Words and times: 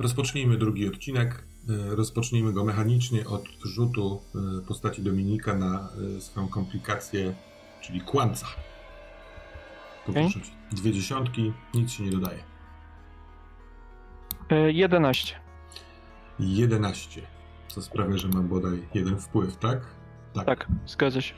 Rozpocznijmy 0.00 0.56
drugi 0.56 0.88
odcinek. 0.88 1.44
E, 1.68 1.96
rozpocznijmy 1.96 2.52
go 2.52 2.64
mechanicznie 2.64 3.26
od 3.26 3.44
rzutu 3.64 4.22
e, 4.34 4.66
postaci 4.66 5.02
Dominika 5.02 5.54
na 5.54 5.88
e, 6.16 6.20
swoją 6.20 6.48
komplikację, 6.48 7.34
czyli 7.80 8.00
kłamca. 8.00 8.46
Poproszę 10.06 10.38
okay. 10.38 10.50
Dwie 10.72 10.92
dziesiątki, 10.92 11.52
nic 11.74 11.90
się 11.90 12.04
nie 12.04 12.10
dodaje. 12.10 12.38
11. 14.72 15.34
11. 16.38 17.22
Co 17.68 17.82
sprawia, 17.82 18.16
że 18.16 18.28
mam 18.28 18.48
bodaj 18.48 18.88
jeden 18.94 19.18
wpływ, 19.18 19.56
tak? 19.56 19.80
Tak, 20.34 20.46
tak 20.46 20.66
zgadza 20.86 21.20
się. 21.20 21.34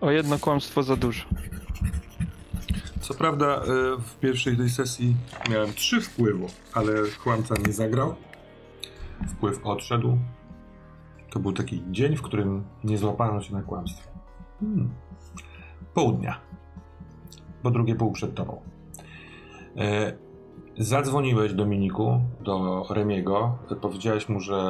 O 0.00 0.10
jedno 0.10 0.38
kłamstwo 0.38 0.82
za 0.82 0.96
dużo. 0.96 1.24
Prawda 3.20 3.46
e, 3.46 3.62
w 3.98 4.18
pierwszej 4.20 4.56
tej 4.56 4.70
sesji 4.70 5.16
miałem 5.50 5.72
trzy 5.72 6.00
wpływów, 6.00 6.50
ale 6.74 6.92
kłamca 7.22 7.54
nie 7.66 7.72
zagrał. 7.72 8.14
Wpływ 9.28 9.66
odszedł. 9.66 10.18
To 11.30 11.40
był 11.40 11.52
taki 11.52 11.82
dzień, 11.90 12.16
w 12.16 12.22
którym 12.22 12.64
nie 12.84 12.98
złapano 12.98 13.42
się 13.42 13.54
na 13.54 13.62
kłamstwie. 13.62 14.08
Hmm. 14.60 14.90
Południa. 15.94 16.40
Bo 17.62 17.70
drugie 17.70 17.94
pół 17.94 18.12
przed 18.12 18.34
tobą. 18.34 18.60
E, 19.76 20.12
zadzwoniłeś 20.78 21.52
Dominiku 21.52 22.20
do 22.40 22.86
Remiego. 22.90 23.58
Powiedziałeś 23.80 24.28
mu, 24.28 24.40
że 24.40 24.60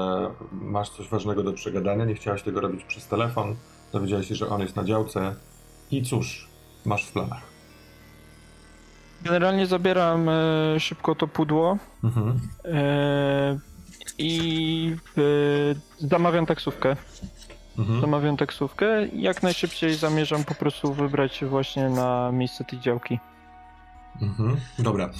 masz 0.53 0.91
coś 0.91 1.09
ważnego 1.09 1.43
do 1.43 1.53
przegadania. 1.53 2.05
Nie 2.05 2.15
chciałeś 2.15 2.43
tego 2.43 2.61
robić 2.61 2.85
przez 2.85 3.09
telefon. 3.09 3.57
Dowiedziałeś 3.93 4.29
się, 4.29 4.35
że 4.35 4.49
on 4.49 4.61
jest 4.61 4.77
na 4.77 4.85
działce. 4.85 5.35
I 5.91 6.03
cóż, 6.03 6.49
masz 6.85 7.07
w 7.07 7.13
planach? 7.13 7.50
Generalnie 9.25 9.67
zabieram 9.67 10.29
e, 10.29 10.81
szybko 10.81 11.15
to 11.15 11.27
pudło 11.29 11.79
mhm. 12.05 12.41
e, 12.65 13.59
i 14.19 14.97
e, 15.19 16.07
zamawiam 16.09 16.47
taksówkę. 16.47 16.97
Mhm. 17.79 18.01
Zamawiam 18.01 18.37
taksówkę. 18.37 19.07
Jak 19.07 19.43
najszybciej 19.43 19.95
zamierzam 19.95 20.45
po 20.45 20.55
prostu 20.55 20.95
wybrać 20.95 21.35
się 21.35 21.47
właśnie 21.47 21.89
na 21.89 22.33
miejsce 22.33 22.65
tej 22.65 22.81
działki. 22.81 23.19
Mhm. 24.23 24.57
Dobra. 24.79 25.05
E, 25.05 25.11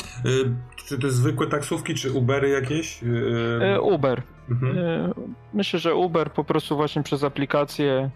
czy 0.77 0.99
to 0.99 1.11
zwykłe 1.11 1.47
taksówki, 1.47 1.95
czy 1.95 2.13
Ubery 2.13 2.49
jakieś? 2.49 3.03
E, 3.03 3.75
e, 3.75 3.81
Uber. 3.81 4.23
Mhm. 4.51 4.75
myślę, 5.55 5.79
że 5.79 5.95
Uber 5.95 6.33
po 6.33 6.45
prostu 6.45 6.77
właśnie 6.77 7.03
przez 7.03 7.25
aplikację 7.25 8.11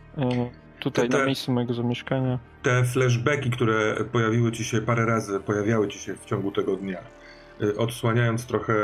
tutaj 0.81 1.09
te, 1.09 1.19
na 1.19 1.27
miejscu 1.27 1.53
mojego 1.53 1.75
zamieszkania. 1.75 2.39
Te 2.65 2.85
flashbacki, 2.85 3.51
które 3.51 3.95
pojawiły 4.13 4.53
ci 4.53 4.65
się 4.65 4.81
parę 4.81 5.07
razy, 5.07 5.41
pojawiały 5.41 5.89
ci 5.89 5.99
się 5.99 6.15
w 6.15 6.25
ciągu 6.25 6.53
tego 6.53 6.77
dnia, 6.77 6.99
y, 7.63 7.77
odsłaniając 7.77 8.47
trochę 8.47 8.75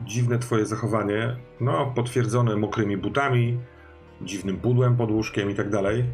dziwne 0.00 0.38
twoje 0.38 0.66
zachowanie, 0.66 1.36
no 1.60 1.92
potwierdzone 1.96 2.56
mokrymi 2.56 2.96
butami, 2.96 3.58
dziwnym 4.22 4.56
pudłem 4.56 4.96
pod 4.96 5.10
łóżkiem 5.10 5.50
i 5.50 5.54
tak 5.54 5.70
dalej, 5.70 6.00
y, 6.00 6.04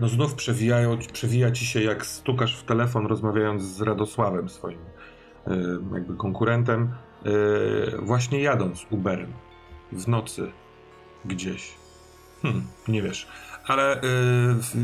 no 0.00 0.08
znów 0.08 0.34
przewijają, 0.34 0.98
przewija 1.12 1.50
ci 1.50 1.66
się 1.66 1.82
jak 1.82 2.06
stukasz 2.06 2.60
w 2.60 2.64
telefon 2.64 3.06
rozmawiając 3.06 3.62
z 3.62 3.80
Radosławem 3.80 4.48
swoim 4.48 4.78
y, 4.78 5.50
jakby 5.94 6.16
konkurentem, 6.16 6.94
właśnie 8.02 8.40
jadąc 8.42 8.86
Uberem 8.90 9.32
w 9.92 10.08
nocy 10.08 10.52
gdzieś 11.24 11.74
Hmm, 12.44 12.66
nie 12.88 13.02
wiesz. 13.02 13.28
Ale 13.66 13.96
y, 13.96 14.00
w, 14.54 14.74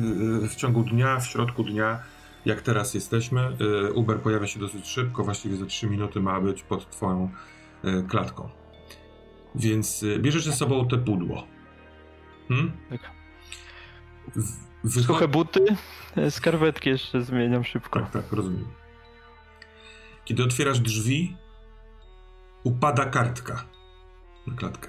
y, 0.45 0.49
w, 0.49 0.55
ciągu 0.57 0.83
dnia, 0.85 1.21
w 1.21 1.27
środku 1.27 1.65
dnia, 1.65 2.03
jak 2.45 2.61
teraz 2.61 2.95
jesteśmy, 2.95 3.57
y, 3.89 3.93
Uber 3.93 4.21
pojawia 4.21 4.47
się 4.47 4.61
dosyć 4.61 4.87
szybko, 4.89 5.25
właściwie 5.25 5.57
za 5.57 5.67
3 5.67 5.87
minuty 5.87 6.21
ma 6.21 6.41
być 6.41 6.63
pod 6.63 6.91
twoją 6.91 7.31
klatką. 8.09 8.49
Więc 9.55 10.05
bierzesz 10.19 10.45
ze 10.45 10.53
sobą 10.53 10.89
te 10.89 10.99
pudło. 10.99 11.47
Hmm? 12.49 12.73
Tak. 12.91 13.01
Wycho- 14.85 15.07
Suche 15.07 15.29
buty, 15.29 15.61
skarpetki 16.31 16.91
jeszcze 16.91 17.23
zmieniam 17.23 17.65
szybko. 17.65 18.01
Tak, 18.01 18.11
tak, 18.11 18.33
rozumiem. 18.33 18.67
Kiedy 20.25 20.45
otwierasz 20.45 20.81
drzwi, 20.81 21.37
upada 22.65 23.05
kartka 23.07 23.65
na 24.47 24.55
klatkę. 24.57 24.89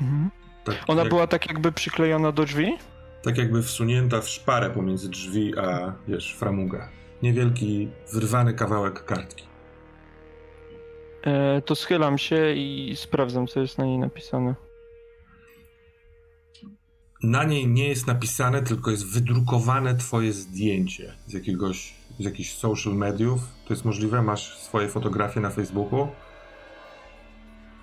Mhm. 0.00 0.30
Tak 0.64 0.76
Ona 0.88 1.00
jak, 1.00 1.08
była 1.08 1.26
tak 1.26 1.48
jakby 1.48 1.72
przyklejona 1.72 2.32
do 2.32 2.44
drzwi? 2.44 2.76
Tak 3.22 3.38
jakby 3.38 3.62
wsunięta 3.62 4.20
w 4.20 4.28
szparę 4.28 4.70
pomiędzy 4.70 5.08
drzwi 5.08 5.58
a, 5.58 5.92
wiesz, 6.08 6.36
framugę. 6.38 6.88
Niewielki, 7.22 7.88
wyrwany 8.12 8.54
kawałek 8.54 9.04
kartki. 9.04 9.44
E, 11.22 11.62
to 11.62 11.74
schylam 11.74 12.18
się 12.18 12.52
i 12.54 12.92
sprawdzam, 12.96 13.46
co 13.46 13.60
jest 13.60 13.78
na 13.78 13.84
niej 13.84 13.98
napisane. 13.98 14.54
Na 17.22 17.44
niej 17.44 17.68
nie 17.68 17.88
jest 17.88 18.06
napisane, 18.06 18.62
tylko 18.62 18.90
jest 18.90 19.06
wydrukowane 19.14 19.94
twoje 19.94 20.32
zdjęcie 20.32 21.14
z 21.26 21.32
jakiegoś, 21.32 21.94
z 22.18 22.24
jakichś 22.24 22.52
social 22.52 22.94
mediów. 22.94 23.40
To 23.66 23.74
jest 23.74 23.84
możliwe? 23.84 24.22
Masz 24.22 24.58
swoje 24.58 24.88
fotografie 24.88 25.40
na 25.40 25.50
Facebooku? 25.50 26.08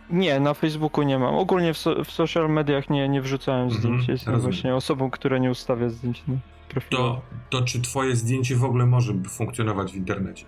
Nie, 0.10 0.40
na 0.40 0.54
Facebooku 0.54 1.04
nie 1.04 1.20
mam. 1.20 1.36
Ogólnie 1.36 1.74
w, 1.74 1.78
so, 1.78 2.04
w 2.04 2.12
social 2.12 2.50
mediach 2.50 2.90
nie, 2.90 3.10
nie 3.10 3.22
wrzucałem 3.22 3.64
mhm, 3.64 3.82
zdjęć. 3.82 4.00
Mhm, 4.00 4.16
Jestem 4.16 4.34
rozumiem. 4.34 4.52
właśnie 4.52 4.76
osobą, 4.76 5.10
która 5.10 5.38
nie 5.38 5.52
ustawia 5.52 5.90
zdjęć 5.90 6.24
na 6.28 6.36
profilu. 6.70 7.02
To, 7.02 7.22
to 7.50 7.62
czy 7.62 7.82
twoje 7.82 8.16
zdjęcie 8.16 8.56
w 8.56 8.64
ogóle 8.64 8.86
może 8.86 9.14
funkcjonować 9.30 9.92
w 9.92 9.96
internecie? 9.96 10.46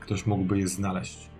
Ktoś 0.00 0.26
mógłby 0.26 0.58
je 0.58 0.68
znaleźć? 0.68 1.30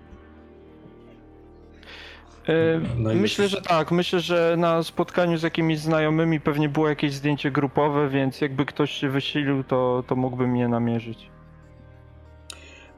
E, 2.48 3.14
myślę, 3.14 3.48
że 3.48 3.62
tak. 3.62 3.90
Myślę, 3.90 4.20
że 4.20 4.54
na 4.58 4.82
spotkaniu 4.82 5.38
z 5.38 5.42
jakimiś 5.42 5.78
znajomymi 5.78 6.40
pewnie 6.40 6.68
było 6.68 6.88
jakieś 6.88 7.12
zdjęcie 7.12 7.50
grupowe, 7.50 8.08
więc 8.08 8.40
jakby 8.40 8.66
ktoś 8.66 8.90
się 8.90 9.08
wysilił, 9.08 9.64
to, 9.64 10.04
to 10.06 10.16
mógłby 10.16 10.46
mnie 10.46 10.68
namierzyć. 10.68 11.30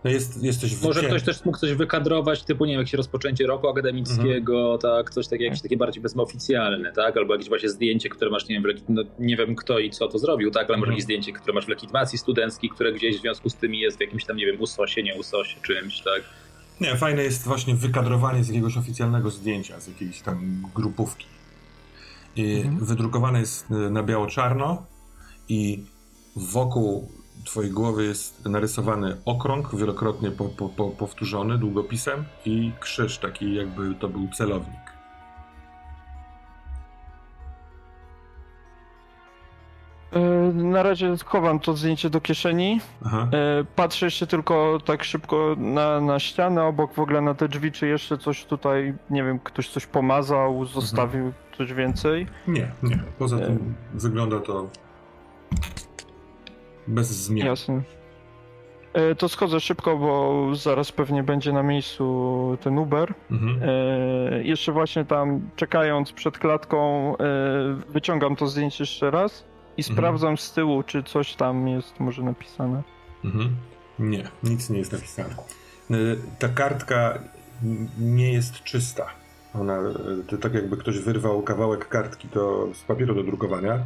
No 0.05 0.11
jest, 0.11 0.43
jesteś 0.43 0.83
Może 0.83 1.03
ktoś 1.03 1.23
też 1.23 1.45
mógł 1.45 1.59
coś 1.59 1.73
wykadrować, 1.73 2.43
typu 2.43 2.65
nie 2.65 2.73
wiem, 2.73 2.81
jakieś 2.81 2.95
rozpoczęcie 2.95 3.47
roku 3.47 3.69
akademickiego, 3.69 4.75
mhm. 4.75 4.79
tak, 4.79 5.11
coś 5.11 5.29
takie, 5.29 5.45
jakieś 5.45 5.63
takie 5.63 5.77
bardziej 5.77 6.03
bezoficjalne, 6.03 6.93
tak, 6.93 7.17
albo 7.17 7.35
jakieś 7.35 7.49
właśnie 7.49 7.69
zdjęcie, 7.69 8.09
które 8.09 8.31
masz, 8.31 8.49
nie 8.49 8.61
wiem, 8.61 8.77
no, 8.89 9.03
nie 9.19 9.37
wiem 9.37 9.57
kto 9.57 9.79
i 9.79 9.91
co 9.91 10.09
to 10.09 10.19
zrobił, 10.19 10.51
tak, 10.51 10.63
ale 10.63 10.75
mhm. 10.75 10.81
może 10.81 10.93
jakieś 10.93 11.05
zdjęcie, 11.05 11.33
które 11.33 11.55
masz 11.55 11.67
w 11.67 11.69
legitymacji 11.69 12.19
studenckiej, 12.19 12.71
które 12.71 12.93
gdzieś 12.93 13.17
w 13.19 13.21
związku 13.21 13.51
z 13.51 13.55
tym 13.55 13.75
jest 13.75 13.99
w 13.99 14.01
jakimś 14.01 14.25
tam, 14.25 14.37
nie 14.37 14.47
wiem, 14.47 14.61
usosie, 14.61 15.03
nie 15.03 15.15
usosie, 15.15 15.57
czymś, 15.63 16.01
tak. 16.01 16.23
Nie, 16.81 16.97
fajne 16.97 17.23
jest 17.23 17.45
właśnie 17.45 17.75
wykadrowanie 17.75 18.45
z 18.45 18.49
jakiegoś 18.49 18.77
oficjalnego 18.77 19.31
zdjęcia, 19.31 19.81
z 19.81 19.89
jakiejś 19.89 20.21
tam 20.21 20.63
grupówki. 20.75 21.27
I 22.37 22.57
mhm. 22.57 22.85
Wydrukowane 22.85 23.41
jest 23.41 23.71
na 23.71 24.03
biało-czarno 24.03 24.87
i 25.49 25.85
wokół 26.37 27.09
twojej 27.45 27.71
głowy 27.71 28.05
jest 28.05 28.47
narysowany 28.47 29.17
okrąg, 29.25 29.75
wielokrotnie 29.75 30.31
po, 30.31 30.45
po, 30.45 30.69
po, 30.69 30.91
powtórzony 30.91 31.59
długopisem 31.59 32.25
i 32.45 32.73
krzyż, 32.81 33.19
taki 33.19 33.55
jakby 33.55 33.95
to 33.95 34.09
był 34.09 34.29
celownik. 34.29 34.93
E, 40.13 40.21
na 40.55 40.83
razie 40.83 41.15
chowam 41.25 41.61
to 41.61 41.77
zdjęcie 41.77 42.11
do 42.11 42.21
kieszeni. 42.21 42.81
Aha. 43.05 43.29
E, 43.33 43.65
patrzę 43.77 44.07
jeszcze 44.07 44.27
tylko 44.27 44.79
tak 44.85 45.05
szybko 45.05 45.55
na, 45.59 46.01
na 46.01 46.19
ścianę 46.19 46.65
obok, 46.65 46.95
w 46.95 46.99
ogóle 46.99 47.21
na 47.21 47.35
te 47.35 47.49
drzwi, 47.49 47.73
czy 47.73 47.87
jeszcze 47.87 48.19
coś 48.19 48.45
tutaj, 48.45 48.95
nie 49.11 49.25
wiem, 49.25 49.39
ktoś 49.39 49.69
coś 49.69 49.87
pomazał, 49.87 50.65
zostawił 50.65 51.27
mhm. 51.27 51.45
coś 51.59 51.73
więcej. 51.73 52.27
Nie, 52.49 52.73
nie. 52.83 53.03
Poza 53.19 53.39
tym 53.39 53.75
e... 53.95 53.99
wygląda 53.99 54.41
to 54.41 54.69
bez 56.87 57.09
zmian. 57.09 57.47
Jasne. 57.47 57.83
E, 58.93 59.15
to 59.15 59.29
schodzę 59.29 59.61
szybko, 59.61 59.97
bo 59.97 60.47
zaraz 60.55 60.93
pewnie 60.93 61.23
będzie 61.23 61.53
na 61.53 61.63
miejscu 61.63 62.59
ten 62.61 62.79
Uber. 62.79 63.15
Mhm. 63.31 63.61
E, 63.63 64.43
jeszcze 64.43 64.73
właśnie 64.73 65.05
tam 65.05 65.51
czekając 65.57 66.13
przed 66.13 66.39
klatką, 66.39 67.13
e, 67.17 67.17
wyciągam 67.89 68.37
to 68.37 68.47
zdjęcie 68.47 68.83
jeszcze 68.83 69.11
raz 69.11 69.45
i 69.77 69.81
mhm. 69.81 69.97
sprawdzam 69.97 70.39
z 70.39 70.53
tyłu, 70.53 70.83
czy 70.83 71.03
coś 71.03 71.35
tam 71.35 71.69
jest 71.69 72.01
może 72.01 72.23
napisane. 72.23 72.83
Mhm. 73.25 73.57
Nie, 73.99 74.25
nic 74.43 74.71
nie 74.71 74.79
jest 74.79 74.93
napisane. 74.93 75.35
Ta 76.39 76.49
kartka 76.49 77.19
nie 77.99 78.33
jest 78.33 78.63
czysta. 78.63 79.07
Ona, 79.55 79.79
to 80.29 80.37
tak 80.39 80.55
jakby 80.55 80.77
ktoś 80.77 80.99
wyrwał 80.99 81.43
kawałek 81.43 81.89
kartki 81.89 82.29
do, 82.29 82.69
z 82.75 82.83
papieru 82.83 83.15
do 83.15 83.23
drukowania 83.23 83.79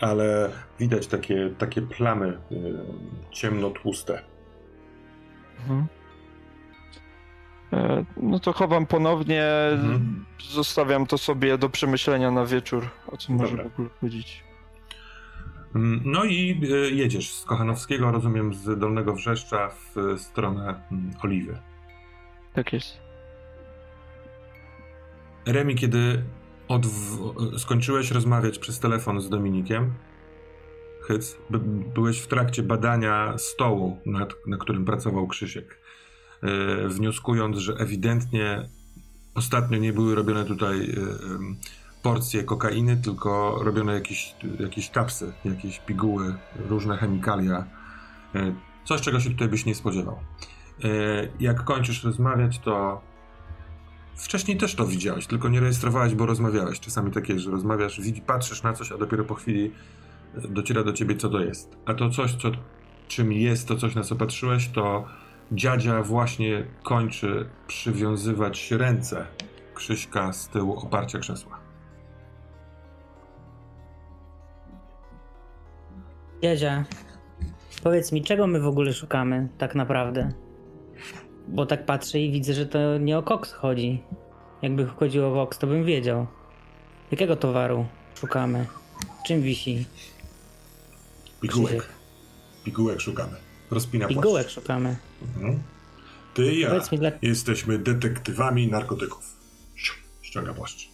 ale 0.00 0.50
widać 0.78 1.06
takie, 1.06 1.50
takie 1.58 1.82
plamy 1.82 2.38
y, 2.52 2.74
ciemno-tłuste. 3.30 4.22
Mhm. 5.60 5.86
E, 7.72 8.04
no 8.16 8.38
to 8.38 8.52
chowam 8.52 8.86
ponownie, 8.86 9.44
mhm. 9.72 10.24
zostawiam 10.50 11.06
to 11.06 11.18
sobie 11.18 11.58
do 11.58 11.68
przemyślenia 11.68 12.30
na 12.30 12.46
wieczór, 12.46 12.90
o 13.06 13.16
czym 13.16 13.34
może 13.34 13.56
w 13.56 13.66
ogóle 13.66 13.88
chodzić. 14.00 14.44
Mm, 15.74 16.02
no 16.04 16.24
i 16.24 16.60
y, 16.64 16.90
jedziesz 16.90 17.34
z 17.34 17.44
Kochanowskiego, 17.44 18.10
rozumiem, 18.10 18.54
z 18.54 18.78
Dolnego 18.78 19.14
Wrzeszcza 19.14 19.68
w 19.68 20.20
stronę 20.20 20.82
mm, 20.92 21.10
Oliwy. 21.22 21.58
Tak 22.52 22.72
jest. 22.72 23.00
Remi, 25.46 25.74
kiedy 25.74 26.22
skończyłeś 27.58 28.10
rozmawiać 28.10 28.58
przez 28.58 28.78
telefon 28.80 29.20
z 29.20 29.28
Dominikiem, 29.28 29.94
Hyc, 31.02 31.36
byłeś 31.94 32.18
w 32.20 32.26
trakcie 32.26 32.62
badania 32.62 33.34
stołu, 33.38 33.98
nad, 34.06 34.34
na 34.46 34.56
którym 34.56 34.84
pracował 34.84 35.26
Krzysiek, 35.26 35.78
yy, 36.42 36.88
wnioskując, 36.88 37.56
że 37.56 37.72
ewidentnie 37.72 38.68
ostatnio 39.34 39.78
nie 39.78 39.92
były 39.92 40.14
robione 40.14 40.44
tutaj 40.44 40.78
yy, 40.78 40.96
porcje 42.02 42.44
kokainy, 42.44 42.96
tylko 42.96 43.60
robione 43.62 43.94
jakieś, 43.94 44.34
jakieś 44.60 44.90
kapsy, 44.90 45.32
jakieś 45.44 45.78
piguły, 45.78 46.34
różne 46.68 46.96
chemikalia. 46.96 47.64
Yy, 48.34 48.54
coś, 48.84 49.00
czego 49.00 49.20
się 49.20 49.30
tutaj 49.30 49.48
byś 49.48 49.66
nie 49.66 49.74
spodziewał. 49.74 50.18
Jak 51.40 51.64
kończysz 51.64 52.04
rozmawiać, 52.04 52.58
to 52.58 53.00
Wcześniej 54.20 54.56
też 54.56 54.74
to 54.74 54.86
widziałeś, 54.86 55.26
tylko 55.26 55.48
nie 55.48 55.60
rejestrowałeś, 55.60 56.14
bo 56.14 56.26
rozmawiałeś. 56.26 56.80
Czasami 56.80 57.10
takie, 57.10 57.38
że 57.38 57.50
rozmawiasz, 57.50 58.00
patrzysz 58.26 58.62
na 58.62 58.72
coś, 58.72 58.92
a 58.92 58.98
dopiero 58.98 59.24
po 59.24 59.34
chwili 59.34 59.72
e, 60.34 60.48
dociera 60.48 60.84
do 60.84 60.92
ciebie, 60.92 61.16
co 61.16 61.28
to 61.28 61.40
jest. 61.40 61.76
A 61.86 61.94
to 61.94 62.10
coś, 62.10 62.34
co, 62.34 62.50
czym 63.08 63.32
jest 63.32 63.68
to 63.68 63.76
coś, 63.76 63.94
na 63.94 64.02
co 64.02 64.16
patrzyłeś, 64.16 64.68
to 64.68 65.04
dziadzia 65.52 66.02
właśnie 66.02 66.66
kończy 66.82 67.48
przywiązywać 67.66 68.70
ręce 68.70 69.26
Krzyśka 69.74 70.32
z 70.32 70.48
tyłu 70.48 70.78
oparcia 70.78 71.18
krzesła. 71.18 71.60
Dziadzia, 76.42 76.84
powiedz 77.82 78.12
mi, 78.12 78.22
czego 78.22 78.46
my 78.46 78.60
w 78.60 78.66
ogóle 78.66 78.92
szukamy 78.92 79.48
tak 79.58 79.74
naprawdę? 79.74 80.32
Bo 81.48 81.66
tak 81.66 81.86
patrzę 81.86 82.20
i 82.20 82.32
widzę, 82.32 82.54
że 82.54 82.66
to 82.66 82.98
nie 82.98 83.18
o 83.18 83.22
koks 83.22 83.52
chodzi. 83.52 84.02
Jakby 84.62 84.86
chodziło 84.86 85.28
o 85.28 85.34
koks, 85.34 85.58
to 85.58 85.66
bym 85.66 85.84
wiedział. 85.84 86.26
Jakiego 87.10 87.36
towaru 87.36 87.86
szukamy? 88.14 88.66
Czym 89.26 89.42
wisi? 89.42 89.86
Pigułek. 91.40 91.88
Pigułek 92.64 93.00
szukamy. 93.00 93.36
Rozpina 93.70 94.06
Pigułek 94.06 94.44
płaszcz. 94.44 94.54
szukamy. 94.54 94.96
Mhm. 95.36 95.62
Ty 96.34 96.52
i 96.52 96.60
ja 96.60 96.80
dla... 96.80 97.10
jesteśmy 97.22 97.78
detektywami 97.78 98.68
narkotyków. 98.68 99.36
Ściąga 100.22 100.54
płaszcz. 100.54 100.88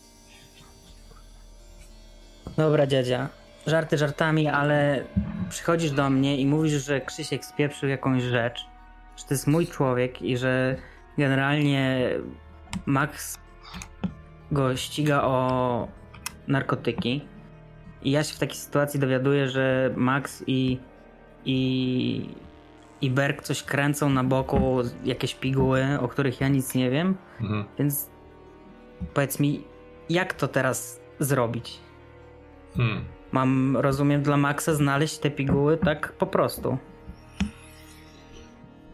Dobra, 2.57 2.87
dziadzia. 2.87 3.29
Żarty 3.67 3.99
żartami, 3.99 4.49
ale 4.49 5.05
przychodzisz 5.51 5.91
do 5.91 6.11
mnie 6.11 6.37
i 6.37 6.47
mówisz, 6.47 6.85
że 6.85 7.01
Krzysiek 7.01 7.45
spieprzył 7.45 7.89
jakąś 7.89 8.23
rzecz 8.23 8.67
że 9.17 9.25
to 9.25 9.35
jest 9.35 9.47
mój 9.47 9.67
człowiek 9.67 10.23
i 10.23 10.37
że 10.37 10.77
generalnie 11.19 12.11
Max 12.87 13.39
go 14.53 14.77
ściga 14.77 15.23
o 15.23 15.89
narkotyki. 16.49 17.25
I 18.03 18.11
ja 18.11 18.25
się 18.25 18.35
w 18.35 18.39
takiej 18.39 18.57
sytuacji 18.57 19.01
dowiaduję, 19.01 19.49
że 19.49 19.91
Max 19.97 20.45
i, 20.47 20.79
i, 21.45 22.29
i 23.01 23.11
Berg 23.11 23.43
coś 23.43 23.63
kręcą 23.63 24.11
na 24.11 24.25
boku, 24.25 24.79
jakieś 25.05 25.35
piguły, 25.35 25.85
o 26.01 26.09
których 26.09 26.41
ja 26.41 26.49
nic 26.49 26.75
nie 26.75 26.91
wiem. 26.91 27.17
Mhm. 27.41 27.65
Więc 27.79 28.11
powiedz 29.15 29.41
mi, 29.41 29.65
jak 30.09 30.35
to 30.35 30.49
teraz 30.49 31.01
zrobić? 31.19 31.81
Hmm. 32.77 33.05
Mam, 33.33 33.77
rozumiem, 33.77 34.23
dla 34.23 34.37
Maxa 34.37 34.75
znaleźć 34.75 35.19
te 35.19 35.31
piguły 35.31 35.77
tak 35.77 36.13
po 36.13 36.27
prostu. 36.27 36.79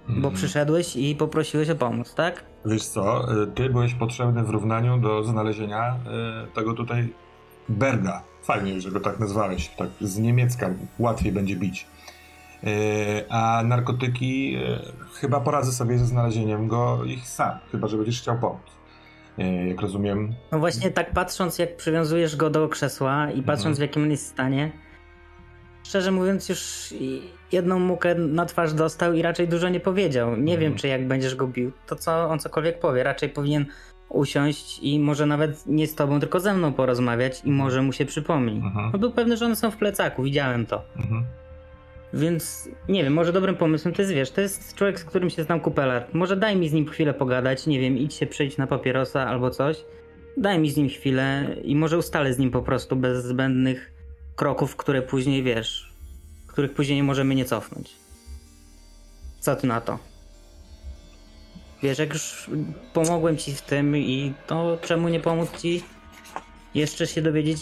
Bo 0.09 0.15
mhm. 0.15 0.35
przyszedłeś 0.35 0.97
i 0.97 1.15
poprosiłeś 1.17 1.71
o 1.71 1.75
pomoc, 1.75 2.15
tak? 2.15 2.45
Wiesz 2.67 2.85
co, 2.85 3.33
y, 3.43 3.47
ty 3.47 3.71
byłeś 3.71 3.95
potrzebny 3.95 4.43
w 4.43 4.51
równaniu 4.51 4.99
do 4.99 5.25
znalezienia 5.25 5.97
y, 6.45 6.55
tego 6.55 6.75
tutaj 6.75 7.13
Berga. 7.69 8.23
Fajnie, 8.43 8.81
że 8.81 8.91
go 8.91 9.01
tak 9.01 9.21
nazwałeś. 9.21 9.69
Tak 9.69 9.89
z 10.01 10.19
niemiecka 10.19 10.71
łatwiej 10.99 11.33
będzie 11.33 11.57
bić. 11.57 11.87
Y, 12.65 12.69
a 13.29 13.63
narkotyki 13.65 14.59
chyba 15.15 15.41
poradzę 15.41 15.73
sobie 15.73 15.99
ze 15.99 16.07
znalezieniem 16.07 16.69
go 16.69 17.05
ich 17.05 17.29
sam, 17.29 17.59
chyba 17.73 17.89
że 17.89 17.97
będziesz 17.97 18.21
chciał 18.21 18.39
pomóc. 18.39 18.63
Jak 19.69 19.81
rozumiem. 19.81 20.35
No 20.53 20.59
właśnie 20.59 20.91
tak 20.91 21.13
patrząc, 21.13 21.59
jak 21.59 21.77
przywiązujesz 21.77 22.37
go 22.37 22.51
do 22.51 22.69
krzesła 22.69 23.31
i 23.31 23.43
patrząc 23.43 23.67
mhm. 23.67 23.77
w 23.77 23.81
jakim 23.81 24.03
on 24.03 24.11
jest 24.11 24.27
stanie, 24.27 24.73
szczerze 25.83 26.11
mówiąc, 26.13 26.49
już 26.49 26.95
jedną 27.53 27.79
mukę 27.79 28.15
na 28.15 28.47
twarz 28.47 28.73
dostał 28.73 29.13
i 29.13 29.23
raczej 29.23 29.49
dużo 29.49 29.69
nie 29.69 29.81
powiedział. 29.81 30.29
Nie 30.31 30.55
mhm. 30.55 30.61
wiem, 30.61 30.75
czy 30.75 30.89
jak 30.89 31.07
będziesz 31.07 31.35
go 31.35 31.47
bił, 31.47 31.73
to 31.87 31.97
co 31.97 32.25
on 32.25 32.39
cokolwiek 32.39 32.81
powie. 32.81 33.03
Raczej 33.03 33.29
powinien 33.29 33.67
usiąść 34.09 34.79
i 34.83 34.99
może 34.99 35.27
nawet 35.27 35.67
nie 35.67 35.87
z 35.87 35.95
tobą, 35.95 36.21
tylko 36.21 36.41
ze 36.41 36.55
mną 36.55 36.73
porozmawiać 36.73 37.43
i 37.45 37.51
może 37.51 37.83
mu 37.83 37.93
się 37.93 38.07
przypomni. 38.07 38.57
Mhm. 38.57 38.91
No 38.93 38.99
był 38.99 39.13
pewny, 39.13 39.37
że 39.37 39.47
one 39.47 39.57
są 39.57 39.71
w 39.71 39.77
plecaku, 39.77 40.23
widziałem 40.23 40.67
to. 40.67 40.83
Mhm. 40.97 41.25
Więc 42.15 42.69
nie 42.89 43.05
wiem, 43.05 43.13
może 43.13 43.33
dobrym 43.33 43.57
pomysłem 43.57 43.95
to 43.95 44.03
jest, 44.03 44.15
wiesz, 44.15 44.31
to 44.31 44.41
jest 44.41 44.75
człowiek, 44.75 45.01
z 45.01 45.05
którym 45.05 45.31
się 45.31 45.45
znam 45.45 45.61
kupę 45.61 45.87
lat. 45.87 46.15
Może 46.15 46.37
daj 46.37 46.57
mi 46.57 46.69
z 46.69 46.73
nim 46.73 46.87
chwilę 46.87 47.15
pogadać, 47.15 47.67
nie 47.67 47.81
wiem, 47.81 47.99
idź 47.99 48.15
się 48.15 48.27
przejść 48.27 48.57
na 48.57 48.67
papierosa 48.67 49.27
albo 49.27 49.51
coś. 49.51 49.85
Daj 50.37 50.59
mi 50.59 50.71
z 50.71 50.77
nim 50.77 50.89
chwilę 50.89 51.57
i 51.63 51.77
może 51.77 51.99
ustalę 51.99 52.35
z 52.35 52.39
nim 52.39 52.51
po 52.51 52.63
prostu 52.63 52.97
bez 52.97 53.25
zbędnych 53.25 53.93
kroków, 54.37 54.77
które 54.77 55.03
później 55.03 55.43
wiesz, 55.43 55.92
których 56.53 56.75
później 56.75 56.97
nie 56.97 57.03
możemy 57.03 57.35
nie 57.35 57.45
cofnąć. 57.45 57.97
Co 59.41 59.57
ty 59.57 59.67
na 59.67 59.81
to? 59.81 59.99
Wiesz, 61.83 61.99
jak 61.99 62.13
już 62.13 62.51
pomogłem 62.93 63.37
ci 63.37 63.55
w 63.55 63.63
tym 63.63 63.97
i 63.97 64.35
to 64.47 64.79
czemu 64.83 65.09
nie 65.09 65.21
pomóc 65.21 65.61
ci 65.61 65.85
jeszcze 66.75 67.07
się 67.07 67.23
dowiedzieć, 67.23 67.61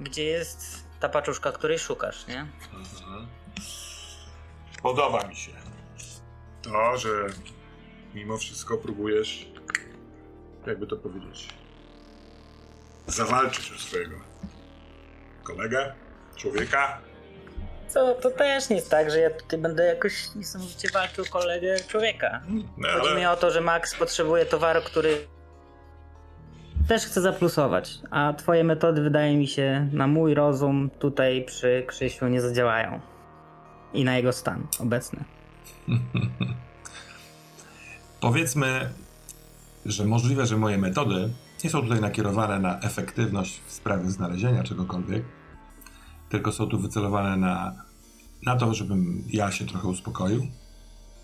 gdzie 0.00 0.24
jest 0.24 0.84
ta 1.00 1.08
paczuszka, 1.08 1.52
której 1.52 1.78
szukasz, 1.78 2.26
nie? 2.26 2.40
Mhm. 2.40 3.26
Podoba 4.82 5.26
mi 5.28 5.36
się 5.36 5.52
to, 6.62 6.98
że 6.98 7.26
mimo 8.14 8.38
wszystko 8.38 8.76
próbujesz, 8.76 9.46
jakby 10.66 10.86
to 10.86 10.96
powiedzieć, 10.96 11.48
zawalczyć 13.06 13.72
o 13.72 13.78
swojego 13.78 14.16
kolegę, 15.42 15.94
człowieka. 16.36 17.00
Co, 17.94 18.14
to 18.14 18.30
też 18.30 18.68
nie 18.68 18.76
jest 18.76 18.90
tak, 18.90 19.10
że 19.10 19.18
ja 19.18 19.30
tutaj 19.30 19.58
będę 19.58 19.84
jakoś 19.86 20.34
niesamowicie 20.34 20.88
walczył 20.94 21.24
kolegę 21.30 21.76
człowieka. 21.88 22.40
No, 22.78 22.88
ale... 22.88 23.00
Chodzi 23.00 23.14
mi 23.14 23.26
o 23.26 23.36
to, 23.36 23.50
że 23.50 23.60
Max 23.60 23.94
potrzebuje 23.94 24.46
towaru, 24.46 24.80
który 24.82 25.26
też 26.88 27.06
chce 27.06 27.20
zaplusować, 27.20 27.98
a 28.10 28.32
twoje 28.32 28.64
metody 28.64 29.02
wydaje 29.02 29.36
mi 29.36 29.46
się 29.46 29.88
na 29.92 30.06
mój 30.06 30.34
rozum 30.34 30.90
tutaj 30.98 31.44
przy 31.44 31.84
Krzysiu 31.86 32.28
nie 32.28 32.40
zadziałają. 32.40 33.00
I 33.92 34.04
na 34.04 34.16
jego 34.16 34.32
stan 34.32 34.66
obecny. 34.80 35.24
Powiedzmy, 38.20 38.90
że 39.86 40.04
możliwe, 40.04 40.46
że 40.46 40.56
moje 40.56 40.78
metody 40.78 41.28
nie 41.64 41.70
są 41.70 41.82
tutaj 41.82 42.00
nakierowane 42.00 42.58
na 42.58 42.80
efektywność 42.80 43.60
w 43.66 43.72
sprawie 43.72 44.10
znalezienia 44.10 44.62
czegokolwiek, 44.62 45.22
tylko 46.34 46.52
są 46.52 46.66
tu 46.66 46.78
wycelowane 46.78 47.36
na, 47.36 47.72
na 48.46 48.56
to, 48.56 48.74
żebym 48.74 49.24
ja 49.28 49.50
się 49.50 49.66
trochę 49.66 49.88
uspokoił, 49.88 50.46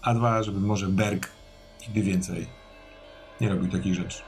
a 0.03 0.15
dwa, 0.15 0.43
żeby 0.43 0.61
może 0.61 0.87
Berg 0.87 1.31
nigdy 1.83 2.03
więcej 2.03 2.47
nie 3.41 3.49
robił 3.49 3.71
takich 3.71 3.95
rzeczy. 3.95 4.23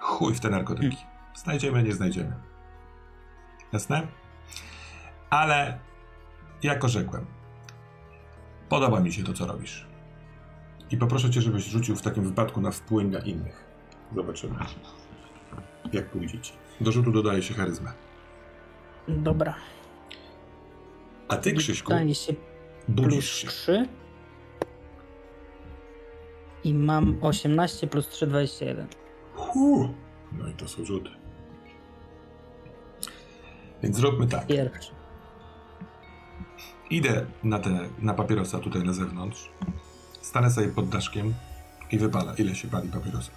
Chuj 0.00 0.34
w 0.34 0.40
te 0.40 0.50
narkotyki. 0.50 0.96
Znajdziemy, 1.34 1.82
nie 1.82 1.92
znajdziemy. 1.92 2.32
Jasne? 3.72 4.06
Ale 5.30 5.78
jak 6.62 6.84
orzekłem, 6.84 7.26
podoba 8.68 9.00
mi 9.00 9.12
się 9.12 9.24
to, 9.24 9.32
co 9.32 9.46
robisz. 9.46 9.86
I 10.90 10.96
poproszę 10.96 11.30
cię, 11.30 11.40
żebyś 11.40 11.64
rzucił 11.64 11.96
w 11.96 12.02
takim 12.02 12.24
wypadku 12.24 12.60
na 12.60 12.70
wpływ 12.70 13.12
na 13.12 13.18
innych. 13.18 13.64
Zobaczymy, 14.14 14.56
jak 15.92 16.10
pójdziecie. 16.10 16.52
Do 16.80 16.92
rzutu 16.92 17.12
dodaje 17.12 17.42
się 17.42 17.54
charyzmę. 17.54 18.07
Dobra. 19.08 19.54
A 21.28 21.36
ty, 21.36 21.52
Krzyśku, 21.52 21.90
Daje 21.92 22.14
się 22.14 22.34
budzisz 22.88 23.32
się. 23.32 23.48
3. 23.48 23.88
I 26.64 26.74
mam 26.74 27.18
18 27.20 27.86
plus 27.86 28.08
3, 28.08 28.26
21. 28.26 28.86
Huh. 29.34 29.88
No 30.32 30.48
i 30.48 30.52
to 30.52 30.68
są 30.68 30.84
rzuty. 30.84 31.10
Więc 33.82 33.96
zróbmy 33.96 34.26
tak. 34.26 34.46
Pierwszy. 34.46 34.92
Idę 36.90 37.26
na, 37.44 37.58
te, 37.58 37.88
na 37.98 38.14
papierosa 38.14 38.58
tutaj 38.58 38.82
na 38.82 38.92
zewnątrz. 38.92 39.50
Stanę 40.22 40.50
sobie 40.50 40.68
pod 40.68 40.88
daszkiem 40.88 41.34
i 41.90 41.98
wypalę, 41.98 42.34
ile 42.38 42.54
się 42.54 42.68
pali 42.68 42.88
papierosa. 42.88 43.32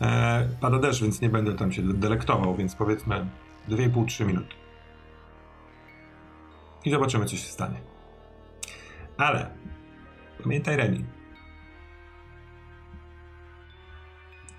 E, 0.00 0.48
pada 0.60 0.78
deszcz, 0.78 1.02
więc 1.02 1.20
nie 1.20 1.28
będę 1.28 1.54
tam 1.54 1.72
się 1.72 1.82
delektował, 1.82 2.56
więc 2.56 2.74
powiedzmy 2.74 3.26
2,5-3 3.68 4.26
minuty. 4.26 4.54
i 6.84 6.90
zobaczymy, 6.90 7.24
co 7.24 7.36
się 7.36 7.48
stanie. 7.48 7.80
Ale 9.16 9.50
pamiętaj, 10.42 10.76
Reni. 10.76 11.04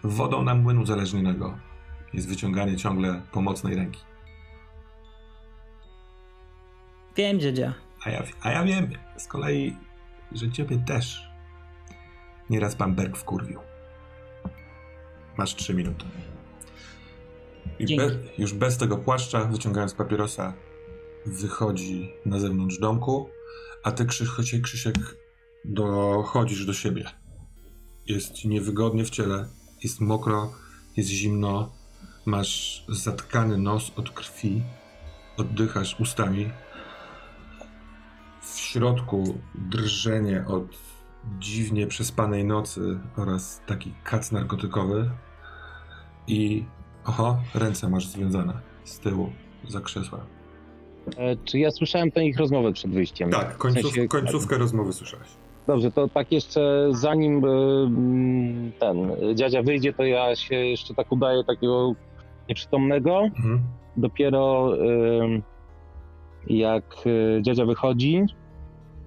Wodą 0.03 0.43
na 0.43 0.55
młyn 0.55 0.77
uzależnionego 0.77 1.57
jest 2.13 2.29
wyciąganie 2.29 2.77
ciągle 2.77 3.21
pomocnej 3.31 3.75
ręki. 3.75 4.01
Wiem, 7.15 7.39
dziedzia. 7.39 7.73
A 8.05 8.09
ja, 8.09 8.23
a 8.41 8.51
ja 8.51 8.63
wiem 8.63 8.89
z 9.17 9.27
kolei, 9.27 9.77
że 10.31 10.51
ciebie 10.51 10.77
też 10.77 11.29
nieraz 12.49 12.75
pan 12.75 12.95
Berg 12.95 13.17
wkurwił. 13.17 13.59
Masz 15.37 15.55
trzy 15.55 15.73
minuty. 15.73 16.05
I 17.79 17.97
be, 17.97 18.17
już 18.37 18.53
bez 18.53 18.77
tego 18.77 18.97
płaszcza, 18.97 19.45
wyciągając 19.45 19.93
papierosa, 19.93 20.53
wychodzi 21.25 22.13
na 22.25 22.39
zewnątrz 22.39 22.79
domku, 22.79 23.29
a 23.83 23.91
ty, 23.91 24.05
Krzysiek, 24.05 24.61
Krzysiek 24.61 24.95
dochodzisz 25.65 26.65
do 26.65 26.73
siebie. 26.73 27.05
Jest 28.05 28.33
ci 28.33 28.47
niewygodnie 28.47 29.05
w 29.05 29.09
ciele, 29.09 29.47
jest 29.83 30.01
mokro, 30.01 30.53
jest 30.97 31.09
zimno, 31.09 31.71
masz 32.25 32.85
zatkany 32.89 33.57
nos 33.57 33.91
od 33.95 34.09
krwi, 34.09 34.63
oddychasz 35.37 35.99
ustami. 35.99 36.49
W 38.41 38.59
środku 38.59 39.39
drżenie 39.55 40.45
od 40.47 40.67
dziwnie 41.39 41.87
przespanej 41.87 42.45
nocy 42.45 42.99
oraz 43.17 43.61
taki 43.67 43.93
kac 44.03 44.31
narkotykowy 44.31 45.11
i 46.27 46.65
oho, 47.07 47.37
ręce 47.55 47.89
masz 47.89 48.07
związane 48.07 48.53
z 48.83 48.99
tyłu, 48.99 49.29
za 49.67 49.81
krzesła. 49.81 50.19
E, 51.17 51.35
czy 51.45 51.59
ja 51.59 51.71
słyszałem 51.71 52.11
tę 52.11 52.25
ich 52.25 52.37
rozmowę 52.37 52.73
przed 52.73 52.91
wyjściem? 52.91 53.31
Tak, 53.31 53.57
końców, 53.57 53.83
w 53.83 53.85
sensie... 53.85 54.07
końcówkę 54.07 54.57
rozmowy 54.57 54.93
słyszałeś. 54.93 55.27
Dobrze, 55.67 55.91
to 55.91 56.07
tak 56.07 56.31
jeszcze 56.31 56.87
zanim 56.91 57.45
e, 57.45 57.49
ten 58.79 59.11
dziadzia 59.35 59.63
wyjdzie, 59.63 59.93
to 59.93 60.03
ja 60.03 60.35
się 60.35 60.55
jeszcze 60.55 60.93
tak 60.93 61.11
udaję 61.11 61.43
takiego 61.43 61.93
nieprzytomnego. 62.49 63.19
Mhm. 63.19 63.61
Dopiero 63.97 64.73
jak 66.49 66.95
e, 67.37 67.41
dziadzia 67.41 67.65
wychodzi, 67.65 68.25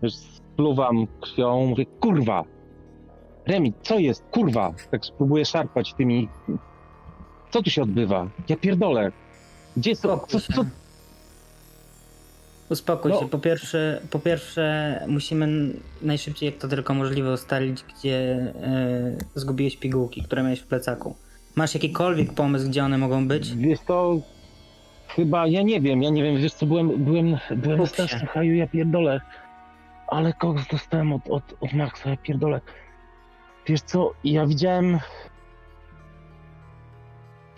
spluwam 0.09 1.07
krwią, 1.21 1.67
mówię, 1.67 1.87
kurwa! 2.01 2.45
Remi, 3.47 3.73
co 3.83 3.99
jest? 3.99 4.25
Kurwa! 4.31 4.73
Tak 4.91 5.05
spróbuję 5.05 5.45
szarpać 5.45 5.95
tymi... 5.95 6.29
Co 7.51 7.63
tu 7.63 7.71
się 7.71 7.83
odbywa? 7.83 8.29
Ja 8.49 8.57
pierdolę. 8.57 9.13
Gdzie 9.77 9.97
są... 9.97 10.19
Co, 10.19 10.41
co, 10.41 10.65
Uspokój 12.71 13.13
no. 13.13 13.21
się. 13.21 13.29
Po 13.29 13.39
pierwsze, 13.39 14.01
po 14.11 14.19
pierwsze, 14.19 15.05
musimy 15.09 15.73
najszybciej, 16.03 16.47
jak 16.47 16.59
to 16.59 16.69
tylko 16.69 16.95
możliwe, 16.95 17.33
ustalić, 17.33 17.85
gdzie 17.85 18.19
e, 18.63 19.17
zgubiłeś 19.35 19.77
pigułki, 19.77 20.23
które 20.23 20.43
miałeś 20.43 20.61
w 20.61 20.67
plecaku. 20.67 21.17
Masz 21.57 21.75
jakikolwiek 21.75 22.33
pomysł, 22.35 22.69
gdzie 22.69 22.85
one 22.85 22.99
mogą 22.99 23.29
być? 23.29 23.57
Wiesz 23.57 23.81
to 23.87 24.21
chyba, 25.09 25.47
ja 25.47 25.63
nie 25.63 25.81
wiem, 25.81 26.03
ja 26.03 26.11
nie 26.11 26.23
wiem, 26.23 26.37
wiesz 26.37 26.53
co, 26.53 26.67
byłem, 26.67 27.05
byłem, 27.05 27.37
byłem 27.57 27.79
na 27.79 27.87
strasznym 27.87 28.27
haju, 28.27 28.55
ja 28.55 28.67
pierdolę. 28.67 29.21
Ale 30.09 30.33
kogoś 30.33 30.67
dostałem 30.69 31.13
od, 31.13 31.29
od, 31.29 31.43
od 31.61 31.73
Maxa, 31.73 32.11
ja 32.11 32.17
pierdolę. 32.17 32.61
Wiesz 33.67 33.81
co, 33.81 34.13
ja 34.25 34.47
widziałem... 34.47 34.99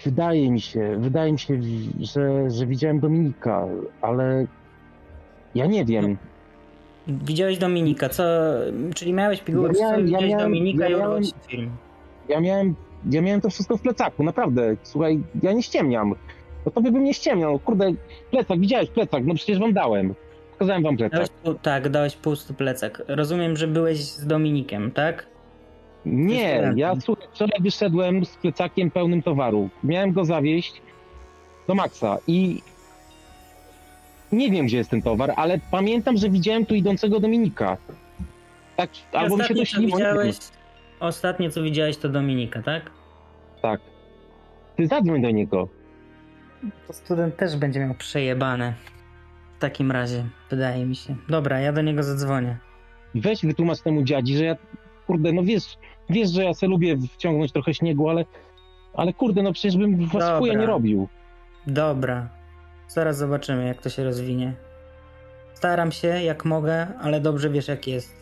Wydaje 0.04 0.50
mi 0.50 0.60
się, 0.60 0.96
wydaje 0.98 1.32
mi 1.32 1.38
się, 1.38 1.60
że, 2.00 2.50
że 2.50 2.66
widziałem 2.66 3.00
Dominika, 3.00 3.66
ale 4.00 4.46
ja 5.54 5.66
nie 5.66 5.84
wiem. 5.84 6.16
Widziałeś 7.06 7.58
Dominika, 7.58 8.08
co? 8.08 8.22
Czyli 8.94 9.12
miałeś 9.12 9.40
pigułkę, 9.40 9.78
ja 9.78 9.84
miałem, 9.84 10.04
widziałeś 10.04 10.30
ja 10.30 10.36
miałem, 10.36 10.50
Dominika 10.50 10.88
ja 10.88 10.98
miałem, 10.98 11.22
i 11.22 11.32
film. 11.48 11.70
Ja 12.28 12.40
miałem, 12.40 12.74
ja 13.10 13.22
miałem 13.22 13.40
to 13.40 13.50
wszystko 13.50 13.76
w 13.76 13.82
plecaku, 13.82 14.24
naprawdę. 14.24 14.76
Słuchaj, 14.82 15.22
ja 15.42 15.52
nie 15.52 15.62
ściemniam. 15.62 16.14
No 16.66 16.72
to 16.72 16.80
by 16.80 16.92
bym 16.92 17.04
nie 17.04 17.14
ściemniał. 17.14 17.58
Kurde, 17.58 17.92
plecak, 18.30 18.60
widziałeś 18.60 18.90
plecak, 18.90 19.24
no 19.26 19.34
przecież 19.34 19.58
wam 19.58 19.72
dałem. 19.72 20.14
Pokazałem 20.52 20.82
wam 20.82 20.96
plecak. 20.96 21.28
Dałeś, 21.44 21.58
tak, 21.62 21.88
dałeś 21.88 22.16
pusty 22.16 22.54
plecak. 22.54 23.02
Rozumiem, 23.08 23.56
że 23.56 23.68
byłeś 23.68 24.04
z 24.04 24.26
Dominikiem, 24.26 24.90
tak? 24.90 25.26
Nie, 26.06 26.72
ja 26.76 27.00
słuchaj, 27.00 27.26
wczoraj 27.32 27.60
wyszedłem 27.60 28.24
z 28.24 28.36
plecakiem 28.36 28.90
pełnym 28.90 29.22
towaru. 29.22 29.68
Miałem 29.84 30.12
go 30.12 30.24
zawieźć 30.24 30.82
do 31.68 31.74
Maxa 31.74 32.18
i 32.26 32.62
nie 34.32 34.50
wiem, 34.50 34.66
gdzie 34.66 34.76
jest 34.76 34.90
ten 34.90 35.02
towar, 35.02 35.32
ale 35.36 35.60
pamiętam, 35.70 36.16
że 36.16 36.30
widziałem 36.30 36.66
tu 36.66 36.74
idącego 36.74 37.20
Dominika. 37.20 37.76
Tak, 38.76 38.90
albo 39.12 39.36
mi 39.36 39.44
się 39.44 39.54
to 39.54 39.64
śniło. 39.64 39.96
Widziałeś, 39.96 40.36
ostatnie, 41.00 41.50
co 41.50 41.62
widziałeś, 41.62 41.96
to 41.96 42.08
Dominika, 42.08 42.62
tak? 42.62 42.90
Tak. 43.62 43.80
Ty 44.76 44.86
zadzwoń 44.86 45.22
do 45.22 45.30
niego. 45.30 45.68
To 46.86 46.92
student 46.92 47.36
też 47.36 47.56
będzie 47.56 47.80
miał 47.80 47.94
przejebane. 47.94 48.74
W 49.56 49.60
takim 49.60 49.92
razie, 49.92 50.24
wydaje 50.50 50.86
mi 50.86 50.96
się. 50.96 51.16
Dobra, 51.28 51.60
ja 51.60 51.72
do 51.72 51.82
niego 51.82 52.02
zadzwonię. 52.02 52.56
Weź 53.14 53.42
wytłumacz 53.42 53.80
temu 53.80 54.02
dziadzi, 54.02 54.36
że 54.36 54.44
ja, 54.44 54.56
kurde, 55.06 55.32
no 55.32 55.42
wiesz, 55.42 55.78
wiesz, 56.10 56.30
że 56.30 56.44
ja 56.44 56.54
sobie 56.54 56.70
lubię 56.70 56.96
wciągnąć 57.14 57.52
trochę 57.52 57.74
śniegu, 57.74 58.08
ale, 58.08 58.24
ale 58.94 59.12
kurde, 59.12 59.42
no 59.42 59.52
przecież 59.52 59.76
bym 59.76 60.06
was 60.06 60.38
chuja 60.38 60.54
nie 60.54 60.66
robił. 60.66 61.08
Dobra, 61.66 62.28
Zaraz 62.94 63.18
zobaczymy, 63.18 63.66
jak 63.66 63.82
to 63.82 63.88
się 63.88 64.04
rozwinie. 64.04 64.54
Staram 65.54 65.92
się, 65.92 66.08
jak 66.08 66.44
mogę, 66.44 66.86
ale 66.98 67.20
dobrze 67.20 67.50
wiesz, 67.50 67.68
jak 67.68 67.86
jest. 67.86 68.12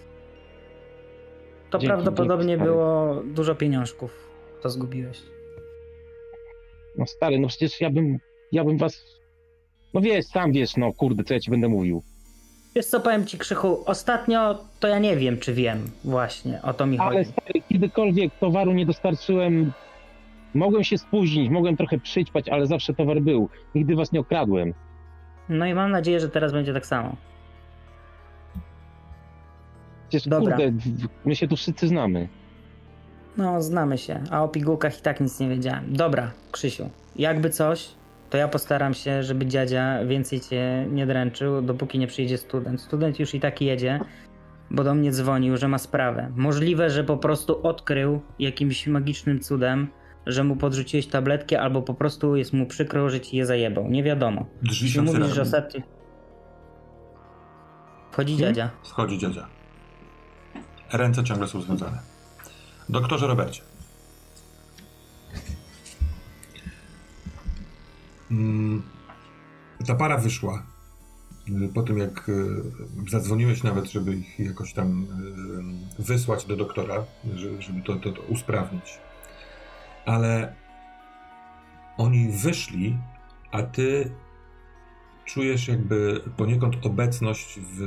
To 1.71 1.79
dzięki, 1.79 1.87
prawdopodobnie 1.87 2.49
dzięki, 2.49 2.65
było 2.65 3.23
dużo 3.25 3.55
pieniążków. 3.55 4.31
To 4.63 4.71
zgubiłeś. 4.71 5.23
No 6.99 7.07
stary, 7.07 7.39
no 7.39 7.49
przecież 7.49 7.81
ja 7.81 7.91
bym, 7.91 8.19
ja 8.53 8.65
bym 8.65 8.79
was... 8.79 9.05
No 9.95 10.01
wiesz, 10.01 10.27
sam 10.27 10.53
wiesz, 10.53 10.77
no 10.77 10.93
kurde, 10.93 11.25
co 11.25 11.35
ja 11.35 11.41
ci 11.41 11.51
będę 11.51 11.69
mówił. 11.69 12.03
Wiesz 12.75 12.87
co, 12.87 13.01
powiem 13.01 13.27
ci 13.27 13.39
Krzychu, 13.39 13.83
ostatnio 13.87 14.59
to 14.81 14.89
ja 14.89 14.99
nie 14.99 15.17
wiem, 15.17 15.39
czy 15.39 15.55
wiem 15.55 15.91
właśnie, 16.05 16.63
o 16.63 16.75
to 16.75 16.87
mi 16.87 16.99
ale, 16.99 17.09
chodzi. 17.09 17.17
Ale 17.17 17.25
stary, 17.25 17.63
kiedykolwiek 17.69 18.33
towaru 18.41 18.73
nie 18.73 18.87
dostarczyłem 18.87 19.73
Mogłem 20.55 20.85
się 20.85 20.99
spóźnić, 20.99 21.51
mogłem 21.51 21.77
trochę 21.77 21.99
przyćpać, 21.99 22.49
ale 22.49 22.67
zawsze 22.67 22.95
towar 22.95 23.21
był. 23.21 23.49
Nigdy 23.75 23.97
was 23.97 24.13
nie 24.13 24.21
okradłem. 24.21 24.75
No 25.49 25.67
i 25.67 25.75
mam 25.75 25.91
nadzieję, 25.91 26.21
że 26.21 26.29
teraz 26.29 26.53
będzie 26.53 26.75
tak 26.75 26.87
samo. 26.87 27.17
Przecież 30.09 30.29
Dobra. 30.29 30.57
kurde, 30.57 30.73
my 31.25 31.37
się 31.37 31.49
tu 31.49 31.57
wszyscy 31.57 31.89
znamy. 31.89 32.29
No, 33.37 33.63
znamy 33.63 33.99
się, 33.99 34.21
a 34.31 34.43
o 34.43 34.49
pigułkach 34.49 34.99
i 34.99 35.03
tak 35.03 35.21
nic 35.21 35.41
nie 35.41 35.49
wiedziałem. 35.49 35.97
Dobra, 35.97 36.31
Krzysiu, 36.51 36.91
jakby 37.17 37.51
coś, 37.51 37.89
to 38.31 38.37
ja 38.37 38.49
postaram 38.49 38.95
się, 38.95 39.23
żeby 39.23 39.47
dziadzia 39.47 40.05
więcej 40.05 40.41
cię 40.41 40.87
nie 40.91 41.07
dręczył, 41.07 41.63
dopóki 41.63 41.99
nie 41.99 42.07
przyjdzie 42.07 42.39
student. 42.39 42.81
Student 42.81 43.21
już 43.21 43.35
i 43.35 43.41
tak 43.41 43.61
jedzie, 43.61 44.01
bo 44.71 44.85
do 44.85 44.95
mnie 44.95 45.13
dzwonił, 45.13 45.57
że 45.57 45.69
ma 45.69 45.79
sprawę. 45.79 46.33
Możliwe, 46.37 46.91
że 46.91 47.05
po 47.05 47.17
prostu 47.17 47.67
odkrył 47.67 48.21
jakimś 48.39 48.87
magicznym 48.87 49.41
cudem, 49.41 49.89
że 50.27 50.45
mu 50.45 50.57
podrzuciłeś 50.57 51.07
tabletki, 51.07 51.57
albo 51.57 51.83
po 51.83 51.95
prostu 51.95 52.37
jest 52.37 52.53
mu 52.53 52.67
przykro, 52.67 53.11
że 53.11 53.21
ci 53.21 53.37
je 53.37 53.47
zajebał. 53.47 53.91
Nie 53.91 54.03
wiadomo. 54.03 54.47
Drzwi 54.63 54.91
się 54.91 55.03
mówisz, 55.03 55.27
że 55.27 55.43
ostatnio... 55.43 55.81
Wchodzi 58.13 58.37
hmm? 58.37 58.55
dziadzia. 58.55 58.71
Wchodzi 58.85 59.19
dziadzia. 59.19 59.47
Ręce 60.93 61.25
ciągle 61.25 61.49
są 61.49 61.61
związane. 61.61 61.99
Doktorze 62.89 63.27
Robercie. 63.27 63.63
Ta 69.87 69.95
para 69.95 70.17
wyszła. 70.17 70.67
Po 71.75 71.83
tym, 71.83 71.99
jak 71.99 72.29
e, 72.29 73.11
zadzwoniłeś 73.11 73.63
nawet, 73.63 73.91
żeby 73.91 74.17
ich 74.17 74.39
jakoś 74.39 74.73
tam 74.73 75.07
e, 75.99 76.03
wysłać 76.03 76.45
do 76.45 76.57
doktora, 76.57 77.05
żeby 77.59 77.83
to, 77.83 77.97
to, 77.97 78.13
to 78.13 78.23
usprawnić 78.23 78.99
ale 80.07 80.55
oni 81.97 82.33
wyszli, 82.33 82.99
a 83.53 83.63
ty 83.63 84.11
czujesz 85.25 85.69
jakby 85.69 86.21
poniekąd 86.37 86.87
obecność 86.87 87.61
w 87.61 87.81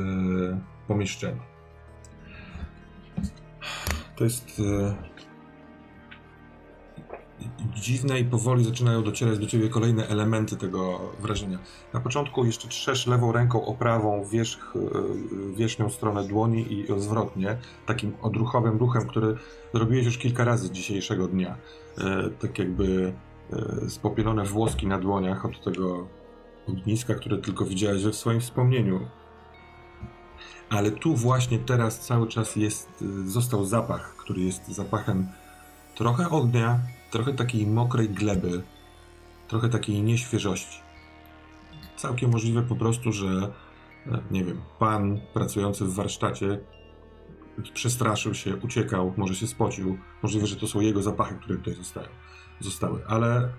pomieszczeniu. 0.87 1.41
To 4.15 4.23
jest 4.23 4.61
dziwne 7.75 8.19
i 8.19 8.25
powoli 8.25 8.63
zaczynają 8.63 9.03
docierać 9.03 9.39
do 9.39 9.47
ciebie 9.47 9.69
kolejne 9.69 10.07
elementy 10.07 10.57
tego 10.57 10.99
wrażenia. 11.19 11.59
Na 11.93 11.99
początku 11.99 12.45
jeszcze 12.45 12.67
trzesz 12.67 13.07
lewą 13.07 13.31
ręką 13.31 13.65
o 13.65 13.73
prawą 13.73 14.25
wierzch, 14.25 14.75
e, 14.75 15.55
wierzchnią 15.55 15.89
stronę 15.89 16.27
dłoni 16.27 16.73
i 16.73 16.85
zwrotnie, 16.97 17.57
takim 17.85 18.13
odruchowym 18.21 18.77
ruchem, 18.77 19.07
który 19.07 19.37
zrobiłeś 19.73 20.05
już 20.05 20.17
kilka 20.17 20.43
razy 20.43 20.71
dzisiejszego 20.71 21.27
dnia. 21.27 21.57
E, 21.97 22.29
tak 22.29 22.59
jakby 22.59 23.13
e, 23.53 23.89
spopielone 23.89 24.45
włoski 24.45 24.87
na 24.87 24.99
dłoniach 24.99 25.45
od 25.45 25.63
tego 25.63 26.07
ogniska, 26.67 27.15
które 27.15 27.37
tylko 27.37 27.65
widziałeś 27.65 28.03
we 28.03 28.13
swoim 28.13 28.41
wspomnieniu. 28.41 28.99
Ale 30.69 30.91
tu 30.91 31.15
właśnie 31.15 31.59
teraz 31.59 31.99
cały 31.99 32.27
czas 32.27 32.55
jest, 32.55 33.03
został 33.25 33.65
zapach, 33.65 34.15
który 34.15 34.41
jest 34.41 34.67
zapachem 34.67 35.27
trochę 35.95 36.29
ognia, 36.29 36.79
trochę 37.13 37.33
takiej 37.33 37.67
mokrej 37.67 38.09
gleby, 38.09 38.63
trochę 39.47 39.69
takiej 39.69 40.03
nieświeżości. 40.03 40.79
Całkiem 41.97 42.31
możliwe 42.31 42.61
po 42.61 42.75
prostu, 42.75 43.11
że 43.11 43.51
e, 44.07 44.19
nie 44.31 44.43
wiem, 44.43 44.61
pan 44.79 45.19
pracujący 45.33 45.85
w 45.85 45.93
warsztacie 45.93 46.59
przestraszył 47.73 48.33
się, 48.33 48.55
uciekał, 48.55 49.13
może 49.17 49.35
się 49.35 49.47
spocił. 49.47 49.97
Możliwe, 50.23 50.47
że 50.47 50.55
to 50.55 50.67
są 50.67 50.79
jego 50.79 51.01
zapachy, 51.01 51.35
które 51.35 51.57
tutaj 51.57 51.73
zostają, 51.73 52.07
zostały. 52.59 53.07
Ale 53.07 53.49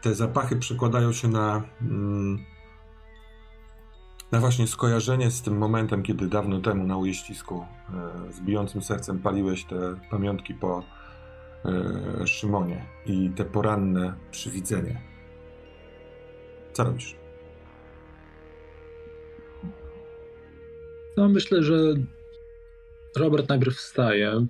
te 0.00 0.14
zapachy 0.14 0.56
przekładają 0.56 1.12
się 1.12 1.28
na, 1.28 1.62
mm, 1.80 2.44
na 4.32 4.40
właśnie 4.40 4.66
skojarzenie 4.66 5.30
z 5.30 5.42
tym 5.42 5.58
momentem, 5.58 6.02
kiedy 6.02 6.26
dawno 6.26 6.60
temu 6.60 6.86
na 6.86 6.96
ujeździsku 6.96 7.66
e, 8.28 8.32
z 8.32 8.40
bijącym 8.40 8.82
sercem 8.82 9.18
paliłeś 9.18 9.64
te 9.64 9.76
pamiątki 10.10 10.54
po 10.54 10.82
Szymonie 12.24 12.86
i 13.06 13.30
te 13.30 13.44
poranne 13.44 14.14
przywidzenie. 14.30 15.00
Co 16.72 16.84
robisz? 16.84 17.16
No 21.16 21.28
myślę, 21.28 21.62
że 21.62 21.74
Robert 23.16 23.48
najpierw 23.48 23.76
wstaje, 23.76 24.46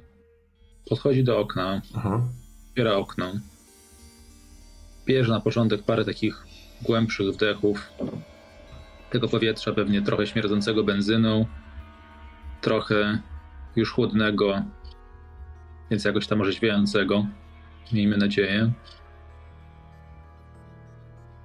podchodzi 0.89 1.25
do 1.25 1.39
okna, 1.39 1.83
Aha. 1.97 2.29
otwiera 2.71 2.93
okno, 2.93 3.33
bierze 5.07 5.33
na 5.33 5.41
początek 5.41 5.83
parę 5.83 6.05
takich 6.05 6.47
głębszych 6.83 7.27
wdechów 7.35 7.91
tego 9.11 9.29
powietrza, 9.29 9.73
pewnie 9.73 10.03
trochę 10.03 10.27
śmierdzącego 10.27 10.85
benzyną, 10.85 11.47
trochę 12.61 13.19
już 13.77 13.93
chłodnego, 13.93 14.63
więc 15.93 16.05
jakoś 16.05 16.27
tam 16.27 16.41
orzeźwiającego, 16.41 17.27
miejmy 17.93 18.17
nadzieję. 18.17 18.73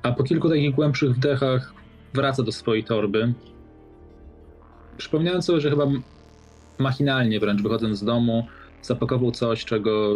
A 0.04 0.12
po 0.12 0.24
kilku 0.24 0.50
takich 0.50 0.76
głębszych 0.76 1.12
wdechach 1.12 1.74
wraca 2.14 2.44
do 2.44 2.52
swojej 2.52 2.84
torby, 2.84 3.34
przypominając 4.98 5.46
sobie, 5.46 5.62
że 5.62 5.70
chyba 5.70 5.86
machinalnie 6.78 7.40
wręcz 7.40 7.62
wychodząc 7.62 7.98
z 7.98 8.04
domu, 8.04 8.48
zapakował 8.82 9.32
coś, 9.32 9.66
czego 9.66 10.16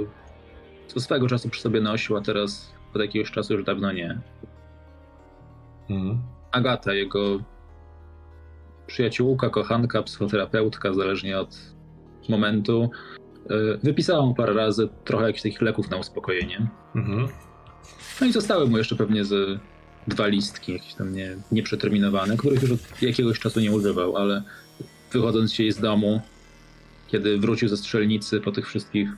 co 0.88 1.00
swego 1.00 1.28
czasu 1.28 1.50
przy 1.50 1.62
sobie 1.62 1.82
nosił, 1.82 2.18
a 2.18 2.22
teraz 2.22 2.74
od 2.96 3.02
jakiegoś 3.02 3.32
czasu 3.32 3.54
już 3.54 3.64
dawno 3.64 3.92
nie. 3.92 4.22
Mhm. 5.90 6.22
Agata, 6.52 6.94
jego 6.94 7.40
przyjaciółka, 8.88 9.50
kochanka, 9.50 10.04
psychoterapeutka, 10.04 10.94
zależnie 10.94 11.40
od 11.40 11.58
momentu, 12.30 12.90
wypisała 13.84 14.26
mu 14.26 14.36
parę 14.36 14.54
razy 14.54 14.90
trochę 15.06 15.26
jakichś 15.26 15.44
takich 15.44 15.62
leków 15.62 15.90
na 15.90 15.98
uspokojenie. 15.98 16.68
Mhm. 16.96 17.28
No 18.22 18.28
i 18.28 18.32
zostały 18.32 18.68
mu 18.70 18.78
jeszcze 18.78 18.96
pewnie 18.96 19.26
z 19.26 19.60
dwa 20.08 20.28
listki, 20.28 20.74
jakieś 20.74 20.94
tam 20.94 21.14
nie, 21.14 21.36
nieprzeterminowane, 21.52 22.38
których 22.38 22.62
już 22.62 22.72
od 22.72 23.02
jakiegoś 23.02 23.40
czasu 23.40 23.60
nie 23.60 23.72
używał, 23.72 24.18
ale 24.18 24.44
wychodząc 25.12 25.54
się 25.54 25.72
z 25.72 25.80
domu, 25.80 26.22
kiedy 27.08 27.38
wrócił 27.38 27.70
ze 27.70 27.78
strzelnicy 27.78 28.42
po 28.42 28.52
tych 28.52 28.68
wszystkich 28.68 29.10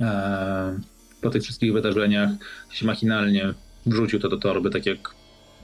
e, 0.00 0.80
po 1.20 1.30
tych 1.30 1.42
wszystkich 1.42 1.72
wydarzeniach 1.72 2.30
się 2.70 2.86
machinalnie 2.86 3.54
wrzucił 3.86 4.20
to 4.20 4.28
do 4.28 4.36
torby, 4.36 4.70
tak 4.70 4.86
jak 4.86 5.14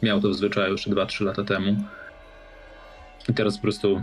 miał 0.02 0.20
to 0.20 0.28
w 0.28 0.34
zwyczaju 0.34 0.72
jeszcze 0.72 0.90
2-3 0.90 1.24
lata 1.24 1.44
temu. 1.44 1.84
I 3.28 3.34
teraz 3.34 3.56
po 3.56 3.62
prostu 3.62 4.02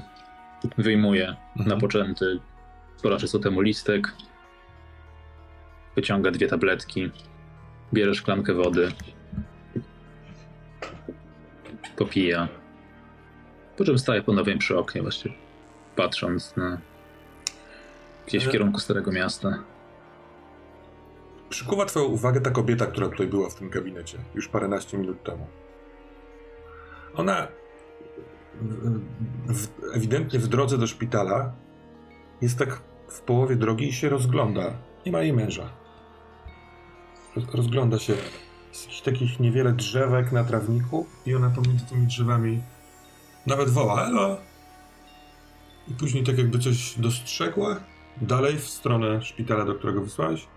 wyjmuje 0.78 1.28
mhm. 1.30 1.70
napoczęty 1.70 2.39
sporo 2.99 3.17
czasu 3.17 3.39
temu 3.39 3.62
listek, 3.62 4.12
wyciąga 5.95 6.31
dwie 6.31 6.47
tabletki, 6.47 7.12
bierze 7.93 8.15
szklankę 8.15 8.53
wody, 8.53 8.91
popija, 11.97 12.47
po 13.77 13.85
czym 13.85 13.99
staje 13.99 14.21
ponownie 14.21 14.57
przy 14.57 14.77
oknie, 14.77 15.01
właśnie 15.01 15.33
patrząc 15.95 16.55
na 16.55 16.77
Gdzieś 18.27 18.45
w 18.45 18.51
kierunku 18.51 18.79
Starego 18.79 19.12
Miasta. 19.12 19.63
Przykuwa 21.49 21.85
twoją 21.85 22.05
uwagę 22.05 22.41
ta 22.41 22.51
kobieta, 22.51 22.85
która 22.85 23.09
tutaj 23.09 23.27
była 23.27 23.49
w 23.49 23.55
tym 23.55 23.69
gabinecie 23.69 24.17
już 24.35 24.47
paręnaście 24.47 24.97
minut 24.97 25.23
temu. 25.23 25.47
Ona 27.15 27.47
w, 29.47 29.67
ewidentnie 29.95 30.39
w 30.39 30.47
drodze 30.47 30.77
do 30.77 30.88
szpitala 30.88 31.51
jest 32.41 32.59
tak 32.59 32.88
w 33.10 33.22
połowie 33.22 33.56
drogi 33.56 33.88
i 33.88 33.93
się 33.93 34.10
rozgląda. 34.10 34.74
Nie 35.06 35.12
ma 35.12 35.22
jej 35.22 35.34
męża. 35.34 35.69
Rozgląda 37.54 38.00
się 38.00 38.13
z 38.72 39.02
takich 39.02 39.39
niewiele 39.39 39.74
drzewek 39.74 40.32
na 40.32 40.43
trawniku 40.43 41.06
i 41.26 41.36
ona 41.36 41.50
pomiędzy 41.50 41.86
tymi 41.86 42.08
drzewami 42.08 42.62
nawet 43.48 43.69
woła, 43.69 44.08
elo! 44.08 44.38
I 45.88 45.93
później 45.93 46.24
tak 46.24 46.38
jakby 46.38 46.60
coś 46.60 47.00
dostrzegła 47.00 47.80
dalej 48.22 48.58
w 48.58 48.67
stronę 48.67 49.22
szpitala, 49.22 49.65
do 49.65 49.76
którego 49.76 50.02
wysłałeś 50.02 50.48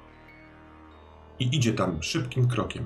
i 1.39 1.57
idzie 1.57 1.73
tam 1.73 2.03
szybkim 2.03 2.49
krokiem. 2.49 2.85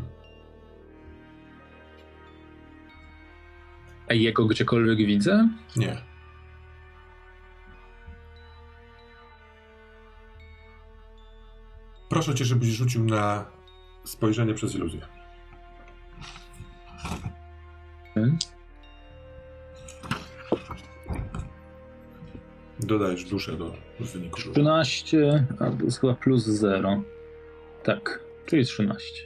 A 4.09 4.15
jego 4.15 4.47
gdziekolwiek 4.47 4.99
widzę? 4.99 5.49
Nie. 5.77 6.06
Proszę 12.09 12.35
cię, 12.35 12.45
żebyś 12.45 12.69
rzucił 12.69 13.05
na 13.05 13.45
spojrzenie 14.05 14.55
przez 14.55 14.75
iluzję. 14.75 15.01
Hmm? 18.15 18.39
Dodajesz 22.81 23.25
duszę 23.25 23.57
do 23.57 23.75
wyniku. 24.01 24.41
13, 24.41 25.47
a 25.59 25.71
to 25.71 25.85
jest 25.85 26.01
chyba 26.01 26.15
plus 26.15 26.45
0. 26.45 27.03
Tak, 27.83 28.21
czyli 28.47 28.67
13. 28.67 29.23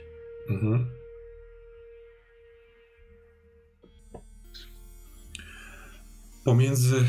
Mhm. 0.49 0.89
Pomiędzy. 6.45 6.97
E, 6.97 7.03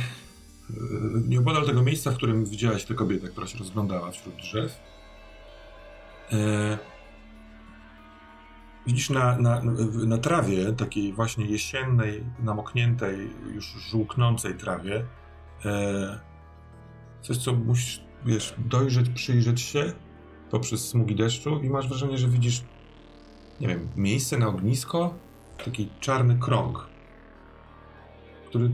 nieopodal 1.29 1.67
tego 1.67 1.83
miejsca, 1.83 2.11
w 2.11 2.17
którym 2.17 2.45
widziałaś 2.45 2.85
tę 2.85 2.95
kobietę, 2.95 3.29
która 3.29 3.47
się 3.47 3.59
rozglądała 3.59 4.11
wśród 4.11 4.37
drzew, 4.37 4.81
widzisz 8.87 9.11
na, 9.11 9.39
na, 9.39 9.63
na 10.07 10.19
trawie, 10.19 10.73
takiej 10.73 11.13
właśnie 11.13 11.47
jesiennej, 11.47 12.25
namokniętej, 12.43 13.31
już 13.55 13.65
żółknącej 13.65 14.55
trawie, 14.55 15.05
e, 15.65 16.33
Coś, 17.23 17.37
co 17.37 17.53
musisz, 17.53 18.05
wiesz, 18.25 18.55
dojrzeć, 18.59 19.09
przyjrzeć 19.09 19.61
się 19.61 19.93
poprzez 20.51 20.89
smugi 20.89 21.15
deszczu 21.15 21.61
i 21.61 21.71
masz 21.71 21.89
wrażenie, 21.89 22.19
że 22.19 22.29
widzisz, 22.29 22.63
nie 23.61 23.69
wiem, 23.69 23.89
miejsce 23.97 24.39
na 24.39 24.49
ognisko, 24.49 25.15
taki 25.65 25.89
czarny 26.01 26.39
krąg, 26.39 26.87
który 28.49 28.71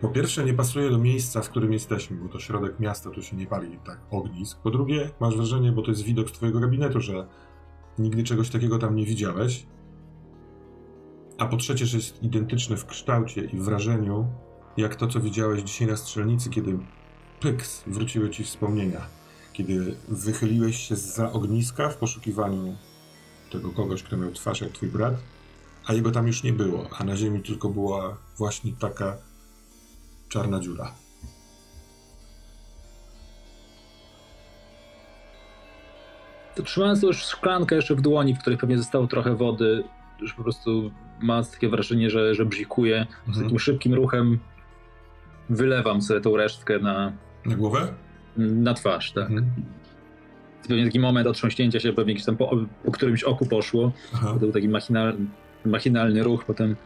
po 0.00 0.08
pierwsze 0.08 0.44
nie 0.44 0.54
pasuje 0.54 0.90
do 0.90 0.98
miejsca, 0.98 1.42
w 1.42 1.50
którym 1.50 1.72
jesteśmy, 1.72 2.16
bo 2.16 2.28
to 2.28 2.40
środek 2.40 2.80
miasta, 2.80 3.10
tu 3.10 3.22
się 3.22 3.36
nie 3.36 3.46
pali 3.46 3.78
tak 3.84 4.00
ognisk. 4.10 4.58
Po 4.58 4.70
drugie, 4.70 5.10
masz 5.20 5.36
wrażenie, 5.36 5.72
bo 5.72 5.82
to 5.82 5.90
jest 5.90 6.02
widok 6.02 6.28
z 6.28 6.32
twojego 6.32 6.60
gabinetu, 6.60 7.00
że 7.00 7.26
nigdy 7.98 8.22
czegoś 8.22 8.50
takiego 8.50 8.78
tam 8.78 8.96
nie 8.96 9.06
widziałeś. 9.06 9.66
A 11.38 11.46
po 11.46 11.56
trzecie, 11.56 11.86
że 11.86 11.96
jest 11.96 12.22
identyczny 12.22 12.76
w 12.76 12.86
kształcie 12.86 13.44
i 13.44 13.58
wrażeniu, 13.58 14.26
jak 14.76 14.96
to, 14.96 15.06
co 15.06 15.20
widziałeś 15.20 15.62
dzisiaj 15.62 15.88
na 15.88 15.96
strzelnicy, 15.96 16.50
kiedy 16.50 16.78
pyks, 17.40 17.82
wróciły 17.86 18.30
ci 18.30 18.44
wspomnienia. 18.44 19.00
Kiedy 19.52 19.96
wychyliłeś 20.08 20.76
się 20.76 20.96
za 20.96 21.32
ogniska 21.32 21.88
w 21.88 21.96
poszukiwaniu 21.96 22.76
tego 23.52 23.70
kogoś, 23.70 24.02
kto 24.02 24.16
miał 24.16 24.32
twarz 24.32 24.60
jak 24.60 24.72
twój 24.72 24.88
brat, 24.88 25.14
a 25.86 25.92
jego 25.92 26.10
tam 26.10 26.26
już 26.26 26.42
nie 26.42 26.52
było, 26.52 26.86
a 26.98 27.04
na 27.04 27.16
ziemi 27.16 27.42
tylko 27.42 27.68
była 27.68 28.16
właśnie 28.38 28.72
taka 28.72 29.16
czarna 30.30 30.60
dziura. 30.60 30.94
Trzymając 36.64 37.02
już 37.02 37.16
szklankę 37.16 37.76
jeszcze 37.76 37.94
w 37.94 38.00
dłoni, 38.00 38.34
w 38.34 38.38
której 38.38 38.58
pewnie 38.58 38.78
zostało 38.78 39.06
trochę 39.06 39.36
wody, 39.36 39.84
już 40.20 40.34
po 40.34 40.42
prostu 40.42 40.90
ma 41.20 41.42
takie 41.42 41.68
wrażenie, 41.68 42.10
że, 42.10 42.34
że 42.34 42.44
bzikuje. 42.44 43.00
Mhm. 43.00 43.34
Z 43.34 43.42
takim 43.42 43.58
szybkim 43.58 43.94
ruchem 43.94 44.38
wylewam 45.50 46.02
sobie 46.02 46.20
tą 46.20 46.36
resztkę 46.36 46.78
na, 46.78 47.12
na 47.46 47.56
głowę? 47.56 47.94
Na 48.36 48.74
twarz, 48.74 49.12
tak. 49.12 49.30
Mhm. 49.30 49.46
Pewnie 50.68 50.84
taki 50.84 51.00
moment 51.00 51.26
otrząśnięcia 51.26 51.80
się, 51.80 51.92
pewnie 51.92 52.20
tam 52.20 52.36
po, 52.36 52.50
po 52.84 52.92
którymś 52.92 53.24
oku 53.24 53.46
poszło. 53.46 53.92
Aha. 54.14 54.26
To 54.32 54.38
był 54.38 54.52
taki 54.52 54.68
machinal, 54.68 55.16
machinalny 55.64 56.22
ruch, 56.22 56.44
potem 56.44 56.76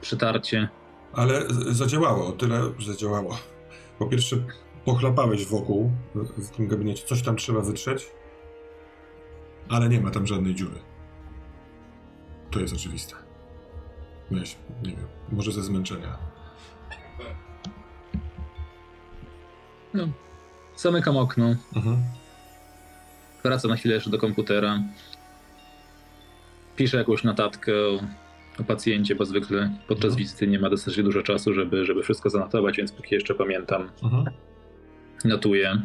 przytarcie 0.00 0.68
Ale 1.12 1.42
zadziałało, 1.70 2.32
tyle 2.32 2.60
zadziałało. 2.86 3.38
Po 3.98 4.06
pierwsze, 4.06 4.36
pochlapałeś 4.84 5.46
wokół 5.46 5.92
w 6.14 6.50
tym 6.50 6.68
gabinecie, 6.68 7.06
coś 7.06 7.22
tam 7.22 7.36
trzeba 7.36 7.60
wytrzeć, 7.60 8.06
ale 9.68 9.88
nie 9.88 10.00
ma 10.00 10.10
tam 10.10 10.26
żadnej 10.26 10.54
dziury. 10.54 10.78
To 12.50 12.60
jest 12.60 12.74
oczywiste. 12.74 13.14
Nie 14.30 14.42
wiem, 14.82 15.06
może 15.32 15.52
ze 15.52 15.62
zmęczenia. 15.62 16.18
No, 19.94 20.08
zamykam 20.76 21.16
okno. 21.16 21.56
Mhm. 21.76 22.02
Wracam 23.42 23.70
na 23.70 23.76
chwilę 23.76 23.94
jeszcze 23.94 24.10
do 24.10 24.18
komputera. 24.18 24.80
Piszę 26.76 26.96
jakąś 26.96 27.24
notatkę 27.24 27.72
pacjencie, 28.66 29.14
bo 29.14 29.24
zwykle 29.24 29.70
podczas 29.88 30.10
mhm. 30.10 30.18
wizyty 30.18 30.46
nie 30.46 30.58
ma 30.58 30.70
dosyć 30.70 31.02
dużo 31.02 31.22
czasu, 31.22 31.54
żeby, 31.54 31.84
żeby 31.84 32.02
wszystko 32.02 32.30
zanotować, 32.30 32.76
więc 32.76 32.92
póki 32.92 33.14
jeszcze 33.14 33.34
pamiętam, 33.34 33.88
mhm. 34.02 34.24
notuję. 35.24 35.82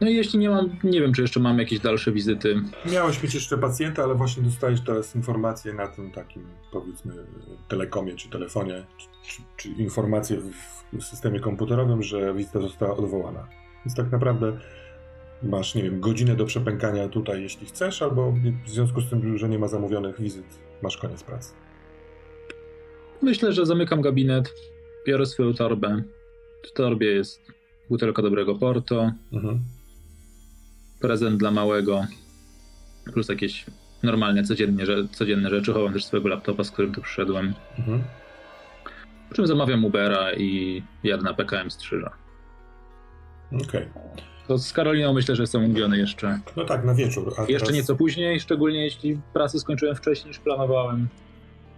No 0.00 0.10
i 0.10 0.14
jeśli 0.14 0.38
nie 0.38 0.50
mam, 0.50 0.76
nie 0.84 1.00
wiem, 1.00 1.12
czy 1.12 1.22
jeszcze 1.22 1.40
mam 1.40 1.58
jakieś 1.58 1.80
dalsze 1.80 2.12
wizyty. 2.12 2.62
Miałeś 2.92 3.22
mieć 3.22 3.34
jeszcze 3.34 3.58
pacjenta, 3.58 4.04
ale 4.04 4.14
właśnie 4.14 4.42
dostajesz 4.42 4.80
teraz 4.80 5.16
informacje 5.16 5.74
na 5.74 5.86
tym 5.86 6.10
takim, 6.10 6.46
powiedzmy, 6.72 7.14
telekomie 7.68 8.14
czy 8.14 8.30
telefonie, 8.30 8.84
czy, 9.26 9.42
czy 9.56 9.68
informacje 9.68 10.36
w 10.92 11.02
systemie 11.02 11.40
komputerowym, 11.40 12.02
że 12.02 12.34
wizyta 12.34 12.60
została 12.60 12.96
odwołana. 12.96 13.48
Więc 13.84 13.96
tak 13.96 14.12
naprawdę 14.12 14.58
masz, 15.44 15.74
nie 15.74 15.82
wiem, 15.82 16.00
godzinę 16.00 16.36
do 16.36 16.44
przepękania 16.44 17.08
tutaj, 17.08 17.42
jeśli 17.42 17.66
chcesz, 17.66 18.02
albo 18.02 18.34
w 18.66 18.70
związku 18.70 19.00
z 19.00 19.10
tym, 19.10 19.38
że 19.38 19.48
nie 19.48 19.58
ma 19.58 19.68
zamówionych 19.68 20.20
wizyt, 20.20 20.46
masz 20.82 20.96
koniec 20.96 21.22
pracy. 21.22 21.54
Myślę, 23.22 23.52
że 23.52 23.66
zamykam 23.66 24.00
gabinet, 24.00 24.54
biorę 25.06 25.26
swoją 25.26 25.54
torbę. 25.54 26.02
W 26.62 26.72
torbie 26.72 27.06
jest 27.06 27.40
butelka 27.90 28.22
dobrego 28.22 28.54
Porto, 28.54 29.12
mhm. 29.32 29.60
prezent 31.00 31.36
dla 31.36 31.50
małego, 31.50 32.06
plus 33.12 33.28
jakieś 33.28 33.66
normalne, 34.02 34.44
codziennie, 34.44 34.84
codzienne 35.10 35.50
rzeczy. 35.50 35.72
Chowam 35.72 35.92
też 35.92 36.04
swojego 36.04 36.28
laptopa, 36.28 36.64
z 36.64 36.70
którym 36.70 36.94
tu 36.94 37.00
przyszedłem. 37.00 37.54
Mhm. 37.78 38.04
Po 39.28 39.34
czym 39.34 39.46
zamawiam 39.46 39.84
Ubera 39.84 40.32
i 40.32 40.82
jadę 41.04 41.22
na 41.22 41.34
PKM 41.34 41.70
Strzyża. 41.70 42.10
Okej. 43.52 43.64
Okay. 43.66 44.33
To 44.48 44.58
z 44.58 44.72
Karoliną 44.72 45.12
myślę, 45.12 45.36
że 45.36 45.42
jestem 45.42 45.64
umówiony 45.64 45.98
jeszcze. 45.98 46.40
No 46.56 46.64
tak, 46.64 46.84
na 46.84 46.94
wieczór. 46.94 47.34
jeszcze 47.48 47.66
teraz... 47.66 47.74
nieco 47.74 47.96
później, 47.96 48.40
szczególnie 48.40 48.84
jeśli 48.84 49.20
pracę 49.32 49.60
skończyłem 49.60 49.96
wcześniej 49.96 50.28
niż 50.28 50.38
planowałem. 50.38 51.08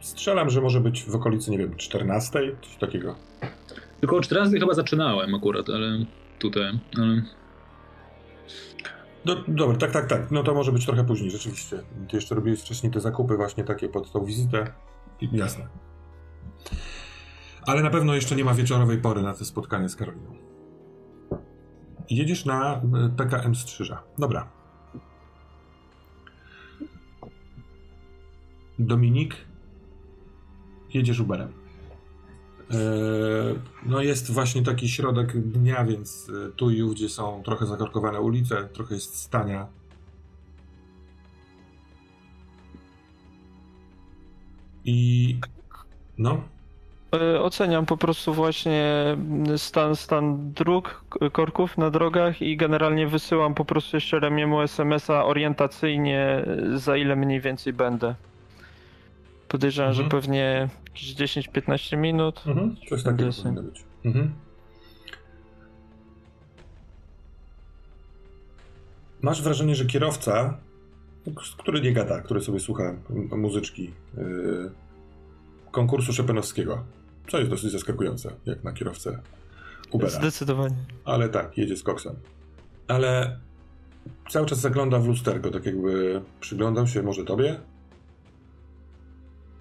Strzelam, 0.01 0.51
że 0.51 0.61
może 0.61 0.81
być 0.81 1.05
w 1.05 1.15
okolicy, 1.15 1.51
nie 1.51 1.59
wiem, 1.59 1.77
14, 1.77 2.41
coś 2.63 2.77
takiego. 2.77 3.17
Tylko 4.01 4.17
o 4.17 4.21
14 4.21 4.59
chyba 4.59 4.75
zaczynałem 4.75 5.35
akurat, 5.35 5.71
ale 5.71 6.05
tutaj. 6.39 6.79
Ale... 6.99 7.23
No, 9.25 9.37
dobra, 9.49 9.77
tak, 9.77 9.91
tak, 9.91 10.07
tak. 10.07 10.31
No 10.31 10.43
to 10.43 10.55
może 10.55 10.73
być 10.73 10.87
trochę 10.87 11.05
później, 11.05 11.31
rzeczywiście. 11.31 11.79
Ty 12.11 12.17
jeszcze 12.17 12.35
robiłeś 12.35 12.61
wcześniej 12.61 12.93
te 12.93 13.01
zakupy 13.01 13.37
właśnie 13.37 13.65
takie 13.65 13.89
pod 13.89 14.13
tą 14.13 14.25
wizytę. 14.25 14.73
Jasne. 15.33 15.67
Ale 17.67 17.83
na 17.83 17.91
pewno 17.91 18.15
jeszcze 18.15 18.37
nie 18.37 18.45
ma 18.45 18.55
wieczorowej 18.55 18.99
pory 18.99 19.23
na 19.23 19.35
to 19.35 19.45
spotkanie 19.45 19.89
z 19.89 19.97
Karoliną. 19.97 20.46
Jedziesz 22.11 22.45
na 22.45 22.75
e, 22.75 22.81
PKM 23.17 23.55
Strzyża. 23.55 24.03
Dobra. 24.19 24.49
Dominik, 28.79 29.37
jedziesz 30.95 31.21
Uberem. 31.21 31.53
Eee, 32.71 33.59
no 33.87 34.03
jest 34.03 34.31
właśnie 34.31 34.63
taki 34.63 34.89
środek 34.89 35.41
dnia, 35.51 35.85
więc 35.85 36.31
e, 36.49 36.53
tu 36.53 36.71
i 36.71 36.83
ówdzie 36.83 37.09
są 37.09 37.43
trochę 37.43 37.67
zakorkowane 37.67 38.21
ulice, 38.21 38.69
trochę 38.73 38.95
jest 38.95 39.15
stania. 39.15 39.67
I 44.85 45.39
no. 46.19 46.56
E, 47.21 47.41
oceniam 47.41 47.87
po 47.87 47.97
prostu 47.97 48.35
właśnie 48.35 49.17
stan, 49.57 49.97
stan 49.97 50.53
dróg, 50.53 51.05
korków 51.33 51.79
na 51.79 51.91
drogach 51.91 52.43
i 52.43 52.57
generalnie 52.57 53.07
wysyłam 53.07 53.55
po 53.55 53.65
prostu 53.65 53.97
jeszcze 53.97 54.21
Remiemu 54.21 54.61
SMS-a 54.61 55.25
orientacyjnie, 55.25 56.45
za 56.75 56.97
ile 56.97 57.17
mniej 57.17 57.41
więcej 57.41 57.73
będę. 57.73 58.15
Podejrzewam, 59.49 59.91
mhm. 59.91 60.05
że 60.05 60.11
pewnie 60.11 60.69
jakieś 60.87 61.15
10-15 61.15 61.97
minut. 61.97 62.43
Mhm. 62.47 62.77
Coś 62.89 63.03
takiego 63.03 63.31
powinno 63.33 63.63
być. 63.63 63.85
Mhm. 64.05 64.35
Masz 69.23 69.43
wrażenie, 69.43 69.75
że 69.75 69.85
kierowca, 69.85 70.59
który 71.59 71.81
nie 71.81 71.93
gada, 71.93 72.21
który 72.21 72.41
sobie 72.41 72.61
słucha 72.61 72.95
muzyczki 73.37 73.91
yy, 74.17 74.71
konkursu 75.71 76.13
Szopenowskiego, 76.13 76.85
co 77.29 77.39
jest 77.39 77.51
dosyć 77.51 77.73
zaskakujące, 77.73 78.33
jak 78.47 78.65
na 78.65 78.73
kierowcę 78.73 79.19
Ubera. 79.91 80.11
Zdecydowanie. 80.11 80.77
Ale 81.05 81.29
tak, 81.29 81.59
jedzie 81.59 81.77
z 81.77 81.83
koksem. 81.83 82.15
Ale 82.89 83.39
cały 84.31 84.47
czas 84.47 84.61
zagląda 84.61 84.99
w 84.99 85.07
lusterko, 85.07 85.51
tak 85.51 85.67
jakby 85.67 86.21
przyglądał 86.41 86.87
się 86.87 87.03
może 87.03 87.25
tobie, 87.25 87.61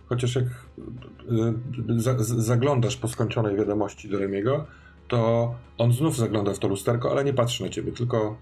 Chociaż 0.09 0.35
jak 0.35 0.45
y, 0.45 2.01
za, 2.01 2.15
zaglądasz 2.19 2.97
po 2.97 3.07
skończonej 3.07 3.55
wiadomości 3.55 4.09
do 4.09 4.19
Remiego, 4.19 4.65
to 5.07 5.55
on 5.77 5.93
znów 5.93 6.17
zagląda 6.17 6.53
w 6.53 6.59
to 6.59 6.67
lusterko, 6.67 7.11
ale 7.11 7.23
nie 7.23 7.33
patrzy 7.33 7.63
na 7.63 7.69
ciebie, 7.69 7.91
tylko 7.91 8.37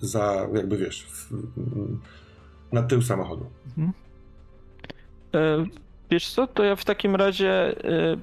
za, 0.00 0.48
jakby 0.54 0.76
wiesz, 0.76 1.02
w, 1.02 1.30
na 2.72 2.82
tył 2.82 3.02
samochodu. 3.02 3.46
Mhm. 3.78 3.92
E, 5.34 5.66
wiesz 6.10 6.30
co, 6.30 6.46
to 6.46 6.64
ja 6.64 6.76
w 6.76 6.84
takim 6.84 7.16
razie 7.16 7.84
e, 7.84 8.16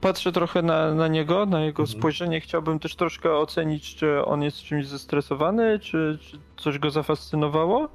patrzę 0.00 0.32
trochę 0.32 0.62
na, 0.62 0.94
na 0.94 1.08
niego, 1.08 1.46
na 1.46 1.60
jego 1.60 1.82
mhm. 1.82 1.98
spojrzenie. 1.98 2.40
Chciałbym 2.40 2.78
też 2.78 2.96
troszkę 2.96 3.36
ocenić, 3.36 3.94
czy 3.94 4.24
on 4.24 4.42
jest 4.42 4.62
czymś 4.62 4.86
zestresowany, 4.86 5.78
czy, 5.78 6.18
czy 6.20 6.38
coś 6.56 6.78
go 6.78 6.90
zafascynowało. 6.90 7.88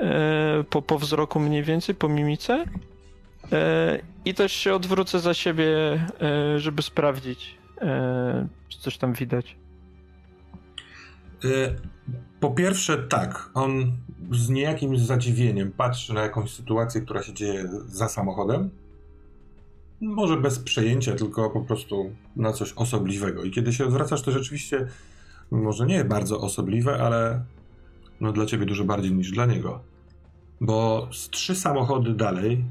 E, 0.00 0.64
po, 0.70 0.82
po 0.82 0.98
wzroku 0.98 1.40
mniej 1.40 1.62
więcej, 1.62 1.94
po 1.94 2.08
mimice. 2.08 2.64
E, 3.52 3.98
I 4.24 4.34
też 4.34 4.52
się 4.52 4.74
odwrócę 4.74 5.20
za 5.20 5.34
siebie, 5.34 5.66
e, 6.20 6.58
żeby 6.58 6.82
sprawdzić, 6.82 7.58
e, 7.80 8.48
czy 8.68 8.78
coś 8.78 8.98
tam 8.98 9.12
widać. 9.12 9.56
Po 12.40 12.50
pierwsze, 12.50 12.98
tak. 12.98 13.50
On 13.54 13.92
z 14.30 14.48
niejakim 14.48 14.96
zadziwieniem 14.96 15.72
patrzy 15.72 16.14
na 16.14 16.22
jakąś 16.22 16.50
sytuację, 16.50 17.00
która 17.00 17.22
się 17.22 17.32
dzieje 17.32 17.68
za 17.86 18.08
samochodem. 18.08 18.70
Może 20.02 20.36
bez 20.36 20.58
przejęcia, 20.58 21.14
tylko 21.14 21.50
po 21.50 21.60
prostu 21.60 22.14
na 22.36 22.52
coś 22.52 22.72
osobliwego. 22.72 23.44
I 23.44 23.50
kiedy 23.50 23.72
się 23.72 23.86
odwracasz, 23.86 24.22
to 24.22 24.30
rzeczywiście 24.30 24.88
może 25.50 25.86
nie 25.86 26.04
bardzo 26.04 26.40
osobliwe, 26.40 27.02
ale 27.02 27.44
no 28.20 28.32
dla 28.32 28.46
ciebie 28.46 28.66
dużo 28.66 28.84
bardziej 28.84 29.12
niż 29.12 29.30
dla 29.30 29.46
niego. 29.46 29.80
Bo 30.60 31.08
z 31.12 31.30
trzy 31.30 31.54
samochody 31.54 32.14
dalej 32.14 32.64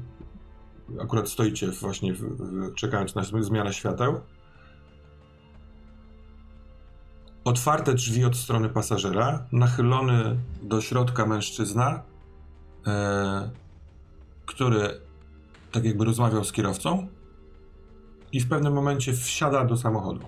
akurat 1.00 1.28
stoicie 1.28 1.70
właśnie 1.70 2.14
w, 2.14 2.20
w, 2.20 2.74
czekając 2.74 3.14
na 3.14 3.22
zmianę 3.40 3.72
świateł. 3.72 4.20
Otwarte 7.44 7.94
drzwi 7.94 8.24
od 8.24 8.36
strony 8.36 8.68
pasażera, 8.68 9.46
nachylony 9.52 10.36
do 10.62 10.80
środka 10.80 11.26
mężczyzna, 11.26 12.02
e, 12.86 13.50
który 14.46 15.00
tak 15.72 15.84
jakby 15.84 16.04
rozmawiał 16.04 16.44
z 16.44 16.52
kierowcą 16.52 17.08
i 18.32 18.40
w 18.40 18.48
pewnym 18.48 18.72
momencie 18.72 19.12
wsiada 19.12 19.64
do 19.64 19.76
samochodu. 19.76 20.26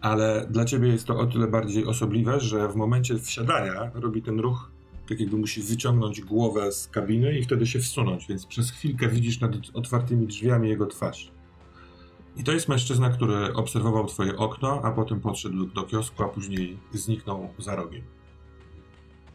Ale 0.00 0.46
dla 0.50 0.64
ciebie 0.64 0.88
jest 0.88 1.06
to 1.06 1.18
o 1.18 1.26
tyle 1.26 1.46
bardziej 1.46 1.86
osobliwe, 1.86 2.40
że 2.40 2.68
w 2.68 2.76
momencie 2.76 3.18
wsiadania 3.18 3.90
robi 3.94 4.22
ten 4.22 4.40
ruch 4.40 4.70
tak 5.08 5.20
jakby 5.20 5.36
musi 5.36 5.62
wyciągnąć 5.62 6.20
głowę 6.20 6.72
z 6.72 6.88
kabiny 6.88 7.38
i 7.38 7.44
wtedy 7.44 7.66
się 7.66 7.78
wsunąć, 7.78 8.26
więc 8.28 8.46
przez 8.46 8.70
chwilkę 8.70 9.08
widzisz 9.08 9.40
nad 9.40 9.52
otwartymi 9.74 10.26
drzwiami 10.26 10.68
jego 10.68 10.86
twarz. 10.86 11.30
I 12.36 12.44
to 12.44 12.52
jest 12.52 12.68
mężczyzna, 12.68 13.10
który 13.10 13.54
obserwował 13.54 14.06
twoje 14.06 14.36
okno, 14.36 14.80
a 14.84 14.90
potem 14.90 15.20
podszedł 15.20 15.66
do 15.66 15.82
kiosku, 15.82 16.22
a 16.22 16.28
później 16.28 16.78
zniknął 16.92 17.48
za 17.58 17.76
rogiem. 17.76 18.02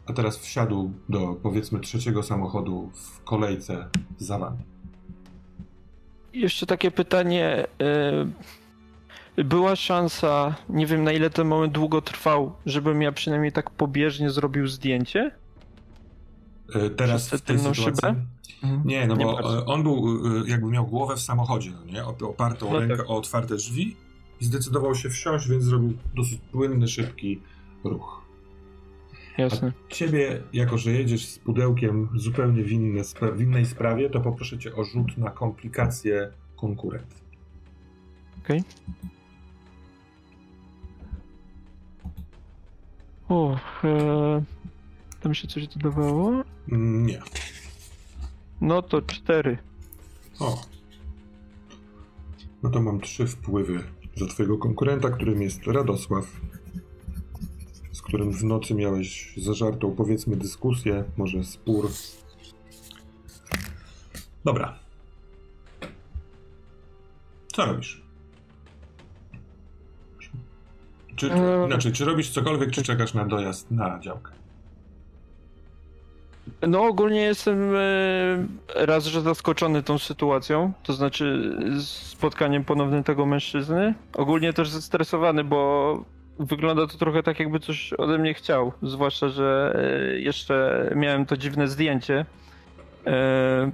A 0.06 0.12
teraz 0.12 0.38
wsiadł 0.38 0.92
do 1.08 1.36
powiedzmy 1.42 1.80
trzeciego 1.80 2.22
samochodu 2.22 2.90
w 2.94 3.24
kolejce 3.24 3.88
za 4.18 4.38
wami. 4.38 4.73
Jeszcze 6.34 6.66
takie 6.66 6.90
pytanie. 6.90 7.66
Y, 9.38 9.44
była 9.44 9.76
szansa, 9.76 10.54
nie 10.68 10.86
wiem 10.86 11.04
na 11.04 11.12
ile 11.12 11.30
ten 11.30 11.48
moment 11.48 11.72
długo 11.72 12.02
trwał, 12.02 12.52
żebym 12.66 13.02
ja 13.02 13.12
przynajmniej 13.12 13.52
tak 13.52 13.70
pobieżnie 13.70 14.30
zrobił 14.30 14.66
zdjęcie? 14.66 15.30
E, 16.74 16.90
teraz 16.90 17.28
w 17.28 17.40
tej 17.40 17.58
sytuacji. 17.58 17.84
Szybę? 17.84 18.14
Mhm. 18.62 18.82
Nie, 18.84 19.06
no 19.06 19.16
nie 19.16 19.24
bo 19.24 19.34
bardzo. 19.34 19.66
on 19.66 19.82
był, 19.82 20.26
jakby 20.46 20.66
miał 20.66 20.86
głowę 20.86 21.16
w 21.16 21.20
samochodzie, 21.20 21.70
no 21.70 21.92
nie? 21.92 22.04
Opartą 22.04 22.72
no 22.72 22.80
rękę 22.80 22.96
tak. 22.96 23.10
o 23.10 23.16
otwarte 23.16 23.56
drzwi 23.56 23.96
i 24.40 24.44
zdecydował 24.44 24.94
się 24.94 25.10
wsiąść, 25.10 25.48
więc 25.48 25.64
zrobił 25.64 25.92
dosyć 26.14 26.40
płynny, 26.52 26.88
szybki 26.88 27.40
ruch. 27.84 28.23
Jasne. 29.38 29.72
A 29.90 29.94
ciebie, 29.94 30.42
jako 30.52 30.78
że 30.78 30.90
jedziesz 30.90 31.26
z 31.26 31.38
pudełkiem 31.38 32.08
zupełnie 32.14 32.62
w, 32.62 32.72
inne, 32.72 33.02
w 33.32 33.40
innej 33.40 33.66
sprawie, 33.66 34.10
to 34.10 34.20
poproszę 34.20 34.58
cię 34.58 34.74
o 34.74 34.84
rzut 34.84 35.18
na 35.18 35.30
komplikację 35.30 36.30
konkurent. 36.56 37.24
Okej. 38.44 38.60
Okay. 38.60 39.10
O, 43.28 43.58
e, 43.84 44.42
tam 45.20 45.34
się 45.34 45.48
coś 45.48 45.68
dodawało? 45.68 46.44
Nie. 46.68 47.22
No 48.60 48.82
to 48.82 49.02
cztery. 49.02 49.58
O. 50.40 50.62
No 52.62 52.70
to 52.70 52.82
mam 52.82 53.00
trzy 53.00 53.26
wpływy 53.26 53.84
za 54.16 54.26
twojego 54.26 54.58
konkurenta, 54.58 55.10
którym 55.10 55.42
jest 55.42 55.66
Radosław, 55.66 56.40
z 57.94 58.02
którym 58.02 58.32
w 58.32 58.44
nocy 58.44 58.74
miałeś 58.74 59.34
zażartą, 59.36 59.94
powiedzmy, 59.96 60.36
dyskusję, 60.36 61.04
może 61.16 61.44
spór. 61.44 61.90
Dobra. 64.44 64.78
Co 67.52 67.64
robisz? 67.64 68.02
Czy, 71.16 71.32
eee... 71.32 71.66
Znaczy, 71.66 71.92
czy 71.92 72.04
robisz 72.04 72.30
cokolwiek, 72.30 72.70
czy 72.70 72.82
czekasz 72.82 73.14
na 73.14 73.24
dojazd 73.24 73.70
na 73.70 74.00
działkę? 74.00 74.32
No 76.68 76.84
ogólnie 76.84 77.20
jestem 77.20 77.74
e, 77.76 78.86
raz, 78.86 79.04
że 79.04 79.20
zaskoczony 79.20 79.82
tą 79.82 79.98
sytuacją, 79.98 80.72
to 80.82 80.92
znaczy 80.92 81.56
spotkaniem 82.10 82.64
ponownym 82.64 83.04
tego 83.04 83.26
mężczyzny. 83.26 83.94
Ogólnie 84.12 84.52
też 84.52 84.68
zestresowany, 84.68 85.44
bo 85.44 86.14
wygląda 86.38 86.86
to 86.86 86.98
trochę 86.98 87.22
tak 87.22 87.40
jakby 87.40 87.60
coś 87.60 87.92
ode 87.92 88.18
mnie 88.18 88.34
chciał, 88.34 88.72
zwłaszcza, 88.82 89.28
że 89.28 89.76
e, 90.14 90.18
jeszcze 90.18 90.90
miałem 90.96 91.26
to 91.26 91.36
dziwne 91.36 91.68
zdjęcie. 91.68 92.26
E, 93.06 93.70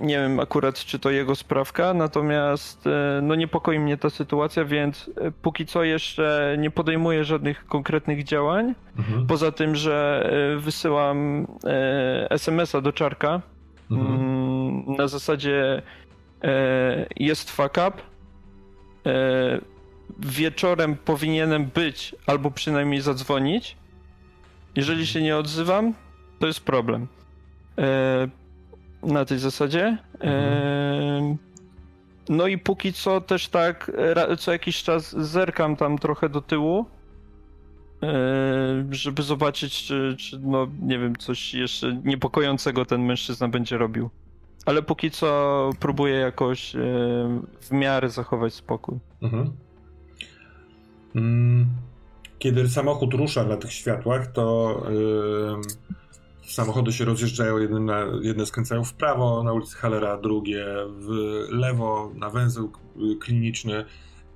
nie 0.00 0.18
wiem 0.18 0.40
akurat, 0.40 0.74
czy 0.74 0.98
to 0.98 1.10
jego 1.10 1.34
sprawka, 1.34 1.94
natomiast 1.94 2.86
e, 2.86 3.20
no 3.22 3.34
niepokoi 3.34 3.78
mnie 3.78 3.96
ta 3.96 4.10
sytuacja, 4.10 4.64
więc 4.64 5.10
póki 5.42 5.66
co 5.66 5.84
jeszcze 5.84 6.56
nie 6.58 6.70
podejmuję 6.70 7.24
żadnych 7.24 7.66
konkretnych 7.66 8.24
działań. 8.24 8.74
Mhm. 8.98 9.26
Poza 9.26 9.52
tym, 9.52 9.76
że 9.76 10.30
wysyłam 10.58 11.46
SMS-a 12.30 12.80
do 12.80 12.92
czarka 12.92 13.40
mhm. 13.90 14.14
Mm, 14.14 14.96
na 14.96 15.08
zasadzie 15.08 15.82
jest 17.16 17.50
fuck 17.50 17.78
up. 17.88 17.92
Wieczorem 20.18 20.96
powinienem 20.96 21.66
być 21.66 22.14
albo 22.26 22.50
przynajmniej 22.50 23.00
zadzwonić. 23.00 23.76
Jeżeli 24.76 25.06
się 25.06 25.22
nie 25.22 25.36
odzywam, 25.36 25.94
to 26.38 26.46
jest 26.46 26.60
problem 26.60 27.06
na 29.02 29.24
tej 29.24 29.38
zasadzie. 29.38 29.98
Mhm. 30.20 31.36
No 32.28 32.46
i 32.46 32.58
póki 32.58 32.92
co 32.92 33.20
też 33.20 33.48
tak 33.48 33.90
co 34.38 34.52
jakiś 34.52 34.82
czas 34.82 35.16
zerkam 35.16 35.76
tam 35.76 35.98
trochę 35.98 36.28
do 36.28 36.40
tyłu, 36.40 36.86
żeby 38.90 39.22
zobaczyć, 39.22 39.84
czy, 39.84 40.16
czy 40.18 40.38
no 40.38 40.66
nie 40.82 40.98
wiem, 40.98 41.16
coś 41.16 41.54
jeszcze 41.54 42.00
niepokojącego 42.04 42.84
ten 42.84 43.04
mężczyzna 43.04 43.48
będzie 43.48 43.78
robił. 43.78 44.10
Ale 44.66 44.82
póki 44.82 45.10
co 45.10 45.70
próbuję 45.80 46.14
jakoś 46.14 46.72
w 47.60 47.70
miarę 47.70 48.10
zachować 48.10 48.54
spokój. 48.54 48.98
Mhm. 49.22 49.52
Mm, 51.18 51.66
kiedy 52.38 52.68
samochód 52.68 53.14
rusza 53.14 53.44
na 53.44 53.56
tych 53.56 53.72
światłach, 53.72 54.26
to 54.26 54.82
yy 54.90 55.88
samochody 56.48 56.92
się 56.92 57.04
rozjeżdżają, 57.04 57.58
jedne, 57.58 57.80
na, 57.80 58.04
jedne 58.22 58.46
skręcają 58.46 58.84
w 58.84 58.94
prawo 58.94 59.42
na 59.42 59.52
ulicy 59.52 59.76
Hallera, 59.76 60.16
drugie 60.16 60.66
w 60.88 61.08
lewo 61.50 62.12
na 62.14 62.30
węzeł 62.30 62.72
kliniczny. 63.20 63.84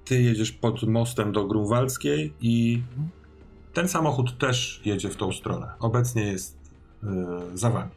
Ty 0.05 0.23
jedziesz 0.23 0.53
pod 0.53 0.83
mostem 0.83 1.33
do 1.33 1.45
Grunwaldzkiej 1.45 2.33
i 2.41 2.83
ten 3.73 3.89
samochód 3.89 4.39
też 4.39 4.81
jedzie 4.85 5.09
w 5.09 5.17
tą 5.17 5.33
stronę. 5.33 5.73
Obecnie 5.81 6.23
jest 6.23 6.59
yy, 7.03 7.11
za 7.55 7.71
wami. 7.71 7.91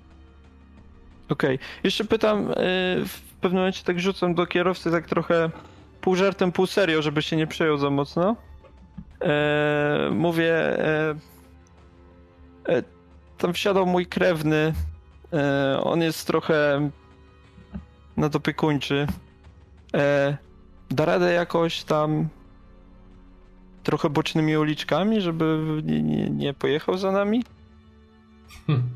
Okej. 1.30 1.56
Okay. 1.56 1.68
Jeszcze 1.84 2.06
pytam, 2.06 2.48
yy, 2.48 2.56
w 3.06 3.22
pewnym 3.42 3.60
momencie 3.60 3.84
tak 3.84 4.00
rzucam 4.00 4.36
do 4.36 4.46
kierowcy 4.46 4.92
tak 4.92 5.08
trochę 5.08 5.50
pół 6.02 6.16
żartem, 6.16 6.52
pół 6.52 6.66
serio, 6.66 7.02
żeby 7.02 7.22
się 7.22 7.36
nie 7.36 7.48
przejął 7.48 7.78
za 7.78 7.90
mocno. 7.90 8.36
Yy, 9.26 10.12
mówię 10.12 10.78
tam 13.38 13.54
wsiadał 13.54 13.86
mój 13.86 14.06
krewny. 14.06 14.74
E, 15.34 15.80
on 15.84 16.02
jest 16.02 16.28
trochę 16.28 16.90
nadopiekuńczy. 18.18 19.08
E, 19.94 20.38
da 20.90 21.06
radę 21.06 21.34
jakoś 21.34 21.84
tam 21.84 22.28
trochę 23.84 24.10
bocznymi 24.10 24.58
uliczkami, 24.58 25.22
żeby 25.22 25.82
nie, 25.84 26.04
nie, 26.04 26.30
nie 26.30 26.54
pojechał 26.54 26.98
za 26.98 27.12
nami? 27.12 27.44
Hmm. 28.68 28.90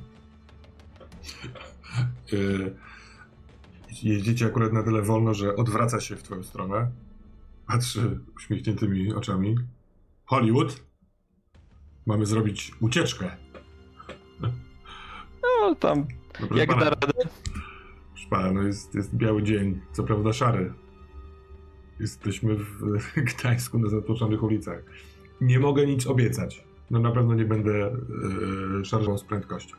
E, 2.34 2.38
jeździcie 4.04 4.46
akurat 4.46 4.74
na 4.74 4.84
tyle 4.84 5.02
wolno, 5.02 5.34
że 5.34 5.56
odwraca 5.56 6.00
się 6.00 6.16
w 6.16 6.24
twoją 6.24 6.44
stronę. 6.44 6.92
Patrzy 7.68 8.20
uśmiechniętymi 8.36 9.14
oczami. 9.14 9.56
Hollywood? 10.30 10.84
Mamy 12.06 12.26
zrobić 12.26 12.72
ucieczkę. 12.82 13.32
No 15.62 15.76
tam, 15.76 16.08
no, 16.52 16.58
jak 16.58 16.70
pana, 16.70 16.82
da 16.82 16.90
radę. 16.90 17.14
Proszę 18.14 18.30
pana, 18.30 18.52
no 18.52 18.62
jest, 18.62 18.96
jest 18.96 19.16
biały 19.16 19.44
dzień, 19.44 19.82
co 19.92 20.04
prawda 20.04 20.34
szary. 20.34 20.74
Jesteśmy 22.00 22.56
w 22.56 22.80
Gdańsku 23.34 23.80
na 23.80 23.90
zatłoczonych 23.90 24.44
ulicach. 24.44 24.84
Nie 25.42 25.60
mogę 25.60 25.86
nic 25.86 26.08
obiecać. 26.08 26.64
No 26.92 27.00
na 27.00 27.12
pewno 27.12 27.36
nie 27.36 27.46
będę 27.46 27.72
yy, 27.72 28.86
szarżował 28.86 29.18
z 29.18 29.24
prędkością. 29.24 29.76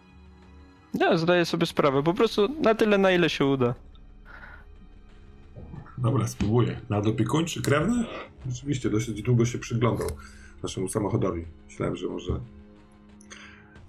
Ja 0.95 1.17
zdaję 1.19 1.45
sobie 1.45 1.67
sprawę, 1.67 2.03
po 2.03 2.15
prostu 2.15 2.49
na 2.63 2.75
tyle, 2.75 2.99
na 2.99 3.11
ile 3.11 3.31
się 3.31 3.45
uda. 3.45 3.75
Dobra, 6.01 6.27
spróbuję. 6.27 6.81
Nadopiekuńczy, 6.89 7.63
krewny? 7.63 8.05
Rzeczywiście, 8.47 8.91
dosyć 8.91 9.23
długo 9.23 9.45
się 9.47 9.59
przyglądał 9.59 10.09
naszemu 10.63 10.89
samochodowi. 10.89 11.45
Myślałem, 11.67 11.97
że 11.97 12.07
może 12.07 12.41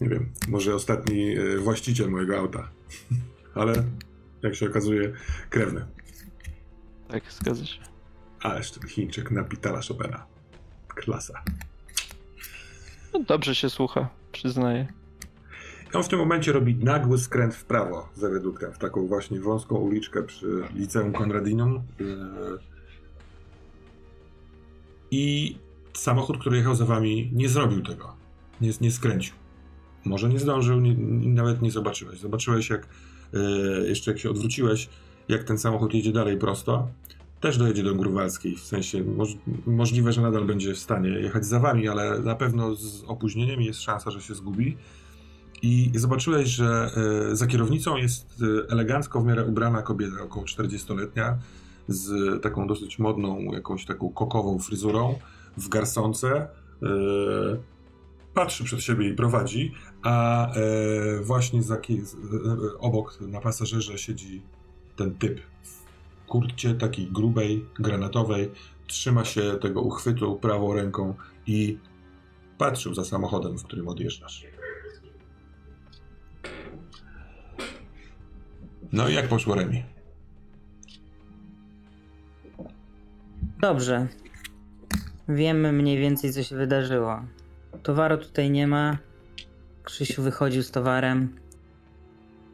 nie 0.01 0.09
wiem, 0.09 0.29
może 0.47 0.75
ostatni 0.75 1.37
e, 1.37 1.57
właściciel 1.57 2.09
mojego 2.09 2.37
auta. 2.39 2.69
Ale 3.55 3.83
jak 4.41 4.55
się 4.55 4.67
okazuje, 4.69 5.13
krewny. 5.49 5.85
Tak, 7.07 7.23
zgadza 7.31 7.65
się. 7.65 7.81
Ależ 8.41 8.71
ten 8.71 8.89
Chińczyk 8.89 9.31
na 9.31 9.43
Pitala 9.43 9.79
Chopina. 9.87 10.25
Klasa. 10.87 11.43
No 13.13 13.19
dobrze 13.23 13.55
się 13.55 13.69
słucha, 13.69 14.09
przyznaję. 14.31 14.87
On 15.93 16.03
w 16.03 16.07
tym 16.07 16.19
momencie 16.19 16.51
robi 16.51 16.75
nagły 16.75 17.17
skręt 17.17 17.55
w 17.55 17.65
prawo 17.65 18.09
za 18.15 18.29
reduktem, 18.29 18.73
w 18.73 18.77
taką 18.77 19.07
właśnie 19.07 19.39
wąską 19.39 19.75
uliczkę 19.75 20.23
przy 20.23 20.63
liceum 20.75 21.13
Konradinum. 21.13 21.75
E, 21.75 21.81
I 25.11 25.55
samochód, 25.93 26.37
który 26.37 26.57
jechał 26.57 26.75
za 26.75 26.85
wami, 26.85 27.31
nie 27.33 27.49
zrobił 27.49 27.81
tego. 27.81 28.15
Nie, 28.61 28.71
nie 28.81 28.91
skręcił. 28.91 29.33
Może 30.05 30.29
nie 30.29 30.39
zdążył, 30.39 30.79
nie, 30.79 30.95
nawet 31.33 31.61
nie 31.61 31.71
zobaczyłeś. 31.71 32.19
Zobaczyłeś, 32.19 32.69
jak 32.69 32.87
e, 33.33 33.37
jeszcze 33.87 34.11
jak 34.11 34.19
się 34.19 34.29
odwróciłeś, 34.29 34.89
jak 35.27 35.43
ten 35.43 35.57
samochód 35.57 35.93
jedzie 35.93 36.11
dalej 36.11 36.37
prosto. 36.37 36.87
Też 37.39 37.57
dojedzie 37.57 37.83
do 37.83 37.95
Grunwaldzkiej, 37.95 38.55
w 38.55 38.63
sensie 38.63 39.03
moż, 39.03 39.29
możliwe, 39.65 40.13
że 40.13 40.21
nadal 40.21 40.45
będzie 40.45 40.73
w 40.73 40.79
stanie 40.79 41.09
jechać 41.09 41.45
za 41.45 41.59
wami, 41.59 41.87
ale 41.87 42.19
na 42.19 42.35
pewno 42.35 42.75
z 42.75 43.03
opóźnieniem 43.07 43.61
jest 43.61 43.81
szansa, 43.81 44.11
że 44.11 44.21
się 44.21 44.35
zgubi. 44.35 44.77
I 45.61 45.91
zobaczyłeś, 45.95 46.49
że 46.49 46.91
e, 47.31 47.35
za 47.35 47.47
kierownicą 47.47 47.97
jest 47.97 48.35
e, 48.41 48.71
elegancko 48.71 49.21
w 49.21 49.25
miarę 49.25 49.45
ubrana 49.45 49.81
kobieta, 49.81 50.23
około 50.23 50.45
40-letnia, 50.45 51.37
z 51.87 52.41
taką 52.41 52.67
dosyć 52.67 52.99
modną, 52.99 53.41
jakąś 53.41 53.85
taką 53.85 54.09
kokową 54.09 54.59
fryzurą, 54.59 55.19
w 55.57 55.69
garsonce 55.69 56.47
patrzy 58.33 58.63
przed 58.63 58.81
siebie 58.81 59.09
i 59.09 59.13
prowadzi, 59.13 59.73
a 60.03 60.47
e, 60.53 61.19
właśnie 61.21 61.63
za, 61.63 61.75
e, 61.75 61.79
obok 62.79 63.21
na 63.21 63.41
pasażerze 63.41 63.97
siedzi 63.97 64.41
ten 64.95 65.15
typ 65.15 65.39
w 65.63 66.25
kurcie 66.27 66.75
takiej 66.75 67.07
grubej, 67.07 67.65
granatowej, 67.79 68.51
trzyma 68.87 69.25
się 69.25 69.57
tego 69.61 69.81
uchwytu 69.81 70.35
prawą 70.35 70.73
ręką 70.73 71.15
i 71.47 71.77
patrzył 72.57 72.93
za 72.93 73.05
samochodem, 73.05 73.57
w 73.57 73.63
którym 73.63 73.87
odjeżdżasz. 73.87 74.45
No 78.93 79.09
i 79.09 79.13
jak 79.13 79.27
poszło 79.27 79.55
Remi? 79.55 79.83
Dobrze. 83.61 84.07
Wiemy 85.29 85.71
mniej 85.71 85.97
więcej, 85.97 86.33
co 86.33 86.43
się 86.43 86.55
wydarzyło. 86.55 87.21
Towaru 87.83 88.17
tutaj 88.17 88.51
nie 88.51 88.67
ma. 88.67 88.97
Krzysiu 89.83 90.21
wychodził 90.21 90.63
z 90.63 90.71
towarem. 90.71 91.35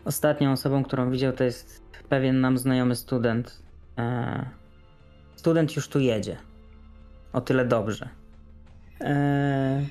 Ostatnią 0.05 0.51
osobą, 0.51 0.83
którą 0.83 1.11
widział, 1.11 1.33
to 1.33 1.43
jest 1.43 1.81
pewien 2.09 2.41
nam 2.41 2.57
znajomy 2.57 2.95
student. 2.95 3.61
Eee, 3.97 4.45
student 5.35 5.75
już 5.75 5.87
tu 5.87 5.99
jedzie. 5.99 6.37
O 7.33 7.41
tyle 7.41 7.65
dobrze. 7.65 8.09
Eee, 8.99 9.87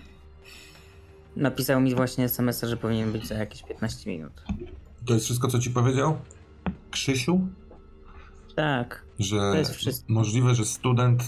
napisał 1.36 1.80
mi 1.80 1.94
właśnie 1.94 2.24
SMS, 2.24 2.62
że 2.62 2.76
powinien 2.76 3.12
być 3.12 3.26
za 3.26 3.34
jakieś 3.34 3.62
15 3.62 4.10
minut. 4.10 4.44
To 5.06 5.14
jest 5.14 5.24
wszystko, 5.24 5.48
co 5.48 5.58
ci 5.58 5.70
powiedział? 5.70 6.18
Krzysiu? 6.96 7.48
Tak. 8.56 9.04
Że 9.18 9.36
to 9.36 9.54
jest 9.54 9.74
wszystko. 9.74 10.12
możliwe, 10.12 10.54
że 10.54 10.64
student. 10.64 11.22
Y, 11.22 11.26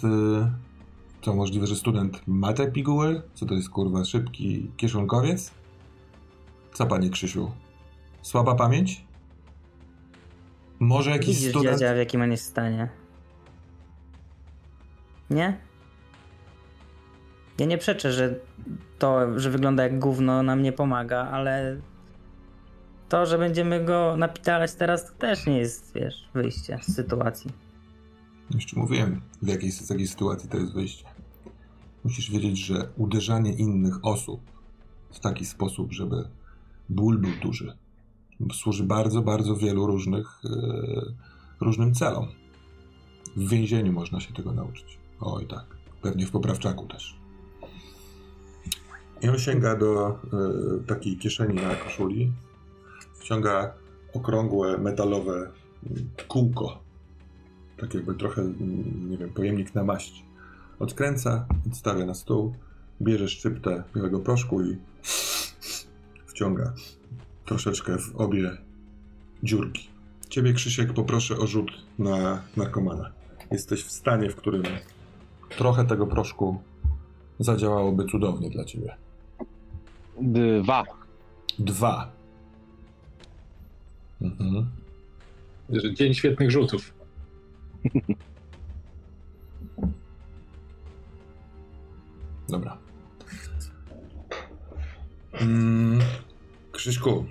to 1.21 1.35
możliwe, 1.35 1.67
że 1.67 1.77
student 1.77 2.23
ma 2.27 2.53
te 2.53 2.73
piguły? 2.73 3.23
Co 3.35 3.47
to 3.47 3.55
jest 3.55 3.71
kurwa? 3.71 4.05
Szybki 4.05 4.71
kieszonkowiec? 4.77 5.51
Co 6.73 6.87
panie 6.87 7.11
Krzysiu? 7.11 7.51
Słaba 8.23 8.55
pamięć? 8.55 9.05
Może 10.79 11.11
jakiś 11.11 11.37
Widzisz, 11.37 11.51
student... 11.51 11.79
dziadzia, 11.79 11.95
w 11.95 11.99
jakim 11.99 12.23
on 12.23 12.31
jest 12.31 12.45
stanie. 12.45 12.89
Nie? 15.31 15.59
Ja 17.59 17.67
nie 17.67 17.79
przeczę, 17.79 18.13
że 18.13 18.35
to, 18.99 19.39
że 19.41 19.51
wygląda 19.51 19.83
jak 19.83 19.99
gówno 19.99 20.43
nam 20.43 20.63
nie 20.63 20.73
pomaga, 20.73 21.29
ale 21.33 21.77
to, 23.09 23.27
że 23.27 23.39
będziemy 23.39 23.85
go 23.85 24.17
napitalać 24.17 24.75
teraz, 24.75 25.07
to 25.07 25.13
też 25.13 25.47
nie 25.47 25.59
jest, 25.59 25.95
wiesz, 25.95 26.29
wyjście 26.35 26.79
z 26.83 26.95
sytuacji. 26.95 27.51
Jeszcze 28.55 28.81
mówiłem, 28.81 29.21
w 29.43 29.49
jakiej, 29.49 29.73
z 29.73 29.91
jakiej 29.91 30.09
sytuacji 30.09 30.49
to 30.49 30.57
jest 30.57 30.75
wyjście. 30.75 31.05
Musisz 32.05 32.31
wiedzieć, 32.31 32.59
że 32.59 32.89
uderzanie 32.97 33.53
innych 33.53 34.05
osób 34.05 34.41
w 35.11 35.21
taki 35.21 35.47
sposób, 35.47 35.93
żeby 35.93 36.29
ból 36.89 37.19
był 37.19 37.31
duży, 37.43 37.77
służy 38.53 38.85
bardzo, 38.85 39.23
bardzo 39.23 39.57
wielu 39.57 39.87
różnych, 39.87 40.41
yy, 40.45 41.15
różnym 41.61 41.95
celom. 41.95 42.29
W 43.37 43.49
więzieniu 43.49 43.93
można 43.93 44.21
się 44.21 44.35
tego 44.35 44.53
nauczyć. 44.53 44.99
Oj 45.21 45.47
tak, 45.47 45.65
pewnie 46.03 46.27
w 46.27 46.31
poprawczaku 46.31 46.87
też. 46.87 47.19
I 49.23 49.29
on 49.29 49.39
sięga 49.39 49.77
do 49.77 50.19
y, 50.81 50.87
takiej 50.87 51.17
kieszeni 51.17 51.55
na 51.55 51.75
koszuli, 51.75 52.33
wciąga 53.29 53.75
okrągłe, 54.15 54.79
metalowe 54.79 55.51
kółko. 56.29 56.79
Tak 57.81 57.95
jakby 57.95 58.15
trochę, 58.15 58.43
nie 59.09 59.19
wiem, 59.19 59.31
pojemnik 59.31 59.75
na 59.75 59.85
maść. 59.85 60.25
Odkręca, 60.79 61.47
odstawia 61.67 62.07
na 62.07 62.15
stół, 62.15 62.55
bierze 63.03 63.29
szczyptę 63.29 63.83
białego 63.97 64.21
proszku 64.21 64.63
i 64.63 64.77
wciąga 66.27 66.73
troszeczkę 67.45 67.99
w 67.99 68.17
obie 68.17 68.51
dziurki. 69.43 69.89
Ciebie, 70.29 70.53
Krzysiek, 70.53 70.93
poproszę 70.93 71.39
o 71.39 71.47
rzut 71.47 71.71
na 71.99 72.43
narkomana. 72.57 73.11
Jesteś 73.51 73.85
w 73.85 73.91
stanie, 73.91 74.31
w 74.31 74.37
którym 74.37 74.63
trochę 75.49 75.85
tego 75.85 76.07
proszku 76.07 76.61
zadziałałoby 77.39 78.05
cudownie 78.05 78.51
dla 78.51 78.65
ciebie. 78.65 78.97
Dwa. 80.21 80.85
Dwa. 81.59 82.18
Mhm. 84.23 84.71
Dzień 85.95 86.15
świetnych 86.15 86.51
rzutów. 86.51 86.95
Dobra. 92.49 92.79
Mm, 95.33 96.01
Krzyśku, 96.73 97.25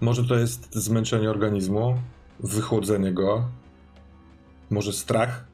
może 0.00 0.24
to 0.24 0.34
jest 0.34 0.74
zmęczenie 0.74 1.30
organizmu, 1.30 1.98
wychłodzenie 2.40 3.12
go, 3.12 3.48
może 4.70 4.92
strach, 4.92 5.44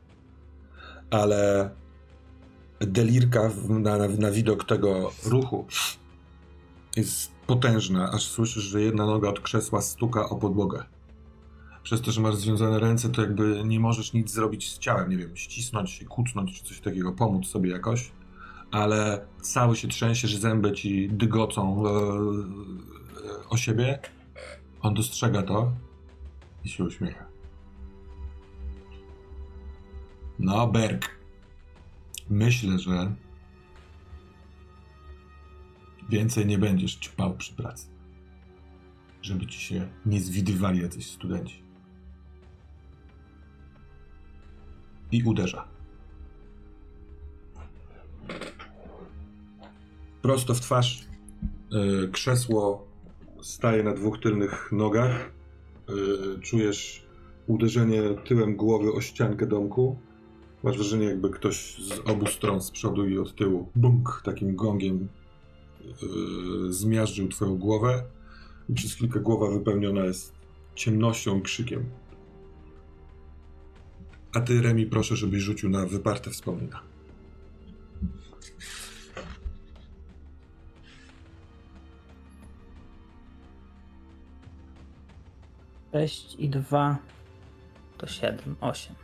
ale 1.10 1.70
delirka 2.80 3.50
na, 3.68 3.96
na, 3.96 4.08
na 4.08 4.30
widok 4.30 4.64
tego 4.64 5.12
ruchu 5.24 5.66
jest 6.96 7.39
potężna, 7.50 8.10
aż 8.12 8.22
słyszysz, 8.22 8.64
że 8.64 8.82
jedna 8.82 9.06
noga 9.06 9.28
od 9.28 9.40
krzesła 9.40 9.82
stuka 9.82 10.28
o 10.28 10.36
podłogę. 10.36 10.84
Przez 11.82 12.00
to, 12.00 12.12
że 12.12 12.20
masz 12.20 12.36
związane 12.36 12.78
ręce, 12.78 13.08
to 13.08 13.20
jakby 13.22 13.62
nie 13.64 13.80
możesz 13.80 14.12
nic 14.12 14.30
zrobić 14.30 14.72
z 14.72 14.78
ciałem, 14.78 15.10
nie 15.10 15.16
wiem, 15.16 15.36
ścisnąć 15.36 15.90
się, 15.90 16.04
kucnąć 16.04 16.52
czy 16.52 16.68
coś 16.68 16.80
takiego, 16.80 17.12
pomóc 17.12 17.46
sobie 17.46 17.70
jakoś, 17.70 18.12
ale 18.70 19.26
cały 19.40 19.76
się 19.76 19.88
trzęsiesz, 19.88 20.36
zęby 20.36 20.72
ci 20.72 21.08
dygocą 21.08 21.86
e, 21.86 21.90
o 23.48 23.56
siebie. 23.56 23.98
On 24.82 24.94
dostrzega 24.94 25.42
to 25.42 25.72
i 26.64 26.68
się 26.68 26.84
uśmiecha. 26.84 27.24
No, 30.38 30.66
Berg. 30.66 31.08
Myślę, 32.28 32.78
że 32.78 33.14
więcej 36.10 36.46
nie 36.46 36.58
będziesz 36.58 36.94
ćpał 36.94 37.36
przy 37.36 37.54
pracy. 37.54 37.86
Żeby 39.22 39.46
ci 39.46 39.60
się 39.60 39.88
nie 40.06 40.20
zwidywali 40.20 40.82
jacyś 40.82 41.06
studenci. 41.06 41.62
I 45.12 45.22
uderza. 45.22 45.68
Prosto 50.22 50.54
w 50.54 50.60
twarz. 50.60 51.04
Yy, 51.70 52.08
krzesło 52.12 52.88
staje 53.42 53.82
na 53.82 53.94
dwóch 53.94 54.20
tylnych 54.20 54.72
nogach. 54.72 55.32
Yy, 55.88 56.40
czujesz 56.40 57.06
uderzenie 57.46 58.02
tyłem 58.24 58.56
głowy 58.56 58.92
o 58.92 59.00
ściankę 59.00 59.46
domku. 59.46 59.98
Masz 60.62 60.76
wrażenie, 60.76 61.06
jakby 61.06 61.30
ktoś 61.30 61.78
z 61.78 61.98
obu 61.98 62.26
stron, 62.26 62.60
z 62.60 62.70
przodu 62.70 63.08
i 63.08 63.18
od 63.18 63.36
tyłu, 63.36 63.68
bunk, 63.76 64.22
takim 64.24 64.56
gongiem 64.56 65.08
zmiażdżył 66.70 67.28
twoją 67.28 67.58
głowę. 67.58 68.02
I 68.68 68.74
przez 68.74 68.94
chwilkę 68.94 69.20
głowa 69.20 69.50
wypełniona 69.50 70.04
jest 70.04 70.32
ciemnością 70.74 71.38
i 71.38 71.42
krzykiem. 71.42 71.84
A 74.32 74.40
ty, 74.40 74.62
Remi, 74.62 74.86
proszę, 74.86 75.16
żebyś 75.16 75.42
rzucił 75.42 75.70
na 75.70 75.86
wyparte 75.86 76.30
wspomnienia. 76.30 76.80
Sześć 85.92 86.36
i 86.38 86.48
dwa 86.48 86.98
to 87.98 88.06
siedem, 88.06 88.56
osiem. 88.60 88.94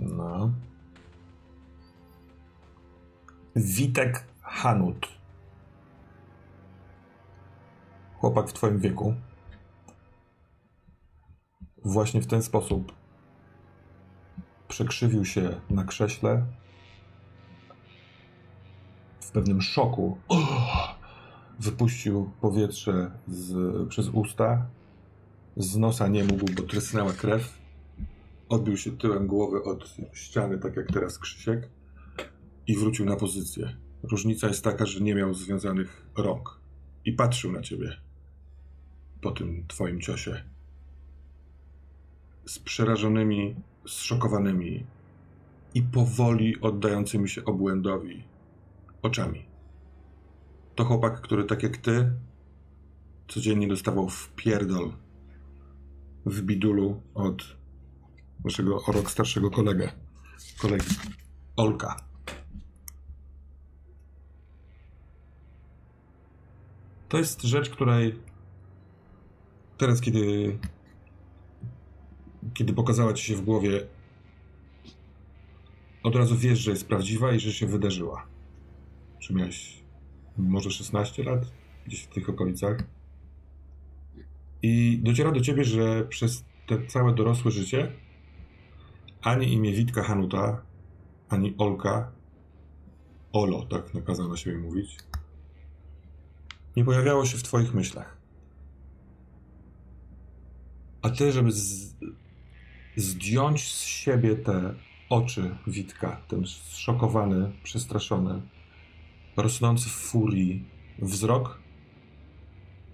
No. 0.00 0.50
Witek 3.56 4.29
Hanut. 4.50 5.08
Chłopak 8.14 8.48
w 8.48 8.52
twoim 8.52 8.78
wieku. 8.78 9.14
Właśnie 11.84 12.22
w 12.22 12.26
ten 12.26 12.42
sposób 12.42 12.92
przekrzywił 14.68 15.24
się 15.24 15.60
na 15.70 15.84
krześle. 15.84 16.46
W 19.20 19.30
pewnym 19.30 19.62
szoku 19.62 20.18
wypuścił 21.58 22.30
powietrze 22.40 23.10
z, 23.28 23.88
przez 23.88 24.08
usta. 24.08 24.66
Z 25.56 25.76
nosa 25.76 26.08
nie 26.08 26.24
mógł, 26.24 26.46
bo 26.56 26.62
trysnęła 26.62 27.12
krew 27.12 27.58
odbił 28.48 28.76
się 28.76 28.98
tyłem 28.98 29.26
głowy 29.26 29.62
od 29.62 29.96
ściany, 30.12 30.58
tak 30.58 30.76
jak 30.76 30.86
teraz 30.86 31.18
Krzysiek, 31.18 31.68
i 32.66 32.76
wrócił 32.76 33.06
na 33.06 33.16
pozycję. 33.16 33.76
Różnica 34.02 34.48
jest 34.48 34.64
taka, 34.64 34.86
że 34.86 35.00
nie 35.00 35.14
miał 35.14 35.34
związanych 35.34 36.06
rąk 36.16 36.60
i 37.04 37.12
patrzył 37.12 37.52
na 37.52 37.62
ciebie 37.62 37.96
po 39.20 39.30
tym 39.30 39.64
twoim 39.68 40.00
ciosie. 40.00 40.44
Z 42.46 42.58
przerażonymi, 42.58 43.54
zszokowanymi 43.86 44.86
i 45.74 45.82
powoli 45.82 46.60
oddającymi 46.60 47.28
się 47.28 47.44
obłędowi 47.44 48.24
oczami. 49.02 49.44
To 50.74 50.84
chłopak, 50.84 51.20
który 51.20 51.44
tak 51.44 51.62
jak 51.62 51.76
ty 51.76 52.12
codziennie 53.28 53.68
dostawał 53.68 54.08
w 54.08 54.32
pierdol 54.36 54.92
w 56.26 56.42
bidulu 56.42 57.02
od 57.14 57.56
naszego 58.44 58.82
o 58.82 58.92
rok 58.92 59.10
starszego 59.10 59.50
kolegę, 59.50 59.92
kolegi 60.58 60.96
Olka. 61.56 62.09
To 67.10 67.18
jest 67.18 67.42
rzecz, 67.42 67.70
której 67.70 68.18
teraz, 69.78 70.00
kiedy 70.00 70.58
kiedy 72.54 72.72
pokazała 72.72 73.12
ci 73.12 73.24
się 73.24 73.36
w 73.36 73.44
głowie, 73.44 73.86
od 76.02 76.16
razu 76.16 76.36
wiesz, 76.36 76.58
że 76.58 76.70
jest 76.70 76.88
prawdziwa 76.88 77.32
i 77.32 77.40
że 77.40 77.52
się 77.52 77.66
wydarzyła. 77.66 78.26
Czy 79.18 79.34
miałeś 79.34 79.82
może 80.38 80.70
16 80.70 81.22
lat? 81.22 81.52
Gdzieś 81.86 82.02
w 82.02 82.08
tych 82.08 82.28
okolicach. 82.28 82.78
I 84.62 85.00
dociera 85.02 85.32
do 85.32 85.40
ciebie, 85.40 85.64
że 85.64 86.04
przez 86.04 86.44
te 86.66 86.86
całe 86.86 87.14
dorosłe 87.14 87.50
życie 87.50 87.92
ani 89.22 89.52
imię 89.52 89.72
Witka 89.72 90.02
Hanuta, 90.02 90.62
ani 91.28 91.54
Olka, 91.58 92.12
Olo, 93.32 93.66
tak 93.66 93.94
nakazano 93.94 94.28
na 94.28 94.36
siebie 94.36 94.58
mówić, 94.58 94.96
nie 96.76 96.84
pojawiało 96.84 97.26
się 97.26 97.38
w 97.38 97.42
twoich 97.42 97.74
myślach. 97.74 98.16
A 101.02 101.10
ty, 101.10 101.32
żeby 101.32 101.52
z, 101.52 101.94
zdjąć 102.96 103.72
z 103.72 103.84
siebie 103.84 104.36
te 104.36 104.74
oczy 105.08 105.56
Witka, 105.66 106.20
ten 106.28 106.46
zszokowany, 106.46 107.52
przestraszony, 107.62 108.42
rosnący 109.36 109.88
w 109.88 109.92
furii 109.92 110.64
wzrok, 110.98 111.60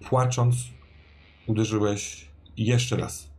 płacząc, 0.09 0.55
uderzyłeś 1.47 2.27
jeszcze 2.57 2.97
raz. 2.97 3.29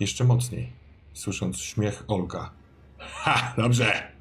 Jeszcze 0.00 0.24
mocniej, 0.24 0.72
słysząc 1.12 1.60
śmiech 1.60 2.04
Olka. 2.08 2.50
Ha, 2.98 3.54
dobrze, 3.56 4.12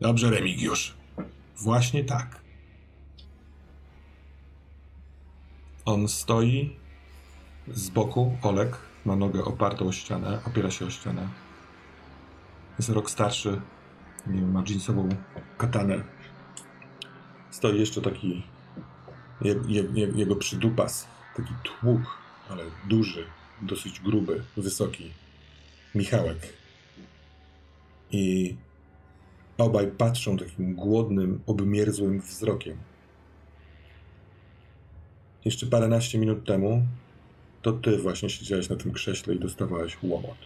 dobrze, 0.00 0.30
Remigiusz. 0.30 0.94
Właśnie 1.56 2.04
tak. 2.04 2.40
On 5.90 6.08
stoi 6.08 6.76
z 7.68 7.90
boku, 7.90 8.36
Olek, 8.42 8.76
ma 9.04 9.16
nogę 9.16 9.44
opartą 9.44 9.88
o 9.88 9.92
ścianę, 9.92 10.40
opiera 10.46 10.70
się 10.70 10.86
o 10.86 10.90
ścianę. 10.90 11.28
Jest 12.78 12.90
rok 12.90 13.10
starszy, 13.10 13.60
nie 14.26 14.40
wiem, 14.40 14.52
ma 14.52 14.64
jeansową 14.68 15.08
katanę. 15.58 16.04
Stoi 17.50 17.80
jeszcze 17.80 18.02
taki 18.02 18.42
je, 19.40 19.54
je, 19.68 20.06
jego 20.14 20.36
przydupas, 20.36 21.06
taki 21.36 21.54
tłuk, 21.62 22.18
ale 22.48 22.64
duży, 22.88 23.26
dosyć 23.62 24.00
gruby, 24.00 24.42
wysoki. 24.56 25.10
Michałek. 25.94 26.38
I 28.10 28.56
obaj 29.58 29.86
patrzą 29.86 30.36
takim 30.36 30.74
głodnym, 30.74 31.40
obmierzłym 31.46 32.20
wzrokiem. 32.20 32.89
Jeszcze 35.44 35.66
paręnaście 35.66 36.18
minut 36.18 36.46
temu 36.46 36.86
to 37.62 37.72
ty 37.72 37.98
właśnie 37.98 38.30
siedziałeś 38.30 38.68
na 38.68 38.76
tym 38.76 38.92
krześle 38.92 39.34
i 39.34 39.38
dostawałeś 39.38 39.98
łomot. 40.02 40.38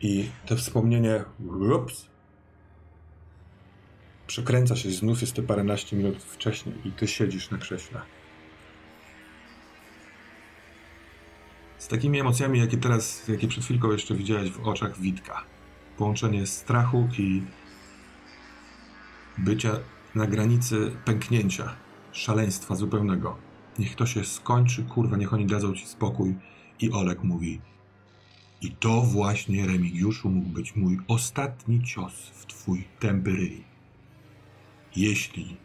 I 0.00 0.28
to 0.46 0.56
wspomnienie 0.56 1.24
ups, 1.76 2.06
przekręca 4.26 4.76
się, 4.76 4.90
znów 4.90 5.20
jest 5.20 5.34
te 5.34 5.42
paręnaście 5.42 5.96
minut 5.96 6.22
wcześniej 6.22 6.74
i 6.84 6.92
ty 6.92 7.08
siedzisz 7.08 7.50
na 7.50 7.58
krześle. 7.58 8.00
Z 11.78 11.88
takimi 11.88 12.20
emocjami, 12.20 12.58
jakie 12.58 12.76
teraz, 12.76 13.28
jakie 13.28 13.48
przed 13.48 13.64
chwilką 13.64 13.92
jeszcze 13.92 14.14
widziałeś 14.14 14.50
w 14.50 14.68
oczach 14.68 15.00
Witka. 15.00 15.44
Połączenie 15.98 16.46
strachu 16.46 17.08
i 17.18 17.42
bycia 19.38 19.80
na 20.14 20.26
granicy 20.26 20.90
pęknięcia, 21.04 21.76
szaleństwa 22.14 22.74
zupełnego. 22.74 23.38
Niech 23.78 23.94
to 23.94 24.06
się 24.06 24.24
skończy, 24.24 24.82
kurwa, 24.82 25.16
niech 25.16 25.34
oni 25.34 25.46
dadzą 25.46 25.74
ci 25.74 25.86
spokój. 25.86 26.34
I 26.80 26.92
Olek 26.92 27.24
mówi, 27.24 27.60
i 28.60 28.70
to 28.70 29.00
właśnie, 29.00 29.66
Remigiuszu, 29.66 30.30
mógł 30.30 30.48
być 30.48 30.76
mój 30.76 30.98
ostatni 31.08 31.82
cios 31.82 32.14
w 32.14 32.46
twój 32.46 32.84
tępy. 33.00 33.50
Jeśli 34.96 35.56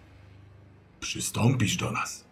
przystąpisz 1.00 1.78
do 1.78 1.92
nas, 1.92 2.26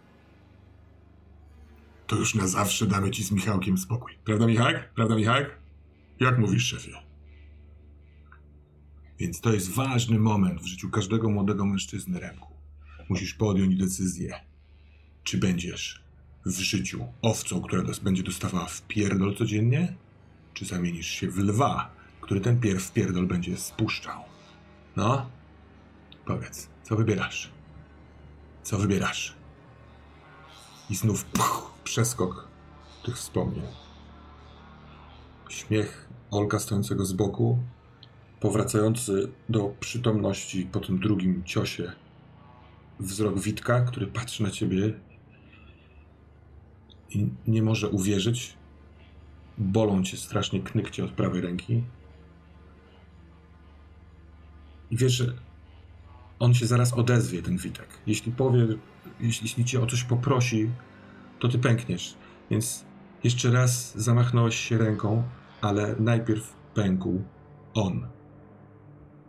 to 2.08 2.16
już 2.16 2.36
na 2.36 2.48
zawsze 2.48 2.88
damy 2.88 3.12
ci 3.12 3.24
z 3.24 3.32
Michałkiem 3.32 3.78
spokój. 3.78 4.14
Prawda, 4.24 4.48
Michałek? 4.48 4.94
Prawda, 4.94 5.16
Michałek? 5.16 5.58
Jak 6.20 6.40
mówisz, 6.40 6.66
szefie? 6.66 6.92
Więc 9.20 9.42
to 9.42 9.54
jest 9.54 9.72
ważny 9.72 10.20
moment 10.20 10.62
w 10.62 10.66
życiu 10.66 10.90
każdego 10.90 11.30
młodego 11.30 11.66
mężczyzny, 11.66 12.20
Remku. 12.20 12.57
Musisz 13.10 13.34
podjąć 13.34 13.76
decyzję 13.76 14.48
czy 15.28 15.38
będziesz 15.38 16.02
w 16.46 16.60
życiu 16.60 17.06
owcą, 17.22 17.62
która 17.62 17.84
będzie 18.04 18.24
dostawała 18.24 18.66
w 18.66 18.82
pierdol 18.82 19.36
codziennie, 19.36 19.96
czy 20.54 20.66
zamienisz 20.66 21.08
się 21.08 21.32
w 21.32 21.38
lwa, 21.38 21.92
który 22.22 22.42
ten 22.42 22.60
pierdol 22.94 23.28
będzie 23.28 23.58
spuszczał? 23.58 24.24
No? 24.96 25.30
Powiedz, 26.26 26.70
co 26.84 26.96
wybierasz? 26.96 27.52
Co 28.64 28.78
wybierasz? 28.78 29.36
I 30.90 30.96
znów 30.96 31.26
puch, 31.26 31.74
przeskok 31.84 32.48
tych 33.06 33.16
wspomnień. 33.16 33.68
Śmiech 35.50 36.10
Olka 36.32 36.60
stojącego 36.60 37.06
z 37.06 37.14
boku, 37.14 37.60
powracający 38.40 39.32
do 39.50 39.76
przytomności 39.80 40.66
po 40.72 40.80
tym 40.80 41.00
drugim 41.00 41.44
ciosie. 41.44 41.92
Wzrok 43.00 43.40
Witka, 43.40 43.82
który 43.82 44.08
patrzy 44.08 44.44
na 44.44 44.52
ciebie 44.52 44.94
i 47.10 47.30
nie 47.48 47.62
może 47.62 47.90
uwierzyć. 47.90 48.58
Bolą 49.58 50.04
cię 50.04 50.18
strasznie 50.18 50.60
knykcie 50.60 51.04
od 51.04 51.12
prawej 51.12 51.42
ręki. 51.42 51.84
I 54.92 54.98
wiesz, 54.98 55.14
że 55.14 55.34
on 56.40 56.54
się 56.54 56.66
zaraz 56.66 56.94
odezwie, 56.94 57.42
ten 57.42 57.58
Witek. 57.58 57.88
Jeśli 58.08 58.32
powie, 58.32 58.68
jeśli, 59.20 59.46
jeśli 59.46 59.66
cię 59.66 59.82
o 59.82 59.88
coś 59.88 60.04
poprosi, 60.04 60.70
to 61.40 61.48
ty 61.48 61.60
pękniesz. 61.60 62.16
Więc 62.52 62.86
jeszcze 63.24 63.52
raz 63.52 63.98
zamachnąłeś 63.98 64.56
się 64.56 64.78
ręką, 64.78 65.24
ale 65.62 65.96
najpierw 66.00 66.54
pękł 66.74 67.22
on. 67.74 68.08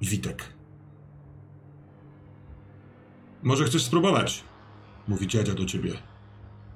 Witek. 0.01 0.58
Może 3.49 3.65
chcesz 3.65 3.85
spróbować? 3.85 4.45
Mówi 5.09 5.27
dziadzia 5.27 5.55
do 5.55 5.65
ciebie. 5.65 5.93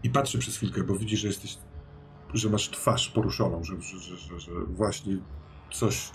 I 0.02 0.10
patrzy 0.10 0.38
przez 0.38 0.56
chwilkę, 0.56 0.84
bo 0.84 0.96
widzi, 0.96 1.16
że 1.16 1.28
jesteś, 1.28 1.58
że 2.34 2.50
masz 2.50 2.70
twarz 2.70 3.08
poruszoną, 3.08 3.64
że, 3.64 3.82
że, 3.82 4.16
że, 4.16 4.40
że, 4.40 4.50
właśnie 4.66 5.16
coś, 5.72 6.10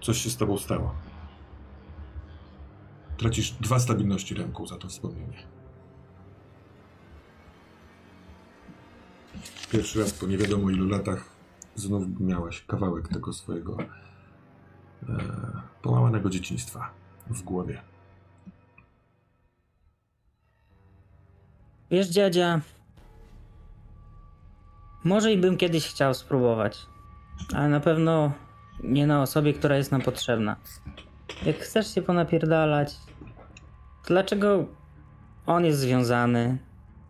coś 0.00 0.18
się 0.18 0.30
z 0.30 0.36
tobą 0.36 0.58
stało. 0.58 0.94
Tracisz 3.16 3.50
dwa 3.50 3.78
stabilności 3.78 4.34
ręką 4.34 4.66
za 4.66 4.76
to 4.76 4.88
wspomnienie. 4.88 5.42
Pierwszy 9.72 10.00
raz 10.00 10.12
po 10.12 10.26
nie 10.26 10.38
wiadomo 10.38 10.70
ilu 10.70 10.88
latach 10.88 11.24
znów 11.74 12.20
miałaś 12.20 12.64
kawałek 12.66 13.08
tego 13.08 13.32
swojego 13.32 13.76
e, 13.80 13.86
połamanego 15.82 16.30
dzieciństwa 16.30 16.90
w 17.26 17.42
głowie. 17.42 17.91
Wiesz, 21.92 22.08
dziadzia, 22.08 22.60
może 25.04 25.32
i 25.32 25.38
bym 25.38 25.56
kiedyś 25.56 25.86
chciał 25.86 26.14
spróbować, 26.14 26.78
ale 27.54 27.68
na 27.68 27.80
pewno 27.80 28.32
nie 28.82 29.06
na 29.06 29.22
osobie, 29.22 29.52
która 29.52 29.76
jest 29.76 29.92
nam 29.92 30.00
potrzebna. 30.00 30.56
Jak 31.46 31.56
chcesz 31.56 31.94
się 31.94 32.02
ponapierdalać, 32.02 32.94
dlaczego 34.06 34.66
on 35.46 35.64
jest 35.64 35.78
związany? 35.80 36.58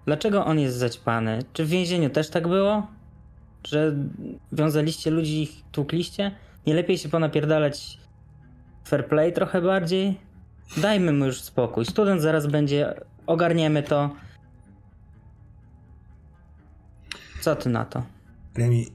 Dlaczego 0.06 0.44
on 0.44 0.58
jest 0.58 0.76
zaćpany? 0.76 1.38
Czy 1.52 1.64
w 1.64 1.68
więzieniu 1.68 2.10
też 2.10 2.30
tak 2.30 2.48
było? 2.48 2.86
Że 3.66 3.96
wiązaliście 4.52 5.10
ludzi 5.10 5.42
i 5.42 5.48
tłukliście? 5.72 6.34
Nie 6.66 6.74
lepiej 6.74 6.98
się 6.98 7.08
ponapierdalać 7.08 7.98
fair 8.84 9.08
play 9.08 9.32
trochę 9.32 9.62
bardziej? 9.62 10.20
Dajmy 10.76 11.12
mu 11.12 11.24
już 11.24 11.40
spokój. 11.40 11.84
Student 11.84 12.22
zaraz 12.22 12.46
będzie, 12.46 12.94
ogarniemy 13.26 13.82
to. 13.82 14.10
Co 17.42 17.56
ty 17.56 17.68
na 17.68 17.84
to? 17.84 18.02
Remi. 18.54 18.86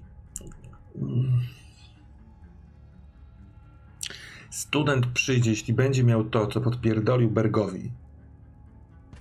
Student 4.50 5.08
przyjdzie, 5.08 5.50
jeśli 5.50 5.74
będzie 5.74 6.04
miał 6.04 6.24
to, 6.24 6.48
co 6.48 6.62
podpierdolił 6.62 7.32
Bergowi, 7.32 7.92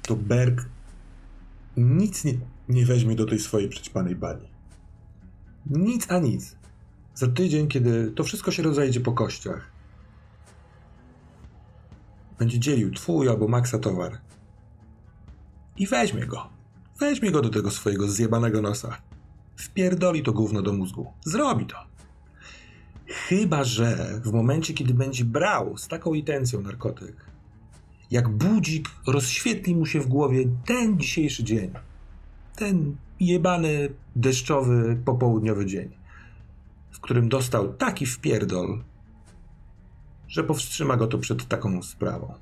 to 0.02 0.16
Berg 0.16 0.68
nic 1.76 2.24
nie, 2.24 2.32
nie 2.68 2.86
weźmie 2.86 3.16
do 3.16 3.26
tej 3.26 3.38
swojej 3.38 3.68
przećpanej 3.68 4.16
bani. 4.16 4.48
Nic 5.70 6.10
a 6.10 6.18
nic. 6.18 6.56
Za 7.14 7.26
tydzień, 7.26 7.68
kiedy 7.68 8.10
to 8.10 8.24
wszystko 8.24 8.50
się 8.50 8.62
rozejdzie 8.62 9.00
po 9.00 9.12
kościach, 9.12 9.70
będzie 12.38 12.58
dzielił 12.58 12.94
twój 12.94 13.28
albo 13.28 13.48
Maxa 13.48 13.78
towar. 13.78 14.18
I 15.76 15.86
weźmie 15.86 16.26
go. 16.26 16.48
Weźmie 17.00 17.30
go 17.30 17.42
do 17.42 17.48
tego 17.48 17.70
swojego 17.70 18.08
zjebanego 18.08 18.62
nosa. 18.62 19.05
Wpierdoli 19.56 20.22
to 20.22 20.32
gówno 20.32 20.62
do 20.62 20.72
mózgu. 20.72 21.12
Zrobi 21.24 21.66
to. 21.66 21.76
Chyba, 23.06 23.64
że 23.64 24.20
w 24.24 24.32
momencie, 24.32 24.74
kiedy 24.74 24.94
będzie 24.94 25.24
brał 25.24 25.76
z 25.78 25.88
taką 25.88 26.14
intencją 26.14 26.60
narkotyk, 26.60 27.26
jak 28.10 28.28
budzik 28.28 28.88
rozświetli 29.06 29.74
mu 29.74 29.86
się 29.86 30.00
w 30.00 30.06
głowie 30.06 30.44
ten 30.66 30.98
dzisiejszy 30.98 31.44
dzień. 31.44 31.70
Ten 32.56 32.96
jebany, 33.20 33.88
deszczowy, 34.16 35.00
popołudniowy 35.04 35.66
dzień, 35.66 35.90
w 36.90 37.00
którym 37.00 37.28
dostał 37.28 37.74
taki 37.74 38.06
wpierdol, 38.06 38.84
że 40.28 40.44
powstrzyma 40.44 40.96
go 40.96 41.06
to 41.06 41.18
przed 41.18 41.48
taką 41.48 41.82
sprawą. 41.82 42.34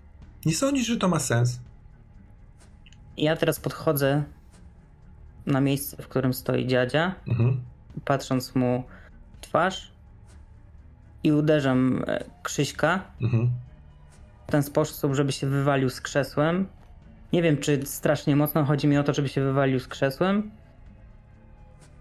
Nie 0.47 0.55
sądzisz, 0.55 0.87
że 0.87 0.97
to 0.97 1.09
ma 1.09 1.19
sens? 1.19 1.61
Ja 3.17 3.37
teraz 3.37 3.61
podchodzę 3.61 4.25
na 5.47 5.61
miejsce, 5.61 6.03
w 6.03 6.09
którym 6.09 6.35
stoi 6.35 6.67
dziadzia, 6.67 7.15
mhm. 7.29 7.61
patrząc 8.05 8.55
mu 8.55 8.85
w 9.37 9.41
twarz 9.41 9.93
i 11.23 11.33
uderzam 11.33 12.05
e, 12.07 12.25
Krzyśka 12.43 13.03
mhm. 13.23 13.51
w 14.47 14.51
ten 14.51 14.63
sposób, 14.63 15.15
żeby 15.15 15.33
się 15.33 15.47
wywalił 15.47 15.91
z 15.91 16.01
krzesłem. 16.01 16.67
Nie 17.33 17.43
wiem, 17.43 17.57
czy 17.59 17.87
strasznie 17.87 18.37
mocno 18.37 18.65
chodzi 18.65 18.89
mi 18.89 18.99
o 18.99 19.05
to, 19.05 19.15
żeby 19.15 19.29
się 19.29 19.41
wywalił 19.41 19.81
z 19.81 19.89
krzesłem. 19.89 20.51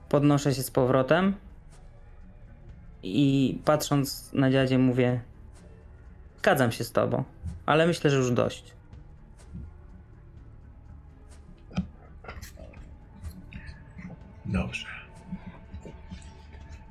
Podnoszę 0.10 0.54
się 0.54 0.64
z 0.64 0.72
powrotem 0.72 1.34
i 3.04 3.60
patrząc 3.66 4.34
na 4.34 4.52
dziadzie 4.52 4.78
mówię 4.78 5.22
Zgadzam 6.44 6.72
się 6.72 6.84
z 6.84 6.92
tobą, 6.92 7.24
ale 7.66 7.88
myślę, 7.88 8.10
że 8.10 8.18
już 8.18 8.32
dość. 8.32 8.74
Dobrze. 14.54 14.88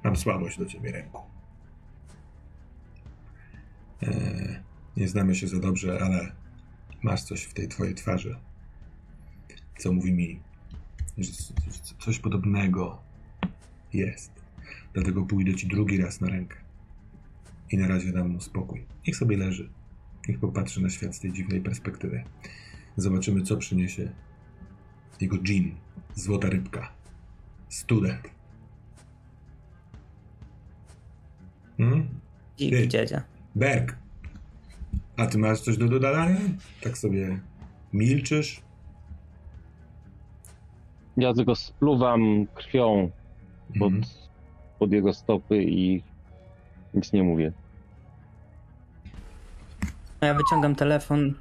Mam 0.05 0.17
słabość 0.17 0.59
do 0.59 0.67
ciebie, 0.67 0.93
ręku. 0.93 1.23
Eee, 4.03 4.61
nie 4.97 5.09
znamy 5.09 5.35
się 5.35 5.49
za 5.49 5.59
dobrze, 5.59 5.99
ale 6.03 6.33
masz 7.03 7.23
coś 7.23 7.43
w 7.43 7.55
tej 7.55 7.69
twojej 7.69 7.95
twarzy, 7.95 8.37
co 9.79 9.93
mówi 9.93 10.13
mi, 10.13 10.41
że 11.19 11.33
coś 11.99 12.19
podobnego 12.19 13.03
jest. 13.93 14.33
Dlatego 14.95 15.23
pójdę 15.23 15.55
ci 15.55 15.67
drugi 15.67 15.97
raz 15.97 16.21
na 16.21 16.29
rękę. 16.29 16.57
I 17.71 17.79
na 17.79 17.89
razie 17.89 18.13
dam 18.13 18.29
mu 18.29 18.41
spokój. 18.41 18.87
Niech 19.07 19.17
sobie 19.17 19.37
leży. 19.37 19.69
Niech 20.29 20.39
popatrzy 20.39 20.83
na 20.83 20.91
świat 20.91 21.17
z 21.17 21.21
tej 21.21 21.33
dziwnej 21.33 21.61
perspektywy. 21.61 22.25
Zobaczymy, 22.97 23.43
co 23.43 23.57
przyniesie 23.57 24.13
jego 25.21 25.39
dżin, 25.39 25.75
złota 26.15 26.49
rybka, 26.49 27.02
student. 27.73 28.21
Hmm? 31.77 32.09
Dziki 32.59 32.89
dziadzia. 32.89 33.23
Berg, 33.55 33.97
a 35.17 35.27
ty 35.27 35.39
masz 35.39 35.61
coś 35.61 35.77
do 35.77 35.89
dodania? 35.89 36.37
Tak 36.83 36.99
sobie 36.99 37.41
milczysz? 37.93 38.63
Ja 41.17 41.35
tylko 41.35 41.55
spluwam 41.55 42.47
krwią 42.55 43.11
pod, 43.79 43.93
mm. 43.93 44.03
pod 44.79 44.93
jego 44.93 45.13
stopy 45.13 45.65
i 45.65 46.03
nic 46.95 47.13
nie 47.13 47.23
mówię. 47.23 47.53
Ja 50.21 50.35
wyciągam 50.35 50.75
telefon 50.75 51.35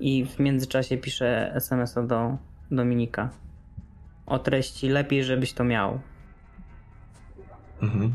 i 0.00 0.24
w 0.26 0.38
międzyczasie 0.38 0.96
piszę 0.96 1.54
SMS-a 1.54 2.02
do 2.02 2.36
Dominika. 2.70 3.30
O 4.28 4.38
treści 4.38 4.88
lepiej, 4.88 5.24
żebyś 5.24 5.52
to 5.52 5.64
miał. 5.64 6.00
Mhm. 7.82 8.14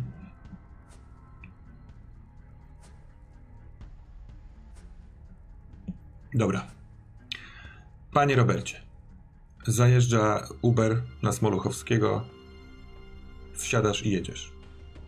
Dobra. 6.34 6.68
Panie 8.12 8.36
Robercie, 8.36 8.82
zajeżdża 9.68 10.48
Uber 10.62 11.02
na 11.22 11.32
Smoluchowskiego, 11.32 12.26
wsiadasz 13.54 14.06
i 14.06 14.10
jedziesz. 14.10 14.54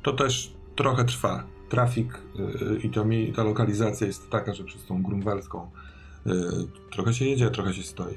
To 0.01 0.14
też 0.14 0.53
trochę 0.76 1.06
trwa. 1.06 1.43
Trafik 1.70 2.22
yy, 2.36 2.80
i 2.84 2.89
to 2.89 3.06
mi, 3.06 3.34
ta 3.34 3.43
lokalizacja 3.43 4.08
jest 4.08 4.30
taka, 4.30 4.53
że 4.53 4.64
przez 4.64 4.86
tą 4.86 5.03
grunwaldzką 5.03 5.72
yy, 6.26 6.34
trochę 6.91 7.14
się 7.14 7.26
jedzie, 7.26 7.49
trochę 7.49 7.74
się 7.74 7.84
stoi. 7.84 8.16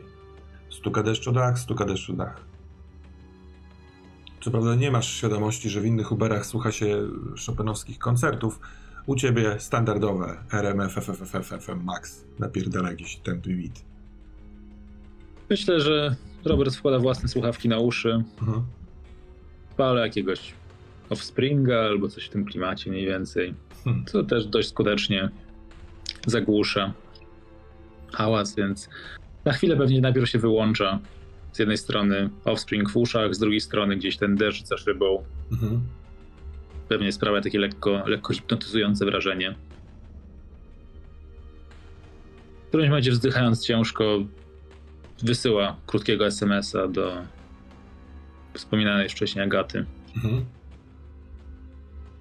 Stuka 0.71 1.03
deszczu 1.03 1.33
dach, 1.33 1.59
stuka 1.59 1.85
deszczu 1.85 2.13
dach. 2.13 2.48
Co 4.41 4.51
prawda 4.51 4.75
nie 4.75 4.91
masz 4.91 5.13
świadomości, 5.13 5.71
że 5.71 5.81
w 5.81 5.87
innych 5.87 6.13
Uberach 6.13 6.47
słucha 6.47 6.73
się 6.73 7.09
Chopinowskich 7.47 7.99
koncertów, 7.99 8.61
u 9.07 9.17
ciebie 9.17 9.61
standardowe 9.61 10.37
RMF, 10.53 10.95
FFF, 10.95 11.65
FM 11.65 11.85
Max. 11.85 12.25
Napierdala 12.39 12.91
jakiś 12.91 13.17
tępy 13.17 13.55
wid. 13.55 13.85
Myślę, 15.51 15.81
że 15.81 16.17
Robert 16.45 16.77
wkłada 16.77 16.99
własne 16.99 17.29
słuchawki 17.29 17.69
na 17.69 17.79
uszy. 17.79 18.25
Mhm. 18.41 18.65
Jakiegoś 19.97 20.55
Offspringa 21.11 21.81
albo 21.81 22.09
coś 22.09 22.27
w 22.27 22.31
tym 22.31 22.45
klimacie 22.45 22.91
mniej 22.91 23.07
więcej. 23.07 23.55
Hmm. 23.85 24.05
Co 24.07 24.25
też 24.25 24.47
dość 24.47 24.69
skutecznie 24.69 25.31
zagłusza 26.27 26.93
hałas, 28.13 28.57
więc 28.57 28.89
na 29.45 29.53
chwilę 29.53 29.77
pewnie 29.77 30.01
najpierw 30.01 30.29
się 30.29 30.39
wyłącza. 30.39 30.99
Z 31.53 31.59
jednej 31.59 31.79
strony 31.79 32.31
Offspring 32.45 32.91
w 32.91 32.97
uszach, 32.97 33.35
z 33.35 33.39
drugiej 33.39 33.61
strony 33.61 33.97
gdzieś 33.97 34.17
ten 34.17 34.37
deszcz 34.37 34.65
za 34.65 34.77
szybą. 34.77 35.25
Mhm 35.53 35.81
pewnie 36.89 37.13
sprawia 37.13 37.41
takie 37.41 37.59
lekko, 37.59 38.03
lekko 38.07 38.35
hipnotyzujące 38.35 39.05
wrażenie. 39.05 39.55
W 42.65 42.69
którymś 42.69 42.89
momencie 42.89 43.11
wzdychając 43.11 43.67
ciężko 43.67 44.19
wysyła 45.23 45.77
krótkiego 45.87 46.27
SMS-a 46.27 46.89
do 46.89 47.23
wspominanej 48.55 49.09
wcześniej 49.09 49.45
Agaty. 49.45 49.87
Mhm. 50.17 50.45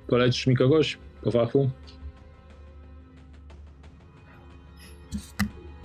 Polecisz 0.08 0.48
mi 0.48 0.56
kogoś 0.56 0.98
po 1.24 1.32
fachu? 1.32 1.70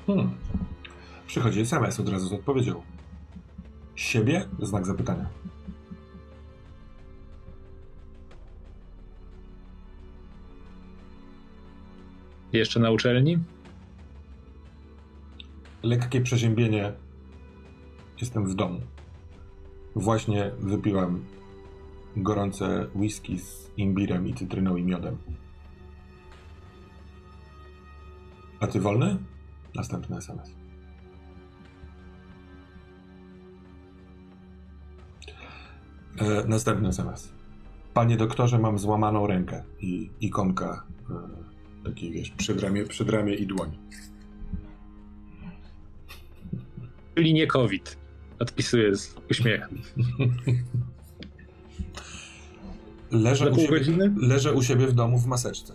Hmm. 0.06 0.30
Przychodzi 1.26 1.60
SMS 1.60 2.00
od 2.00 2.08
razu 2.08 2.28
z 2.28 2.32
odpowiedzią. 2.32 2.82
Siebie? 4.02 4.48
Znak 4.62 4.86
zapytania. 4.86 5.26
Jeszcze 12.52 12.80
na 12.80 12.90
uczelni? 12.90 13.38
Lekkie 15.82 16.20
przeziębienie. 16.20 16.92
Jestem 18.20 18.46
w 18.46 18.54
domu. 18.54 18.80
Właśnie 19.96 20.50
wypiłam 20.58 21.24
gorące 22.16 22.86
whisky 22.94 23.38
z 23.38 23.70
imbirem 23.76 24.28
i 24.28 24.34
cytryną 24.34 24.76
i 24.76 24.82
miodem. 24.82 25.18
A 28.60 28.66
ty 28.66 28.80
wolny? 28.80 29.18
Następny 29.74 30.16
SMS. 30.16 30.61
E, 36.18 36.44
następny 36.48 36.88
SMS. 36.88 37.32
Panie 37.94 38.16
doktorze, 38.16 38.58
mam 38.58 38.78
złamaną 38.78 39.26
rękę 39.26 39.62
i 39.80 40.10
ikonka 40.20 40.84
e, 41.10 41.42
Taki, 41.84 42.10
wiesz, 42.10 42.30
przedramię, 42.30 42.84
przedramię 42.84 43.34
i 43.34 43.46
dłoń. 43.46 43.78
Czyli 47.14 47.34
nie 47.34 47.46
COVID. 47.46 47.96
Odpisuję 48.38 48.96
z 48.96 49.16
uśmiechem. 49.30 49.82
Leżę 53.10 53.50
u, 53.50 53.56
siebie, 53.56 53.80
leżę 54.16 54.52
u 54.52 54.62
siebie 54.62 54.86
w 54.86 54.92
domu 54.92 55.18
w 55.18 55.26
maseczce. 55.26 55.74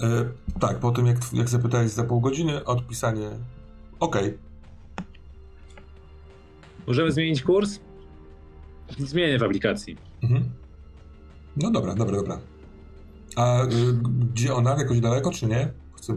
E, 0.00 0.28
tak, 0.60 0.78
po 0.78 0.90
tym 0.90 1.06
jak, 1.06 1.18
jak 1.32 1.48
zapytałeś 1.48 1.90
za 1.90 2.04
pół 2.04 2.20
godziny, 2.20 2.64
odpisanie 2.64 3.30
OK. 4.00 4.16
Możemy 6.86 7.12
zmienić 7.12 7.42
kurs? 7.42 7.80
Zmienię 8.98 9.38
w 9.38 9.42
aplikacji. 9.42 9.96
Mhm. 10.22 10.44
No 11.56 11.70
dobra, 11.70 11.94
dobra, 11.94 12.16
dobra. 12.16 12.40
A 13.36 13.64
y, 13.64 13.68
gdzie 14.32 14.54
ona? 14.54 14.70
Jakoś 14.78 15.00
daleko, 15.00 15.30
czy 15.30 15.46
nie? 15.46 15.72
Chcę, 15.94 16.16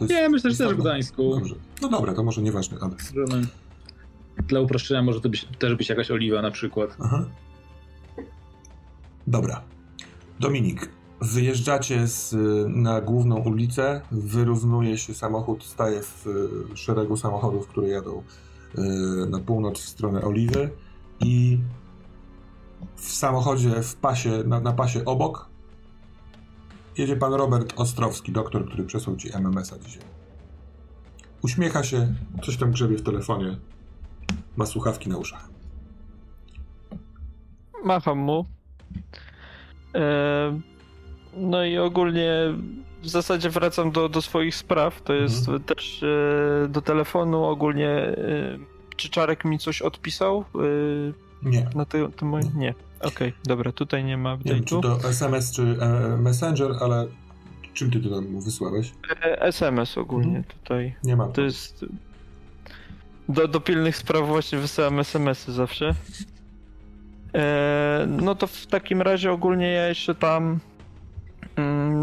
jest, 0.00 0.12
nie, 0.12 0.28
myślę, 0.28 0.50
że 0.50 0.56
też 0.56 0.74
w 0.74 0.80
Gdańsku. 0.80 1.34
Dobrze. 1.34 1.54
No 1.82 1.88
dobra, 1.88 2.14
to 2.14 2.22
może 2.22 2.42
nieważny 2.42 2.78
adres. 2.80 3.12
Dla 4.48 4.60
uproszczenia 4.60 5.02
może 5.02 5.20
to 5.20 5.28
być, 5.28 5.48
też 5.58 5.74
być 5.74 5.88
jakaś 5.88 6.10
oliwa 6.10 6.42
na 6.42 6.50
przykład. 6.50 6.96
Aha. 7.00 7.24
Dobra. 9.26 9.62
Dominik, 10.40 10.88
wyjeżdżacie 11.20 12.06
z, 12.06 12.36
na 12.68 13.00
główną 13.00 13.36
ulicę, 13.36 14.00
wyrównuje 14.12 14.98
się 14.98 15.14
samochód, 15.14 15.64
staje 15.64 16.02
w 16.02 16.26
szeregu 16.74 17.16
samochodów, 17.16 17.68
które 17.68 17.88
jadą 17.88 18.22
na 19.28 19.38
północ 19.38 19.80
w 19.80 19.88
stronę 19.88 20.22
Oliwy 20.22 20.70
i 21.24 21.58
w 22.96 23.12
samochodzie 23.12 23.82
w 23.82 23.96
pasie, 23.96 24.30
na, 24.46 24.60
na 24.60 24.72
pasie 24.72 25.04
obok 25.04 25.48
jedzie 26.98 27.16
pan 27.16 27.34
Robert 27.34 27.72
Ostrowski, 27.76 28.32
doktor, 28.32 28.66
który 28.66 28.84
przesłał 28.84 29.16
ci 29.16 29.36
MMS-a 29.36 29.78
dzisiaj. 29.78 30.02
Uśmiecha 31.42 31.82
się, 31.82 32.14
coś 32.42 32.56
tam 32.56 32.70
grzebie 32.70 32.96
w 32.96 33.02
telefonie, 33.02 33.56
ma 34.56 34.66
słuchawki 34.66 35.08
na 35.08 35.16
uszach. 35.16 35.48
Macham 37.84 38.18
mu. 38.18 38.44
E, 39.94 40.60
no 41.36 41.64
i 41.64 41.78
ogólnie 41.78 42.32
w 43.02 43.08
zasadzie 43.08 43.50
wracam 43.50 43.90
do, 43.90 44.08
do 44.08 44.22
swoich 44.22 44.56
spraw. 44.56 45.02
To 45.02 45.12
jest 45.12 45.48
mhm. 45.48 45.62
też 45.62 46.02
e, 46.02 46.68
do 46.68 46.82
telefonu 46.82 47.44
ogólnie. 47.44 47.88
E, 47.88 48.73
czy 48.96 49.08
Czarek 49.08 49.44
mi 49.44 49.58
coś 49.58 49.82
odpisał? 49.82 50.44
Nie. 51.42 51.70
Na 51.74 51.84
ty, 51.84 52.08
ty 52.16 52.24
moje... 52.24 52.44
Nie. 52.56 52.74
Okej, 53.00 53.28
okay, 53.28 53.32
dobra, 53.44 53.72
tutaj 53.72 54.04
nie 54.04 54.16
ma 54.16 54.36
update'u. 54.36 54.44
Nie 54.44 54.54
wiem, 54.54 54.64
czy 54.64 54.80
to 54.80 55.08
SMS, 55.08 55.52
czy 55.52 55.62
e, 55.62 56.16
Messenger, 56.16 56.72
ale 56.80 57.06
czym 57.74 57.90
ty 57.90 58.00
to 58.00 58.10
tam 58.10 58.40
wysłałeś? 58.40 58.92
E, 59.22 59.42
SMS 59.42 59.98
ogólnie 59.98 60.36
mhm. 60.38 60.44
tutaj. 60.44 60.94
Nie 61.04 61.16
ma. 61.16 61.28
To 61.28 61.42
jest... 61.42 61.84
Do, 63.28 63.48
do 63.48 63.60
pilnych 63.60 63.96
spraw 63.96 64.26
właśnie 64.26 64.58
wysyłam 64.58 64.98
SMS-y 64.98 65.52
zawsze. 65.52 65.94
E, 67.34 68.06
no 68.08 68.34
to 68.34 68.46
w 68.46 68.66
takim 68.66 69.02
razie 69.02 69.32
ogólnie 69.32 69.66
ja 69.66 69.88
jeszcze 69.88 70.14
tam 70.14 70.60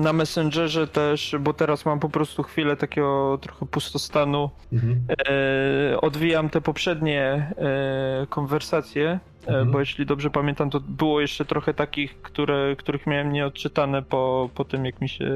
na 0.01 0.13
Messengerze 0.13 0.87
też, 0.87 1.35
bo 1.39 1.53
teraz 1.53 1.85
mam 1.85 1.99
po 1.99 2.09
prostu 2.09 2.43
chwilę 2.43 2.77
takiego 2.77 3.37
trochę 3.41 3.65
pustostanu. 3.65 4.49
Mhm. 4.73 5.01
E, 5.27 6.01
odwijam 6.01 6.49
te 6.49 6.61
poprzednie 6.61 7.51
e, 7.57 8.27
konwersacje, 8.29 9.19
mhm. 9.47 9.71
bo 9.71 9.79
jeśli 9.79 10.05
dobrze 10.05 10.29
pamiętam, 10.29 10.69
to 10.69 10.79
było 10.79 11.21
jeszcze 11.21 11.45
trochę 11.45 11.73
takich, 11.73 12.21
które, 12.21 12.75
których 12.75 13.07
miałem 13.07 13.31
nieodczytane 13.31 14.01
po, 14.01 14.49
po 14.55 14.65
tym, 14.65 14.85
jak 14.85 15.01
mi 15.01 15.09
się 15.09 15.31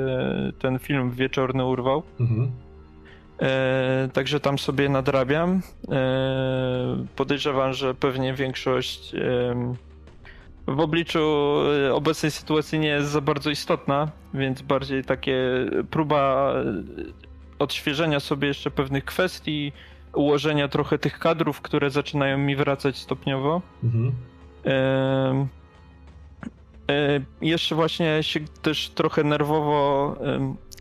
ten 0.59 0.79
film 0.79 1.11
wieczorny 1.11 1.65
urwał. 1.65 2.03
Mhm. 2.19 2.51
E, 3.41 4.09
także 4.13 4.39
tam 4.39 4.59
sobie 4.59 4.89
nadrabiam. 4.89 5.61
E, 5.91 7.05
podejrzewam, 7.15 7.73
że 7.73 7.93
pewnie 7.93 8.33
większość 8.33 9.15
e, 9.15 9.75
w 10.67 10.79
obliczu 10.79 11.19
e, 11.87 11.93
obecnej 11.93 12.31
sytuacji 12.31 12.79
nie 12.79 12.87
jest 12.87 13.09
za 13.09 13.21
bardzo 13.21 13.49
istotna, 13.49 14.11
więc 14.33 14.61
bardziej 14.61 15.03
takie 15.03 15.37
próba 15.91 16.53
e, 16.53 16.73
odświeżenia 17.59 18.19
sobie 18.19 18.47
jeszcze 18.47 18.71
pewnych 18.71 19.05
kwestii, 19.05 19.71
ułożenia 20.13 20.67
trochę 20.67 20.99
tych 20.99 21.19
kadrów, 21.19 21.61
które 21.61 21.89
zaczynają 21.89 22.37
mi 22.37 22.55
wracać 22.55 22.97
stopniowo. 22.97 23.61
Mhm. 23.83 24.11
E, 24.65 25.47
jeszcze 27.41 27.75
właśnie 27.75 28.23
się 28.23 28.39
też 28.61 28.89
trochę 28.89 29.23
nerwowo 29.23 30.15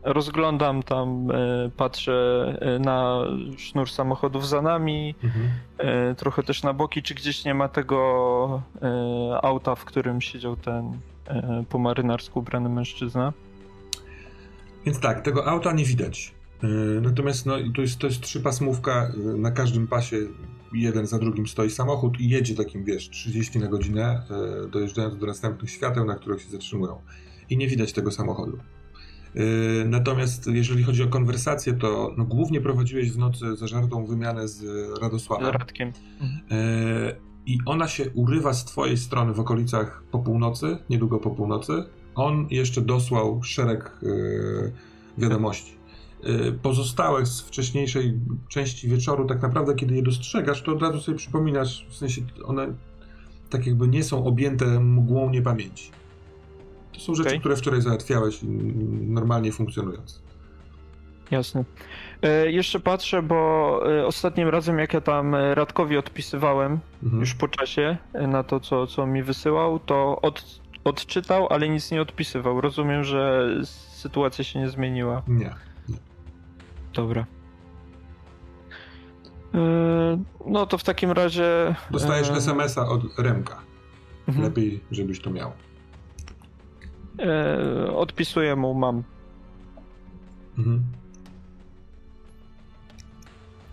rozglądam 0.05 0.82
tam, 0.82 1.30
e, 1.30 1.70
patrzę 1.76 2.12
e, 2.61 2.78
na 2.78 3.24
sznur 3.57 3.90
samochodów 3.90 4.48
za 4.48 4.62
nami, 4.62 5.14
mhm. 5.24 5.48
E, 5.78 6.14
trochę 6.14 6.42
też 6.42 6.62
na 6.62 6.72
boki, 6.72 7.02
czy 7.02 7.14
gdzieś 7.14 7.44
nie 7.44 7.55
ma 7.55 7.68
tego 7.68 8.62
auta, 9.42 9.74
w 9.74 9.84
którym 9.84 10.20
siedział 10.20 10.57
ten 10.57 10.98
po 11.68 11.78
marynarsku 11.78 12.38
ubrany 12.38 12.68
mężczyzna. 12.68 13.32
Więc 14.86 15.00
tak, 15.00 15.20
tego 15.20 15.46
auta 15.46 15.72
nie 15.72 15.84
widać. 15.84 16.34
Natomiast 17.02 17.46
no, 17.46 17.55
to, 17.74 17.80
jest, 17.80 17.98
to 17.98 18.07
jest 18.07 18.20
trzypasmówka, 18.20 19.12
na 19.36 19.50
każdym 19.50 19.86
pasie 19.86 20.16
jeden 20.72 21.07
za 21.07 21.18
drugim 21.18 21.46
stoi 21.46 21.70
samochód 21.70 22.20
i 22.20 22.28
jedzie 22.28 22.55
takim, 22.55 22.84
wiesz, 22.84 23.11
30 23.11 23.59
na 23.59 23.66
godzinę, 23.66 24.22
dojeżdżając 24.72 25.18
do 25.18 25.26
następnych 25.26 25.70
świateł, 25.70 26.05
na 26.05 26.14
których 26.14 26.42
się 26.42 26.50
zatrzymują. 26.50 27.00
I 27.50 27.57
nie 27.57 27.68
widać 27.68 27.92
tego 27.92 28.11
samochodu. 28.11 28.59
Yy, 29.35 29.85
natomiast 29.87 30.47
jeżeli 30.47 30.82
chodzi 30.82 31.03
o 31.03 31.09
konwersację, 31.09 31.72
to 31.72 32.14
no, 32.16 32.24
głównie 32.24 32.61
prowadziłeś 32.61 33.12
w 33.12 33.18
nocy 33.18 33.57
zażartą 33.57 34.07
wymianę 34.07 34.49
z 34.49 34.64
Radosławem. 35.03 35.47
Radkiem. 35.51 35.89
Yy, 35.89 36.57
I 37.47 37.59
ona 37.66 37.89
się 37.89 38.11
urywa 38.11 38.53
z 38.53 38.64
twojej 38.64 38.97
strony 38.97 39.32
w 39.32 39.41
okolicach 39.41 40.03
po 40.11 40.18
północy, 40.18 40.78
niedługo 40.91 41.18
po 41.18 41.30
północy. 41.30 41.72
On 42.14 42.47
jeszcze 42.51 42.80
dosłał 42.80 43.43
szereg 43.43 43.99
yy, 44.03 44.72
wiadomości. 45.18 45.74
Pozostałe 46.62 47.26
z 47.26 47.41
wcześniejszej 47.41 48.20
części 48.49 48.89
wieczoru, 48.89 49.24
tak 49.24 49.43
naprawdę, 49.43 49.74
kiedy 49.74 49.95
je 49.95 50.03
dostrzegasz, 50.03 50.62
to 50.62 50.72
od 50.72 50.82
razu 50.82 51.01
sobie 51.01 51.18
przypominasz, 51.18 51.87
w 51.91 51.97
sensie 51.97 52.22
one 52.45 52.74
tak 53.51 53.66
jakby 53.66 53.89
nie 53.89 54.05
są 54.05 54.24
objęte 54.24 54.80
mgłą 54.80 55.30
niepamięci. 55.30 55.91
To 56.95 57.01
są 57.01 57.14
rzeczy, 57.14 57.28
okay. 57.28 57.40
które 57.40 57.57
wczoraj 57.57 57.80
załatwiałeś 57.80 58.38
normalnie 59.09 59.53
funkcjonując. 59.53 60.22
Jasne. 61.30 61.64
E, 62.22 62.51
jeszcze 62.51 62.80
patrzę, 62.80 63.22
bo 63.22 63.80
e, 63.99 64.07
ostatnim 64.07 64.49
razem, 64.49 64.78
jak 64.78 64.95
ja 64.95 65.01
tam 65.01 65.34
e, 65.34 65.55
Radkowi 65.55 65.97
odpisywałem, 65.97 66.78
mhm. 67.03 67.20
już 67.20 67.34
po 67.34 67.49
czasie, 67.49 67.97
e, 68.12 68.26
na 68.26 68.42
to, 68.42 68.61
co, 68.61 68.86
co 68.86 69.07
mi 69.07 69.22
wysyłał, 69.22 69.78
to 69.78 70.20
od, 70.22 70.61
odczytał, 70.84 71.47
ale 71.51 71.68
nic 71.68 71.90
nie 71.90 72.03
odpisywał. 72.03 72.61
Rozumiem, 72.61 73.05
że 73.05 73.49
sytuacja 73.92 74.45
się 74.45 74.59
nie 74.59 74.68
zmieniła. 74.68 75.22
Nie. 75.28 75.55
nie. 75.88 75.97
Dobra. 76.92 77.26
E, 79.55 79.59
no 80.47 80.66
to 80.66 80.78
w 80.78 80.84
takim 80.84 81.12
razie. 81.12 81.74
Dostajesz 81.90 82.30
e, 82.30 82.32
SMS-a 82.32 82.88
od 82.88 83.18
Remka. 83.18 83.61
Mhm. 84.28 84.45
Lepiej, 84.45 84.80
żebyś 84.90 85.20
to 85.20 85.30
miał. 85.30 85.53
E, 87.18 87.92
odpisuję 87.92 88.56
mu, 88.56 88.74
mam. 88.74 89.02
Mhm. 90.58 90.82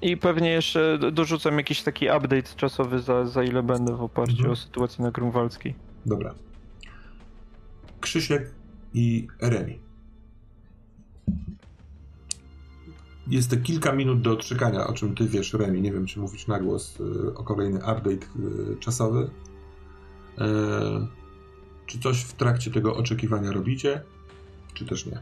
I 0.01 0.17
pewnie 0.17 0.49
jeszcze 0.49 0.99
dorzucam 1.11 1.57
jakiś 1.57 1.83
taki 1.83 2.05
update 2.05 2.55
czasowy, 2.55 2.99
za, 2.99 3.25
za 3.25 3.43
ile 3.43 3.63
będę 3.63 3.95
w 3.95 4.01
oparciu 4.01 4.35
mhm. 4.35 4.51
o 4.51 4.55
sytuację 4.55 5.03
na 5.03 5.11
Grunwaldzkiej. 5.11 5.75
Dobra. 6.05 6.33
Krzysiek 7.99 8.51
i 8.93 9.27
Remi. 9.41 9.79
Jest 13.27 13.49
to 13.49 13.57
kilka 13.57 13.91
minut 13.91 14.21
do 14.21 14.31
odczekania, 14.31 14.87
o 14.87 14.93
czym 14.93 15.15
ty 15.15 15.27
wiesz, 15.27 15.53
Remi. 15.53 15.81
Nie 15.81 15.91
wiem, 15.91 16.05
czy 16.05 16.19
mówić 16.19 16.47
na 16.47 16.59
głos 16.59 16.99
y, 16.99 17.35
o 17.35 17.43
kolejny 17.43 17.79
update 17.79 18.11
y, 18.11 18.77
czasowy. 18.79 19.21
Y, 19.21 20.41
czy 21.91 21.99
coś 21.99 22.21
w 22.21 22.33
trakcie 22.33 22.71
tego 22.71 22.95
oczekiwania 22.95 23.51
robicie, 23.51 24.01
czy 24.73 24.85
też 24.85 25.05
nie? 25.05 25.19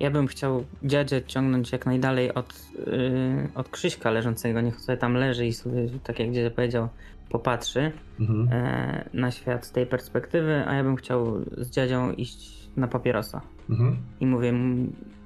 Ja 0.00 0.10
bym 0.10 0.26
chciał 0.26 0.64
dziadzie 0.82 1.22
ciągnąć 1.26 1.72
jak 1.72 1.86
najdalej 1.86 2.34
od, 2.34 2.54
yy, 2.86 3.48
od 3.54 3.68
Krzyśka 3.68 4.10
leżącego. 4.10 4.60
Niech 4.60 4.80
sobie 4.80 4.98
tam 4.98 5.14
leży 5.14 5.46
i 5.46 5.52
sobie, 5.52 5.88
tak 6.04 6.18
jak 6.18 6.32
dziadzia 6.32 6.50
powiedział, 6.50 6.88
popatrzy 7.28 7.92
mhm. 8.20 8.48
e, 8.52 9.08
na 9.14 9.30
świat 9.30 9.66
z 9.66 9.72
tej 9.72 9.86
perspektywy, 9.86 10.64
a 10.66 10.74
ja 10.74 10.84
bym 10.84 10.96
chciał 10.96 11.44
z 11.56 11.70
dziadzią 11.70 12.12
iść 12.12 12.68
na 12.76 12.88
papierosa. 12.88 13.40
Mhm. 13.70 13.96
I 14.20 14.26
mówię, 14.26 14.52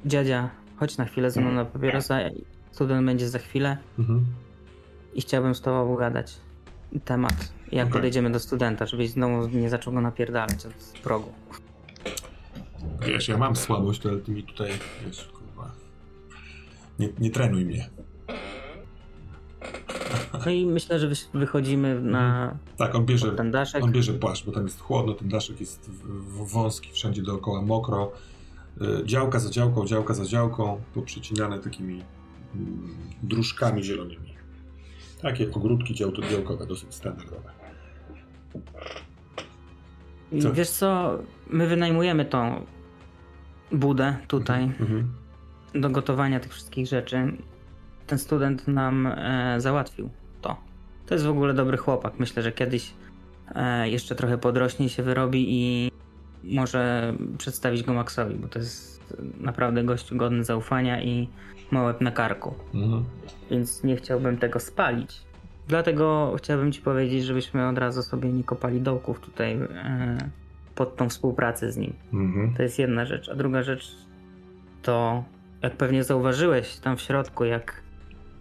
dziadzia, 0.07 0.51
chodź 0.77 0.97
na 0.97 1.05
chwilę 1.05 1.31
ze 1.31 1.41
mną 1.41 1.53
na 1.53 1.65
papierosa, 1.65 2.19
student 2.71 3.07
będzie 3.07 3.29
za 3.29 3.39
chwilę 3.39 3.77
mhm. 3.99 4.27
i 5.15 5.21
chciałbym 5.21 5.55
z 5.55 5.61
tobą 5.61 5.97
gadać 5.97 6.37
temat, 7.05 7.53
jak 7.73 7.87
okay. 7.87 7.93
podejdziemy 7.93 8.31
do 8.31 8.41
studenta, 8.41 8.87
żebyś 8.87 9.11
znowu 9.11 9.49
nie 9.49 9.71
zaczął 9.71 9.93
go 9.93 10.01
napierdalać 10.01 10.67
od 10.67 11.01
progu. 11.01 11.33
Wiesz, 13.07 13.29
ja 13.29 13.39
mam 13.39 13.57
słabość, 13.57 14.07
ale 14.07 14.19
ty 14.19 14.31
mi 14.33 14.43
tutaj, 14.43 14.71
wiesz, 15.07 15.25
kurwa, 15.25 15.71
nie, 16.99 17.09
nie 17.19 17.31
trenuj 17.31 17.65
mnie. 17.65 17.91
No 20.47 20.51
i 20.51 20.67
myślę, 20.67 20.99
że 20.99 21.09
wychodzimy 21.35 22.01
na 22.01 22.43
mhm. 22.43 22.59
tak, 22.77 22.95
on 22.95 23.07
bierze, 23.07 23.33
ten 23.33 23.51
daszek. 23.51 23.85
On 23.85 23.93
bierze 23.93 24.15
płaszcz, 24.15 24.47
bo 24.47 24.53
tam 24.53 24.65
jest 24.65 24.81
chłodno, 24.81 25.15
ten 25.15 25.29
daszek 25.29 25.61
jest 25.61 25.91
wąski, 26.53 26.93
wszędzie 26.93 27.23
dookoła 27.23 27.63
mokro. 27.63 28.13
Y, 28.83 29.07
działka 29.07 29.39
za 29.39 29.51
działką, 29.51 29.87
działka 29.87 30.15
za 30.15 30.25
działką, 30.25 30.81
poprzecinane 30.95 31.59
takimi 31.59 32.03
mm, 32.55 32.97
dróżkami 33.23 33.85
zielonymi. 33.85 34.33
Takie 35.23 35.51
ogródki 35.53 35.95
działkowe, 35.95 36.67
dosyć 36.67 36.95
standardowe. 36.95 37.62
Co? 40.43 40.53
Wiesz 40.53 40.71
co, 40.71 41.19
my 41.51 41.67
wynajmujemy 41.67 42.25
tą 42.25 42.67
budę 43.73 44.17
tutaj 44.29 44.63
mhm. 44.63 44.83
mhm. 44.83 45.13
do 45.75 45.91
gotowania 45.91 46.41
tych 46.41 46.53
wszystkich 46.53 46.87
rzeczy. 46.87 47.33
Ten 48.07 48.19
student 48.19 48.69
nam 48.69 49.07
e, 49.07 49.55
załatwił 49.59 50.11
to. 50.41 50.57
To 51.07 51.15
jest 51.15 51.27
w 51.27 51.31
ogóle 51.31 51.55
dobry 51.55 51.77
chłopak. 51.77 52.13
Myślę, 52.19 52.43
że 52.43 52.53
kiedyś 52.53 52.93
e, 53.55 53.89
jeszcze 53.89 54.15
trochę 54.15 54.39
podrośnie 54.39 54.89
się 54.89 55.03
wyrobi 55.03 55.47
i 55.49 55.91
może 56.45 57.15
przedstawić 57.39 57.83
go 57.83 57.95
Maxowi, 57.95 58.35
bo 58.35 58.49
to 58.49 58.59
jest 58.59 59.15
naprawdę 59.41 59.85
gość 59.85 60.15
godny 60.15 60.45
zaufania 60.45 61.03
i 61.03 61.29
ma 61.71 61.83
łeb 61.83 62.01
na 62.01 62.11
karku. 62.11 62.55
Mhm. 62.75 63.05
Więc 63.51 63.85
nie 63.85 63.97
chciałbym 63.97 64.39
tego 64.39 64.61
spalić. 64.61 65.23
Dlatego 65.69 66.35
chciałbym 66.39 66.73
ci 66.73 66.81
powiedzieć, 66.81 67.25
żebyśmy 67.25 67.69
od 67.69 67.79
razu 67.79 68.03
sobie 68.03 68.33
nie 68.33 68.45
kopali 68.45 68.81
dołków 68.81 69.21
tutaj 69.21 69.53
e, 69.55 70.19
pod 70.75 70.97
tą 70.97 71.09
współpracę 71.09 71.73
z 71.73 71.77
nim. 71.77 71.93
Mhm. 72.13 72.55
To 72.55 72.63
jest 72.63 72.79
jedna 72.79 73.05
rzecz. 73.05 73.29
A 73.29 73.35
druga 73.35 73.63
rzecz 73.63 73.97
to, 74.83 75.25
jak 75.63 75.77
pewnie 75.77 76.05
zauważyłeś 76.05 76.77
tam 76.77 76.97
w 76.97 77.01
środku, 77.01 77.45
jak 77.45 77.83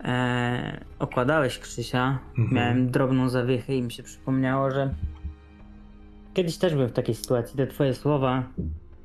e, 0.03 0.82
okładałeś 0.99 1.59
Krzysia, 1.59 2.19
mhm. 2.38 2.55
miałem 2.55 2.91
drobną 2.91 3.30
zawiechę 3.30 3.76
i 3.76 3.82
mi 3.82 3.91
się 3.91 4.03
przypomniało, 4.03 4.72
że 4.72 4.93
kiedyś 6.34 6.57
też 6.57 6.74
byłem 6.74 6.89
w 6.89 6.93
takiej 6.93 7.15
sytuacji. 7.15 7.57
Te 7.57 7.67
twoje 7.67 7.93
słowa, 7.93 8.43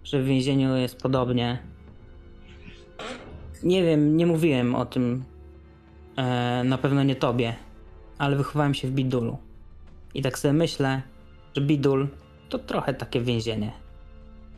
że 0.04 0.22
w 0.22 0.24
więzieniu 0.24 0.76
jest 0.76 1.02
podobnie. 1.02 1.58
Nie 3.62 3.82
wiem, 3.82 4.16
nie 4.16 4.26
mówiłem 4.26 4.74
o 4.74 4.86
tym 4.86 5.24
e, 6.16 6.64
na 6.64 6.78
pewno 6.78 7.02
nie 7.02 7.16
tobie, 7.16 7.56
ale 8.18 8.36
wychowałem 8.36 8.74
się 8.74 8.88
w 8.88 8.90
Bidulu. 8.90 9.38
I 10.14 10.22
tak 10.22 10.38
sobie 10.38 10.54
myślę, 10.54 11.02
że 11.56 11.62
Bidul 11.62 12.08
to 12.48 12.58
trochę 12.58 12.94
takie 12.94 13.20
więzienie. 13.20 13.72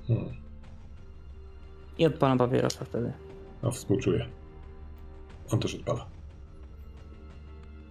Hmm. 0.08 0.28
I 1.98 2.06
odpalam 2.06 2.38
papierosa 2.38 2.84
wtedy. 2.84 3.12
A 3.62 3.70
współczuję. 3.70 4.26
On 5.50 5.60
też 5.60 5.74
odpala. 5.74 6.06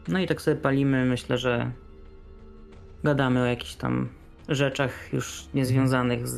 No 0.08 0.20
i 0.20 0.28
tak 0.28 0.42
sobie 0.42 0.58
palimy. 0.58 1.06
Myślę, 1.06 1.38
że 1.38 1.72
gadamy 3.04 3.42
o 3.42 3.46
jakichś 3.46 3.76
tam 3.76 4.10
rzeczach 4.50 5.14
już 5.14 5.46
niezwiązanych 5.54 6.28
z, 6.28 6.38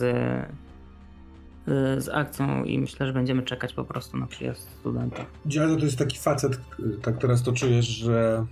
z 1.97 2.09
akcją 2.09 2.63
i 2.63 2.79
myślę, 2.79 3.07
że 3.07 3.13
będziemy 3.13 3.43
czekać 3.43 3.73
po 3.73 3.83
prostu 3.83 4.17
na 4.17 4.27
przyjazd 4.27 4.69
studenta. 4.79 5.25
Dziado 5.45 5.75
to 5.75 5.85
jest 5.85 5.97
taki 5.97 6.17
facet, 6.17 6.59
tak 7.01 7.17
teraz 7.17 7.43
to 7.43 7.53
czujesz, 7.53 7.87
że 7.87 8.45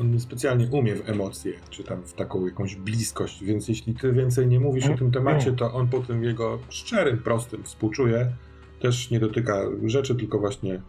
on 0.00 0.20
specjalnie 0.20 0.66
umie 0.66 0.96
w 0.96 1.08
emocje, 1.08 1.52
czy 1.70 1.84
tam 1.84 2.02
w 2.02 2.12
taką 2.12 2.46
jakąś 2.46 2.76
bliskość, 2.76 3.44
więc 3.44 3.68
jeśli 3.68 3.94
ty 3.94 4.12
więcej 4.12 4.46
nie 4.46 4.60
mówisz 4.60 4.86
o 4.86 4.98
tym 4.98 5.10
temacie, 5.10 5.52
to 5.52 5.72
on 5.72 5.88
po 5.88 6.00
tym 6.00 6.24
jego 6.24 6.58
szczerym, 6.68 7.18
prostym 7.18 7.64
współczuje, 7.64 8.32
też 8.80 9.10
nie 9.10 9.20
dotyka 9.20 9.62
rzeczy, 9.84 10.14
tylko 10.14 10.38
właśnie 10.38 10.80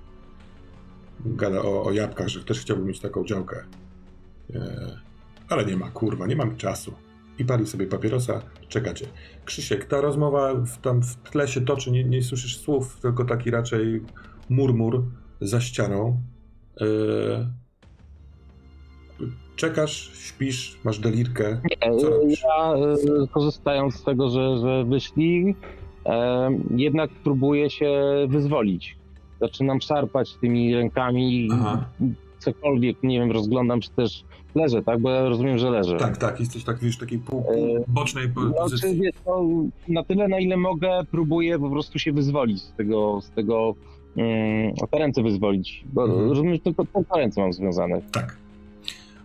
gada 1.25 1.61
o, 1.61 1.83
o 1.83 1.91
jabłkach, 1.91 2.27
że 2.27 2.43
też 2.43 2.59
chciałby 2.59 2.85
mieć 2.85 2.99
taką 2.99 3.25
działkę. 3.25 3.63
E, 4.53 4.99
ale 5.49 5.65
nie 5.65 5.77
ma, 5.77 5.91
kurwa, 5.91 6.27
nie 6.27 6.35
mam 6.35 6.57
czasu. 6.57 6.93
I 7.39 7.45
pali 7.45 7.67
sobie 7.67 7.87
papierosa, 7.87 8.41
czekacie. 8.67 9.07
Krzysiek, 9.45 9.85
ta 9.85 10.01
rozmowa 10.01 10.53
w, 10.53 10.77
tam 10.77 11.01
w 11.01 11.15
tle 11.15 11.47
się 11.47 11.61
toczy, 11.61 11.91
nie, 11.91 12.03
nie 12.03 12.23
słyszysz 12.23 12.57
słów, 12.57 12.99
tylko 13.01 13.25
taki 13.25 13.51
raczej 13.51 14.01
murmur 14.49 15.03
za 15.41 15.61
ścianą. 15.61 16.21
E, 16.81 16.85
czekasz, 19.55 20.11
śpisz, 20.13 20.79
masz 20.83 20.99
delirkę. 20.99 21.61
Nie, 21.63 21.97
Co 21.97 22.09
robisz? 22.09 22.41
ja 22.43 22.73
e, 22.73 23.27
korzystając 23.31 23.95
z 23.95 24.03
tego, 24.03 24.29
że, 24.29 24.57
że 24.57 24.83
wyszli, 24.85 25.55
e, 26.05 26.49
jednak 26.75 27.09
próbuję 27.23 27.69
się 27.69 28.03
wyzwolić. 28.27 28.97
Zaczynam 29.41 29.81
szarpać 29.81 30.33
tymi 30.33 30.75
rękami, 30.75 31.49
Aha. 31.53 31.85
cokolwiek, 32.39 33.03
nie 33.03 33.19
wiem, 33.19 33.31
rozglądam 33.31 33.81
się 33.81 33.89
też 33.89 34.23
leżę, 34.55 34.83
tak? 34.83 34.99
Bo 34.99 35.09
ja 35.09 35.29
rozumiem, 35.29 35.57
że 35.57 35.69
leżę. 35.69 35.97
Tak, 35.97 36.17
tak, 36.17 36.39
jesteś 36.39 36.63
tak, 36.63 36.79
wiesz, 36.79 36.97
takiej 36.97 37.19
pół, 37.19 37.43
pół 37.43 37.77
e, 37.77 37.83
bocznej 37.87 38.29
pozycji. 38.29 38.89
No, 38.97 39.03
wiesz, 39.03 39.15
no, 39.25 39.43
na 39.87 40.03
tyle, 40.03 40.27
na 40.27 40.39
ile 40.39 40.57
mogę, 40.57 41.01
próbuję 41.11 41.59
po 41.59 41.69
prostu 41.69 41.99
się 41.99 42.11
wyzwolić 42.11 42.61
z 42.61 42.73
tego, 42.73 43.21
z 43.21 43.31
tego, 43.31 43.75
te 44.91 44.99
ręce 44.99 45.23
wyzwolić, 45.23 45.85
bo 45.93 46.03
mhm. 46.03 46.29
rozumiem, 46.29 46.53
że 46.53 46.59
tylko 46.59 46.85
te 46.85 47.19
ręce 47.19 47.41
mam 47.41 47.53
związane. 47.53 48.01
Tak. 48.11 48.44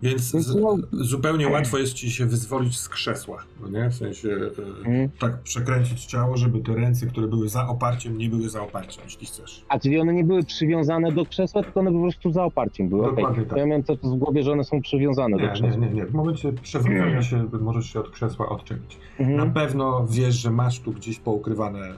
Więc 0.03 0.23
z, 0.23 0.57
zupełnie 0.93 1.49
łatwo 1.49 1.79
jest 1.79 1.95
ci 1.95 2.11
się 2.11 2.27
wyzwolić 2.27 2.79
z 2.79 2.89
krzesła, 2.89 3.45
no 3.61 3.69
nie? 3.69 3.91
W 3.91 3.95
sensie 3.95 4.29
e, 4.29 4.79
mhm. 4.79 5.09
tak 5.19 5.39
przekręcić 5.43 6.05
ciało, 6.05 6.37
żeby 6.37 6.61
te 6.61 6.75
ręce, 6.75 7.07
które 7.07 7.27
były 7.27 7.49
za 7.49 7.69
oparciem, 7.69 8.19
nie 8.19 8.29
były 8.29 8.49
za 8.49 8.63
oparciem, 8.63 9.05
jeśli 9.05 9.27
chcesz. 9.27 9.65
A 9.69 9.79
czyli 9.79 10.01
one 10.01 10.15
nie 10.15 10.25
były 10.25 10.43
przywiązane 10.43 11.13
do 11.13 11.27
krzesła, 11.27 11.63
tylko 11.63 11.81
one 11.81 11.93
po 11.93 12.01
prostu 12.01 12.33
za 12.33 12.45
oparciem 12.45 12.89
były. 12.89 13.03
Dokładnie 13.03 13.31
okay. 13.31 13.47
tak. 13.47 13.59
Ja 13.59 13.67
miałem 13.67 13.83
to 13.83 13.97
w 13.97 14.17
głowie, 14.17 14.43
że 14.43 14.53
one 14.53 14.65
są 14.65 14.81
przywiązane 14.81 15.37
nie, 15.37 15.47
do 15.47 15.53
krzesła. 15.53 15.81
Nie, 15.81 15.87
nie, 15.87 15.95
nie. 15.95 16.07
W 16.07 16.15
momencie 16.15 16.53
przewrócenia 16.53 17.23
się 17.23 17.49
możesz 17.61 17.93
się 17.93 18.01
od 18.01 18.11
krzesła 18.11 18.49
odczepić. 18.49 18.99
Mhm. 19.19 19.39
Na 19.39 19.47
pewno 19.47 20.07
wiesz, 20.11 20.35
że 20.35 20.51
masz 20.51 20.81
tu 20.81 20.93
gdzieś 20.93 21.19
poukrywane, 21.19 21.79
e, 21.79 21.97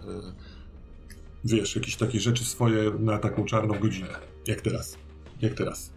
wiesz, 1.44 1.76
jakieś 1.76 1.96
takie 1.96 2.20
rzeczy 2.20 2.44
swoje 2.44 2.90
na 2.98 3.18
taką 3.18 3.44
czarną 3.44 3.74
godzinę. 3.80 4.08
Jak 4.46 4.60
teraz. 4.60 4.98
Jak 5.42 5.54
teraz. 5.54 5.92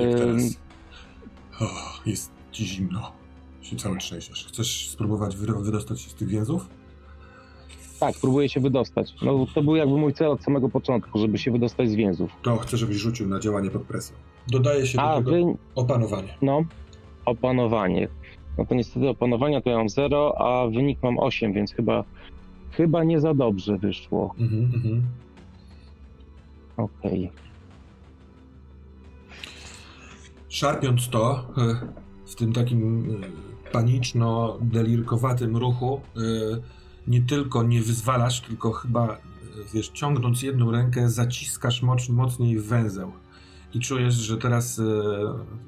Jak 0.00 0.18
teraz. 0.18 0.65
Oh, 1.60 2.00
jest 2.06 2.32
ci 2.52 2.66
zimno. 2.66 3.12
Się 3.62 3.76
cały 3.76 3.98
trzęsiesz. 3.98 4.46
Chcesz 4.46 4.88
spróbować 4.90 5.36
wydostać 5.36 6.00
się 6.00 6.10
z 6.10 6.14
tych 6.14 6.28
więzów? 6.28 6.68
Tak, 8.00 8.14
próbuję 8.20 8.48
się 8.48 8.60
wydostać. 8.60 9.14
No 9.22 9.46
to 9.54 9.62
był 9.62 9.76
jakby 9.76 9.96
mój 9.96 10.14
cel 10.14 10.30
od 10.30 10.42
samego 10.42 10.68
początku, 10.68 11.18
żeby 11.18 11.38
się 11.38 11.50
wydostać 11.50 11.90
z 11.90 11.94
więzów. 11.94 12.30
To 12.42 12.56
chcę, 12.56 12.76
żebyś 12.76 12.96
rzucił 12.96 13.28
na 13.28 13.40
działanie 13.40 13.70
pod 13.70 13.82
presją. 13.82 14.16
Dodaje 14.48 14.86
się 14.86 14.98
do 14.98 15.04
A, 15.04 15.16
tego 15.16 15.30
wy... 15.30 15.42
opanowanie. 15.74 16.34
No, 16.42 16.64
opanowanie. 17.24 18.08
No 18.58 18.66
to 18.66 18.74
niestety 18.74 19.08
opanowania 19.08 19.60
to 19.60 19.70
ja 19.70 19.76
mam 19.76 19.88
0, 19.88 20.38
a 20.38 20.68
wynik 20.68 21.02
mam 21.02 21.18
8, 21.18 21.52
więc 21.52 21.72
chyba 21.72 22.04
chyba 22.70 23.04
nie 23.04 23.20
za 23.20 23.34
dobrze 23.34 23.78
wyszło. 23.78 24.34
Mhm, 24.38 24.64
mhm. 24.74 25.02
Okej. 26.76 27.24
Okay. 27.24 27.45
Szarpiąc 30.56 31.08
to 31.08 31.48
e, 31.58 31.92
w 32.26 32.34
tym 32.34 32.52
takim 32.52 33.10
e, 33.10 33.72
paniczno-delirkowatym 33.72 35.56
ruchu, 35.56 36.00
e, 36.16 36.20
nie 37.06 37.20
tylko 37.20 37.62
nie 37.62 37.82
wyzwalasz, 37.82 38.40
tylko 38.40 38.72
chyba, 38.72 39.18
wiesz, 39.74 39.88
ciągnąc 39.88 40.42
jedną 40.42 40.70
rękę, 40.70 41.10
zaciskasz 41.10 41.82
mocniej 42.08 42.60
węzeł. 42.60 43.12
I 43.74 43.80
czujesz, 43.80 44.14
że 44.14 44.36
teraz 44.36 44.80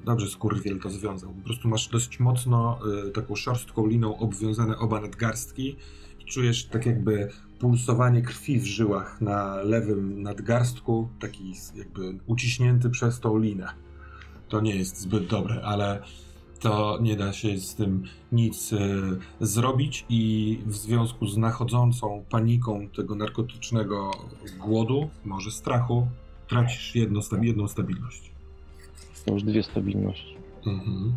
dobrze 0.04 0.26
skurwiel 0.28 0.80
to 0.80 0.90
związał. 0.90 1.30
Po 1.30 1.44
prostu 1.44 1.68
masz 1.68 1.88
dość 1.88 2.20
mocno 2.20 2.78
taką 3.14 3.36
szorstką 3.36 3.86
liną 3.86 4.18
obwiązane 4.18 4.78
oba 4.78 5.00
nadgarstki 5.00 5.76
i 6.20 6.24
czujesz 6.24 6.66
tak 6.66 6.86
jakby 6.86 7.28
pulsowanie 7.58 8.22
krwi 8.22 8.60
w 8.60 8.66
żyłach 8.66 9.20
na 9.20 9.56
lewym 9.56 10.22
nadgarstku, 10.22 11.08
taki 11.20 11.54
jakby 11.74 12.18
uciśnięty 12.26 12.90
przez 12.90 13.20
tą 13.20 13.38
linę 13.38 13.87
to 14.48 14.60
nie 14.60 14.76
jest 14.76 15.00
zbyt 15.00 15.26
dobre, 15.26 15.62
ale 15.64 16.02
to 16.60 16.98
nie 17.02 17.16
da 17.16 17.32
się 17.32 17.58
z 17.58 17.74
tym 17.74 18.02
nic 18.32 18.72
y, 18.72 18.78
zrobić 19.40 20.04
i 20.08 20.58
w 20.66 20.74
związku 20.74 21.26
z 21.26 21.36
nachodzącą 21.36 22.24
paniką 22.30 22.88
tego 22.96 23.14
narkotycznego 23.14 24.10
głodu, 24.58 25.10
może 25.24 25.50
strachu, 25.50 26.06
tracisz 26.48 26.94
jedno, 26.94 27.20
jedną 27.42 27.68
stabilność. 27.68 28.30
To 29.24 29.32
już 29.32 29.42
dwie 29.42 29.62
stabilności. 29.62 30.36
Mhm. 30.66 31.12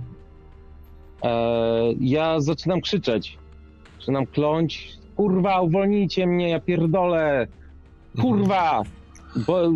E, 1.24 1.94
ja 2.00 2.40
zaczynam 2.40 2.82
krzyczeć. 2.82 3.38
Zaczynam 4.00 4.26
kląć. 4.26 4.98
Kurwa, 5.16 5.62
uwolnijcie 5.62 6.28
mnie, 6.28 6.50
ja 6.50 6.60
pierdolę. 6.60 7.48
Kurwa! 8.22 8.78
Mhm. 8.78 9.46
Bo 9.48 9.72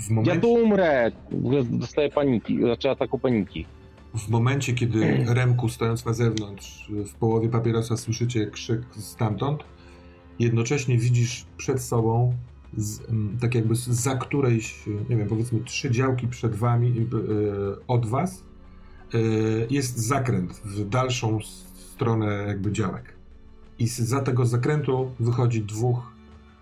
w 0.00 0.10
momencie... 0.10 0.34
Ja 0.34 0.40
tu 0.40 0.52
umrę! 0.52 1.12
Dostaję 1.70 2.10
paniki, 2.10 2.58
znaczy 2.58 2.90
ataku 2.90 3.18
paniki. 3.18 3.66
W 4.14 4.28
momencie, 4.28 4.72
kiedy 4.72 5.24
Remku, 5.28 5.68
stojąc 5.68 6.04
na 6.04 6.12
zewnątrz, 6.12 6.90
w 7.06 7.14
połowie 7.14 7.48
papierosa 7.48 7.96
słyszycie 7.96 8.46
krzyk 8.46 8.82
stamtąd, 8.98 9.64
jednocześnie 10.38 10.98
widzisz 10.98 11.46
przed 11.56 11.82
sobą, 11.82 12.34
z, 12.76 13.02
tak 13.40 13.54
jakby 13.54 13.74
za 13.74 14.14
którejś, 14.14 14.86
nie 15.08 15.16
wiem, 15.16 15.28
powiedzmy 15.28 15.60
trzy 15.60 15.90
działki 15.90 16.28
przed 16.28 16.54
wami, 16.54 16.94
yy, 16.94 17.06
od 17.86 18.06
was, 18.06 18.44
yy, 19.12 19.66
jest 19.70 19.98
zakręt 19.98 20.52
w 20.64 20.88
dalszą 20.88 21.38
stronę 21.74 22.44
jakby 22.46 22.72
działek. 22.72 23.14
I 23.78 23.86
za 23.86 24.20
tego 24.20 24.46
zakrętu 24.46 25.10
wychodzi 25.20 25.62
dwóch 25.62 26.12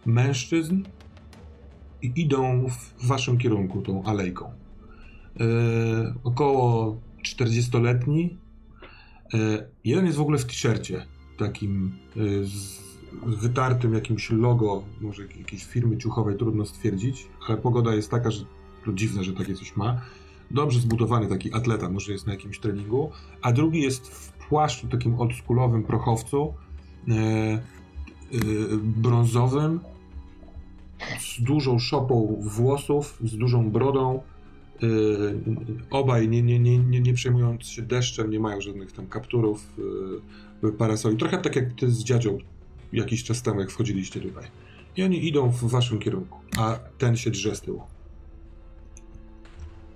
mężczyzn 0.07 0.82
i 2.03 2.12
idą 2.16 2.66
w 2.68 3.07
waszym 3.07 3.38
kierunku 3.38 3.82
tą 3.82 4.05
alejką. 4.05 4.53
E, 5.40 6.14
około 6.24 6.96
40-letni. 7.24 8.36
E, 9.34 9.38
jeden 9.84 10.07
jest 10.07 10.18
w 10.18 10.20
ogóle 10.20 10.38
w 10.38 10.44
t-shircie, 10.44 11.07
takim 11.38 11.92
e, 12.16 12.44
z 12.44 12.88
wytartym 13.22 13.94
jakimś 13.94 14.30
logo, 14.30 14.82
może 15.01 15.22
jakiejś 15.22 15.64
firmy 15.64 15.96
ciuchowej, 15.99 16.36
trudno 16.36 16.66
stwierdzić, 16.66 17.26
ale 17.49 17.59
pogoda 17.59 17.94
jest 17.94 18.11
taka, 18.11 18.30
że 18.30 18.44
to 18.84 18.92
dziwne, 18.92 19.24
że 19.24 19.32
takie 19.32 19.55
coś 19.55 19.76
ma. 19.76 20.01
Dobrze 20.51 20.80
zbudowany 20.80 21.26
taki 21.26 21.55
atleta, 21.55 21.90
może 21.90 22.12
jest 22.12 22.26
na 22.26 22.32
jakimś 22.32 22.59
treningu, 22.59 23.11
a 23.42 23.53
drugi 23.53 23.82
jest 23.82 24.09
w 24.09 24.32
płaszczu 24.49 24.88
takim 24.88 25.20
oldschoolowym 25.20 25.84
prochowcu, 25.84 26.55
brązowym, 28.82 29.80
z 31.20 31.42
dużą 31.42 31.78
szopą 31.78 32.38
włosów, 32.40 33.18
z 33.24 33.36
dużą 33.36 33.70
brodą. 33.70 34.22
obaj, 35.90 36.28
nie, 36.28 36.42
nie, 36.42 36.59
nie, 36.59 36.78
nie, 36.78 37.01
nie 37.01 37.14
przejmując 37.14 37.66
się 37.66 37.82
deszczem, 37.82 38.30
nie 38.30 38.40
mają 38.40 38.61
żadnych 38.61 38.92
tam 38.92 39.07
kapturów, 39.07 39.66
parasoli. 40.78 41.16
Trochę 41.16 41.38
tak 41.38 41.57
jak 41.57 41.72
ty 41.72 41.90
z 41.90 42.05
dziadzią 42.05 42.38
jakiś 42.92 43.24
czas 43.24 43.42
temu, 43.42 43.61
jak 43.61 43.70
wchodziliście 43.70 44.20
tutaj. 44.20 44.44
I 44.96 45.03
oni 45.03 45.28
idą 45.28 45.51
w 45.51 45.64
waszym 45.70 45.99
kierunku, 45.99 46.38
a 46.59 46.78
ten 46.99 47.16
się 47.16 47.30
drze 47.30 47.57
z 47.57 47.61
tyłu. 47.61 47.82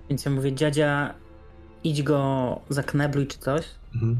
Więc 0.09 0.25
ja 0.25 0.31
mówię, 0.31 0.53
dziadzia, 0.53 1.13
idź 1.83 2.03
go 2.03 2.59
zaknebluj 2.69 3.27
czy 3.27 3.37
coś. 3.37 3.65
Mhm. 3.95 4.17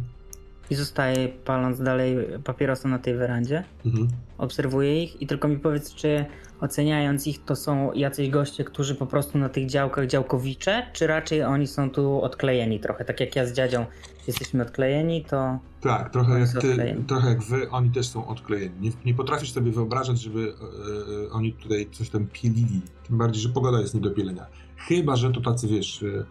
I 0.73 0.75
zostaje 0.75 1.29
paląc 1.29 1.79
dalej 1.79 2.17
papierosa 2.43 2.89
na 2.89 2.99
tej 2.99 3.15
werandzie. 3.15 3.63
Mhm. 3.85 4.07
Obserwuję 4.37 5.03
ich 5.03 5.21
i 5.21 5.27
tylko 5.27 5.47
mi 5.47 5.57
powiedz, 5.57 5.93
czy 5.93 6.25
oceniając 6.61 7.27
ich, 7.27 7.45
to 7.45 7.55
są 7.55 7.93
jacyś 7.93 8.29
goście, 8.29 8.63
którzy 8.63 8.95
po 8.95 9.05
prostu 9.05 9.37
na 9.37 9.49
tych 9.49 9.65
działkach 9.69 10.07
działkowicze, 10.07 10.85
czy 10.93 11.07
raczej 11.07 11.43
oni 11.43 11.67
są 11.67 11.89
tu 11.89 12.21
odklejeni 12.21 12.79
trochę, 12.79 13.05
tak 13.05 13.19
jak 13.19 13.35
ja 13.35 13.45
z 13.45 13.53
dziadzią 13.53 13.85
jesteśmy 14.27 14.61
odklejeni, 14.63 15.25
to... 15.25 15.59
Tak, 15.81 16.09
trochę 16.09 16.39
jak, 16.39 16.49
ty, 16.61 16.95
trochę 17.07 17.29
jak 17.29 17.43
wy, 17.43 17.69
oni 17.69 17.89
też 17.89 18.07
są 18.07 18.27
odklejeni. 18.27 18.75
Nie, 18.81 18.91
nie 19.05 19.13
potrafisz 19.13 19.51
sobie 19.51 19.71
wyobrażać, 19.71 20.21
żeby 20.21 20.39
yy, 20.39 21.31
oni 21.31 21.53
tutaj 21.53 21.87
coś 21.91 22.09
tam 22.09 22.27
pilili, 22.33 22.81
tym 23.07 23.17
bardziej, 23.17 23.41
że 23.41 23.49
pogoda 23.49 23.81
jest 23.81 23.95
nie 23.95 24.01
do 24.01 24.11
pielenia. 24.11 24.45
Chyba, 24.77 25.15
że 25.15 25.31
to 25.31 25.41
tacy, 25.41 25.67
wiesz, 25.67 26.01
yy, 26.01 26.25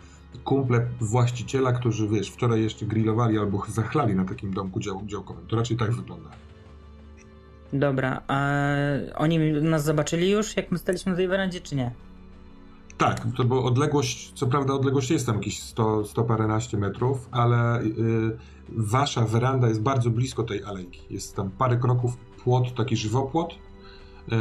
kumple 0.45 0.87
właściciela, 1.01 1.73
którzy, 1.73 2.09
wiesz, 2.09 2.31
wczoraj 2.31 2.63
jeszcze 2.63 2.87
grillowali 2.87 3.39
albo 3.39 3.63
zachlali 3.69 4.15
na 4.15 4.25
takim 4.25 4.55
domku 4.55 4.81
dział, 4.81 5.03
działkowym. 5.07 5.47
To 5.47 5.57
raczej 5.57 5.77
tak 5.77 5.93
wygląda. 5.93 6.31
Dobra, 7.73 8.23
a 8.29 8.49
oni 9.15 9.39
nas 9.53 9.85
zobaczyli 9.85 10.31
już, 10.31 10.57
jak 10.57 10.71
my 10.73 10.79
staliśmy 10.79 11.13
na 11.13 11.19
tej 11.19 11.29
werandzie, 11.29 11.61
czy 11.61 11.77
nie? 11.77 11.93
Tak, 12.99 13.27
to 13.37 13.45
bo 13.45 13.65
odległość, 13.65 14.33
co 14.33 14.47
prawda 14.47 14.75
odległość 14.75 15.11
jest 15.11 15.27
tam 15.27 15.35
jakieś 15.35 15.63
100, 15.63 16.05
100 16.05 16.25
paręnaście 16.25 16.77
metrów, 16.77 17.29
ale 17.31 17.81
yy, 17.85 18.39
wasza 18.69 19.25
weranda 19.25 19.69
jest 19.69 19.83
bardzo 19.83 20.11
blisko 20.11 20.43
tej 20.43 20.65
alejki. 20.65 21.01
Jest 21.11 21.37
tam 21.37 21.51
parę 21.51 21.77
kroków 21.77 22.17
płot, 22.17 22.75
taki 22.75 22.97
żywopłot, 22.97 23.55
yy, 24.29 24.39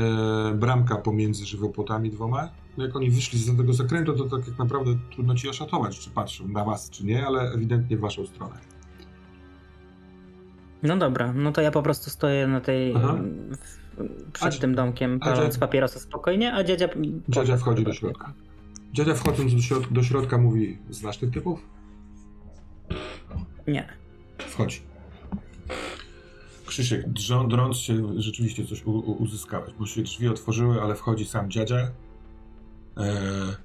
bramka 0.55 0.95
pomiędzy 0.95 1.45
żywopłotami 1.45 2.09
dwoma. 2.09 2.49
No 2.77 2.85
jak 2.85 2.95
oni 2.95 3.11
wyszli 3.11 3.39
z 3.39 3.57
tego 3.57 3.73
zakrętu, 3.73 4.13
to 4.13 4.37
tak 4.37 4.47
jak 4.47 4.57
naprawdę 4.57 4.91
trudno 5.11 5.35
ci 5.35 5.49
oszatować, 5.49 5.99
czy 5.99 6.09
patrzą 6.09 6.47
na 6.47 6.63
was, 6.63 6.89
czy 6.89 7.05
nie, 7.05 7.25
ale 7.25 7.41
ewidentnie 7.41 7.97
w 7.97 7.99
waszą 7.99 8.25
stronę. 8.25 8.55
No 10.83 10.97
dobra, 10.97 11.33
no 11.33 11.51
to 11.51 11.61
ja 11.61 11.71
po 11.71 11.83
prostu 11.83 12.09
stoję 12.09 12.47
na 12.47 12.61
tej. 12.61 12.93
Przed 14.33 14.55
a, 14.55 14.57
tym 14.57 14.75
domkiem, 14.75 15.19
paląc 15.19 15.57
papierosa 15.57 15.99
spokojnie, 15.99 16.53
a 16.53 16.63
dziadzia. 16.63 16.87
Dziadzia 17.29 17.57
wchodzi 17.57 17.83
do 17.83 17.93
środka. 17.93 18.33
Dziadzia 18.93 19.13
wchodząc 19.13 19.55
do 19.55 19.61
środka, 19.61 19.93
do 19.93 20.03
środka 20.03 20.37
mówi: 20.37 20.77
Znasz 20.89 21.17
tych 21.17 21.31
typów? 21.31 21.59
Nie. 23.67 23.87
Wchodzi. 24.37 24.81
Krzysiek, 26.65 27.05
drąc 27.47 27.77
się, 27.77 28.21
rzeczywiście 28.21 28.65
coś 28.65 28.83
uzyskałeś, 29.19 29.73
bo 29.79 29.85
się 29.85 30.01
drzwi 30.01 30.27
otworzyły, 30.27 30.81
ale 30.81 30.95
wchodzi 30.95 31.25
sam 31.25 31.51
dziadzia. 31.51 31.91
Eee, 32.97 33.55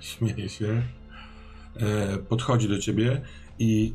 śmieje 0.00 0.48
się. 0.48 0.82
Eee, 1.80 2.18
podchodzi 2.28 2.68
do 2.68 2.78
ciebie 2.78 3.22
i 3.58 3.94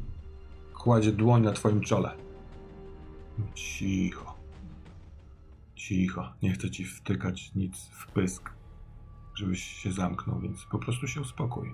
kładzie 0.73 1.11
dłoń 1.11 1.41
na 1.41 1.51
twoim 1.51 1.81
czole. 1.81 2.11
Cicho. 3.55 4.35
Cicho. 5.75 6.33
Nie 6.41 6.51
chcę 6.51 6.71
ci 6.71 6.85
wtykać 6.85 7.55
nic 7.55 7.89
w 7.89 8.07
pysk, 8.11 8.49
żebyś 9.35 9.63
się 9.63 9.91
zamknął, 9.91 10.39
więc 10.39 10.65
po 10.71 10.79
prostu 10.79 11.07
się 11.07 11.21
uspokój. 11.21 11.73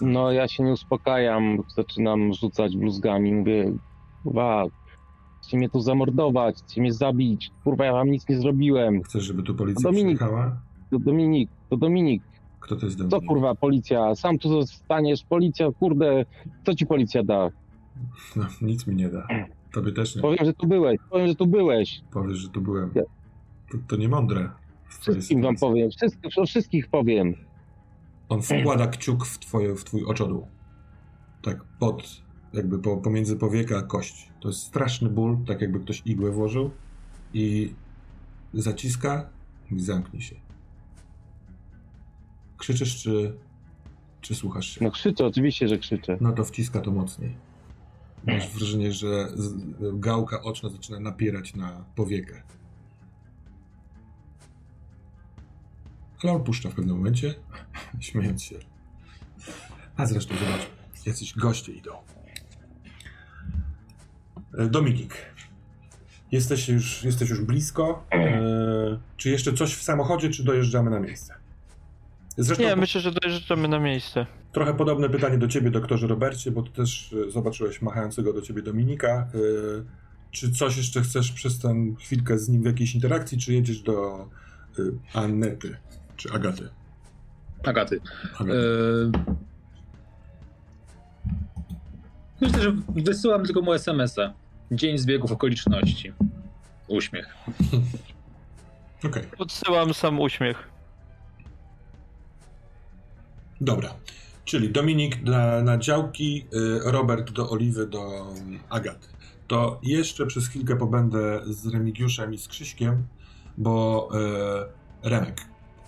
No, 0.00 0.32
ja 0.32 0.48
się 0.48 0.62
nie 0.62 0.72
uspokajam. 0.72 1.58
Zaczynam 1.76 2.34
rzucać 2.34 2.76
bluzgami. 2.76 3.34
Mówię, 3.34 3.72
kurwa, 4.22 4.64
chcecie 5.44 5.56
mnie 5.56 5.68
tu 5.68 5.80
zamordować, 5.80 6.56
chcecie 6.56 6.80
mnie 6.80 6.92
zabić. 6.92 7.50
Kurwa, 7.64 7.84
ja 7.84 7.92
wam 7.92 8.10
nic 8.10 8.28
nie 8.28 8.38
zrobiłem. 8.38 9.02
Chcesz, 9.02 9.24
żeby 9.24 9.42
tu 9.42 9.54
policja 9.54 9.90
Dominik, 9.90 10.18
przyjechała? 10.18 10.56
To 10.90 10.98
Dominik, 10.98 11.50
to 11.70 11.76
Dominik. 11.76 12.22
Kto 12.60 12.76
to 12.76 12.86
jest 12.86 12.98
Dominik? 12.98 13.10
Co 13.10 13.28
kurwa, 13.28 13.54
policja? 13.54 14.14
Sam 14.14 14.38
tu 14.38 14.48
zostaniesz, 14.48 15.24
policja, 15.24 15.68
kurde, 15.78 16.24
co 16.66 16.74
ci 16.74 16.86
policja 16.86 17.22
da? 17.22 17.50
No, 18.36 18.46
nic 18.62 18.86
mi 18.86 18.96
nie 18.96 19.08
da. 19.08 19.26
Tobie 19.72 19.92
też 19.92 20.16
nie. 20.16 20.22
Powiem, 20.22 20.44
że 20.44 20.52
tu 20.52 20.66
byłeś, 20.66 20.98
powiem, 21.10 21.28
że 21.28 21.34
tu 21.34 21.46
byłeś. 21.46 22.00
Powiesz, 22.12 22.38
że 22.38 22.48
tu 22.48 22.60
byłem. 22.60 22.90
To, 23.70 23.78
to 23.88 23.96
nie 23.96 24.08
mądre. 24.08 24.50
Wszystkim 25.00 25.42
wam 25.42 25.56
powiem, 25.56 25.90
wszystkich, 25.90 26.38
o 26.38 26.46
wszystkich 26.46 26.88
powiem. 26.88 27.34
On 28.28 28.42
wkłada 28.42 28.86
kciuk 28.86 29.26
w, 29.26 29.38
twoje, 29.38 29.74
w 29.76 29.84
twój 29.84 30.04
oczodół. 30.04 30.46
Tak 31.42 31.64
pod, 31.78 32.23
jakby 32.54 32.78
po, 32.78 32.96
pomiędzy 32.96 33.36
powieka 33.36 33.78
a 33.78 33.82
kość. 33.82 34.28
To 34.40 34.48
jest 34.48 34.60
straszny 34.60 35.08
ból, 35.08 35.38
tak 35.46 35.60
jakby 35.60 35.80
ktoś 35.80 36.02
igłę 36.04 36.30
włożył 36.30 36.70
i 37.34 37.74
zaciska 38.54 39.28
i 39.70 39.80
zamknij 39.80 40.22
się. 40.22 40.36
Krzyczysz, 42.58 43.02
czy, 43.02 43.36
czy 44.20 44.34
słuchasz 44.34 44.66
się? 44.66 44.84
No 44.84 44.90
krzyczę, 44.90 45.26
oczywiście, 45.26 45.68
że 45.68 45.78
krzyczę. 45.78 46.18
No 46.20 46.32
to 46.32 46.44
wciska 46.44 46.80
to 46.80 46.90
mocniej. 46.90 47.36
Masz 48.26 48.48
wrażenie, 48.48 48.92
że 48.92 49.28
gałka 49.92 50.42
oczna 50.42 50.68
zaczyna 50.68 51.00
napierać 51.00 51.54
na 51.54 51.84
powiekę. 51.94 52.42
Ale 56.22 56.32
on 56.32 56.44
puszcza 56.44 56.70
w 56.70 56.74
pewnym 56.74 56.96
momencie, 56.96 57.34
śmiejąc 58.00 58.42
się. 58.42 58.58
A 59.96 60.06
zresztą 60.06 60.34
zobacz, 60.34 60.68
jacyś 61.06 61.34
goście 61.34 61.72
idą. 61.72 61.92
E, 64.58 64.66
Dominik, 64.66 65.14
jesteś 66.32 66.68
już, 66.68 67.04
jesteś 67.04 67.30
już 67.30 67.40
blisko. 67.40 68.06
E, 68.12 68.98
czy 69.16 69.30
jeszcze 69.30 69.52
coś 69.52 69.74
w 69.74 69.82
samochodzie, 69.82 70.30
czy 70.30 70.44
dojeżdżamy 70.44 70.90
na 70.90 71.00
miejsce? 71.00 71.34
Zresztą, 72.36 72.64
nie, 72.64 72.76
myślę, 72.76 73.00
że 73.00 73.12
dojeżdżamy 73.12 73.68
na 73.68 73.78
miejsce. 73.78 74.26
Trochę 74.52 74.74
podobne 74.74 75.08
pytanie 75.08 75.38
do 75.38 75.48
ciebie, 75.48 75.70
doktorze 75.70 76.06
Robercie, 76.06 76.50
bo 76.50 76.62
ty 76.62 76.70
też 76.70 77.14
e, 77.28 77.30
zobaczyłeś 77.30 77.82
machającego 77.82 78.32
do 78.32 78.42
ciebie 78.42 78.62
Dominika. 78.62 79.08
E, 79.10 79.28
czy 80.30 80.50
coś 80.50 80.76
jeszcze 80.76 81.00
chcesz 81.00 81.32
przez 81.32 81.58
tę 81.58 81.94
chwilkę 81.98 82.38
z 82.38 82.48
nim 82.48 82.62
w 82.62 82.66
jakiejś 82.66 82.94
interakcji, 82.94 83.38
czy 83.38 83.52
jedziesz 83.54 83.80
do 83.80 84.28
e, 84.78 84.82
Annety, 85.18 85.76
czy 86.16 86.32
Agaty? 86.32 86.68
Agaty. 87.64 88.00
Agaty. 88.38 89.10
Myślę, 92.40 92.62
że 92.62 92.72
wysyłam 92.88 93.44
tylko 93.44 93.62
mu 93.62 93.72
SMS-a. 93.72 94.43
Dzień 94.70 94.98
zbiegów 94.98 95.32
okoliczności. 95.32 96.12
Uśmiech. 96.88 97.34
Okej. 98.98 99.10
Okay. 99.10 99.36
Podsyłam 99.38 99.94
sam 99.94 100.20
uśmiech. 100.20 100.68
Dobra. 103.60 103.94
Czyli 104.44 104.70
Dominik 104.70 105.22
na, 105.22 105.62
na 105.62 105.78
działki, 105.78 106.46
y, 106.54 106.90
Robert 106.90 107.32
do 107.32 107.50
Oliwy, 107.50 107.86
do 107.86 108.26
mm, 108.30 108.60
Agaty. 108.68 109.08
To 109.46 109.80
jeszcze 109.82 110.26
przez 110.26 110.48
chwilkę 110.48 110.76
pobędę 110.76 111.40
z 111.46 111.66
Remigiuszem 111.66 112.34
i 112.34 112.38
z 112.38 112.48
Krzyśkiem, 112.48 113.06
bo 113.58 114.08
e, 115.02 115.08
Remek, 115.08 115.40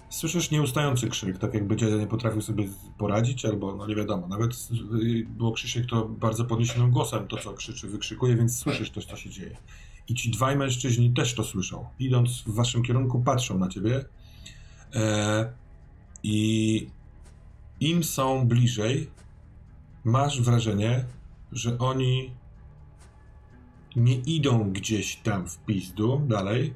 słyszysz 0.09 0.50
nieustający 0.50 1.09
krzyk, 1.09 1.38
tak 1.38 1.54
jakby 1.54 1.76
dziadzia 1.76 1.96
nie 1.96 2.07
potrafił 2.07 2.42
sobie 2.42 2.68
poradzić, 2.98 3.44
albo 3.44 3.76
no 3.76 3.86
nie 3.86 3.96
wiadomo, 3.96 4.28
nawet 4.28 4.50
było 5.26 5.52
Krzysiek 5.52 5.86
to 5.86 6.09
bardzo 6.09 6.44
podniesionym 6.44 6.90
głosem 6.90 7.28
to, 7.28 7.36
co 7.36 7.52
krzyczy, 7.52 7.88
wykrzykuje, 7.88 8.36
więc 8.36 8.59
słyszysz 8.59 8.90
to, 8.90 9.00
co 9.00 9.16
się 9.16 9.30
dzieje. 9.30 9.57
I 10.09 10.14
ci 10.14 10.30
dwaj 10.30 10.57
mężczyźni 10.57 11.14
też 11.14 11.34
to 11.34 11.44
słyszą. 11.44 11.86
Idąc 11.98 12.42
w 12.42 12.54
waszym 12.54 12.82
kierunku, 12.82 13.22
patrzą 13.22 13.59
na 13.59 13.68
ciebie 13.68 14.04
e, 14.94 15.52
i 16.22 16.90
im 17.80 18.04
są 18.04 18.48
bliżej, 18.48 19.11
masz 20.04 20.40
wrażenie, 20.40 21.04
że 21.52 21.78
oni 21.78 22.30
nie 23.96 24.14
idą 24.14 24.72
gdzieś 24.72 25.16
tam 25.16 25.48
w 25.48 25.59
pizdu 25.59 26.22
dalej, 26.28 26.74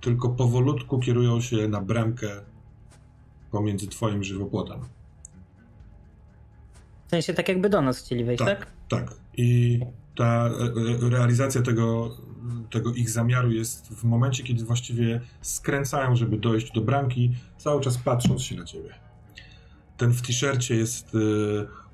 tylko 0.00 0.28
powolutku 0.28 0.98
kierują 0.98 1.40
się 1.40 1.68
na 1.68 1.80
bramkę 1.80 2.28
pomiędzy 3.50 3.88
twoim 3.88 4.24
żywopłotem. 4.24 4.80
W 7.06 7.10
sensie 7.10 7.34
tak 7.34 7.48
jakby 7.48 7.68
do 7.68 7.82
nas 7.82 7.98
chcieli 7.98 8.24
wejść, 8.24 8.44
tak? 8.44 8.58
Tak, 8.58 8.68
tak. 8.88 9.14
I 9.36 9.80
ta 10.16 10.50
realizacja 11.10 11.62
tego, 11.62 12.16
tego 12.70 12.94
ich 12.94 13.10
zamiaru 13.10 13.52
jest 13.52 13.88
w 13.88 14.04
momencie, 14.04 14.44
kiedy 14.44 14.64
właściwie 14.64 15.20
skręcają, 15.40 16.16
żeby 16.16 16.38
dojść 16.38 16.72
do 16.72 16.80
bramki, 16.80 17.34
cały 17.58 17.80
czas 17.80 17.98
patrząc 17.98 18.42
się 18.42 18.56
na 18.56 18.64
ciebie. 18.64 18.94
Ten 19.96 20.12
w 20.12 20.22
t-shircie 20.22 20.76
jest 20.76 21.14
y, 21.14 21.18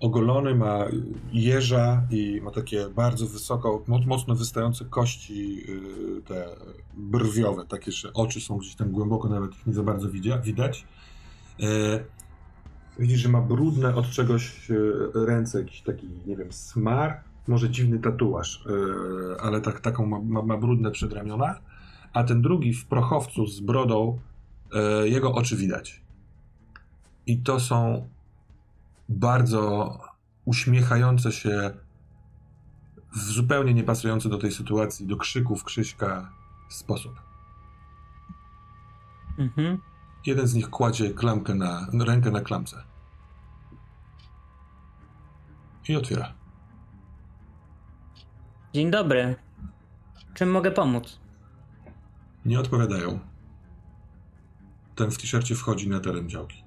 ogolony, 0.05 0.55
ma 0.55 0.85
jeża 1.33 2.03
i 2.11 2.41
ma 2.41 2.51
takie 2.51 2.89
bardzo 2.89 3.27
wysoko, 3.27 3.85
mocno 4.07 4.35
wystające 4.35 4.85
kości, 4.85 5.65
y, 6.19 6.23
te 6.23 6.49
brwiowe, 6.95 7.67
takie, 7.67 7.93
że 7.93 8.13
oczy 8.13 8.41
są 8.41 8.57
gdzieś 8.57 8.75
tam 8.75 8.91
głęboko, 8.91 9.29
nawet 9.29 9.53
ich 9.53 9.67
nie 9.67 9.73
za 9.73 9.83
bardzo 9.83 10.09
widać. 10.43 10.87
Y, 11.61 11.65
widzisz, 12.99 13.21
że 13.21 13.29
ma 13.29 13.41
brudne 13.41 13.95
od 13.95 14.11
czegoś 14.11 14.71
y, 14.71 14.93
ręce, 15.15 15.59
jakiś 15.59 15.83
taki, 15.83 16.09
nie 16.27 16.37
wiem, 16.37 16.53
smar, 16.53 17.21
może 17.49 17.71
dziwny 17.71 17.99
tatuaż, 17.99 18.65
ale 19.41 19.61
tak, 19.61 19.81
taką 19.81 20.07
ma, 20.07 20.21
ma, 20.21 20.43
ma 20.43 20.57
brudne 20.57 20.91
przedramiona, 20.91 21.61
a 22.13 22.25
ten 22.25 22.43
drugi 22.43 22.75
w 22.75 22.87
prochowcu 22.87 23.47
z 23.47 23.61
brodą, 23.61 24.19
jego 25.05 25.33
oczy 25.33 25.57
widać. 25.57 26.03
I 27.27 27.39
to 27.39 27.61
są 27.61 28.09
bardzo 29.09 29.99
uśmiechające 30.45 31.33
się 31.33 31.71
w 33.13 33.19
zupełnie 33.19 33.75
niepasujący 33.75 34.29
do 34.29 34.39
tej 34.39 34.53
sytuacji, 34.53 35.07
do 35.07 35.17
krzyków 35.17 35.65
Krzyśka 35.65 36.33
sposób. 36.69 37.21
Mhm. 39.39 39.79
Jeden 40.27 40.47
z 40.47 40.55
nich 40.55 40.71
kładzie 40.71 41.11
klamkę 41.11 41.55
na, 41.55 41.87
rękę 42.01 42.31
na 42.31 42.41
klamce. 42.41 42.85
I 45.89 45.97
otwiera. 45.97 46.33
Dzień 48.75 48.91
dobry. 48.91 49.37
Czym 50.35 50.51
mogę 50.51 50.71
pomóc? 50.71 51.21
Nie 52.45 52.61
odpowiadają. 52.61 53.19
Ten 54.95 55.11
w 55.11 55.19
t-shircie 55.19 55.55
wchodzi 55.55 55.89
na 55.89 56.01
teren 56.01 56.29
działki. 56.29 56.64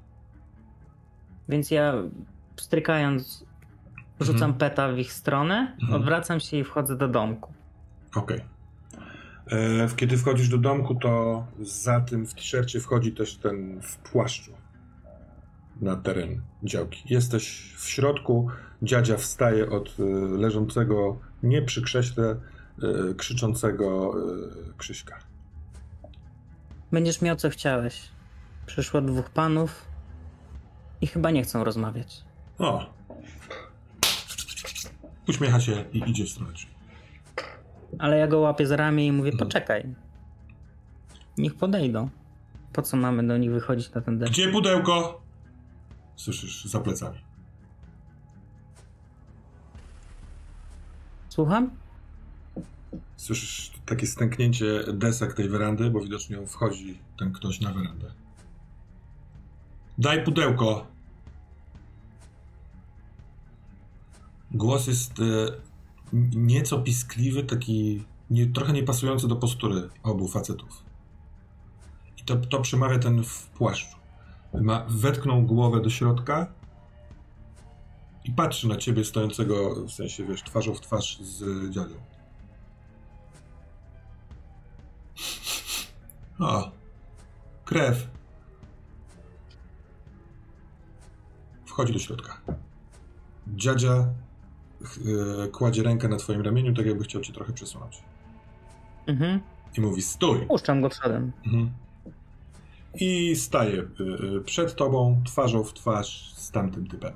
Więc 1.50 1.72
ja 1.72 1.94
strykając, 2.56 3.46
rzucam 4.20 4.52
mhm. 4.52 4.54
peta 4.54 4.92
w 4.92 4.98
ich 4.98 5.14
stronę, 5.14 5.76
mhm. 5.82 6.02
odwracam 6.02 6.40
się 6.40 6.58
i 6.58 6.64
wchodzę 6.64 6.98
do 6.98 7.08
domku. 7.08 7.54
Okej. 8.16 8.38
Okay. 8.38 8.58
E, 9.52 9.88
kiedy 9.96 10.18
wchodzisz 10.18 10.50
do 10.50 10.58
domku, 10.58 10.96
to 10.96 11.46
za 11.60 12.02
tym 12.02 12.26
w 12.26 12.34
t-shircie 12.34 12.80
wchodzi 12.80 13.12
też 13.12 13.38
ten 13.38 13.82
w 13.82 13.98
płaszczu 13.98 14.52
na 15.82 15.96
teren 15.96 16.42
działki. 16.64 17.04
Jesteś 17.14 17.74
w 17.78 17.90
środku, 17.90 18.50
dziadzia 18.82 19.18
wstaje 19.18 19.70
od 19.70 19.96
e, 20.00 20.04
leżącego 20.38 21.20
nie 21.44 21.62
przy 21.62 21.82
krześle, 21.82 22.26
e, 22.30 23.14
krzyczącego 23.14 24.14
Krzyśka. 24.78 25.20
Będziesz 26.92 27.22
miał 27.22 27.36
co 27.36 27.50
chciałeś. 27.50 28.10
Przyszło 28.66 29.02
dwóch 29.02 29.30
panów 29.30 29.87
i 31.02 31.08
chyba 31.08 31.32
nie 31.32 31.44
chcą 31.44 31.64
rozmawiać. 31.64 32.24
O. 32.60 32.86
Uśmiecha 35.28 35.60
się 35.60 35.86
i 35.94 36.10
idzie 36.10 36.26
w 36.26 36.30
stronę. 36.30 36.54
Ale 38.00 38.18
ja 38.18 38.28
go 38.28 38.40
łapię 38.40 38.68
za 38.68 38.76
ramię 38.76 39.08
i 39.08 39.12
mówię, 39.12 39.32
poczekaj. 39.32 39.96
Niech 41.38 41.56
podejdą. 41.56 42.10
Po 42.74 42.82
co 42.82 42.98
mamy 42.98 43.28
do 43.28 43.38
nich 43.38 43.52
wychodzić 43.52 43.94
na 43.94 44.02
ten 44.02 44.20
deszcz? 44.20 44.34
Gdzie 44.34 44.52
pudełko? 44.52 45.22
Słyszysz 46.16 46.66
za 46.66 46.80
plecami. 46.80 47.18
Słucham? 51.30 51.70
Słyszysz 53.16 53.72
takie 53.86 54.08
stęknięcie 54.08 54.84
desek 54.94 55.34
tej 55.34 55.50
werandy, 55.50 55.90
bo 55.90 56.02
widocznie 56.02 56.48
wchodzi 56.48 57.00
ten 57.20 57.32
ktoś 57.34 57.62
na 57.62 57.74
werandę. 57.74 58.12
Daj 59.98 60.24
pudełko. 60.24 60.86
Głos 64.52 64.88
jest 64.88 65.20
e, 65.20 65.24
nieco 66.36 66.80
piskliwy, 66.80 67.44
taki 67.44 68.04
nie, 68.30 68.48
trochę 68.48 68.74
niepasujący 68.74 69.28
do 69.28 69.36
postury 69.36 69.90
obu 70.04 70.28
facetów. 70.28 70.84
I 72.18 72.24
to, 72.24 72.36
to 72.36 72.62
przemawia 72.62 73.00
ten 73.00 73.24
w 73.24 73.48
płaszczu. 73.48 73.98
Ma, 74.54 74.86
wetknął 74.90 75.42
głowę 75.42 75.82
do 75.82 75.90
środka 75.90 76.48
i 78.24 78.32
patrzy 78.32 78.68
na 78.68 78.76
ciebie 78.76 79.06
stojącego, 79.06 79.86
w 79.88 79.92
sensie, 79.92 80.26
wiesz, 80.26 80.44
twarzą 80.44 80.74
w 80.74 80.82
twarz 80.82 81.20
z 81.22 81.70
dziadą. 81.70 81.96
O, 86.40 86.72
krew. 87.66 88.08
Wchodzi 91.78 91.94
do 91.94 92.00
środka. 92.00 92.42
Dziadzia 93.48 94.08
yy, 95.06 95.48
kładzie 95.48 95.84
rękę 95.84 96.08
na 96.08 96.18
twoim 96.18 96.42
ramieniu, 96.42 96.74
tak 96.74 96.86
jakby 96.86 97.04
chciał 97.04 97.22
cię 97.22 97.34
trochę 97.34 97.54
przesunąć. 97.54 98.04
Mhm. 99.08 99.40
I 99.78 99.82
mówi, 99.82 100.02
stój. 100.02 100.46
Puszczam 100.46 100.82
go 100.82 100.90
przodem. 100.90 101.32
Mhm. 101.46 101.72
I 102.94 103.36
staje 103.36 103.76
yy, 104.00 104.42
przed 104.46 104.76
tobą, 104.76 105.22
twarzą 105.26 105.64
w 105.64 105.74
twarz 105.74 106.34
z 106.34 106.52
tamtym 106.52 106.88
typem. 106.88 107.14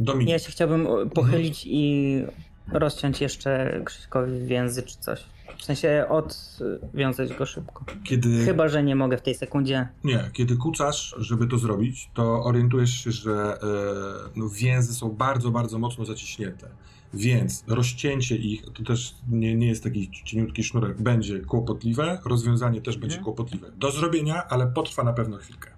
Dominik. 0.00 0.28
Ja 0.28 0.38
się 0.38 0.52
chciałbym 0.52 1.10
pochylić 1.10 1.58
mhm. 1.58 1.74
i 1.76 2.24
rozciąć 2.72 3.20
jeszcze 3.20 3.80
Krzyśkowi 3.84 4.46
więzy 4.46 4.82
czy 4.82 4.98
coś. 4.98 5.24
W 5.62 5.64
sensie 5.64 6.06
odwiązać 6.08 7.34
go 7.34 7.46
szybko. 7.46 7.84
Kiedy... 8.04 8.44
Chyba, 8.44 8.68
że 8.68 8.82
nie 8.82 8.96
mogę 8.96 9.16
w 9.16 9.22
tej 9.22 9.34
sekundzie. 9.34 9.88
Nie, 10.04 10.30
kiedy 10.32 10.56
kucasz, 10.56 11.14
żeby 11.18 11.46
to 11.46 11.58
zrobić, 11.58 12.10
to 12.14 12.44
orientujesz 12.44 13.04
się, 13.04 13.12
że 13.12 13.58
e, 13.62 14.30
no, 14.36 14.48
więzy 14.48 14.94
są 14.94 15.10
bardzo, 15.10 15.50
bardzo 15.50 15.78
mocno 15.78 16.04
zaciśnięte. 16.04 16.68
Więc 17.14 17.64
rozcięcie 17.68 18.36
ich, 18.36 18.64
to 18.74 18.84
też 18.84 19.14
nie, 19.28 19.54
nie 19.54 19.66
jest 19.66 19.84
taki 19.84 20.10
cieniutki 20.24 20.64
sznurek, 20.64 21.02
będzie 21.02 21.40
kłopotliwe, 21.40 22.18
rozwiązanie 22.24 22.80
też 22.80 22.96
będzie 22.96 23.16
mhm. 23.16 23.24
kłopotliwe. 23.24 23.70
Do 23.76 23.90
zrobienia, 23.90 24.48
ale 24.48 24.66
potrwa 24.66 25.02
na 25.02 25.12
pewno 25.12 25.36
chwilkę. 25.36 25.70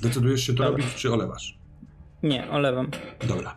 Decydujesz 0.00 0.42
się 0.46 0.54
to 0.54 0.62
Dobra. 0.62 0.78
robić, 0.78 0.94
czy 0.94 1.12
olewasz? 1.12 1.58
Nie, 2.22 2.50
olewam. 2.50 2.90
Dobra. 3.28 3.56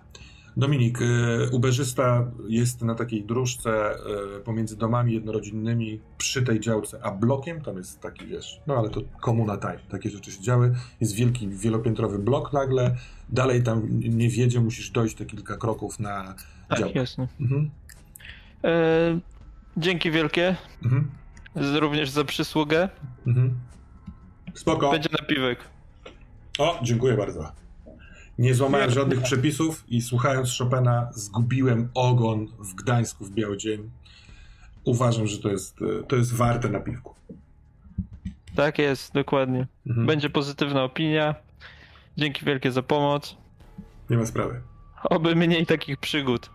Dominik, 0.58 1.02
y, 1.02 1.50
uberzysta 1.52 2.32
jest 2.48 2.82
na 2.82 2.96
takiej 2.96 3.24
dróżce 3.24 3.96
y, 4.38 4.40
pomiędzy 4.40 4.78
domami 4.78 5.14
jednorodzinnymi 5.14 6.00
przy 6.18 6.44
tej 6.44 6.60
działce, 6.60 7.00
a 7.04 7.12
blokiem 7.12 7.62
tam 7.62 7.78
jest 7.78 8.00
taki, 8.00 8.26
wiesz, 8.26 8.62
no 8.68 8.78
ale 8.78 8.90
to 8.90 9.02
komuna 9.22 9.58
time, 9.58 9.80
takie 9.90 10.10
rzeczy 10.10 10.32
się 10.32 10.42
działy. 10.42 10.76
Jest 11.02 11.16
wielki, 11.16 11.50
wielopiętrowy 11.50 12.20
blok 12.20 12.54
nagle, 12.54 12.96
dalej 13.30 13.64
tam 13.64 14.00
nie 14.00 14.30
wiedzie, 14.30 14.60
musisz 14.60 14.90
dojść 14.90 15.16
te 15.16 15.26
kilka 15.26 15.58
kroków 15.58 16.00
na 16.00 16.36
tak, 16.70 16.80
działkę. 16.80 17.00
jasne. 17.00 17.28
Mhm. 17.42 17.72
E, 18.64 19.20
dzięki 19.78 20.12
wielkie. 20.12 20.56
Mhm. 20.86 21.12
Również 21.82 22.10
za 22.10 22.24
przysługę. 22.24 22.90
Mhm. 23.28 23.60
Spoko. 24.54 24.92
Będzie 24.92 25.10
napiwek. 25.22 25.60
O, 26.60 26.80
dziękuję 26.84 27.18
bardzo. 27.18 27.63
Nie 28.38 28.56
złamałem 28.56 28.92
żadnych 28.92 29.22
przepisów 29.22 29.84
i 29.88 30.02
słuchając 30.02 30.58
Chopina 30.58 31.10
zgubiłem 31.14 31.90
ogon 31.94 32.48
w 32.60 32.76
Gdańsku 32.76 33.26
w 33.26 33.32
biały 33.32 33.58
dzień. 33.58 33.90
Uważam, 34.84 35.28
że 35.28 35.38
to 35.38 35.50
jest, 35.50 35.80
to 36.08 36.16
jest 36.16 36.34
warte 36.34 36.70
napiwku. 36.70 37.16
Tak 38.56 38.80
jest, 38.80 39.14
dokładnie. 39.14 39.68
Mhm. 39.88 40.08
Będzie 40.08 40.30
pozytywna 40.30 40.84
opinia. 40.84 41.36
Dzięki 42.18 42.46
wielkie 42.46 42.72
za 42.72 42.84
pomoc. 42.84 43.38
Nie 44.10 44.18
ma 44.18 44.26
sprawy. 44.26 44.62
Oby 45.04 45.36
mniej 45.36 45.66
takich 45.66 45.98
przygód. 45.98 46.50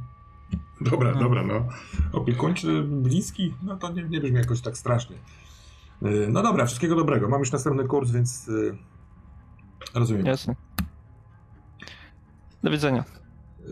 dobra, 0.90 1.12
no. 1.12 1.20
dobra, 1.20 1.42
no. 1.42 1.68
Opiekuńczy, 2.12 2.82
bliski, 2.82 3.54
no 3.62 3.76
to 3.76 3.92
nie, 3.92 4.02
nie 4.02 4.20
brzmi 4.20 4.36
jakoś 4.36 4.60
tak 4.60 4.78
strasznie. 4.78 5.16
Y, 6.02 6.26
no 6.30 6.42
dobra, 6.42 6.66
wszystkiego 6.66 6.96
dobrego. 6.96 7.28
Mam 7.28 7.40
już 7.40 7.52
następny 7.52 7.84
kurs, 7.84 8.10
więc 8.10 8.50
rozumiem. 9.94 10.26
Jasne. 10.26 10.54
Do 12.62 12.70
widzenia. 12.70 13.04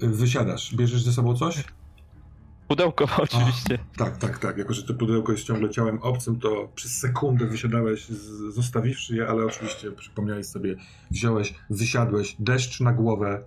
Wysiadasz. 0.03 0.75
Bierzesz 0.75 1.03
ze 1.03 1.13
sobą 1.13 1.37
coś? 1.37 1.65
Pudełko, 2.69 3.05
oczywiście. 3.23 3.79
A, 3.95 3.99
tak, 3.99 4.17
tak, 4.17 4.39
tak. 4.39 4.59
Jako, 4.59 4.75
że 4.75 4.83
to 4.83 4.95
pudełko 4.95 5.33
jest 5.33 5.45
ciągle 5.45 5.71
ciałem 5.71 5.99
obcym, 6.03 6.41
to 6.41 6.69
przez 6.75 6.99
sekundę 6.99 7.47
wysiadałeś, 7.47 8.09
z, 8.09 8.55
zostawiwszy 8.55 9.17
je, 9.17 9.29
ale 9.29 9.45
oczywiście 9.45 9.93
przypomniałeś 9.93 10.47
sobie, 10.47 10.77
wziąłeś, 11.11 11.55
wysiadłeś, 11.71 12.37
deszcz 12.39 12.81
na 12.81 12.93
głowę, 12.93 13.43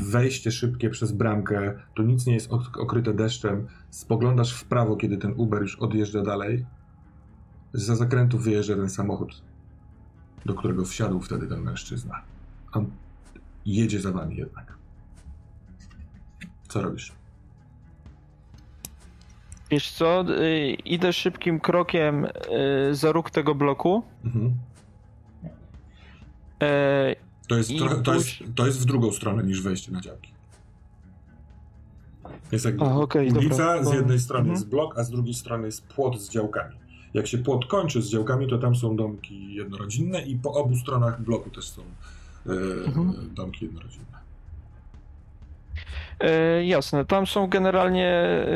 wejście 0.00 0.50
szybkie 0.52 0.90
przez 0.90 1.12
bramkę, 1.12 1.74
to 1.96 2.02
nic 2.02 2.26
nie 2.26 2.34
jest 2.34 2.50
okryte 2.78 3.14
deszczem, 3.14 3.66
spoglądasz 3.90 4.54
w 4.54 4.64
prawo, 4.64 4.96
kiedy 4.96 5.16
ten 5.16 5.32
Uber 5.36 5.62
już 5.62 5.76
odjeżdża 5.76 6.22
dalej, 6.22 6.66
za 7.72 7.96
zakrętu 7.96 8.38
wyjeżdża 8.38 8.76
ten 8.76 8.90
samochód, 8.90 9.42
do 10.46 10.54
którego 10.54 10.84
wsiadł 10.84 11.20
wtedy 11.20 11.46
ten 11.46 11.60
mężczyzna. 11.60 12.22
On 12.72 12.90
jedzie 13.66 14.00
za 14.00 14.12
wami 14.12 14.36
jednak. 14.36 14.78
Co 16.68 16.82
robisz? 16.82 17.12
Wiesz 19.70 19.90
co, 19.90 20.24
y, 20.42 20.76
idę 20.84 21.12
szybkim 21.12 21.60
krokiem 21.60 22.24
y, 22.24 22.94
za 22.94 23.12
róg 23.12 23.30
tego 23.30 23.54
bloku. 23.54 24.02
Mhm. 24.24 24.54
E, 26.62 27.16
To 27.48 27.56
jest, 27.56 27.70
trochę, 27.78 28.02
to, 28.02 28.14
jest, 28.14 28.28
to 28.54 28.66
jest 28.66 28.80
w 28.80 28.84
drugą 28.84 29.12
stronę 29.12 29.42
niż 29.42 29.62
wejście 29.62 29.92
na 29.92 30.00
działki. 30.00 30.32
Jest 32.52 32.64
jakby 32.64 32.84
a, 32.84 32.94
okay, 32.94 33.22
ulica, 33.22 33.76
dobra. 33.76 33.84
z 33.84 33.94
jednej 33.94 34.20
strony 34.20 34.40
mhm. 34.40 34.54
jest 34.54 34.68
blok, 34.68 34.98
a 34.98 35.04
z 35.04 35.10
drugiej 35.10 35.34
strony 35.34 35.66
jest 35.66 35.86
płot 35.86 36.20
z 36.20 36.30
działkami. 36.30 36.76
Jak 37.14 37.26
się 37.26 37.38
płot 37.38 37.66
kończy 37.66 38.02
z 38.02 38.10
działkami, 38.10 38.48
to 38.48 38.58
tam 38.58 38.76
są 38.76 38.96
domki 38.96 39.54
jednorodzinne 39.54 40.22
i 40.22 40.36
po 40.36 40.52
obu 40.52 40.76
stronach 40.76 41.22
bloku 41.22 41.50
też 41.50 41.68
są 41.68 41.82
mhm. 42.46 43.34
domki 43.34 43.64
jednorodzinne. 43.64 44.20
E, 46.20 46.64
jasne, 46.64 47.04
tam 47.04 47.26
są 47.26 47.46
generalnie 47.46 48.08
e, 48.08 48.46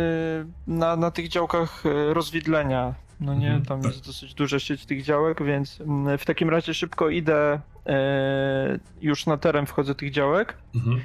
na, 0.66 0.96
na 0.96 1.10
tych 1.10 1.28
działkach 1.28 1.86
e, 1.86 2.14
rozwidlenia. 2.14 2.94
No 3.20 3.34
nie, 3.34 3.46
mhm, 3.46 3.64
tam 3.64 3.82
tak. 3.82 3.92
jest 3.92 4.06
dosyć 4.06 4.34
duża 4.34 4.58
sieć 4.58 4.86
tych 4.86 5.02
działek, 5.02 5.44
więc 5.44 5.80
mm, 5.80 6.18
w 6.18 6.24
takim 6.24 6.50
razie 6.50 6.74
szybko 6.74 7.08
idę 7.08 7.60
e, 7.86 8.78
już 9.00 9.26
na 9.26 9.36
teren, 9.36 9.66
wchodzę 9.66 9.94
tych 9.94 10.10
działek. 10.10 10.56
Mhm. 10.74 11.00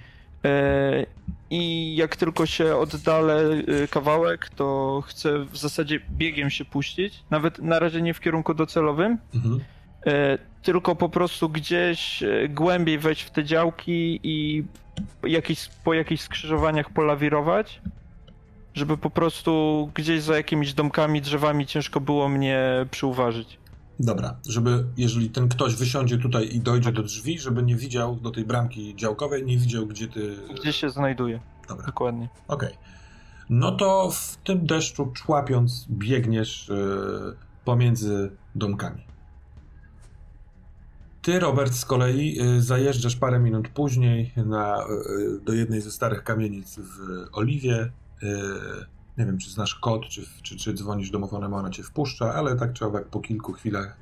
E, 0.45 1.05
I 1.49 1.95
jak 1.95 2.15
tylko 2.15 2.45
się 2.45 2.75
oddalę 2.75 3.43
e, 3.43 3.88
kawałek, 3.88 4.49
to 4.49 5.03
chcę 5.07 5.45
w 5.45 5.57
zasadzie 5.57 5.99
biegiem 6.11 6.49
się 6.49 6.65
puścić. 6.65 7.23
Nawet 7.30 7.59
na 7.59 7.80
razie 7.80 8.01
nie 8.01 8.13
w 8.13 8.19
kierunku 8.19 8.53
docelowym. 8.53 9.17
Mhm. 9.36 9.59
E, 10.08 10.38
tylko 10.64 10.95
po 10.95 11.10
prostu 11.10 11.50
gdzieś 11.50 12.24
głębiej 12.50 13.00
wejść 13.00 13.22
w 13.22 13.32
te 13.32 13.43
działki 13.43 14.20
i 14.24 14.64
jakieś, 15.24 15.70
po 15.84 15.93
jakichś 15.93 16.24
skrzyżowaniach 16.24 16.89
polawirować, 16.89 17.82
żeby 18.74 18.97
po 18.97 19.10
prostu 19.10 19.91
gdzieś 19.93 20.22
za 20.22 20.38
jakimiś 20.38 20.74
domkami, 20.74 21.22
drzewami 21.22 21.66
ciężko 21.66 22.02
było 22.02 22.30
mnie 22.30 22.86
przyuważyć. 22.91 23.58
Dobra, 24.00 24.36
żeby 24.50 24.86
jeżeli 24.97 25.30
ten 25.30 25.50
ktoś 25.50 25.76
wysiądzie 25.76 26.18
tutaj 26.18 26.56
i 26.56 26.60
dojdzie 26.60 26.91
do 26.91 27.04
drzwi, 27.04 27.39
żeby 27.39 27.64
nie 27.64 27.76
widział 27.76 28.16
do 28.16 28.32
tej 28.32 28.45
bramki 28.45 28.95
działkowej, 28.95 29.45
nie 29.45 29.58
widział 29.58 29.88
gdzie 29.88 30.08
ty... 30.08 30.36
Gdzie 30.62 30.74
się 30.74 30.89
znajduje. 30.89 31.39
Dobra. 31.68 31.86
Dokładnie. 31.86 32.30
Okej. 32.47 32.70
Okay. 32.70 32.80
No 33.50 33.72
to 33.72 34.12
w 34.12 34.38
tym 34.43 34.66
deszczu 34.66 35.12
człapiąc 35.12 35.88
biegniesz 35.89 36.68
yy, 36.70 37.36
pomiędzy 37.66 38.32
domkami. 38.56 39.09
Ty, 41.30 41.39
Robert, 41.39 41.73
z 41.73 41.86
kolei 41.86 42.36
yy, 42.36 42.61
zajeżdżasz 42.61 43.15
parę 43.15 43.39
minut 43.39 43.69
później 43.69 44.34
na, 44.36 44.86
yy, 45.19 45.39
do 45.41 45.53
jednej 45.53 45.82
ze 45.82 45.91
starych 45.91 46.23
kamienic 46.23 46.80
w 46.80 47.27
Oliwie 47.32 47.91
nie 49.17 49.25
wiem, 49.25 49.38
czy 49.38 49.49
znasz 49.49 49.75
kod, 49.75 50.05
czy, 50.05 50.21
czy, 50.43 50.57
czy 50.57 50.73
dzwonisz 50.73 51.11
domofonem, 51.11 51.53
ona 51.53 51.69
cię 51.69 51.84
wpuszcza, 51.84 52.34
ale 52.34 52.55
tak 52.55 52.73
czy 52.73 52.86
owak 52.86 53.07
po 53.07 53.19
kilku 53.19 53.53
chwilach 53.53 53.97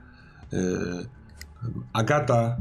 Agata 1.93 2.57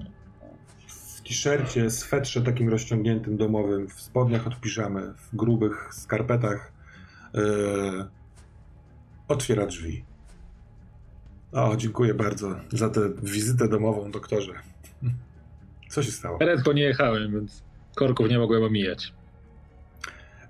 w 0.86 1.20
t-shircie, 1.20 1.90
swetrze 1.90 2.42
takim 2.42 2.68
rozciągniętym 2.68 3.36
domowym, 3.36 3.88
w 3.88 4.00
spodniach 4.00 4.46
od 4.46 4.60
piżamy, 4.60 5.14
w 5.16 5.36
grubych 5.36 5.88
skarpetach 5.94 6.72
otwiera 9.28 9.66
drzwi. 9.66 10.04
O, 11.52 11.76
dziękuję 11.76 12.14
bardzo 12.14 12.60
za 12.72 12.88
tę 12.88 13.00
wizytę 13.22 13.68
domową, 13.68 14.10
doktorze. 14.10 14.52
Co 15.90 16.02
się 16.02 16.10
stało? 16.12 16.38
Prędko 16.38 16.72
nie 16.72 16.82
jechałem, 16.82 17.32
więc 17.32 17.62
korków 17.96 18.30
nie 18.30 18.38
mogłem 18.38 18.62
omijać. 18.62 19.12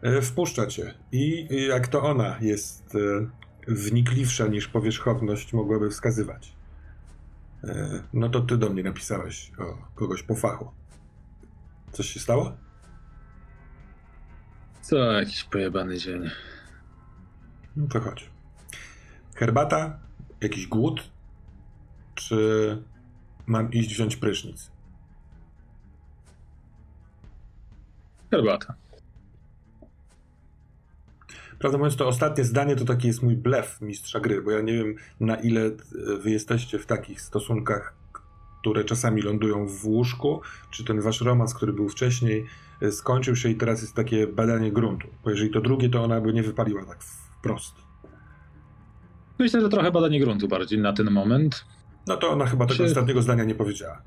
E, 0.02 0.22
wpuszcza 0.22 0.66
cię. 0.66 0.94
I 1.12 1.48
jak 1.68 1.88
to 1.88 2.02
ona 2.02 2.38
jest 2.40 2.94
e, 2.94 3.28
wnikliwsza 3.68 4.46
niż 4.46 4.68
powierzchowność 4.68 5.52
mogłaby 5.52 5.90
wskazywać. 5.90 6.52
E, 7.64 8.02
no 8.12 8.28
to 8.28 8.40
ty 8.40 8.56
do 8.56 8.70
mnie 8.70 8.82
napisałeś 8.82 9.52
o 9.58 9.78
kogoś 9.94 10.22
po 10.22 10.34
fachu. 10.34 10.70
Coś 11.92 12.06
się 12.06 12.20
stało? 12.20 12.56
Co, 14.82 14.96
jakiś 14.96 15.44
pojebany 15.44 15.98
dzień. 15.98 16.30
No 17.76 17.86
to 17.88 18.00
chodź. 18.00 18.30
Herbata? 19.34 20.05
Jakiś 20.40 20.66
głód? 20.66 21.10
Czy 22.14 22.82
mam 23.46 23.72
iść 23.72 23.90
wziąć 23.90 24.16
prysznic? 24.16 24.70
Herbata. 28.30 28.74
Prawdę 31.58 31.78
mówiąc, 31.78 31.96
to 31.96 32.08
ostatnie 32.08 32.44
zdanie 32.44 32.76
to 32.76 32.84
taki 32.84 33.06
jest 33.06 33.22
mój 33.22 33.36
blef 33.36 33.80
mistrza 33.80 34.20
gry, 34.20 34.42
bo 34.42 34.50
ja 34.50 34.60
nie 34.60 34.72
wiem 34.72 34.94
na 35.20 35.36
ile 35.36 35.70
wy 36.20 36.30
jesteście 36.30 36.78
w 36.78 36.86
takich 36.86 37.20
stosunkach, 37.20 37.94
które 38.60 38.84
czasami 38.84 39.22
lądują 39.22 39.66
w 39.66 39.86
łóżku, 39.86 40.40
czy 40.70 40.84
ten 40.84 41.00
wasz 41.00 41.20
romans, 41.20 41.54
który 41.54 41.72
był 41.72 41.88
wcześniej, 41.88 42.46
skończył 42.90 43.36
się 43.36 43.48
i 43.48 43.54
teraz 43.54 43.80
jest 43.80 43.94
takie 43.94 44.26
badanie 44.26 44.72
gruntu. 44.72 45.08
Bo 45.24 45.30
jeżeli 45.30 45.50
to 45.50 45.60
drugie, 45.60 45.88
to 45.88 46.04
ona 46.04 46.20
by 46.20 46.32
nie 46.32 46.42
wypaliła 46.42 46.84
tak 46.84 47.04
wprost. 47.04 47.85
Myślę, 49.38 49.60
że 49.60 49.68
trochę 49.68 49.92
badanie 49.92 50.20
gruntu 50.20 50.48
bardziej 50.48 50.78
na 50.78 50.92
ten 50.92 51.10
moment. 51.10 51.64
No 52.06 52.16
to 52.16 52.28
ona 52.30 52.46
chyba 52.46 52.66
tego 52.66 52.76
czy... 52.76 52.84
ostatniego 52.84 53.22
zdania 53.22 53.44
nie 53.44 53.54
powiedziała. 53.54 54.02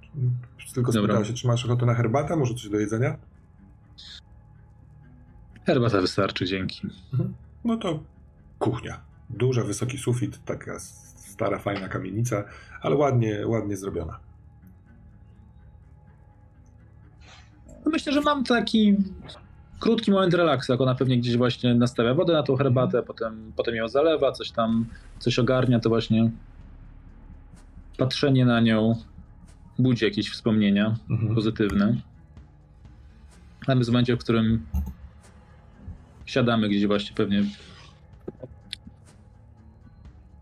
Tylko 0.73 0.91
spytała 0.91 1.25
się, 1.25 1.33
czy 1.33 1.47
masz 1.47 1.65
ochotę 1.65 1.85
na 1.85 1.93
herbatę, 1.93 2.35
może 2.35 2.53
coś 2.53 2.69
do 2.69 2.79
jedzenia? 2.79 3.17
Herbata 5.65 6.01
wystarczy, 6.01 6.45
dzięki. 6.45 6.87
Mhm. 7.13 7.33
No 7.63 7.77
to 7.77 8.03
kuchnia. 8.59 9.01
Duża, 9.29 9.63
wysoki 9.63 9.97
sufit, 9.97 10.45
taka 10.45 10.79
stara, 10.79 11.59
fajna 11.59 11.89
kamienica, 11.89 12.43
ale 12.81 12.95
ładnie, 12.95 13.47
ładnie 13.47 13.77
zrobiona. 13.77 14.19
No 17.85 17.91
myślę, 17.91 18.13
że 18.13 18.21
mam 18.21 18.43
taki 18.43 18.97
krótki 19.79 20.11
moment 20.11 20.33
relaksu, 20.33 20.71
jak 20.71 20.81
ona 20.81 20.95
pewnie 20.95 21.17
gdzieś 21.17 21.37
właśnie 21.37 21.75
nastawia 21.75 22.13
wodę 22.13 22.33
na 22.33 22.43
tą 22.43 22.55
herbatę, 22.55 23.03
potem, 23.03 23.53
potem 23.55 23.75
ją 23.75 23.87
zalewa, 23.87 24.31
coś 24.31 24.51
tam, 24.51 24.85
coś 25.19 25.39
ogarnia, 25.39 25.79
to 25.79 25.89
właśnie 25.89 26.31
patrzenie 27.97 28.45
na 28.45 28.59
nią 28.59 28.95
budzi 29.79 30.05
jakieś 30.05 30.29
wspomnienia 30.29 30.95
mhm. 31.09 31.35
pozytywne. 31.35 31.95
Ale 33.67 33.83
w 33.83 33.87
momencie, 33.87 34.15
w 34.15 34.19
którym 34.19 34.65
siadamy 36.25 36.69
gdzieś 36.69 36.87
właśnie 36.87 37.15
pewnie. 37.15 37.43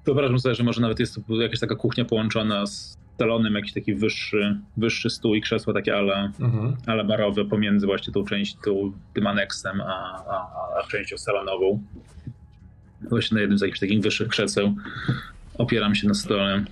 Wyobrażam 0.06 0.40
sobie, 0.40 0.56
że 0.56 0.64
może 0.64 0.82
nawet 0.82 1.00
jest 1.00 1.20
to 1.28 1.42
jakaś 1.42 1.60
taka 1.60 1.76
kuchnia 1.76 2.06
połączona 2.06 2.66
z 2.66 2.98
salonem, 3.18 3.56
jakiś 3.56 3.74
taki 3.74 3.96
wyższy, 3.96 4.60
wyższy 4.78 5.10
stół 5.10 5.36
i 5.36 5.42
krzesło 5.42 5.74
takie 5.74 5.96
ale, 5.96 6.32
mhm. 6.40 6.78
ale 6.86 7.04
barowe 7.04 7.46
pomiędzy 7.46 7.86
właśnie 7.86 8.14
tą 8.14 8.26
częścią, 8.26 8.92
tym 9.14 9.28
aneksem, 9.28 9.82
a, 9.82 10.24
a, 10.30 10.80
a 10.80 10.88
częścią 10.88 11.18
salonową. 11.18 11.84
Właśnie 13.10 13.36
na 13.36 13.42
jednym 13.42 13.60
z 13.60 13.62
jakichś 13.62 13.80
takich 13.80 14.02
wyższych 14.02 14.28
krzeseł 14.28 14.76
opieram 15.58 15.96
się 15.96 16.08
na 16.08 16.14
stole. 16.14 16.66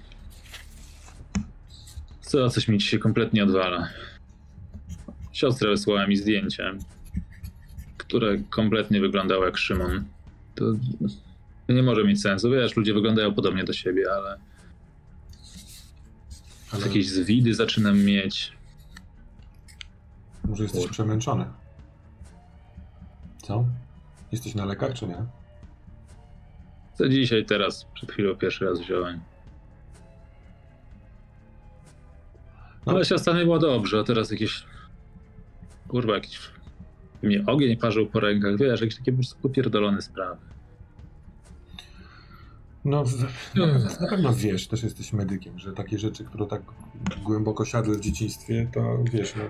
Co, 2.21 2.49
coś 2.49 2.67
mi 2.67 2.77
dzisiaj 2.77 2.99
kompletnie 2.99 3.43
odwala. 3.43 3.89
Siostra 5.33 5.69
wysłała 5.69 6.07
mi 6.07 6.15
zdjęcie 6.15 6.75
które 8.07 8.37
kompletnie 8.49 9.01
wyglądało 9.01 9.45
jak 9.45 9.57
Szymon. 9.57 10.03
To 10.55 10.65
nie 11.69 11.83
może 11.83 12.03
mieć 12.03 12.21
sensu. 12.21 12.51
Wiesz, 12.51 12.75
ludzie 12.75 12.93
wyglądają 12.93 13.33
podobnie 13.33 13.63
do 13.63 13.73
siebie, 13.73 14.03
ale, 14.11 14.37
ale... 16.75 16.87
jakieś 16.87 17.09
zwidy 17.09 17.53
zaczynam 17.53 18.03
mieć. 18.03 18.53
Może 20.43 20.63
jesteś 20.63 20.87
przemęczony. 20.87 21.45
Co? 23.41 23.65
Jesteś 24.31 24.55
na 24.55 24.65
lekach, 24.65 24.93
czy 24.93 25.07
nie? 25.07 25.25
Co 26.93 27.09
dzisiaj, 27.09 27.45
teraz, 27.45 27.85
przed 27.93 28.11
chwilą 28.11 28.35
pierwszy 28.35 28.65
raz 28.65 28.79
wziąłem. 28.79 29.21
No. 32.85 32.93
Ale 32.93 33.05
się 33.05 33.15
ostatnio 33.15 33.43
było 33.43 33.59
dobrze, 33.59 33.99
a 33.99 34.03
teraz 34.03 34.31
jakieś... 34.31 34.65
Kurwa, 35.87 36.13
jakieś 36.13 36.39
mnie 37.23 37.43
ogień 37.45 37.77
parzył 37.77 38.07
po 38.07 38.19
rękach, 38.19 38.57
wiesz, 38.57 38.81
jakieś 38.81 38.97
takie 38.97 39.11
po 39.11 39.17
prostu 39.17 39.39
popierdolone 39.41 40.01
sprawy. 40.01 40.54
No, 42.85 43.03
na, 43.55 43.65
na 44.01 44.07
pewno 44.09 44.33
wiesz, 44.33 44.67
też 44.67 44.83
jesteś 44.83 45.13
medykiem, 45.13 45.59
że 45.59 45.73
takie 45.73 45.99
rzeczy, 45.99 46.25
które 46.25 46.45
tak 46.45 46.61
głęboko 47.23 47.65
siadły 47.65 47.97
w 47.97 48.01
dzieciństwie, 48.01 48.69
to 48.73 49.03
wiesz, 49.11 49.35
no, 49.35 49.43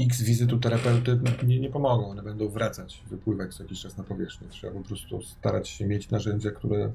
x 0.00 0.22
wizyt 0.22 0.52
u 0.52 0.58
terapeuty 0.58 1.20
nie, 1.46 1.60
nie 1.60 1.70
pomogą, 1.70 2.10
one 2.10 2.22
będą 2.22 2.48
wracać, 2.48 3.02
wypływać 3.10 3.54
co 3.54 3.62
jakiś 3.62 3.80
czas 3.80 3.96
na 3.96 4.04
powierzchnię. 4.04 4.48
Trzeba 4.48 4.72
po 4.72 4.80
prostu 4.80 5.22
starać 5.22 5.68
się 5.68 5.86
mieć 5.86 6.10
narzędzia, 6.10 6.50
które 6.50 6.92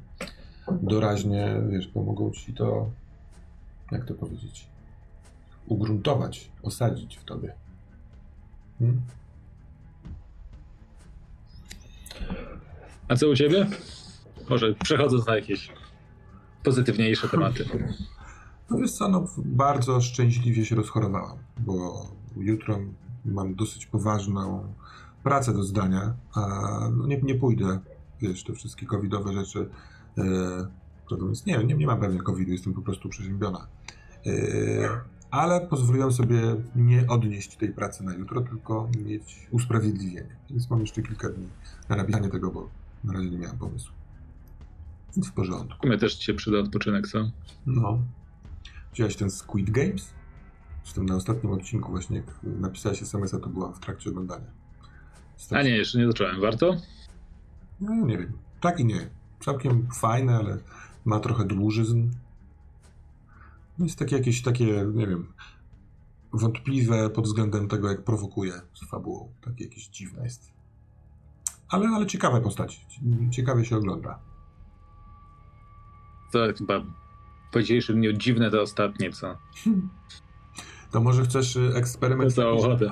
doraźnie, 0.82 1.62
wiesz, 1.70 1.88
pomogą 1.88 2.32
ci 2.32 2.54
to, 2.54 2.92
jak 3.92 4.06
to 4.06 4.14
powiedzieć, 4.14 4.68
ugruntować, 5.68 6.52
osadzić 6.64 7.18
w 7.18 7.24
tobie. 7.24 7.54
Hmm? 8.80 9.02
A 13.08 13.16
co 13.16 13.30
u 13.30 13.36
ciebie? 13.36 13.68
Może 14.52 14.74
przechodząc 14.74 15.28
na 15.28 15.36
jakieś 15.36 15.72
pozytywniejsze 16.64 17.30
tematy. 17.30 17.66
No 18.70 18.78
wiesz 18.78 18.92
co, 18.92 19.08
no 19.08 19.28
bardzo 19.38 20.02
szczęśliwie 20.02 20.66
się 20.66 20.76
rozchorowałam, 20.76 21.38
bo 21.58 22.06
jutro 22.38 22.80
mam 23.26 23.56
dosyć 23.56 23.86
poważną 23.86 24.74
pracę 25.24 25.54
do 25.54 25.64
zdania, 25.64 26.14
a 26.34 26.42
no 26.98 27.08
nie, 27.08 27.22
nie 27.22 27.36
pójdę, 27.36 27.80
wiesz, 28.22 28.44
te 28.44 28.54
wszystkie 28.54 28.86
covidowe 28.86 29.34
rzeczy, 29.34 29.70
e, 30.18 30.26
więc 31.22 31.46
nie, 31.46 31.64
nie, 31.64 31.76
nie 31.76 31.88
mam 31.88 32.00
pewnie 32.00 32.20
covidu, 32.20 32.52
jestem 32.52 32.74
po 32.74 32.82
prostu 32.82 33.10
przeziębiona. 33.10 33.68
E, 34.26 34.32
ale 35.32 35.68
pozwoliłem 35.68 36.12
sobie 36.12 36.42
nie 36.76 37.08
odnieść 37.08 37.58
tej 37.58 37.70
pracy 37.70 38.04
na 38.04 38.14
jutro, 38.14 38.42
tylko 38.42 38.90
mieć 39.06 39.48
usprawiedliwienie. 39.52 40.36
Więc 40.50 40.70
mam 40.70 40.82
jeszcze 40.82 41.02
kilka 41.02 41.30
dni 41.30 41.48
na 41.90 41.96
napisanie 41.96 42.30
tego, 42.30 42.52
bo 42.52 42.70
na 43.04 43.14
razie 43.14 43.30
nie 43.30 43.38
miałem 43.38 43.58
pomysłu. 43.58 44.01
W 45.18 45.32
porządku. 45.32 45.88
My 45.88 45.98
też 45.98 46.16
ci 46.16 46.26
się 46.26 46.34
przyda 46.34 46.60
odpoczynek, 46.60 47.08
co? 47.08 47.32
No. 47.66 48.00
Widziałeś 48.94 49.16
ten 49.16 49.32
Squid 49.32 49.70
Games? 49.70 50.14
Zresztą 50.84 51.04
na 51.04 51.16
ostatnim 51.16 51.54
odcinku 51.54 51.92
właśnie, 51.92 52.18
jak 52.18 52.26
napisałeś 52.44 53.02
SMS-a, 53.02 53.40
to 53.40 53.50
byłam 53.50 53.74
w 53.74 53.80
trakcie 53.80 54.10
oglądania. 54.10 54.48
A 55.50 55.62
nie, 55.62 55.70
jeszcze 55.70 56.00
nie 56.00 56.08
zacząłem. 56.08 56.42
Warto? 56.42 56.76
No 57.82 57.96
nie 57.96 58.18
wiem. 58.18 58.34
Tak 58.60 58.80
i 58.80 58.86
nie. 58.86 59.10
Całkiem 59.40 59.88
fajne, 59.94 60.36
ale 60.36 60.58
ma 61.06 61.20
trochę 61.20 61.46
dłużyzn. 61.46 62.10
Jest 63.80 64.00
takie 64.00 64.16
jakieś 64.16 64.42
takie, 64.42 64.86
nie 64.94 65.08
wiem, 65.08 65.34
wątpliwe 66.34 67.10
pod 67.10 67.26
względem 67.26 67.68
tego, 67.68 67.90
jak 67.90 68.04
prowokuje 68.04 68.54
z 68.74 68.90
fabułą. 68.90 69.32
Takie 69.42 69.64
jakieś 69.64 69.88
dziwne 69.88 70.24
jest. 70.24 70.52
Ale, 71.70 71.88
ale 71.88 72.06
ciekawe 72.06 72.42
postaci. 72.42 72.86
Ciekawie 73.32 73.66
się 73.66 73.78
ogląda. 73.78 74.20
To 76.32 76.40
chyba 76.58 76.82
powiedzieliśmy 77.52 77.96
mnie 77.96 78.18
dziwne 78.18 78.52
to 78.52 78.62
ostatnie, 78.62 79.12
co? 79.12 79.38
To 80.92 81.02
może 81.02 81.24
chcesz 81.24 81.56
y, 81.56 81.72
eksperyment 81.76 82.34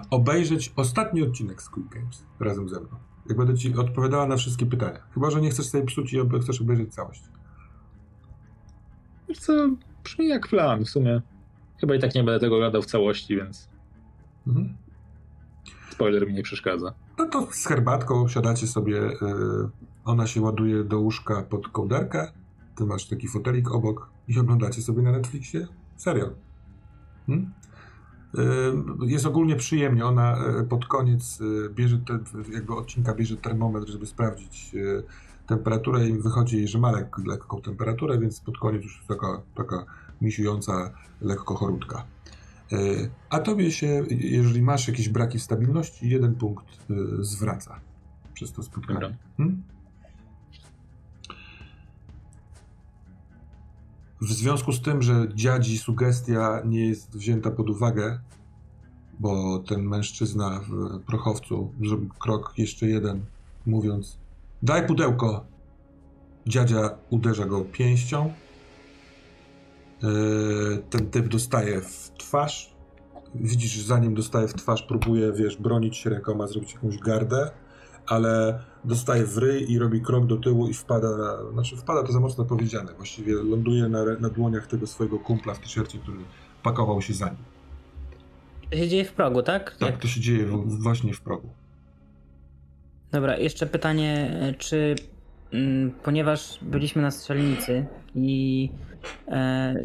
obejrzeć 0.10 0.74
ostatni 0.76 1.24
odcinek 1.24 1.62
Squid 1.62 1.88
Games 1.88 2.26
razem 2.40 2.70
ze 2.70 2.80
mną. 2.80 2.90
Jak 3.30 3.38
będę 3.38 3.56
ci 3.56 3.76
odpowiadała 3.76 4.28
na 4.28 4.38
wszystkie 4.38 4.66
pytania. 4.66 5.00
Chyba, 5.14 5.30
że 5.32 5.42
nie 5.42 5.50
chcesz 5.50 5.66
sobie 5.66 5.84
psuć 5.86 6.14
i 6.14 6.20
chcesz 6.42 6.62
obejrzeć 6.62 6.94
całość. 6.94 7.24
Wiesz 9.30 9.40
co, 9.40 9.70
brzmi 10.04 10.28
jak 10.28 10.48
plan 10.48 10.86
w 10.86 10.90
sumie. 10.90 11.22
Chyba 11.80 11.96
i 11.96 12.00
tak 12.00 12.16
nie 12.16 12.24
będę 12.24 12.40
tego 12.40 12.56
oglądał 12.56 12.82
w 12.82 12.86
całości, 12.86 13.36
więc... 13.36 13.70
Mhm. 14.48 14.78
Spoiler 15.90 16.28
mi 16.28 16.34
nie 16.34 16.44
przeszkadza. 16.44 16.94
No 17.18 17.26
to 17.26 17.48
z 17.52 17.66
herbatką 17.66 18.28
siadacie 18.28 18.68
sobie, 18.68 18.96
yy, 18.96 19.70
ona 20.06 20.28
się 20.28 20.42
ładuje 20.42 20.84
do 20.84 21.00
łóżka 21.00 21.44
pod 21.44 21.68
kołderkę, 21.68 22.32
ty 22.80 22.86
masz 22.86 23.06
taki 23.06 23.28
fotelik 23.28 23.72
obok 23.72 24.10
i 24.28 24.40
oglądacie 24.40 24.82
sobie 24.82 25.02
na 25.02 25.12
Netflixie 25.12 25.68
serial. 25.96 26.36
Hmm? 27.28 27.54
Jest 29.02 29.26
ogólnie 29.26 29.56
przyjemnie. 29.56 30.06
Ona 30.06 30.38
y, 30.62 30.64
pod 30.64 30.86
koniec 30.86 31.42
y, 31.42 31.70
bierze 31.70 31.98
te, 31.98 32.20
jakby 32.54 32.74
odcinka 32.76 33.14
bierze 33.14 33.38
termometr, 33.38 33.92
żeby 33.92 34.06
sprawdzić 34.06 34.76
temperaturę 35.48 36.08
i 36.08 36.14
wychodzi 36.14 36.58
jej, 36.58 36.68
że 36.68 36.80
ma 36.80 36.92
lek, 36.92 37.18
lekką 37.26 37.62
temperaturę, 37.62 38.20
więc 38.20 38.40
pod 38.40 38.58
koniec 38.58 38.84
już 38.84 39.04
taka, 39.08 39.42
taka 39.56 39.86
misiująca 40.22 40.92
lekko 41.22 41.56
chorutka. 41.56 42.06
A 43.30 43.40
tobie 43.40 43.72
się, 43.72 44.04
jeżeli 44.10 44.62
masz 44.62 44.88
jakieś 44.88 45.10
braki 45.10 45.40
w 45.40 45.44
stabilności, 45.44 46.10
jeden 46.10 46.36
punkt 46.36 46.66
zwraca 47.20 47.80
przez 48.34 48.54
to 48.54 48.64
spotkanie. 48.64 49.18
Hmm? 49.38 49.64
W 54.22 54.32
związku 54.32 54.72
z 54.72 54.82
tym, 54.82 55.02
że 55.02 55.28
dziadzi 55.36 55.78
sugestia 55.78 56.62
nie 56.66 56.86
jest 56.86 57.18
wzięta 57.18 57.52
pod 57.52 57.70
uwagę, 57.70 58.20
bo 59.20 59.60
ten 59.60 59.82
mężczyzna 59.82 60.62
w 60.70 61.00
prochowcu 61.00 61.74
zrobił 61.88 62.10
krok 62.20 62.54
jeszcze 62.58 62.88
jeden, 62.88 63.26
mówiąc: 63.66 64.18
Daj 64.64 64.88
pudełko! 64.88 65.46
Dziadzia 66.48 66.90
uderza 67.10 67.46
go 67.46 67.62
pięścią. 67.62 68.34
Yy, 70.04 70.84
ten 70.90 71.10
typ 71.10 71.28
dostaje 71.28 71.82
w 71.82 72.12
twarz. 72.18 72.76
Widzisz, 73.36 73.82
zanim 73.82 74.16
dostaje 74.16 74.48
w 74.48 74.54
twarz, 74.54 74.84
próbuje, 74.84 75.34
wiesz, 75.34 75.58
bronić 75.58 75.98
się 75.98 76.10
rękoma, 76.10 76.48
zrobić 76.48 76.74
jakąś 76.74 76.98
gardę 76.98 77.52
ale 78.10 78.60
dostaje 78.84 79.26
w 79.26 79.38
ryj 79.38 79.72
i 79.72 79.80
robi 79.80 80.02
krok 80.02 80.26
do 80.26 80.38
tyłu 80.38 80.68
i 80.68 80.74
wpada 80.74 81.18
na, 81.18 81.52
znaczy 81.52 81.78
wpada 81.78 82.04
to 82.04 82.12
za 82.12 82.20
mocno 82.20 82.46
powiedziane, 82.46 82.94
właściwie 82.94 83.34
ląduje 83.34 83.90
na, 83.90 84.04
na 84.20 84.30
dłoniach 84.30 84.68
tego 84.68 84.88
swojego 84.88 85.20
kumpla 85.20 85.54
w 85.54 85.60
t-shircie, 85.60 86.00
który 86.00 86.18
pakował 86.64 87.02
się 87.02 87.14
za 87.14 87.26
nim. 87.26 87.44
To 88.70 88.78
się 88.78 88.88
dzieje 88.88 89.06
w 89.06 89.14
progu, 89.14 89.44
tak? 89.44 89.76
Tak, 89.80 89.98
to 89.98 90.08
się 90.08 90.22
dzieje 90.22 90.46
w, 90.46 90.82
właśnie 90.84 91.14
w 91.14 91.22
progu. 91.22 91.50
Dobra, 93.12 93.38
jeszcze 93.38 93.66
pytanie, 93.66 94.32
czy 94.58 94.96
mm, 95.54 95.92
ponieważ 96.04 96.60
byliśmy 96.62 97.02
na 97.02 97.12
strzelnicy 97.12 97.86
i 98.16 98.70
e, 99.28 99.76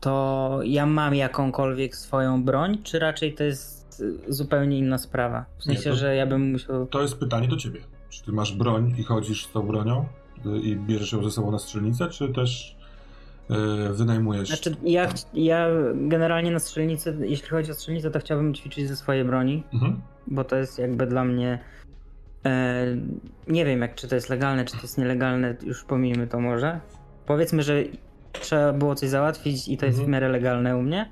to 0.00 0.60
ja 0.64 0.86
mam 0.86 1.14
jakąkolwiek 1.14 1.96
swoją 1.96 2.44
broń, 2.44 2.78
czy 2.82 2.98
raczej 2.98 3.34
to 3.34 3.44
jest 3.44 3.79
zupełnie 4.28 4.78
inna 4.78 4.98
sprawa. 4.98 5.44
W 5.58 5.64
sensie, 5.64 5.90
Nie, 5.90 5.90
to, 5.90 6.00
że 6.00 6.16
ja 6.16 6.26
bym 6.26 6.50
musiał. 6.52 6.86
To 6.86 7.02
jest 7.02 7.18
pytanie 7.18 7.48
do 7.48 7.56
ciebie. 7.56 7.80
Czy 8.10 8.24
ty 8.24 8.32
masz 8.32 8.52
broń 8.52 8.94
i 8.98 9.02
chodzisz 9.02 9.46
z 9.46 9.52
tą 9.52 9.66
bronią 9.66 10.06
y, 10.46 10.58
i 10.58 10.76
bierzesz 10.76 11.12
ją 11.12 11.24
ze 11.24 11.30
sobą 11.30 11.50
na 11.50 11.58
strzelnicę, 11.58 12.08
czy 12.08 12.28
też 12.28 12.76
yy, 13.50 13.56
wynajmujesz? 13.92 14.48
Znaczy, 14.48 14.76
ja, 14.82 15.08
ja 15.34 15.66
generalnie 15.94 16.50
na 16.50 16.58
strzelnicy, 16.58 17.16
jeśli 17.20 17.48
chodzi 17.48 17.70
o 17.70 17.74
strzelnicę, 17.74 18.10
to 18.10 18.20
chciałbym 18.20 18.54
ćwiczyć 18.54 18.88
ze 18.88 18.96
swojej 18.96 19.24
broni, 19.24 19.62
mhm. 19.72 20.00
bo 20.26 20.44
to 20.44 20.56
jest 20.56 20.78
jakby 20.78 21.06
dla 21.06 21.24
mnie. 21.24 21.58
E, 22.46 22.86
nie 23.48 23.64
wiem, 23.64 23.80
jak 23.80 23.94
czy 23.94 24.08
to 24.08 24.14
jest 24.14 24.28
legalne, 24.28 24.64
czy 24.64 24.72
to 24.72 24.82
jest 24.82 24.98
nielegalne, 24.98 25.56
już 25.62 25.84
pomijmy 25.84 26.26
to 26.26 26.40
może. 26.40 26.80
Powiedzmy, 27.26 27.62
że 27.62 27.82
trzeba 28.32 28.72
było 28.72 28.94
coś 28.94 29.08
załatwić 29.08 29.68
i 29.68 29.76
to 29.76 29.86
jest 29.86 29.98
w 29.98 30.00
mhm. 30.00 30.12
miarę 30.12 30.28
legalne 30.28 30.76
u 30.76 30.82
mnie. 30.82 31.10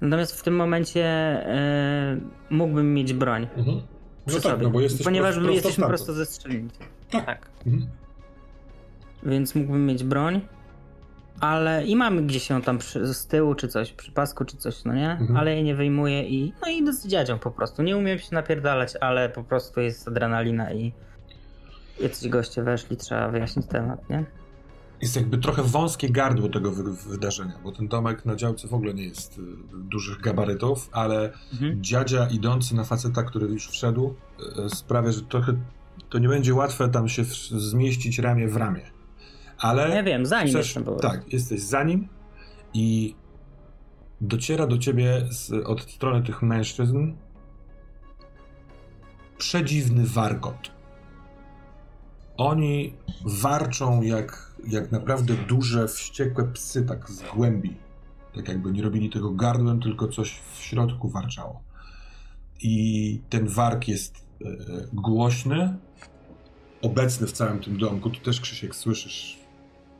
Natomiast 0.00 0.40
w 0.40 0.42
tym 0.42 0.56
momencie 0.56 1.04
e, 1.04 2.20
mógłbym 2.50 2.94
mieć 2.94 3.12
broń. 3.12 3.46
Mhm. 3.56 3.80
No 4.26 4.40
tak, 4.40 4.62
no 4.62 4.70
bo 4.70 4.80
jesteś 4.80 5.04
ponieważ 5.04 5.34
prosto, 5.34 5.52
jesteśmy 5.52 5.86
prosto 5.86 6.12
ze 6.12 6.26
strzelnicy. 6.26 6.78
Tak. 7.10 7.26
tak. 7.26 7.50
Mhm. 7.66 7.86
Więc 9.22 9.54
mógłbym 9.54 9.86
mieć 9.86 10.04
broń, 10.04 10.40
ale 11.40 11.84
i 11.84 11.96
mamy 11.96 12.22
gdzieś 12.22 12.50
ją 12.50 12.62
tam 12.62 12.78
przy, 12.78 13.14
z 13.14 13.26
tyłu 13.26 13.54
czy 13.54 13.68
coś, 13.68 13.92
przy 13.92 14.12
pasku 14.12 14.44
czy 14.44 14.56
coś, 14.56 14.84
no 14.84 14.94
nie? 14.94 15.10
Mhm. 15.10 15.36
Ale 15.36 15.54
jej 15.54 15.64
nie 15.64 15.74
wyjmuję 15.74 16.22
i 16.22 16.52
no 16.62 16.68
i 16.68 16.76
idę 16.76 16.92
z 16.92 17.06
dziadzią 17.06 17.38
po 17.38 17.50
prostu. 17.50 17.82
Nie 17.82 17.96
umiem 17.96 18.18
się 18.18 18.34
napierdalać, 18.34 18.96
ale 19.00 19.28
po 19.28 19.44
prostu 19.44 19.80
jest 19.80 20.08
adrenalina 20.08 20.72
i 20.72 20.92
jacyś 22.00 22.28
goście 22.28 22.62
weszli, 22.62 22.96
trzeba 22.96 23.28
wyjaśnić 23.28 23.66
temat, 23.66 24.10
nie? 24.10 24.24
Jest 25.00 25.16
jakby 25.16 25.38
trochę 25.38 25.62
wąskie 25.62 26.10
gardło 26.10 26.48
tego 26.48 26.70
wy 26.70 26.92
wydarzenia, 26.92 27.58
bo 27.64 27.72
ten 27.72 27.88
domek 27.88 28.24
na 28.24 28.36
działce 28.36 28.68
w 28.68 28.74
ogóle 28.74 28.94
nie 28.94 29.04
jest 29.04 29.38
y, 29.38 29.42
dużych 29.74 30.20
gabarytów, 30.20 30.88
ale 30.92 31.32
mhm. 31.52 31.82
dziadzia 31.82 32.26
idący 32.26 32.74
na 32.74 32.84
faceta, 32.84 33.22
który 33.22 33.46
już 33.46 33.68
wszedł, 33.68 34.14
y, 34.66 34.70
sprawia, 34.70 35.12
że 35.12 35.22
trochę 35.22 35.56
to 36.08 36.18
nie 36.18 36.28
będzie 36.28 36.54
łatwe 36.54 36.88
tam 36.88 37.08
się 37.08 37.24
zmieścić 37.50 38.18
ramię 38.18 38.48
w 38.48 38.56
ramię. 38.56 38.82
Ale. 39.58 39.88
Ja 39.88 40.02
wiem, 40.02 40.26
za 40.26 40.42
nim 40.42 40.48
chcesz, 40.48 40.76
jestem 40.76 40.96
Tak, 40.98 41.32
jesteś 41.32 41.60
za 41.60 41.82
nim 41.82 42.08
i 42.74 43.14
dociera 44.20 44.66
do 44.66 44.78
ciebie 44.78 45.26
z, 45.30 45.66
od 45.66 45.90
strony 45.90 46.22
tych 46.22 46.42
mężczyzn 46.42 47.12
przedziwny 49.38 50.06
warkot. 50.06 50.70
Oni 52.36 52.94
warczą 53.24 54.02
jak 54.02 54.45
jak 54.64 54.92
naprawdę 54.92 55.34
duże, 55.34 55.88
wściekłe 55.88 56.44
psy, 56.44 56.82
tak 56.82 57.10
z 57.10 57.22
głębi. 57.34 57.76
Tak 58.34 58.48
jakby 58.48 58.72
nie 58.72 58.82
robili 58.82 59.10
tego 59.10 59.30
gardłem, 59.30 59.80
tylko 59.80 60.08
coś 60.08 60.40
w 60.54 60.62
środku 60.62 61.08
warczało. 61.08 61.62
I 62.62 63.20
ten 63.30 63.48
wark 63.48 63.88
jest 63.88 64.16
e, 64.16 64.46
głośny, 64.92 65.76
obecny 66.82 67.26
w 67.26 67.32
całym 67.32 67.58
tym 67.58 67.78
domku. 67.78 68.10
Tu 68.10 68.20
też, 68.20 68.40
Krzysiek, 68.40 68.76
słyszysz 68.76 69.38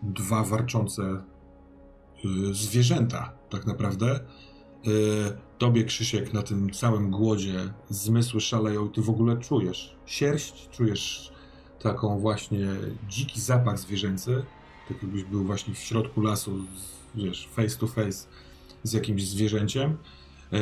dwa 0.03 0.43
warczące 0.45 1.03
e, 1.03 1.23
zwierzęta, 2.53 3.33
tak 3.51 3.67
naprawdę. 3.67 4.07
E, 4.15 4.21
tobie, 5.59 5.85
Krzysiek, 5.85 6.33
na 6.33 6.43
tym 6.43 6.71
całym 6.71 7.11
głodzie 7.11 7.73
zmysły 7.89 8.41
szaleją, 8.41 8.89
ty 8.89 9.03
w 9.03 9.11
ogóle 9.11 9.37
czujesz 9.37 9.97
sierść, 10.07 10.69
czujesz 10.69 11.36
taką 11.83 12.19
właśnie 12.19 12.67
dziki 13.09 13.41
zapach 13.41 13.79
zwierzęcy, 13.79 14.45
tak 14.89 15.03
jakbyś 15.03 15.25
był 15.25 15.45
właśnie 15.45 15.75
w 15.75 15.79
środku 15.79 16.21
lasu, 16.21 16.65
wiesz, 17.15 17.49
face 17.53 17.79
to 17.79 17.87
face 17.87 18.29
z 18.83 18.93
jakimś 18.93 19.29
zwierzęciem. 19.29 19.97
E, 20.53 20.59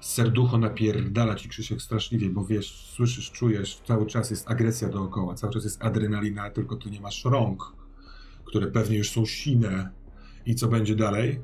serducho 0.00 0.58
napierdala 0.58 1.34
ci 1.34 1.48
Krzysiek 1.48 1.82
straszliwie, 1.82 2.30
bo 2.30 2.44
wiesz, 2.44 2.90
słyszysz, 2.96 3.30
czujesz, 3.30 3.80
cały 3.88 4.06
czas 4.06 4.30
jest 4.30 4.50
agresja 4.50 4.88
dookoła, 4.88 5.34
cały 5.34 5.52
czas 5.52 5.64
jest 5.64 5.84
adrenalina, 5.84 6.50
tylko 6.50 6.76
ty 6.76 6.90
nie 6.90 7.00
masz 7.00 7.24
rąk, 7.24 7.72
które 8.44 8.66
pewnie 8.66 8.98
już 8.98 9.10
są 9.10 9.26
sine 9.26 9.90
i 10.46 10.54
co 10.54 10.68
będzie 10.68 10.96
dalej. 10.96 11.40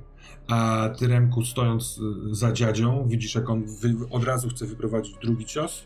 A 0.49 0.89
ty, 0.99 1.09
Remku, 1.09 1.45
stojąc 1.45 1.99
y, 1.99 2.35
za 2.35 2.53
dziadzią, 2.53 3.09
widzisz, 3.09 3.35
jak 3.35 3.51
on 3.51 3.65
od 4.11 4.25
razu 4.25 4.49
chce 4.49 4.67
wyprowadzić 4.67 5.17
drugi 5.23 5.45
cios, 5.45 5.85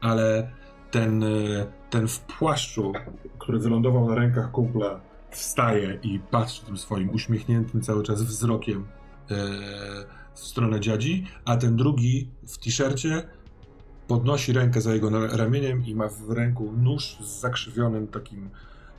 ale 0.00 0.52
ten, 0.90 1.22
y, 1.22 1.66
ten 1.90 2.08
w 2.08 2.20
płaszczu, 2.20 2.92
który 3.38 3.58
wylądował 3.58 4.08
na 4.08 4.14
rękach 4.14 4.50
kumpla, 4.50 5.00
wstaje 5.30 5.98
i 6.02 6.18
patrzy 6.18 6.64
tym 6.66 6.78
swoim 6.78 7.10
uśmiechniętym 7.10 7.82
cały 7.82 8.02
czas 8.02 8.22
wzrokiem 8.22 8.86
e, 9.30 9.34
w 10.34 10.40
stronę 10.40 10.80
dziadzi, 10.80 11.26
a 11.44 11.56
ten 11.56 11.76
drugi 11.76 12.28
w 12.46 12.58
t-shircie 12.58 13.22
podnosi 14.08 14.52
rękę 14.52 14.80
za 14.80 14.94
jego 14.94 15.36
ramieniem 15.36 15.86
i 15.86 15.94
ma 15.94 16.08
w 16.08 16.30
ręku 16.30 16.72
nóż 16.72 17.16
z 17.20 17.40
zakrzywionym 17.40 18.08
takim 18.08 18.50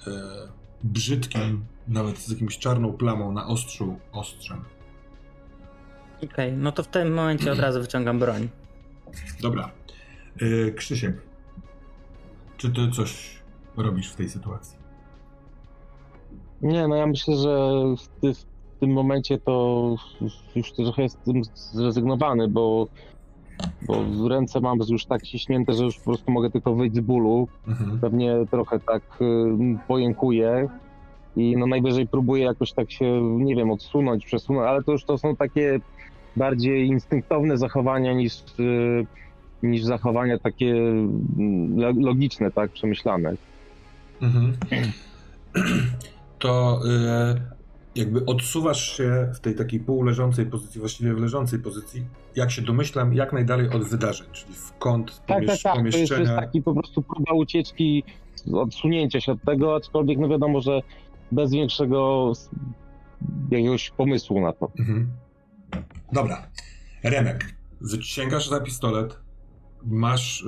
e, 0.08 0.12
brzydkim, 0.84 1.66
nawet 1.88 2.18
z 2.18 2.30
jakimś 2.30 2.58
czarną 2.58 2.94
plamą 2.94 3.32
na 3.32 3.48
ostrzu 3.48 4.00
ostrzem. 4.12 4.62
Okej, 6.18 6.30
okay, 6.30 6.52
no 6.52 6.72
to 6.72 6.84
w 6.84 6.88
tym 6.88 7.14
momencie 7.14 7.52
od 7.52 7.60
razu 7.60 7.82
wyciągam 7.82 8.20
broń. 8.20 8.50
Dobra. 9.42 9.72
E, 10.42 10.72
Krzysiek, 10.72 11.31
czy 12.62 12.72
ty 12.72 12.92
coś 12.92 13.42
robisz 13.78 14.12
w 14.12 14.16
tej 14.16 14.30
sytuacji? 14.30 14.78
Nie, 16.62 16.88
no 16.88 16.96
ja 16.96 17.08
myślę, 17.08 17.36
że 17.36 17.72
w, 17.98 18.36
w 18.36 18.80
tym 18.80 18.94
momencie 18.94 19.38
to 19.38 19.96
już 20.56 20.72
trochę 20.72 21.02
jestem 21.02 21.44
zrezygnowany, 21.56 22.48
bo, 22.48 22.88
bo 23.88 24.28
ręce 24.30 24.60
mam 24.60 24.80
już 24.90 25.06
tak 25.06 25.26
ściśnięte, 25.26 25.74
że 25.74 25.84
już 25.84 25.98
po 25.98 26.04
prostu 26.04 26.32
mogę 26.32 26.50
tylko 26.50 26.76
wyjść 26.76 26.96
z 26.96 27.00
bólu. 27.00 27.48
Mhm. 27.68 28.00
Pewnie 28.00 28.36
trochę 28.52 28.80
tak 28.80 29.04
y, 29.22 29.88
pojękuję 29.88 30.70
i 31.36 31.58
no 31.58 31.68
najwyżej 31.68 32.08
próbuję 32.08 32.44
jakoś 32.44 32.74
tak 32.74 32.92
się, 32.92 33.22
nie 33.22 33.56
wiem, 33.56 33.72
odsunąć, 33.72 34.26
przesunąć, 34.26 34.68
ale 34.68 34.84
to 34.84 34.92
już 34.92 35.04
to 35.04 35.18
są 35.18 35.36
takie 35.36 35.80
bardziej 36.36 36.88
instynktowne 36.88 37.58
zachowania 37.58 38.14
niż, 38.14 38.44
y, 38.60 39.06
niż 39.64 39.84
zachowania 39.84 40.40
takie 40.40 40.72
mm, 40.72 42.00
logiczne, 42.00 42.52
tak, 42.52 42.72
przemyślane. 42.72 43.36
Mhm. 44.22 44.58
to 46.40 46.80
y, 47.36 47.42
jakby 47.96 48.26
odsuwasz 48.26 48.98
się 48.98 49.32
w 49.36 49.40
tej 49.40 49.56
takiej 49.56 49.80
półleżącej 49.80 50.46
pozycji, 50.46 50.80
właściwie 50.80 51.14
w 51.14 51.20
leżącej 51.20 51.60
pozycji, 51.60 52.06
jak 52.36 52.52
się 52.52 52.62
domyślam, 52.62 53.14
jak 53.14 53.34
najdalej 53.34 53.70
od 53.70 53.84
wydarzeń, 53.84 54.28
czyli 54.32 54.54
w 54.54 54.74
kąt 54.78 55.22
tak, 55.26 55.38
pomiesz- 55.38 55.48
tak, 55.48 55.62
tak. 55.64 55.76
pomieszczenia. 55.76 56.08
To 56.08 56.14
jest, 56.14 56.30
to 56.30 56.34
jest 56.34 56.46
taki 56.48 56.62
po 56.62 56.74
prostu 56.74 57.02
próba 57.02 57.34
ucieczki, 57.34 58.04
odsunięcia 58.54 59.22
się 59.22 59.32
od 59.32 59.44
tego, 59.44 59.76
aczkolwiek 59.76 60.18
no 60.18 60.28
wiadomo, 60.28 60.62
że 60.62 60.82
bez 61.32 61.52
większego 61.52 62.32
jakiegoś 63.52 63.90
pomysłu 63.90 64.42
na 64.42 64.54
to. 64.54 64.72
Mhm. 64.80 65.10
Dobra. 66.14 66.48
Remek, 67.04 67.56
wyciągasz 67.82 68.50
za 68.50 68.62
pistolet, 68.62 69.20
masz, 69.86 70.46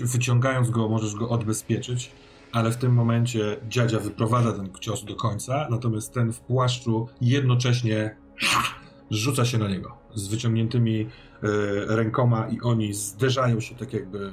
y, 0.00 0.06
wyciągając 0.06 0.70
go, 0.70 0.88
możesz 0.88 1.14
go 1.14 1.28
odbezpieczyć 1.28 2.10
ale 2.52 2.70
w 2.70 2.76
tym 2.76 2.92
momencie 2.92 3.56
dziadzia 3.68 4.00
wyprowadza 4.00 4.52
ten 4.52 4.70
cios 4.80 5.04
do 5.04 5.16
końca, 5.16 5.66
natomiast 5.70 6.12
ten 6.12 6.32
w 6.32 6.40
płaszczu 6.40 7.08
jednocześnie 7.20 8.16
rzuca 9.10 9.44
się 9.44 9.58
na 9.58 9.68
niego 9.68 9.96
z 10.14 10.28
wyciągniętymi 10.28 11.00
y, 11.00 11.06
rękoma 11.86 12.48
i 12.48 12.60
oni 12.60 12.94
zderzają 12.94 13.60
się 13.60 13.74
tak 13.74 13.92
jakby 13.92 14.32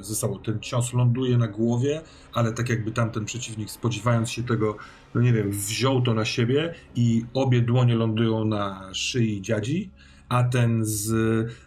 ze 0.00 0.14
sobą. 0.14 0.38
Ten 0.38 0.60
cios 0.60 0.92
ląduje 0.92 1.38
na 1.38 1.48
głowie, 1.48 2.02
ale 2.32 2.52
tak 2.52 2.68
jakby 2.68 2.92
tamten 2.92 3.24
przeciwnik 3.24 3.70
spodziewając 3.70 4.30
się 4.30 4.42
tego, 4.42 4.76
no 5.14 5.20
nie 5.20 5.32
wiem, 5.32 5.50
wziął 5.50 6.02
to 6.02 6.14
na 6.14 6.24
siebie 6.24 6.74
i 6.94 7.24
obie 7.34 7.62
dłonie 7.62 7.94
lądują 7.94 8.44
na 8.44 8.90
szyi 8.92 9.42
dziadzi, 9.42 9.90
a 10.28 10.44
ten 10.44 10.84
z 10.84 11.12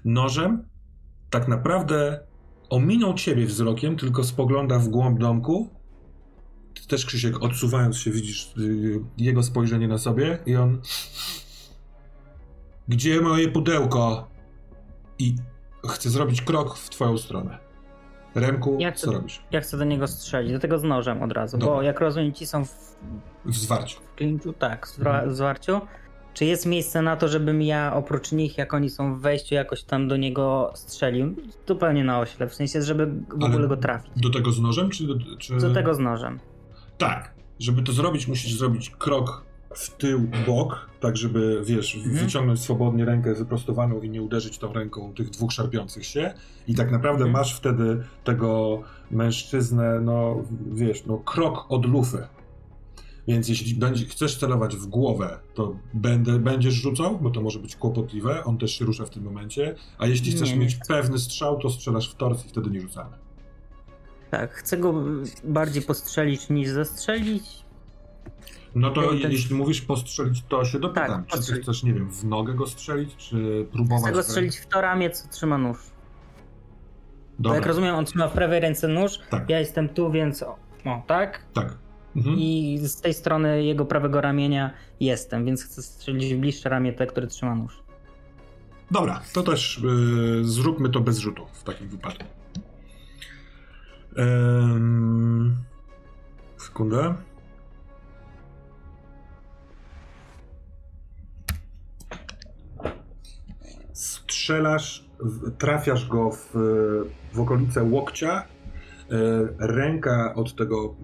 nożem 0.05 0.63
tak 1.29 1.47
naprawdę 1.47 2.19
ominął 2.69 3.13
ciebie 3.13 3.45
wzrokiem, 3.45 3.97
tylko 3.97 4.23
spogląda 4.23 4.79
w 4.79 4.87
głąb 4.87 5.19
domku 5.19 5.79
też 6.89 7.05
Krzysiek, 7.05 7.43
odsuwając 7.43 7.97
się, 7.97 8.11
widzisz 8.11 8.53
yy, 8.57 9.01
jego 9.17 9.43
spojrzenie 9.43 9.87
na 9.87 9.97
sobie 9.97 10.39
i 10.45 10.55
on... 10.55 10.81
Gdzie 12.87 13.21
moje 13.21 13.47
pudełko? 13.47 14.27
I 15.19 15.35
chce 15.89 16.09
zrobić 16.09 16.41
krok 16.41 16.77
w 16.77 16.89
twoją 16.89 17.17
stronę. 17.17 17.57
Remku, 18.35 18.77
ja 18.79 18.91
chcę, 18.91 19.05
co 19.05 19.11
robisz? 19.11 19.43
Ja 19.51 19.61
chcę 19.61 19.77
do 19.77 19.83
niego 19.83 20.07
strzelić, 20.07 20.51
do 20.51 20.59
tego 20.59 20.79
z 20.79 20.83
nożem 20.83 21.23
od 21.23 21.31
razu, 21.31 21.57
Dobra. 21.57 21.75
bo 21.75 21.81
jak 21.81 21.99
rozumiem, 21.99 22.33
ci 22.33 22.47
są 22.47 22.65
w... 22.65 22.95
W 23.45 23.55
zwarciu. 23.55 23.99
W 24.01 24.15
klinczu, 24.15 24.53
tak, 24.53 24.87
w 24.87 24.99
mhm. 24.99 25.35
zwarciu. 25.35 25.81
Czy 26.33 26.45
jest 26.45 26.65
miejsce 26.65 27.01
na 27.01 27.15
to, 27.15 27.27
żebym 27.27 27.61
ja 27.61 27.93
oprócz 27.95 28.31
nich, 28.31 28.57
jak 28.57 28.73
oni 28.73 28.89
są 28.89 29.15
w 29.15 29.21
wejściu, 29.21 29.55
jakoś 29.55 29.83
tam 29.83 30.07
do 30.07 30.17
niego 30.17 30.71
strzelił? 30.75 31.35
Zupełnie 31.67 32.03
na 32.03 32.19
ośle, 32.19 32.47
w 32.47 32.53
sensie, 32.53 32.81
żeby 32.81 33.05
w 33.05 33.43
Ale 33.43 33.45
ogóle 33.45 33.67
go 33.67 33.77
trafić. 33.77 34.11
Do 34.15 34.29
tego 34.29 34.51
z 34.51 34.59
nożem, 34.59 34.89
czy... 34.89 35.07
Do, 35.07 35.15
czy... 35.37 35.57
do 35.57 35.73
tego 35.73 35.93
z 35.93 35.99
nożem. 35.99 36.39
Tak. 36.97 37.33
Żeby 37.59 37.81
to 37.81 37.91
zrobić, 37.91 38.27
musisz 38.27 38.53
zrobić 38.53 38.89
krok 38.89 39.49
w 39.75 39.89
tył, 39.89 40.27
bok, 40.47 40.89
tak 40.99 41.17
żeby, 41.17 41.61
wiesz, 41.65 41.95
mhm. 41.95 42.15
wyciągnąć 42.15 42.59
swobodnie 42.59 43.05
rękę 43.05 43.33
wyprostowaną 43.33 44.01
i 44.01 44.09
nie 44.09 44.21
uderzyć 44.21 44.57
tą 44.57 44.73
ręką 44.73 45.13
tych 45.13 45.29
dwóch 45.29 45.51
szarpiących 45.51 46.05
się. 46.05 46.33
I 46.67 46.75
tak 46.75 46.91
naprawdę 46.91 47.25
mhm. 47.25 47.31
masz 47.31 47.55
wtedy 47.55 48.03
tego 48.23 48.81
mężczyznę, 49.11 49.99
no, 50.01 50.43
wiesz, 50.71 51.05
no, 51.05 51.17
krok 51.17 51.65
od 51.69 51.85
lufy. 51.85 52.27
Więc 53.29 53.49
jeśli 53.49 53.75
będzie, 53.75 54.05
chcesz 54.05 54.37
celować 54.37 54.75
w 54.75 54.85
głowę, 54.85 55.39
to 55.53 55.75
będę, 55.93 56.39
będziesz 56.39 56.73
rzucał, 56.73 57.19
bo 57.19 57.29
to 57.29 57.41
może 57.41 57.59
być 57.59 57.75
kłopotliwe, 57.75 58.43
on 58.43 58.57
też 58.57 58.71
się 58.71 58.85
rusza 58.85 59.05
w 59.05 59.09
tym 59.09 59.23
momencie. 59.23 59.75
A 59.97 60.07
jeśli 60.07 60.31
chcesz 60.31 60.49
nie, 60.49 60.57
mieć 60.57 60.75
chcę. 60.75 60.93
pewny 60.93 61.19
strzał, 61.19 61.59
to 61.59 61.69
strzelasz 61.69 62.11
w 62.11 62.15
tors 62.15 62.45
i 62.45 62.49
wtedy 62.49 62.69
nie 62.69 62.81
rzucamy. 62.81 63.17
Tak, 64.31 64.53
chcę 64.53 64.77
go 64.77 64.93
bardziej 65.43 65.81
postrzelić 65.81 66.49
niż 66.49 66.69
zastrzelić. 66.69 67.43
No 68.75 68.91
to 68.91 69.01
ten... 69.21 69.31
jeśli 69.31 69.55
mówisz 69.55 69.81
postrzelić, 69.81 70.43
to 70.49 70.65
się 70.65 70.79
dopytam. 70.79 71.25
Tak, 71.25 71.41
czy 71.41 71.53
ty 71.53 71.61
chcesz, 71.61 71.83
nie 71.83 71.93
wiem, 71.93 72.11
w 72.11 72.25
nogę 72.25 72.53
go 72.53 72.67
strzelić, 72.67 73.15
czy 73.15 73.67
próbować... 73.71 74.03
Chcę 74.03 74.11
go 74.11 74.23
strzelić 74.23 74.57
w 74.57 74.67
to 74.67 74.81
ramię, 74.81 75.09
co 75.09 75.27
trzyma 75.27 75.57
nóż. 75.57 75.77
Dobra. 77.39 77.57
Jak 77.57 77.65
rozumiem, 77.65 77.95
on 77.95 78.05
trzyma 78.05 78.27
w 78.27 78.33
prawej 78.33 78.59
ręce 78.59 78.87
nóż, 78.87 79.19
tak. 79.29 79.49
ja 79.49 79.59
jestem 79.59 79.89
tu, 79.89 80.11
więc 80.11 80.43
o, 80.43 80.55
o 80.85 81.03
tak? 81.07 81.45
Tak. 81.53 81.88
Mhm. 82.19 82.35
I 82.39 82.79
z 82.83 83.01
tej 83.01 83.13
strony 83.13 83.63
jego 83.63 83.85
prawego 83.85 84.21
ramienia 84.21 84.73
jestem, 84.99 85.45
więc 85.45 85.63
chcę 85.63 85.81
strzelić 85.81 86.33
w 86.33 86.37
bliższe 86.37 86.69
ramię 86.69 86.93
te, 86.93 87.07
które 87.07 87.27
trzyma 87.27 87.55
nóż. 87.55 87.83
Dobra, 88.91 89.21
to 89.33 89.43
też 89.43 89.81
yy, 89.83 90.43
zróbmy 90.43 90.89
to 90.89 90.99
bez 90.99 91.17
rzutu 91.17 91.45
w 91.53 91.63
takim 91.63 91.87
wypadku. 91.87 92.23
Um, 94.17 95.57
sekundę. 96.57 97.15
Strzelasz, 103.93 105.05
trafiasz 105.57 106.07
go 106.07 106.31
w, 106.31 106.51
w 107.33 107.39
okolice 107.39 107.83
łokcia. 107.83 108.43
E, 109.11 109.67
ręka 109.67 110.33
od 110.35 110.55
tego 110.55 110.95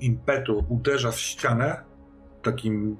impetu 0.00 0.64
uderza 0.68 1.12
w 1.12 1.20
ścianę 1.20 1.82
takim 2.42 2.96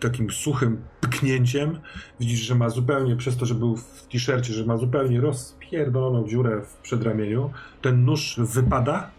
takim 0.00 0.30
suchym 0.30 0.84
pyknięciem. 1.00 1.80
Widzisz, 2.20 2.40
że 2.40 2.54
ma 2.54 2.68
zupełnie, 2.68 3.16
przez 3.16 3.36
to, 3.36 3.46
że 3.46 3.54
był 3.54 3.76
w 3.76 4.02
t-shircie, 4.02 4.52
że 4.52 4.66
ma 4.66 4.76
zupełnie 4.76 5.20
rozpierdoloną 5.20 6.28
dziurę 6.28 6.62
w 6.62 6.74
przedramieniu. 6.74 7.50
Ten 7.82 8.04
nóż 8.04 8.36
wypada. 8.38 9.10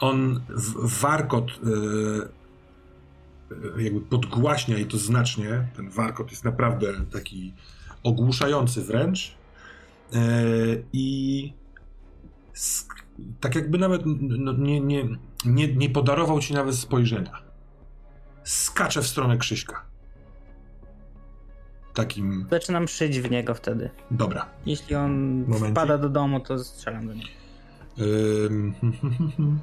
On 0.00 0.40
w 0.48 1.00
warkot 1.00 1.50
yy, 1.64 2.28
jakby 3.82 4.00
podgłaśnia 4.00 4.78
i 4.78 4.86
to 4.86 4.98
znacznie. 4.98 5.68
Ten 5.76 5.90
warkot 5.90 6.30
jest 6.30 6.44
naprawdę 6.44 6.86
taki 7.12 7.54
ogłuszający 8.02 8.82
wręcz. 8.82 9.34
I 10.92 11.52
tak 13.40 13.54
jakby 13.54 13.78
nawet 13.78 14.02
no, 14.20 14.52
nie, 14.52 14.80
nie, 14.80 15.08
nie, 15.44 15.74
nie 15.74 15.90
podarował 15.90 16.40
ci 16.40 16.54
nawet 16.54 16.74
spojrzenia 16.74 17.50
skacze 18.44 19.02
w 19.02 19.06
stronę 19.06 19.38
Krzyśka. 19.38 19.84
Takim... 21.94 22.46
Zaczynam 22.50 22.88
szyć 22.88 23.20
w 23.20 23.30
niego 23.30 23.54
wtedy. 23.54 23.90
Dobra. 24.10 24.46
Jeśli 24.66 24.94
on 24.96 25.40
Momencik. 25.40 25.70
wpada 25.70 25.98
do 25.98 26.08
domu, 26.08 26.40
to 26.40 26.58
strzelam 26.58 27.06
do 27.06 27.14
niego. 27.14 27.28
Ym... 27.98 28.74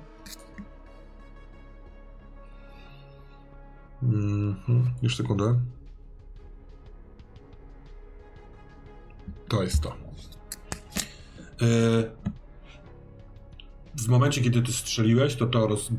Mhm. 4.04 4.94
Już 5.02 5.18
sekundę. 5.18 5.60
To 9.48 9.64
jest 9.64 9.82
to. 9.82 9.96
Yy... 11.62 12.12
w 13.98 14.07
momencie, 14.07 14.41
kiedy 14.41 14.61
ty 14.61 14.74
strzeliłeś, 14.74 15.36
to 15.36 15.45
to 15.45 15.68
roz, 15.68 15.90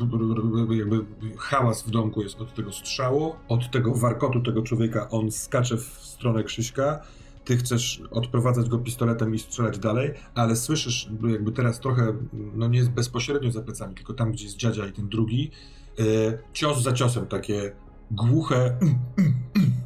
jakby 0.70 1.04
hałas 1.38 1.82
w 1.82 1.90
domku 1.90 2.22
jest 2.22 2.40
od 2.40 2.54
tego 2.54 2.72
strzału, 2.72 3.34
od 3.48 3.70
tego 3.70 3.94
warkotu 3.94 4.40
tego 4.40 4.62
człowieka, 4.62 5.10
on 5.10 5.30
skacze 5.30 5.76
w 5.76 5.82
stronę 5.82 6.44
Krzyśka, 6.44 7.00
ty 7.44 7.56
chcesz 7.56 8.02
odprowadzać 8.10 8.68
go 8.68 8.78
pistoletem 8.78 9.34
i 9.34 9.38
strzelać 9.38 9.78
dalej, 9.78 10.14
ale 10.34 10.56
słyszysz 10.56 11.10
jakby 11.28 11.52
teraz 11.52 11.80
trochę, 11.80 12.14
no 12.32 12.68
nie 12.68 12.82
bezpośrednio 12.82 13.50
za 13.50 13.62
plecami, 13.62 13.94
tylko 13.94 14.14
tam, 14.14 14.32
gdzie 14.32 14.44
jest 14.44 14.56
dziadzia 14.56 14.86
i 14.86 14.92
ten 14.92 15.08
drugi, 15.08 15.50
yy, 15.98 16.38
cios 16.52 16.82
za 16.82 16.92
ciosem, 16.92 17.26
takie 17.26 17.72
głuche 18.10 18.78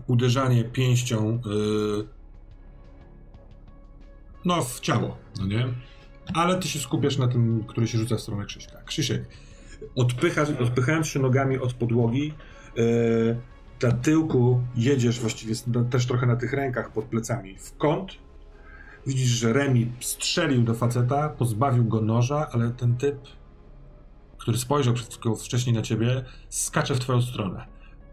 uderzanie 0.06 0.64
pięścią 0.64 1.40
yy, 1.46 2.08
no 4.44 4.62
w 4.62 4.80
ciało, 4.80 5.16
no 5.40 5.46
nie? 5.46 5.68
Ale 6.34 6.58
ty 6.58 6.68
się 6.68 6.78
skupiasz 6.78 7.18
na 7.18 7.28
tym, 7.28 7.64
który 7.66 7.88
się 7.88 7.98
rzuca 7.98 8.16
w 8.16 8.20
stronę 8.20 8.44
Krzyśka. 8.44 8.82
Krzysiek, 8.84 9.28
odpychasz, 9.94 10.48
odpychając 10.50 11.06
się 11.06 11.20
nogami 11.20 11.58
od 11.58 11.74
podłogi, 11.74 12.34
yy, 12.76 13.36
na 13.82 13.92
tyłku 13.92 14.60
jedziesz 14.76 15.20
właściwie 15.20 15.54
też 15.90 16.06
trochę 16.06 16.26
na 16.26 16.36
tych 16.36 16.52
rękach 16.52 16.92
pod 16.92 17.04
plecami 17.04 17.58
w 17.58 17.76
kąt. 17.76 18.12
Widzisz, 19.06 19.28
że 19.28 19.52
Remi 19.52 19.92
strzelił 20.00 20.62
do 20.62 20.74
faceta, 20.74 21.28
pozbawił 21.28 21.84
go 21.84 22.00
noża, 22.00 22.48
ale 22.52 22.70
ten 22.70 22.96
typ, 22.96 23.16
który 24.38 24.58
spojrzał 24.58 24.94
wcześniej 25.38 25.74
na 25.74 25.82
ciebie, 25.82 26.24
skacze 26.48 26.94
w 26.94 26.98
twoją 26.98 27.22
stronę. 27.22 27.66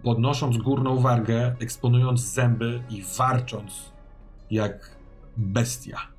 Podnosząc 0.03 0.57
górną 0.57 0.99
wargę, 0.99 1.55
eksponując 1.59 2.21
zęby 2.21 2.83
i 2.89 3.03
warcząc 3.17 3.91
jak 4.51 4.97
bestia. 5.37 6.18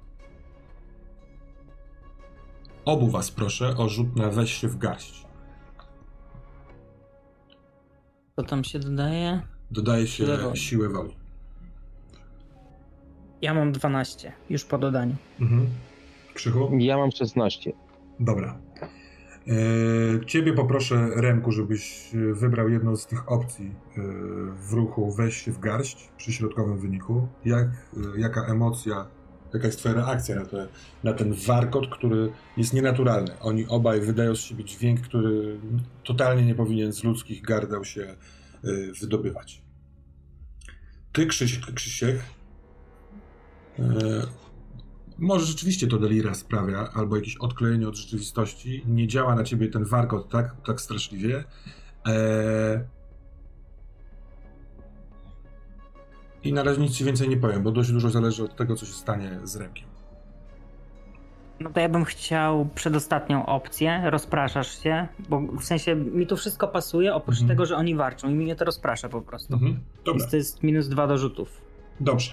Obu 2.84 3.08
was 3.10 3.30
proszę 3.30 3.76
o 3.76 3.88
rzut 3.88 4.16
na 4.16 4.30
weź 4.30 4.52
się 4.52 4.68
w 4.68 4.78
garść. 4.78 5.26
Co 8.36 8.42
tam 8.42 8.64
się 8.64 8.78
dodaje? 8.78 9.42
Dodaje 9.70 10.06
się 10.06 10.24
siłę 10.24 10.38
woli. 10.38 10.56
Siłę 10.56 10.88
woli. 10.88 11.16
Ja 13.42 13.54
mam 13.54 13.72
12, 13.72 14.32
już 14.50 14.64
po 14.64 14.78
dodaniu. 14.78 15.16
Mhm. 15.40 15.66
Krzychu? 16.34 16.70
Ja 16.78 16.96
mam 16.96 17.10
16. 17.10 17.72
Dobra. 18.20 18.58
E, 19.46 20.26
ciebie 20.26 20.52
poproszę, 20.52 21.10
Remku, 21.16 21.52
żebyś 21.52 22.10
wybrał 22.32 22.68
jedną 22.68 22.96
z 22.96 23.06
tych 23.06 23.32
opcji 23.32 23.66
e, 23.66 24.00
w 24.68 24.72
ruchu 24.72 25.10
weź 25.10 25.36
się 25.36 25.52
w 25.52 25.58
garść 25.58 26.10
przy 26.16 26.32
środkowym 26.32 26.78
wyniku. 26.78 27.28
Jak, 27.44 27.68
e, 27.68 28.20
jaka 28.20 28.40
emocja, 28.46 29.06
jaka 29.54 29.66
jest 29.66 29.78
twoja 29.78 29.94
reakcja 29.94 30.36
na, 30.36 30.46
te, 30.46 30.68
na 31.04 31.12
ten 31.12 31.34
warkot, 31.34 31.88
który 31.88 32.32
jest 32.56 32.72
nienaturalny. 32.72 33.40
Oni 33.40 33.66
obaj 33.66 34.00
wydają 34.00 34.36
z 34.36 34.40
siebie 34.40 34.64
dźwięk, 34.64 35.00
który 35.00 35.60
totalnie 36.04 36.46
nie 36.46 36.54
powinien 36.54 36.92
z 36.92 37.04
ludzkich 37.04 37.42
gardeł 37.42 37.84
się 37.84 38.16
wydobywać. 39.00 39.62
Ty, 41.12 41.26
Krzysiek, 41.26 41.74
Krzysiek 41.74 42.20
może 45.18 45.46
rzeczywiście 45.46 45.86
to 45.86 45.98
delira 45.98 46.34
sprawia, 46.34 46.90
albo 46.94 47.16
jakieś 47.16 47.36
odklejenie 47.36 47.88
od 47.88 47.96
rzeczywistości. 47.96 48.82
Nie 48.86 49.08
działa 49.08 49.34
na 49.34 49.44
ciebie 49.44 49.68
ten 49.68 49.84
warkot 49.84 50.28
tak, 50.28 50.56
tak 50.66 50.80
straszliwie. 50.80 51.44
Eee... 52.04 52.99
I 56.44 56.52
na 56.52 56.62
razie 56.62 56.80
nic 56.80 56.92
ci 56.92 57.04
więcej 57.04 57.28
nie 57.28 57.36
powiem, 57.36 57.62
bo 57.62 57.70
dość 57.70 57.92
dużo 57.92 58.10
zależy 58.10 58.44
od 58.44 58.56
tego, 58.56 58.76
co 58.76 58.86
się 58.86 58.92
stanie 58.92 59.40
z 59.44 59.56
rękiem. 59.56 59.88
No 61.60 61.70
to 61.70 61.80
ja 61.80 61.88
bym 61.88 62.04
chciał 62.04 62.68
przedostatnią 62.74 63.46
opcję, 63.46 64.02
rozpraszasz 64.04 64.82
się, 64.82 65.08
bo 65.28 65.40
w 65.40 65.64
sensie 65.64 65.94
mi 65.94 66.26
to 66.26 66.36
wszystko 66.36 66.68
pasuje, 66.68 67.14
oprócz 67.14 67.40
mhm. 67.40 67.48
tego, 67.48 67.66
że 67.66 67.76
oni 67.76 67.94
warczą 67.94 68.28
i 68.28 68.34
mnie 68.34 68.56
to 68.56 68.64
rozprasza 68.64 69.08
po 69.08 69.22
prostu. 69.22 69.54
Mhm. 69.54 69.80
Dobra. 70.04 70.12
Więc 70.12 70.30
to 70.30 70.36
jest 70.36 70.62
minus 70.62 70.88
dwa 70.88 71.06
do 71.06 71.18
rzutów. 71.18 71.60
Dobrze. 72.00 72.32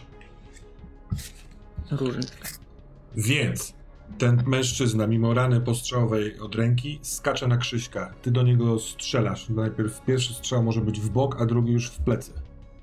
Różny. 1.92 2.22
Więc 3.16 3.74
ten 4.18 4.44
mężczyzna, 4.46 5.08
mimo 5.08 5.34
rany 5.34 5.62
postrzałowej 5.62 6.40
od 6.40 6.56
ręki, 6.56 7.00
skacze 7.02 7.48
na 7.48 7.58
Krzyśka. 7.58 8.14
Ty 8.22 8.32
do 8.32 8.44
niego 8.44 8.80
strzelasz. 8.80 9.50
Najpierw 9.50 10.06
pierwszy 10.06 10.34
strzał 10.34 10.64
może 10.64 10.82
być 10.82 11.00
w 11.00 11.10
bok, 11.10 11.42
a 11.42 11.46
drugi 11.46 11.72
już 11.72 11.90
w 11.90 12.04
plecy. 12.04 12.34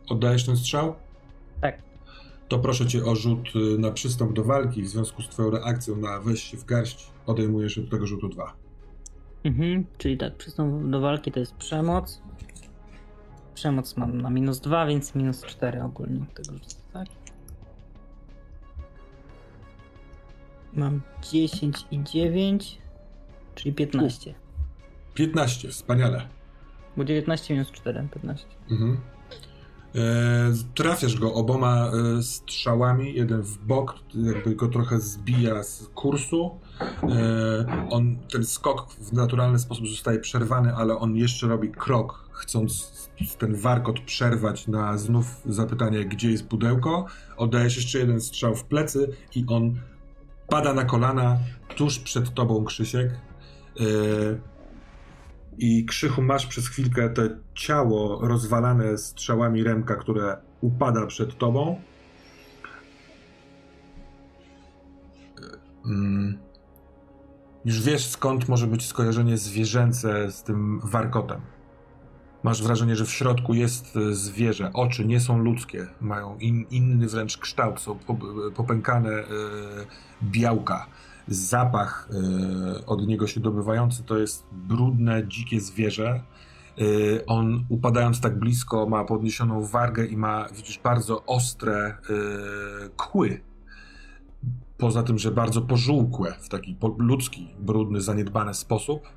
Oddajesz 0.09 0.47
ten 0.47 0.57
strzał? 0.57 0.95
Tak. 1.65 1.83
To 2.49 2.59
proszę 2.59 2.87
cię 2.87 3.05
o 3.05 3.17
rzut 3.17 3.57
y, 3.57 3.79
na 3.79 3.91
przystąp 3.91 4.33
do 4.33 4.45
walki 4.45 4.83
w 4.83 4.89
związku 4.89 5.23
z 5.23 5.29
twoją 5.29 5.51
reakcją 5.51 5.97
na 5.97 6.21
weź 6.21 6.43
się 6.43 6.57
w 6.57 6.65
garść. 6.65 7.11
Odejmujesz 7.27 7.79
od 7.79 7.91
tego 7.91 8.07
rzutu 8.07 8.29
dwa. 8.29 8.53
Mhm, 9.45 9.85
czyli 9.99 10.19
tak, 10.19 10.37
przystąp 10.37 10.91
do 10.91 11.01
walki 11.01 11.33
to 11.33 11.41
jest 11.41 11.55
przemoc. 11.55 12.23
Przemoc 13.55 13.97
mam 13.97 14.21
na 14.21 14.31
minus 14.31 14.61
dwa, 14.61 14.87
więc 14.87 15.15
minus 15.15 15.43
cztery 15.43 15.83
ogólnie 15.83 16.27
tego 16.35 16.53
rzutu, 16.53 16.77
tak? 16.93 17.07
Mam 20.73 21.01
10 21.23 21.87
i 21.91 22.03
9, 22.03 22.79
czyli 23.55 23.75
15. 23.75 24.35
15, 25.15 25.69
wspaniale. 25.69 26.29
Bo 26.97 27.05
19 27.05 27.55
minus 27.55 27.71
4, 27.71 28.09
15. 28.13 28.47
Mhm. 28.71 29.14
E, 29.95 30.53
trafiasz 30.75 31.15
go 31.15 31.35
oboma 31.35 31.91
e, 32.19 32.23
strzałami, 32.23 33.15
jeden 33.15 33.43
w 33.43 33.59
bok, 33.59 33.95
jakby 34.15 34.55
go 34.55 34.69
trochę 34.69 35.01
zbija 35.01 35.63
z 35.63 35.89
kursu. 35.95 36.51
E, 37.03 37.87
on, 37.91 38.17
ten 38.33 38.45
skok 38.45 38.91
w 38.93 39.13
naturalny 39.13 39.59
sposób 39.59 39.89
zostaje 39.89 40.19
przerwany, 40.19 40.75
ale 40.75 40.99
on 40.99 41.17
jeszcze 41.17 41.47
robi 41.47 41.71
krok, 41.71 42.31
chcąc 42.33 42.93
ten 43.39 43.57
warkot 43.57 44.01
przerwać 44.01 44.69
na 44.69 44.99
znów 44.99 45.27
zapytanie, 45.47 46.05
gdzie 46.05 46.31
jest 46.31 46.47
pudełko. 46.47 47.07
Oddajesz 47.37 47.77
jeszcze 47.77 47.99
jeden 47.99 48.21
strzał 48.21 48.55
w 48.55 48.65
plecy 48.65 49.17
i 49.35 49.45
on 49.49 49.81
pada 50.49 50.75
na 50.75 50.85
kolana 50.85 51.39
tuż 51.77 51.99
przed 51.99 52.35
tobą, 52.35 52.65
Krzysiek. 52.65 53.21
I 55.59 55.85
Krzychu, 55.85 56.23
masz 56.23 56.47
przez 56.47 56.69
chwilkę 56.69 57.11
to 57.11 57.23
ciało 57.55 58.29
rozwalane 58.29 58.99
strzałami 58.99 59.65
Remka, 59.65 59.97
które 59.97 60.37
upada 60.61 61.07
przed 61.07 61.39
tobą. 61.39 61.81
Yy, 65.87 66.39
już 67.65 67.83
wiesz, 67.83 68.07
skąd 68.07 68.49
może 68.49 68.67
być 68.67 68.87
skojarzenie 68.87 69.39
zwierzęce 69.39 70.33
z 70.33 70.43
tym 70.43 70.81
warkotem. 70.85 71.41
Masz 72.43 72.63
wrażenie, 72.63 72.97
że 72.97 73.05
w 73.05 73.11
środku 73.11 73.55
jest 73.55 73.97
e, 73.97 74.15
zwierzę. 74.15 74.71
Oczy 74.73 75.05
nie 75.05 75.21
są 75.21 75.39
ludzkie, 75.39 75.87
mają 76.01 76.39
in, 76.39 76.67
inny 76.71 77.09
wręcz 77.09 77.39
kształt, 77.39 77.81
są 77.81 77.99
popękane 78.55 79.11
e, 79.11 79.25
białka. 80.23 80.87
Zapach 81.29 82.09
e, 82.79 82.87
od 82.87 83.07
niego 83.07 83.27
się 83.27 83.41
dobywający 83.41 84.03
to 84.03 84.19
jest 84.19 84.47
brudne, 84.53 85.29
dzikie 85.29 85.61
zwierzę. 85.61 86.23
E, 86.79 87.27
on 87.27 87.65
upadając 87.69 88.21
tak 88.21 88.39
blisko 88.39 88.87
ma 88.87 89.05
podniesioną 89.05 89.67
wargę 89.67 90.07
i 90.07 90.17
ma, 90.17 90.49
widzisz, 90.57 90.79
bardzo 90.79 91.25
ostre 91.25 91.75
e, 91.87 91.95
kły. 92.97 93.41
Poza 94.79 95.03
tym, 95.03 95.19
że 95.19 95.31
bardzo 95.31 95.63
pożółkłe 95.63 96.35
w 96.41 96.49
taki 96.49 96.77
ludzki, 96.99 97.55
brudny, 97.59 98.01
zaniedbany 98.01 98.55
sposób. 98.55 99.09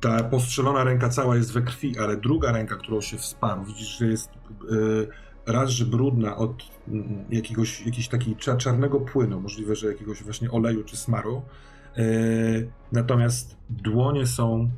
Ta 0.00 0.24
postrzelona 0.24 0.84
ręka 0.84 1.08
cała 1.08 1.36
jest 1.36 1.52
we 1.52 1.62
krwi, 1.62 1.98
ale 1.98 2.16
druga 2.16 2.52
ręka, 2.52 2.76
którą 2.76 3.00
się 3.00 3.18
wsparł, 3.18 3.64
widzisz, 3.64 3.98
że 3.98 4.06
jest 4.06 4.30
raz, 5.46 5.70
że 5.70 5.84
brudna 5.86 6.36
od 6.36 6.62
mm, 6.88 7.24
jakiegoś, 7.30 7.80
jakiegoś 7.86 8.08
takiego 8.08 8.36
czarnego 8.58 9.00
płynu, 9.00 9.40
możliwe, 9.40 9.76
że 9.76 9.86
jakiegoś 9.86 10.22
właśnie 10.22 10.50
oleju 10.50 10.84
czy 10.84 10.96
smaru. 10.96 11.42
E, 11.96 12.02
natomiast 12.92 13.56
dłonie 13.70 14.26
są 14.26 14.70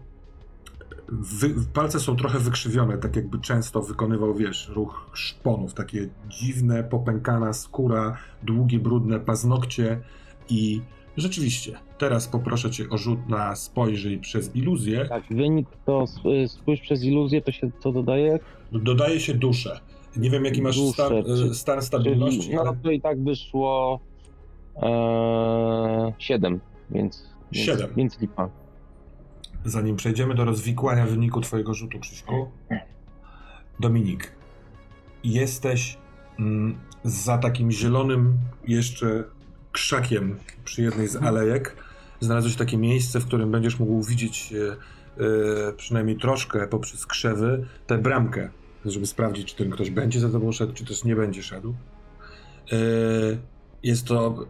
Wy, 1.08 1.54
palce 1.72 2.00
są 2.00 2.16
trochę 2.16 2.38
wykrzywione, 2.38 2.98
tak 2.98 3.16
jakby 3.16 3.38
często 3.38 3.82
wykonywał, 3.82 4.34
wiesz, 4.34 4.68
ruch 4.68 5.10
szponów, 5.12 5.74
takie 5.74 6.08
dziwne, 6.28 6.84
popękana 6.84 7.52
skóra, 7.52 8.16
długie, 8.42 8.78
brudne 8.78 9.20
paznokcie 9.20 10.00
i 10.48 10.80
Rzeczywiście. 11.16 11.78
Teraz 11.98 12.28
poproszę 12.28 12.70
cię 12.70 12.88
o 12.90 12.98
rzut 12.98 13.28
na 13.28 13.56
spojrzyj 13.56 14.18
przez 14.18 14.56
iluzję. 14.56 15.06
Tak, 15.08 15.24
wynik 15.30 15.68
to 15.86 16.04
spójrz 16.46 16.80
przez 16.80 17.04
iluzję, 17.04 17.42
to 17.42 17.52
się 17.52 17.70
co 17.80 17.92
dodaje? 17.92 18.38
Dodaje 18.72 19.20
się 19.20 19.34
duszę. 19.34 19.80
Nie 20.16 20.30
wiem, 20.30 20.44
jaki 20.44 20.62
masz 20.62 20.80
stan, 20.92 21.12
czy, 21.24 21.54
stan 21.54 21.82
stabilności. 21.82 22.40
Czyli, 22.40 22.54
no 22.54 22.60
ale... 22.60 22.76
to 22.82 22.90
i 22.90 23.00
tak 23.00 23.24
wyszło 23.24 24.00
e, 24.76 26.12
7, 26.18 26.60
więc, 26.90 27.30
7. 27.52 27.78
Więc, 27.78 27.96
więc 27.96 28.20
lipa. 28.20 28.50
Zanim 29.64 29.96
przejdziemy 29.96 30.34
do 30.34 30.44
rozwikłania 30.44 31.06
wyniku 31.06 31.40
twojego 31.40 31.74
rzutu, 31.74 31.98
Krzyśku. 32.00 32.50
Dominik, 33.80 34.32
jesteś 35.24 35.98
mm, 36.38 36.78
za 37.04 37.38
takim 37.38 37.70
zielonym 37.70 38.38
jeszcze 38.68 39.24
krzakiem 39.72 40.38
przy 40.64 40.82
jednej 40.82 41.08
z 41.08 41.16
alejek 41.16 41.76
znalazłeś 42.20 42.56
takie 42.56 42.76
miejsce, 42.76 43.20
w 43.20 43.26
którym 43.26 43.50
będziesz 43.50 43.78
mógł 43.78 44.02
widzieć 44.02 44.52
e, 44.52 45.72
przynajmniej 45.76 46.16
troszkę 46.16 46.66
poprzez 46.68 47.06
krzewy 47.06 47.66
tę 47.86 47.98
bramkę, 47.98 48.50
żeby 48.84 49.06
sprawdzić, 49.06 49.54
czy 49.54 49.56
ten 49.56 49.70
ktoś 49.70 49.90
będzie 49.90 50.20
za 50.20 50.28
tobą 50.28 50.52
szedł, 50.52 50.72
czy 50.72 50.84
też 50.84 51.04
nie 51.04 51.16
będzie 51.16 51.42
szedł. 51.42 51.74
Jest 53.82 54.06
to 54.06 54.46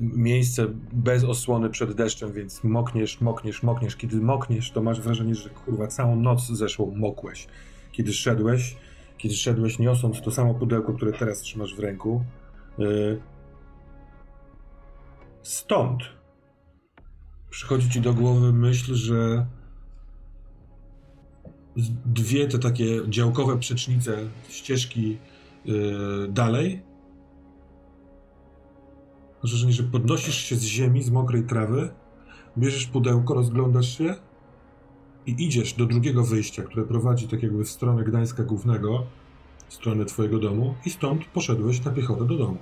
miejsce 0.00 0.66
bez 0.92 1.24
osłony 1.24 1.70
przed 1.70 1.92
deszczem, 1.92 2.32
więc 2.32 2.64
mokniesz, 2.64 3.20
mokniesz, 3.20 3.62
mokniesz. 3.62 3.96
Kiedy 3.96 4.16
mokniesz, 4.16 4.70
to 4.70 4.82
masz 4.82 5.00
wrażenie, 5.00 5.34
że 5.34 5.50
kurwa 5.50 5.86
całą 5.86 6.16
noc 6.16 6.46
zeszłą 6.46 6.94
mokłeś. 6.96 7.46
Kiedy 7.92 8.12
szedłeś, 8.12 8.76
kiedy 9.18 9.34
szedłeś 9.34 9.78
niosąc 9.78 10.22
to 10.22 10.30
samo 10.30 10.54
pudełko, 10.54 10.92
które 10.92 11.12
teraz 11.12 11.40
trzymasz 11.40 11.74
w 11.74 11.78
ręku, 11.78 12.24
yy, 12.78 13.20
stąd 15.42 16.02
przychodzi 17.50 17.90
ci 17.90 18.00
do 18.00 18.14
głowy 18.14 18.52
myśl, 18.52 18.94
że 18.94 19.46
dwie 22.06 22.48
te 22.48 22.58
takie 22.58 23.00
działkowe 23.08 23.58
przecznice, 23.58 24.28
ścieżki 24.48 25.18
yy, 25.64 26.28
dalej 26.28 26.82
wrażenie, 29.46 29.72
że 29.72 29.82
podnosisz 29.82 30.36
się 30.36 30.56
z 30.56 30.62
ziemi, 30.62 31.02
z 31.02 31.10
mokrej 31.10 31.42
trawy, 31.42 31.88
bierzesz 32.58 32.86
pudełko, 32.86 33.34
rozglądasz 33.34 33.98
się 33.98 34.14
i 35.26 35.44
idziesz 35.44 35.72
do 35.72 35.86
drugiego 35.86 36.24
wyjścia, 36.24 36.62
które 36.62 36.86
prowadzi 36.86 37.28
tak 37.28 37.42
jakby 37.42 37.64
w 37.64 37.70
stronę 37.70 38.04
Gdańska 38.04 38.42
Głównego, 38.42 39.06
w 39.68 39.74
stronę 39.74 40.04
twojego 40.04 40.38
domu 40.38 40.74
i 40.86 40.90
stąd 40.90 41.24
poszedłeś 41.24 41.84
na 41.84 41.90
piechotę 41.90 42.26
do 42.26 42.36
domu. 42.36 42.58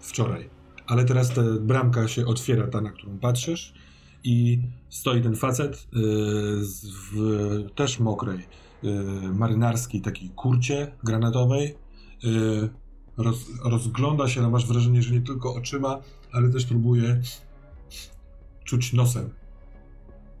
Wczoraj. 0.00 0.48
Ale 0.86 1.04
teraz 1.04 1.34
ta 1.34 1.42
bramka 1.60 2.08
się 2.08 2.26
otwiera, 2.26 2.66
ta 2.66 2.80
na 2.80 2.90
którą 2.90 3.18
patrzysz 3.18 3.74
i 4.24 4.62
stoi 4.88 5.22
ten 5.22 5.36
facet 5.36 5.88
yy, 5.92 6.02
w 7.12 7.16
też 7.74 8.00
mokrej, 8.00 8.38
yy, 8.82 8.92
marynarskiej 9.32 10.00
takiej 10.00 10.28
kurcie 10.28 10.92
granatowej, 11.02 11.74
yy, 12.22 12.68
roz, 13.16 13.46
rozgląda 13.64 14.28
się, 14.28 14.40
ale 14.40 14.50
masz 14.50 14.66
wrażenie, 14.66 15.02
że 15.02 15.14
nie 15.14 15.20
tylko 15.20 15.54
oczyma, 15.54 15.98
ale 16.32 16.48
też 16.48 16.66
próbuje 16.66 17.22
czuć 18.64 18.92
nosem. 18.92 19.30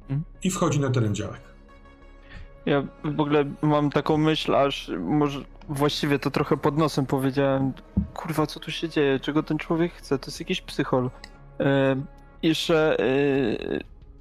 Mhm. 0.02 0.24
I 0.42 0.50
wchodzi 0.50 0.80
na 0.80 0.90
teren 0.90 1.14
działek. 1.14 1.40
Ja 2.66 2.86
w 3.04 3.20
ogóle 3.20 3.44
mam 3.62 3.90
taką 3.90 4.16
myśl, 4.16 4.54
aż 4.54 4.90
może 4.98 5.40
właściwie 5.68 6.18
to 6.18 6.30
trochę 6.30 6.56
pod 6.56 6.78
nosem 6.78 7.06
powiedziałem, 7.06 7.72
kurwa, 8.14 8.46
co 8.46 8.60
tu 8.60 8.70
się 8.70 8.88
dzieje, 8.88 9.20
czego 9.20 9.42
ten 9.42 9.58
człowiek 9.58 9.92
chce, 9.92 10.18
to 10.18 10.26
jest 10.26 10.40
jakiś 10.40 10.60
psychol. 10.60 11.10
Jeszcze 12.44 12.98
e, 13.00 13.04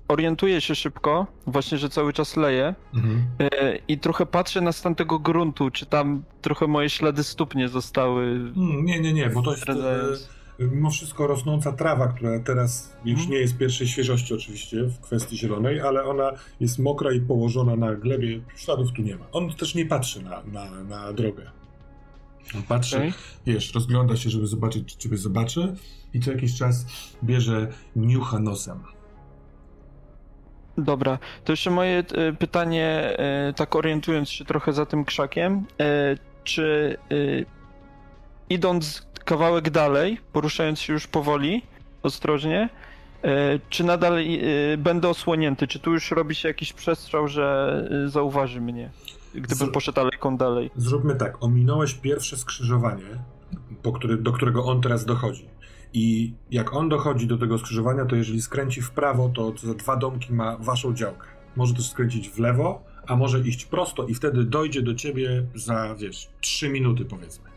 orientuję 0.08 0.62
się 0.62 0.76
szybko, 0.76 1.28
właśnie, 1.48 1.78
że 1.78 1.90
cały 1.90 2.14
czas 2.14 2.38
leje 2.38 2.76
mhm. 2.94 3.24
e, 3.40 3.78
i 3.88 3.98
trochę 3.98 4.26
patrzę 4.26 4.62
na 4.62 4.72
stan 4.72 4.96
tego 4.96 5.20
gruntu, 5.20 5.70
czy 5.72 5.86
tam 5.86 6.24
trochę 6.42 6.68
moje 6.68 6.90
ślady 6.90 7.24
stóp 7.24 7.56
nie 7.56 7.70
zostały. 7.70 8.24
Mm, 8.24 8.86
nie, 8.86 9.00
nie, 9.00 9.14
nie, 9.14 9.30
bo 9.30 9.42
to 9.42 9.52
jest 9.52 9.70
e, 9.70 9.76
mimo 10.60 10.92
wszystko 10.92 11.28
rosnąca 11.28 11.72
trawa, 11.72 12.08
która 12.08 12.40
teraz 12.40 12.94
już 13.06 13.20
mhm. 13.20 13.32
nie 13.32 13.38
jest 13.38 13.58
pierwszej 13.58 13.88
świeżości 13.88 14.34
oczywiście 14.34 14.84
w 14.84 15.00
kwestii 15.00 15.38
zielonej, 15.38 15.82
ale 15.82 16.04
ona 16.04 16.32
jest 16.60 16.80
mokra 16.80 17.12
i 17.12 17.22
położona 17.22 17.76
na 17.76 17.96
glebie, 17.96 18.40
śladów 18.56 18.92
tu 18.92 19.02
nie 19.02 19.16
ma. 19.16 19.26
On 19.32 19.54
też 19.54 19.76
nie 19.76 19.86
patrzy 19.86 20.24
na, 20.24 20.44
na, 20.52 20.84
na 20.84 21.14
drogę. 21.14 21.63
On 22.56 22.64
patrzy, 22.64 22.98
okay. 22.98 23.14
wiesz, 23.46 23.74
rozgląda 23.74 24.18
się, 24.18 24.30
żeby 24.30 24.48
zobaczyć, 24.48 24.86
czy 24.86 24.98
ciebie 24.98 25.18
zobaczy 25.18 25.76
i 26.14 26.20
co 26.20 26.32
jakiś 26.32 26.58
czas 26.58 26.86
bierze 27.24 27.68
niucha 27.96 28.40
nosem. 28.40 28.84
Dobra, 30.78 31.20
to 31.44 31.54
jeszcze 31.54 31.72
moje 31.72 31.98
e, 32.00 32.34
pytanie, 32.34 32.88
e, 33.18 33.54
tak 33.56 33.76
orientując 33.76 34.30
się 34.30 34.46
trochę 34.46 34.74
za 34.74 34.86
tym 34.86 35.06
krzakiem, 35.06 35.66
e, 35.80 36.18
czy 36.44 36.98
idąc 38.50 39.08
kawałek 39.26 39.70
dalej, 39.70 40.18
poruszając 40.34 40.80
się 40.80 40.94
już 40.94 41.08
powoli, 41.08 41.62
ostrożnie, 42.04 42.70
czy 43.70 43.84
nadal 43.84 44.18
będę 44.78 45.10
osłonięty? 45.10 45.68
Czy 45.68 45.80
tu 45.80 45.94
już 45.94 46.12
robi 46.12 46.36
się 46.36 46.48
jakiś 46.48 46.74
przestrzał, 46.74 47.28
że 47.28 47.88
zauważy 48.08 48.62
mnie, 48.62 48.90
gdybym 49.34 49.72
poszedł 49.72 50.00
alejką 50.00 50.38
dalej? 50.38 50.72
Zróbmy 50.76 51.16
tak, 51.16 51.44
ominąłeś 51.44 51.94
pierwsze 51.94 52.38
skrzyżowanie, 52.38 53.24
po 53.82 53.92
który, 53.92 54.18
do 54.18 54.32
którego 54.32 54.66
on 54.66 54.82
teraz 54.82 55.06
dochodzi. 55.06 55.50
I 55.94 56.34
jak 56.52 56.74
on 56.74 56.90
dochodzi 56.90 57.28
do 57.28 57.38
tego 57.38 57.58
skrzyżowania, 57.58 58.06
to 58.06 58.16
jeżeli 58.16 58.42
skręci 58.42 58.82
w 58.82 58.92
prawo, 58.92 59.30
to 59.30 59.54
za 59.58 59.74
dwa 59.74 59.98
domki 59.98 60.34
ma 60.34 60.58
waszą 60.58 60.94
działkę. 60.94 61.28
Może 61.56 61.74
też 61.74 61.90
skręcić 61.90 62.30
w 62.30 62.40
lewo, 62.40 62.84
a 63.08 63.16
może 63.16 63.40
iść 63.40 63.66
prosto 63.66 64.08
i 64.08 64.14
wtedy 64.14 64.44
dojdzie 64.44 64.82
do 64.82 64.96
ciebie 64.96 65.46
za, 65.56 65.96
wiesz, 65.96 66.30
trzy 66.42 66.70
minuty 66.70 67.06
powiedzmy. 67.06 67.50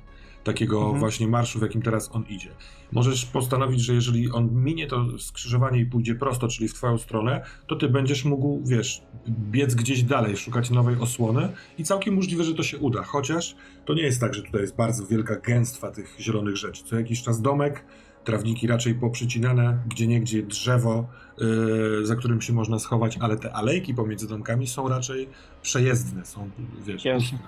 Takiego 0.45 0.81
mhm. 0.81 0.99
właśnie 0.99 1.29
marszu, 1.29 1.59
w 1.59 1.63
jakim 1.63 1.83
teraz 1.83 2.11
on 2.13 2.25
idzie. 2.29 2.51
Możesz 2.93 3.27
postanowić, 3.27 3.81
że 3.81 3.95
jeżeli 3.95 4.31
on 4.31 4.55
minie 4.55 4.87
to 4.87 5.19
skrzyżowanie 5.19 5.81
i 5.81 5.87
pójdzie 5.87 6.15
prosto, 6.15 6.49
czyli 6.49 6.69
w 6.69 6.75
twoją 6.75 6.99
stronę, 6.99 7.45
to 7.67 7.77
ty 7.77 7.89
będziesz 7.89 8.25
mógł, 8.25 8.63
wiesz, 8.65 9.03
biec 9.29 9.75
gdzieś 9.75 10.03
dalej, 10.03 10.37
szukać 10.37 10.71
nowej 10.71 10.97
osłony 10.97 11.49
i 11.79 11.85
całkiem 11.85 12.15
możliwe, 12.15 12.45
że 12.45 12.55
to 12.55 12.63
się 12.63 12.79
uda. 12.79 13.03
Chociaż 13.03 13.57
to 13.85 13.95
nie 13.95 14.03
jest 14.03 14.21
tak, 14.21 14.35
że 14.35 14.43
tutaj 14.43 14.61
jest 14.61 14.77
bardzo 14.77 15.07
wielka 15.07 15.37
gęstwa 15.37 15.91
tych 15.91 16.17
zielonych 16.21 16.57
rzeczy. 16.57 16.85
Co 16.85 16.97
jakiś 16.97 17.23
czas 17.23 17.43
domek, 17.43 17.85
trawniki 18.25 18.67
raczej 18.67 18.95
poprzycinane, 18.95 19.79
gdzie 19.89 20.07
niegdzie 20.07 20.43
drzewo, 20.43 21.09
yy, 21.39 22.07
za 22.07 22.17
którym 22.17 22.43
się 22.43 22.53
można 22.53 22.79
schować, 22.79 23.17
ale 23.21 23.37
te 23.37 23.53
alejki 23.53 23.95
pomiędzy 23.95 24.29
domkami 24.29 24.67
są 24.67 24.89
raczej 24.89 25.29
przejezdne, 25.63 26.27
są, 26.27 26.51
wiesz, 26.87 27.05
Jasne. 27.05 27.39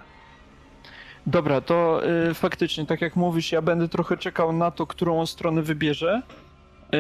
Dobra, 1.28 1.60
to 1.60 2.00
yy, 2.26 2.34
faktycznie, 2.34 2.86
tak 2.86 3.00
jak 3.00 3.16
mówisz, 3.16 3.52
ja 3.52 3.62
będę 3.62 3.88
trochę 3.88 4.16
czekał 4.16 4.52
na 4.52 4.70
to, 4.70 4.86
którą 4.86 5.26
stronę 5.26 5.62
wybierze, 5.62 6.22
yy, 6.92 6.98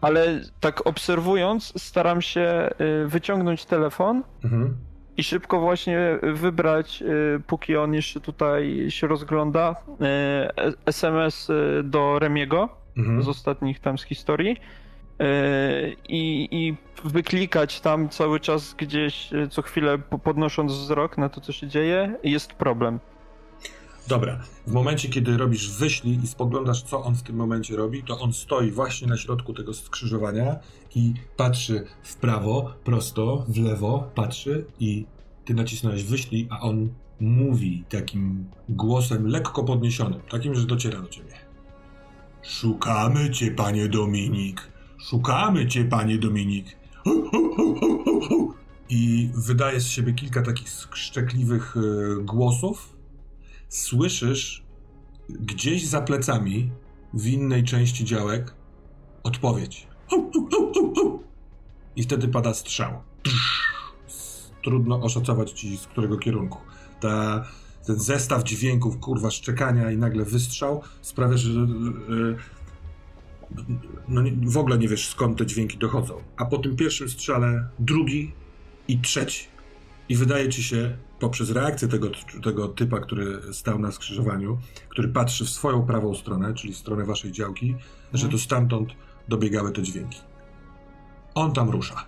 ale 0.00 0.40
tak 0.60 0.86
obserwując, 0.86 1.82
staram 1.82 2.22
się 2.22 2.70
y, 3.04 3.08
wyciągnąć 3.08 3.64
telefon 3.64 4.22
mhm. 4.44 4.76
i 5.16 5.22
szybko 5.22 5.60
właśnie 5.60 6.18
wybrać, 6.22 7.02
y, 7.02 7.40
póki 7.46 7.76
on 7.76 7.94
jeszcze 7.94 8.20
tutaj 8.20 8.86
się 8.88 9.06
rozgląda, 9.06 9.76
SMS 10.86 11.50
y, 11.50 11.82
do 11.84 12.18
Remiego 12.18 12.68
mhm. 12.96 13.22
z 13.22 13.28
ostatnich 13.28 13.80
tam 13.80 13.98
z 13.98 14.04
historii. 14.04 14.56
I, 16.08 16.48
I 16.50 16.76
wyklikać 17.04 17.80
tam 17.80 18.08
cały 18.08 18.40
czas 18.40 18.74
gdzieś 18.74 19.30
co 19.50 19.62
chwilę 19.62 19.98
podnosząc 20.24 20.72
wzrok 20.72 21.18
na 21.18 21.28
to, 21.28 21.40
co 21.40 21.52
się 21.52 21.68
dzieje, 21.68 22.14
jest 22.22 22.52
problem. 22.52 23.00
Dobra, 24.08 24.40
w 24.66 24.72
momencie, 24.72 25.08
kiedy 25.08 25.36
robisz 25.36 25.70
wyślij 25.70 26.18
i 26.24 26.26
spoglądasz, 26.26 26.82
co 26.82 27.02
on 27.02 27.14
w 27.14 27.22
tym 27.22 27.36
momencie 27.36 27.76
robi, 27.76 28.02
to 28.02 28.20
on 28.20 28.32
stoi 28.32 28.70
właśnie 28.70 29.06
na 29.06 29.16
środku 29.16 29.54
tego 29.54 29.74
skrzyżowania 29.74 30.56
i 30.94 31.14
patrzy 31.36 31.84
w 32.02 32.16
prawo, 32.16 32.72
prosto, 32.84 33.44
w 33.48 33.58
lewo, 33.58 34.10
patrzy 34.14 34.64
i 34.80 35.06
ty 35.44 35.54
nacisnąłeś 35.54 36.04
wyślij, 36.04 36.48
a 36.50 36.60
on 36.60 36.88
mówi 37.20 37.84
takim 37.88 38.44
głosem 38.68 39.26
lekko 39.26 39.64
podniesionym, 39.64 40.20
takim, 40.30 40.54
że 40.54 40.66
dociera 40.66 41.00
do 41.00 41.08
ciebie. 41.08 41.32
Szukamy 42.42 43.30
cię, 43.30 43.50
panie 43.50 43.88
Dominik. 43.88 44.68
Szukamy 44.98 45.66
cię, 45.66 45.84
panie 45.84 46.18
Dominik. 46.18 46.76
I 48.88 49.30
wydaje 49.34 49.80
z 49.80 49.86
siebie 49.86 50.12
kilka 50.12 50.42
takich 50.42 50.68
szczekliwych 50.94 51.76
e, 51.76 51.80
głosów. 52.24 52.97
Słyszysz 53.68 54.64
gdzieś 55.28 55.86
za 55.86 56.00
plecami, 56.00 56.70
w 57.14 57.26
innej 57.26 57.64
części 57.64 58.04
działek, 58.04 58.54
odpowiedź. 59.22 59.86
I 61.96 62.02
wtedy 62.02 62.28
pada 62.28 62.54
strzał. 62.54 63.02
Trudno 64.64 65.02
oszacować 65.02 65.50
ci 65.50 65.76
z 65.76 65.86
którego 65.86 66.18
kierunku. 66.18 66.58
Ta 67.00 67.44
ten 67.88 67.98
zestaw 67.98 68.44
dźwięków, 68.44 68.98
kurwa, 68.98 69.30
szczekania 69.30 69.90
i 69.90 69.96
nagle 69.96 70.24
wystrzał 70.24 70.82
sprawia, 71.02 71.36
że 71.36 71.50
no, 74.08 74.22
w 74.42 74.56
ogóle 74.56 74.78
nie 74.78 74.88
wiesz 74.88 75.08
skąd 75.08 75.38
te 75.38 75.46
dźwięki 75.46 75.78
dochodzą. 75.78 76.14
A 76.36 76.44
po 76.44 76.58
tym 76.58 76.76
pierwszym 76.76 77.08
strzale 77.08 77.68
drugi 77.78 78.32
i 78.88 78.98
trzeci. 78.98 79.46
I 80.08 80.16
wydaje 80.16 80.48
ci 80.48 80.62
się, 80.62 80.96
poprzez 81.20 81.50
reakcję 81.50 81.88
tego, 81.88 82.10
tego 82.42 82.68
typa, 82.68 83.00
który 83.00 83.52
stał 83.52 83.78
na 83.78 83.92
skrzyżowaniu, 83.92 84.58
który 84.88 85.08
patrzy 85.08 85.44
w 85.44 85.50
swoją 85.50 85.86
prawą 85.86 86.14
stronę, 86.14 86.54
czyli 86.54 86.72
w 86.72 86.76
stronę 86.76 87.04
waszej 87.04 87.32
działki, 87.32 87.66
mhm. 87.70 87.82
że 88.12 88.28
to 88.28 88.38
stamtąd 88.38 88.88
dobiegały 89.28 89.72
te 89.72 89.82
dźwięki. 89.82 90.20
On 91.34 91.52
tam 91.52 91.70
rusza. 91.70 92.04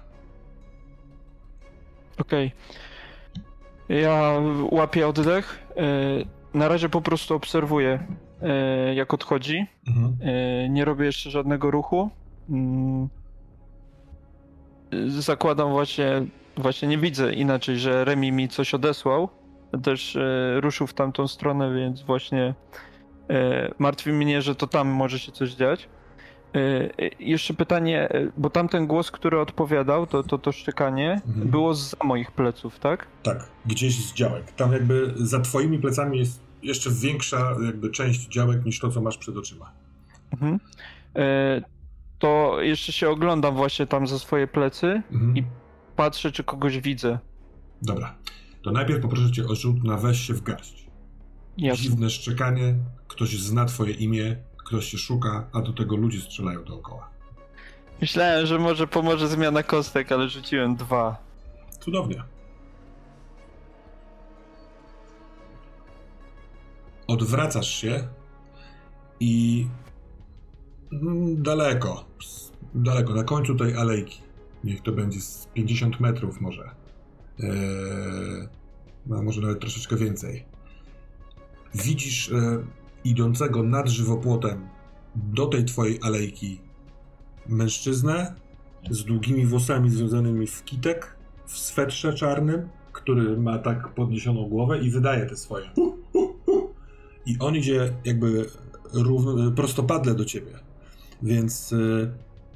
Okej. 2.18 2.47
Okay. 2.47 4.01
Ja 4.01 4.32
łapię 4.70 5.09
oddech. 5.09 5.59
E, 5.77 5.85
na 6.55 6.68
razie 6.68 6.89
po 6.89 7.01
prostu 7.01 7.35
obserwuję 7.35 8.06
e, 8.43 8.94
jak 8.94 9.14
odchodzi. 9.14 9.66
Mhm. 9.89 10.16
E, 10.20 10.68
nie 10.68 10.85
robię 10.85 11.05
jeszcze 11.05 11.31
żadnego 11.31 11.70
ruchu. 11.70 12.10
Mm. 12.51 13.09
Zakładam 15.09 15.70
właśnie, 15.70 16.27
właśnie 16.61 16.89
nie 16.89 16.99
widzę 16.99 17.35
inaczej, 17.35 17.78
że 17.78 18.05
Remi 18.05 18.32
mi 18.32 18.49
coś 18.49 18.74
odesłał. 18.74 19.28
Też 19.82 20.19
ruszył 20.57 20.87
w 20.87 20.95
tamtą 20.95 21.28
stronę, 21.28 21.74
więc 21.74 22.03
właśnie 22.03 22.55
martwi 23.78 24.12
mnie, 24.12 24.43
że 24.43 24.55
to 24.55 24.66
tam 24.66 24.89
może 24.89 25.19
się 25.19 25.32
coś 25.32 25.51
dziać. 25.51 25.89
Jeszcze 27.19 27.55
pytanie, 27.55 28.09
bo 28.37 28.51
tamten 28.51 28.87
głos, 28.87 29.11
który 29.11 29.41
odpowiadał, 29.41 30.07
to 30.07 30.23
to, 30.23 30.39
to 30.39 30.53
szczekanie, 30.53 31.20
mhm. 31.27 31.49
było 31.49 31.74
za 31.74 31.97
moich 32.05 32.31
pleców, 32.31 32.78
tak? 32.78 33.07
Tak, 33.23 33.49
gdzieś 33.66 34.07
z 34.07 34.15
działek. 34.15 34.53
Tam 34.53 34.73
jakby 34.73 35.15
za 35.16 35.41
twoimi 35.41 35.78
plecami 35.78 36.19
jest 36.19 36.41
jeszcze 36.62 36.91
większa 36.91 37.57
jakby 37.66 37.91
część 37.91 38.28
działek 38.28 38.65
niż 38.65 38.78
to, 38.78 38.91
co 38.91 39.01
masz 39.01 39.19
przed 39.19 39.37
oczyma. 39.37 39.70
Mhm. 40.32 40.61
E, 41.16 41.62
to 42.19 42.57
jeszcze 42.61 42.93
się 42.93 43.11
oglądam 43.11 43.55
właśnie 43.55 43.87
tam 43.87 44.07
za 44.07 44.19
swoje 44.19 44.47
plecy 44.47 45.03
mhm. 45.12 45.37
i 45.37 45.45
patrzę, 46.01 46.32
czy 46.32 46.44
kogoś 46.44 46.78
widzę. 46.78 47.18
Dobra. 47.82 48.14
To 48.62 48.70
najpierw 48.70 49.02
poproszę 49.02 49.32
cię 49.32 49.47
o 49.47 49.55
rzut 49.55 49.85
na 49.85 49.97
weź 49.97 50.20
się 50.20 50.35
w 50.35 50.43
garść. 50.43 50.86
Jasne. 51.59 51.82
Dziwne 51.82 52.10
szczekanie, 52.10 52.74
ktoś 53.09 53.39
zna 53.39 53.64
twoje 53.64 53.93
imię, 53.93 54.36
ktoś 54.56 54.85
się 54.85 54.98
szuka, 54.98 55.48
a 55.52 55.60
do 55.60 55.72
tego 55.72 55.97
ludzie 55.97 56.20
strzelają 56.20 56.64
dookoła. 56.64 57.10
Myślałem, 58.01 58.47
że 58.47 58.59
może 58.59 58.86
pomoże 58.86 59.28
zmiana 59.28 59.62
kostek, 59.62 60.12
ale 60.12 60.28
rzuciłem 60.28 60.77
dwa. 60.77 61.16
Cudownie. 61.81 62.22
odwracasz 67.10 67.70
się 67.70 68.09
i 69.20 69.66
daleko, 71.36 72.05
daleko, 72.74 73.14
na 73.14 73.24
końcu 73.24 73.55
tej 73.55 73.77
alejki, 73.77 74.22
niech 74.65 74.82
to 74.82 74.93
będzie 74.93 75.20
z 75.20 75.49
50 75.55 76.01
metrów 76.01 76.41
może, 76.41 76.70
eee, 77.39 78.49
no 79.07 79.23
może 79.23 79.41
nawet 79.41 79.61
troszeczkę 79.61 79.97
więcej, 79.97 80.45
widzisz 81.74 82.32
e, 82.32 82.65
idącego 83.05 83.62
nad 83.62 83.89
żywopłotem 83.89 84.69
do 85.15 85.47
tej 85.47 85.65
twojej 85.65 85.99
alejki 86.03 86.61
mężczyznę 87.49 88.35
z 88.91 89.05
długimi 89.05 89.47
włosami 89.47 89.91
związanymi 89.91 90.47
w 90.47 90.65
kitek, 90.65 91.16
w 91.47 91.59
swetrze 91.59 92.15
czarnym, 92.15 92.69
który 92.93 93.37
ma 93.37 93.59
tak 93.59 93.95
podniesioną 93.95 94.49
głowę 94.49 94.78
i 94.78 94.91
wydaje 94.91 95.27
te 95.27 95.37
swoje. 95.37 95.70
I 97.27 97.37
on 97.39 97.57
idzie 97.57 97.95
jakby 98.05 98.47
równo, 98.93 99.51
prostopadle 99.51 100.15
do 100.15 100.24
ciebie. 100.24 100.53
Więc 101.23 101.73
y, 101.73 102.12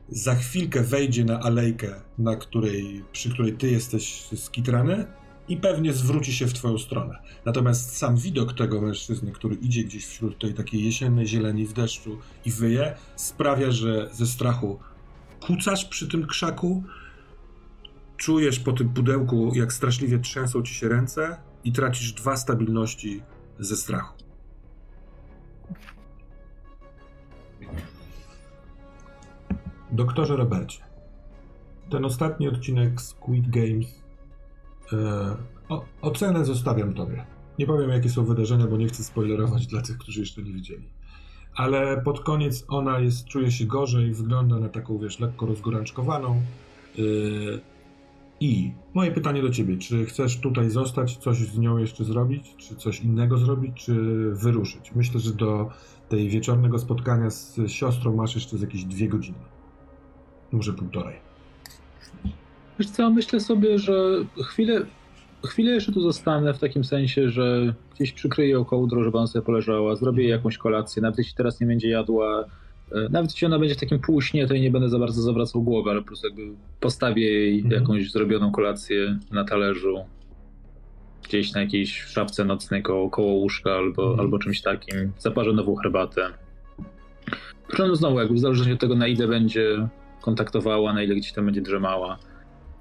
za 0.08 0.34
chwilkę 0.34 0.82
wejdzie 0.82 1.24
na 1.24 1.40
alejkę, 1.40 1.94
na 2.18 2.36
której, 2.36 3.04
przy 3.12 3.30
której 3.30 3.52
ty 3.52 3.70
jesteś 3.70 4.28
skitrany 4.36 5.06
i 5.48 5.56
pewnie 5.56 5.92
zwróci 5.92 6.32
się 6.32 6.46
w 6.46 6.52
twoją 6.52 6.78
stronę. 6.78 7.18
Natomiast 7.44 7.96
sam 7.96 8.16
widok 8.16 8.52
tego 8.52 8.80
mężczyzny, 8.80 9.32
który 9.32 9.54
idzie 9.54 9.84
gdzieś 9.84 10.06
wśród 10.06 10.38
tej 10.38 10.54
takiej 10.54 10.84
jesiennej 10.84 11.26
zieleni 11.26 11.66
w 11.66 11.72
deszczu 11.72 12.18
i 12.44 12.50
wyje, 12.50 12.96
sprawia, 13.16 13.70
że 13.70 14.08
ze 14.12 14.26
strachu 14.26 14.78
kucasz 15.40 15.84
przy 15.84 16.08
tym 16.08 16.26
krzaku, 16.26 16.84
czujesz 18.16 18.58
po 18.60 18.72
tym 18.72 18.88
pudełku, 18.88 19.52
jak 19.54 19.72
straszliwie 19.72 20.18
trzęsą 20.18 20.62
ci 20.62 20.74
się 20.74 20.88
ręce 20.88 21.36
i 21.64 21.72
tracisz 21.72 22.12
dwa 22.12 22.36
stabilności 22.36 23.22
ze 23.58 23.76
strachu. 23.76 24.23
Doktorze 29.94 30.36
Robercie, 30.36 30.80
ten 31.90 32.04
ostatni 32.04 32.48
odcinek 32.48 33.00
Squid 33.00 33.48
Games 33.48 34.02
e, 34.92 35.36
o, 35.68 35.84
ocenę 36.02 36.44
zostawiam 36.44 36.94
tobie. 36.94 37.24
Nie 37.58 37.66
powiem, 37.66 37.90
jakie 37.90 38.08
są 38.08 38.24
wydarzenia, 38.24 38.66
bo 38.66 38.76
nie 38.76 38.86
chcę 38.86 39.04
spoilerować 39.04 39.66
dla 39.66 39.82
tych, 39.82 39.98
którzy 39.98 40.20
jeszcze 40.20 40.42
nie 40.42 40.52
widzieli. 40.52 40.88
Ale 41.54 42.02
pod 42.02 42.20
koniec 42.20 42.64
ona 42.68 42.98
jest, 42.98 43.24
czuje 43.24 43.50
się 43.50 43.64
gorzej, 43.64 44.14
wygląda 44.14 44.58
na 44.58 44.68
taką, 44.68 44.98
wiesz, 44.98 45.20
lekko 45.20 45.46
rozgorączkowaną. 45.46 46.42
E, 46.98 47.02
I 48.40 48.72
moje 48.94 49.10
pytanie 49.10 49.42
do 49.42 49.50
ciebie, 49.50 49.76
czy 49.76 50.04
chcesz 50.04 50.40
tutaj 50.40 50.70
zostać, 50.70 51.16
coś 51.16 51.38
z 51.38 51.58
nią 51.58 51.78
jeszcze 51.78 52.04
zrobić, 52.04 52.54
czy 52.56 52.76
coś 52.76 53.00
innego 53.00 53.38
zrobić, 53.38 53.84
czy 53.84 53.94
wyruszyć? 54.30 54.92
Myślę, 54.94 55.20
że 55.20 55.32
do 55.32 55.70
tej 56.08 56.28
wieczornego 56.28 56.78
spotkania 56.78 57.30
z 57.30 57.60
siostrą 57.66 58.16
masz 58.16 58.34
jeszcze 58.34 58.56
jakieś 58.56 58.84
dwie 58.84 59.08
godziny 59.08 59.38
może 60.54 60.72
półtorej. 60.72 61.16
Wiesz 62.78 62.90
co, 62.90 63.10
myślę 63.10 63.40
sobie, 63.40 63.78
że 63.78 64.24
chwilę, 64.44 64.80
chwilę 65.46 65.72
jeszcze 65.72 65.92
tu 65.92 66.00
zostanę 66.00 66.54
w 66.54 66.58
takim 66.58 66.84
sensie, 66.84 67.30
że 67.30 67.74
gdzieś 67.94 68.12
przykryję 68.12 68.48
ją 68.48 68.64
kołdrą, 68.64 69.04
żeby 69.04 69.18
ona 69.18 69.26
sobie 69.26 69.44
poleżała, 69.44 69.96
zrobię 69.96 70.22
jej 70.22 70.30
jakąś 70.30 70.58
kolację, 70.58 71.02
nawet 71.02 71.18
jeśli 71.18 71.34
teraz 71.34 71.60
nie 71.60 71.66
będzie 71.66 71.88
jadła, 71.88 72.44
e, 72.92 73.08
nawet 73.10 73.30
jeśli 73.30 73.46
ona 73.46 73.58
będzie 73.58 73.74
w 73.74 73.80
takim 73.80 73.98
półśnie, 73.98 74.46
to 74.46 74.54
jej 74.54 74.62
nie 74.62 74.70
będę 74.70 74.88
za 74.88 74.98
bardzo 74.98 75.22
zawracał 75.22 75.62
głowy, 75.62 75.90
ale 75.90 76.00
po 76.00 76.06
prostu 76.06 76.26
jakby 76.26 76.42
postawię 76.80 77.32
jej 77.32 77.60
mhm. 77.60 77.82
jakąś 77.82 78.10
zrobioną 78.10 78.52
kolację 78.52 79.18
na 79.30 79.44
talerzu, 79.44 80.04
gdzieś 81.24 81.52
na 81.52 81.60
jakiejś 81.60 82.02
szafce 82.02 82.44
nocnej 82.44 82.82
koło, 82.82 83.10
koło 83.10 83.32
łóżka 83.32 83.70
albo, 83.70 84.02
mhm. 84.02 84.20
albo 84.20 84.38
czymś 84.38 84.62
takim, 84.62 85.12
zaparzę 85.18 85.52
nową 85.52 85.76
herbatę. 85.76 86.30
Zresztą 87.68 87.96
znowu, 87.96 88.18
jakby 88.18 88.34
w 88.34 88.38
zależności 88.38 88.72
od 88.72 88.80
tego, 88.80 88.94
na 88.94 89.06
ile 89.06 89.28
będzie 89.28 89.88
kontaktowała, 90.24 90.92
na 90.92 91.02
ile 91.02 91.14
gdzieś 91.14 91.32
tam 91.32 91.44
będzie 91.44 91.62
drzemała. 91.62 92.18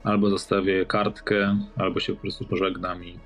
Albo 0.04 0.30
zostawię 0.30 0.86
kartkę, 0.86 1.58
albo 1.76 2.00
się 2.00 2.14
po 2.14 2.22
prostu 2.22 2.46
pożegnam 2.46 3.04
i... 3.04 3.20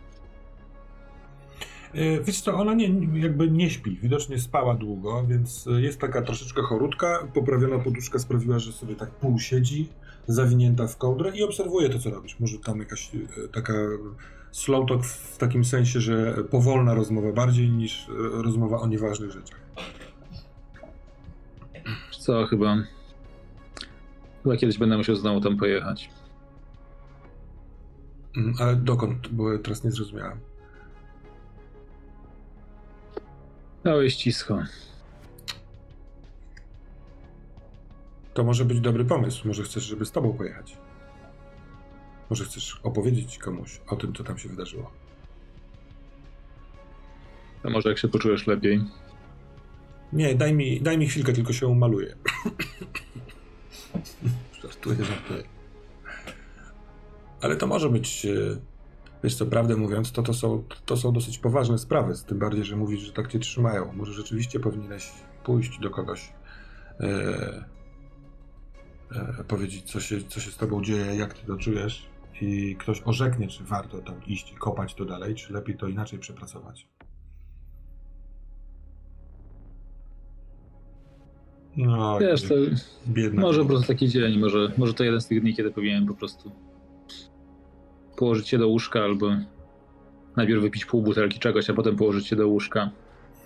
E, 1.94 2.22
wiesz 2.22 2.42
co, 2.42 2.54
ona 2.54 2.74
nie, 2.74 2.90
jakby 3.14 3.52
nie 3.52 3.70
śpi, 3.70 3.98
widocznie 4.02 4.40
spała 4.40 4.76
długo, 4.76 5.24
więc 5.28 5.70
jest 5.78 6.00
taka 6.00 6.22
troszeczkę 6.22 6.62
chorutka, 6.62 7.28
poprawiona 7.34 7.80
poduszka 7.80 8.20
sprawiła, 8.20 8.60
że 8.60 8.72
sobie 8.72 8.96
tak 8.96 9.10
pół 9.10 9.40
siedzi, 9.40 9.90
zawinięta 10.28 10.88
w 10.88 10.98
kołdrę 10.98 11.32
i 11.38 11.44
obserwuje 11.44 11.90
to, 11.90 12.00
co 12.00 12.10
robisz. 12.10 12.40
Może 12.40 12.58
tam 12.60 12.80
jakaś 12.80 13.12
e, 13.16 13.48
taka 13.48 13.74
slow 14.52 14.90
talk 14.90 15.06
w 15.06 15.38
takim 15.38 15.66
sensie, 15.66 16.00
że 16.00 16.44
powolna 16.52 16.94
rozmowa 16.94 17.32
bardziej 17.32 17.70
niż 17.70 18.10
e, 18.10 18.42
rozmowa 18.44 18.80
o 18.80 18.88
nieważnych 18.88 19.32
rzeczach. 19.32 19.60
Co, 22.20 22.46
chyba 22.46 22.78
Chyba 24.48 24.58
kiedyś 24.58 24.78
będę 24.78 24.98
musiał 24.98 25.16
znowu 25.16 25.42
tam 25.42 25.58
pojechać. 25.58 26.10
Mm, 28.38 28.56
ale 28.60 28.76
dokąd? 28.76 29.28
Bo 29.28 29.58
teraz 29.58 29.84
nie 29.84 29.92
zrozumiałem. 29.92 30.40
Całe 33.84 34.10
ścisko. 34.10 34.64
To 38.34 38.44
może 38.44 38.66
być 38.66 38.80
dobry 38.80 39.06
pomysł. 39.06 39.48
Może 39.48 39.64
chcesz, 39.64 39.84
żeby 39.84 40.06
z 40.06 40.12
tobą 40.12 40.34
pojechać. 40.34 40.78
Może 42.30 42.46
chcesz 42.46 42.80
opowiedzieć 42.84 43.38
komuś 43.38 43.82
o 43.88 43.96
tym, 43.96 44.14
co 44.14 44.24
tam 44.24 44.38
się 44.38 44.50
wydarzyło. 44.50 44.92
A 47.64 47.70
może 47.70 47.90
jak 47.90 47.98
się 47.98 48.08
poczujesz 48.08 48.48
lepiej? 48.48 48.82
Nie, 50.14 50.36
daj 50.36 50.54
mi, 50.54 50.82
daj 50.82 50.98
mi 50.98 51.08
chwilkę, 51.08 51.34
tylko 51.34 51.54
się 51.54 51.68
umaluję. 51.68 52.16
Żartuję, 54.64 55.06
żartuję. 55.06 55.44
Ale 57.42 57.56
to 57.56 57.68
może 57.68 57.90
być, 57.90 58.26
e, 58.26 58.58
wiesz 59.24 59.36
co, 59.36 59.46
prawdę 59.46 59.76
mówiąc, 59.76 60.12
to, 60.12 60.24
to, 60.24 60.34
są, 60.34 60.64
to 60.86 60.98
są 60.98 61.12
dosyć 61.14 61.38
poważne 61.38 61.78
sprawy, 61.78 62.14
tym 62.28 62.40
bardziej, 62.40 62.66
że 62.66 62.76
mówisz, 62.76 63.02
że 63.02 63.14
tak 63.14 63.28
cię 63.28 63.40
trzymają. 63.40 63.94
Może 63.94 64.14
rzeczywiście 64.14 64.60
powinieneś 64.60 65.12
pójść 65.44 65.80
do 65.80 65.90
kogoś, 65.90 66.34
e, 67.00 67.66
e, 69.12 69.44
powiedzieć, 69.48 69.92
co 69.92 70.00
się, 70.00 70.24
co 70.24 70.40
się 70.40 70.52
z 70.52 70.58
tobą 70.58 70.84
dzieje, 70.84 71.16
jak 71.16 71.34
ty 71.34 71.48
to 71.48 71.58
czujesz 71.58 72.10
i 72.42 72.76
ktoś 72.80 73.02
orzeknie, 73.06 73.48
czy 73.48 73.64
warto 73.64 73.98
tam 73.98 74.26
iść 74.26 74.52
i 74.52 74.56
kopać 74.56 74.94
to 74.94 75.06
dalej, 75.06 75.36
czy 75.36 75.54
lepiej 75.54 75.78
to 75.78 75.88
inaczej 75.88 76.20
przepracować. 76.20 76.88
No, 81.78 82.20
Wiesz, 82.20 82.42
to 82.42 82.56
może 83.34 83.62
po 83.62 83.68
prostu 83.68 83.88
taki 83.88 84.10
dzień, 84.10 84.40
może, 84.40 84.72
może 84.78 84.94
to 84.94 85.04
jeden 85.04 85.22
z 85.22 85.28
tych 85.28 85.42
dni, 85.42 85.56
kiedy 85.56 85.72
powinienem 85.72 86.08
po 86.08 86.14
prostu 86.14 86.52
położyć 88.18 88.48
się 88.48 88.58
do 88.58 88.68
łóżka 88.68 89.00
albo 89.00 89.28
najpierw 90.36 90.62
wypić 90.62 90.86
pół 90.86 91.02
butelki 91.02 91.40
czegoś, 91.40 91.70
a 91.70 91.74
potem 91.74 91.96
położyć 91.96 92.28
się 92.28 92.36
do 92.36 92.48
łóżka. 92.48 92.90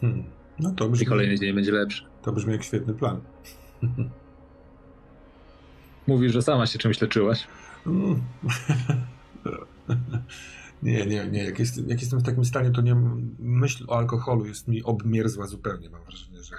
Hmm. 0.01 0.23
No 0.59 0.71
to 0.71 0.89
brzmi, 0.89 1.03
I 1.03 1.09
kolejny 1.09 1.39
dzień 1.39 1.53
będzie 1.53 1.71
lepszy. 1.71 2.05
To 2.21 2.31
brzmi 2.31 2.51
jak 2.51 2.63
świetny 2.63 2.93
plan. 2.93 3.21
Mówisz, 6.07 6.33
że 6.33 6.41
sama 6.41 6.65
się 6.65 6.79
czymś 6.79 7.01
leczyłaś. 7.01 7.47
Mm. 7.87 8.21
Nie, 10.83 11.05
nie, 11.05 11.27
nie. 11.27 11.43
Jak, 11.43 11.59
jest, 11.59 11.87
jak 11.87 12.01
jestem 12.01 12.19
w 12.19 12.23
takim 12.23 12.45
stanie, 12.45 12.71
to 12.71 12.81
nie 12.81 12.95
myśl 13.39 13.85
o 13.87 13.97
alkoholu 13.97 14.45
jest 14.45 14.67
mi 14.67 14.83
obmierzła 14.83 15.47
zupełnie. 15.47 15.89
Mam 15.89 16.03
wrażenie, 16.03 16.43
że 16.43 16.55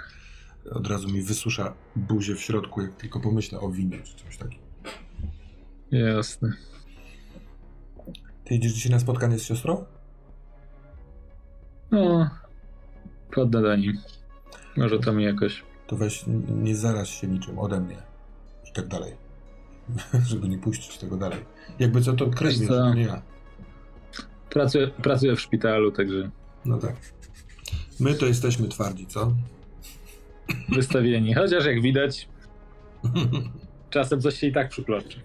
od 0.71 0.87
razu 0.87 1.09
mi 1.09 1.21
wysusza 1.21 1.73
buzię 1.95 2.35
w 2.35 2.41
środku, 2.41 2.81
jak 2.81 2.95
tylko 2.95 3.19
pomyślę 3.19 3.59
o 3.59 3.69
winie 3.69 3.99
czy 4.03 4.15
czymś 4.15 4.37
takim. 4.37 4.59
Jasne. 5.91 6.53
Ty 8.45 8.55
idziesz 8.55 8.73
dzisiaj 8.73 8.91
na 8.91 8.99
spotkanie 8.99 9.39
z 9.39 9.43
siostrą? 9.43 9.85
No, 11.91 12.29
poddadani. 13.31 13.93
Może 14.77 14.99
to 14.99 15.13
mi 15.13 15.23
jakoś... 15.23 15.63
To 15.87 15.95
weź, 15.95 16.23
nie 16.47 16.75
zaraź 16.75 17.21
się 17.21 17.27
niczym 17.27 17.59
ode 17.59 17.79
mnie 17.79 17.97
i 18.69 18.73
tak 18.73 18.87
dalej. 18.87 19.13
Żeby 20.29 20.49
nie 20.49 20.57
puścić 20.57 20.97
tego 20.97 21.17
dalej. 21.17 21.39
Jakby 21.79 22.01
co, 22.01 22.13
to 22.13 22.25
to 22.67 22.93
nie 22.93 23.03
ja. 23.03 23.21
Pracuję, 24.49 24.87
pracuję 24.87 25.35
w 25.35 25.41
szpitalu, 25.41 25.91
także... 25.91 26.31
No 26.65 26.77
tak. 26.77 26.95
My 27.99 28.13
to 28.13 28.25
jesteśmy 28.25 28.67
twardzi, 28.67 29.07
co? 29.07 29.33
Wystawieni. 30.69 31.33
Chociaż 31.33 31.65
jak 31.65 31.81
widać, 31.81 32.29
czasem 33.89 34.21
coś 34.21 34.39
się 34.39 34.47
i 34.47 34.53
tak 34.53 34.69
przyploczy. 34.69 35.21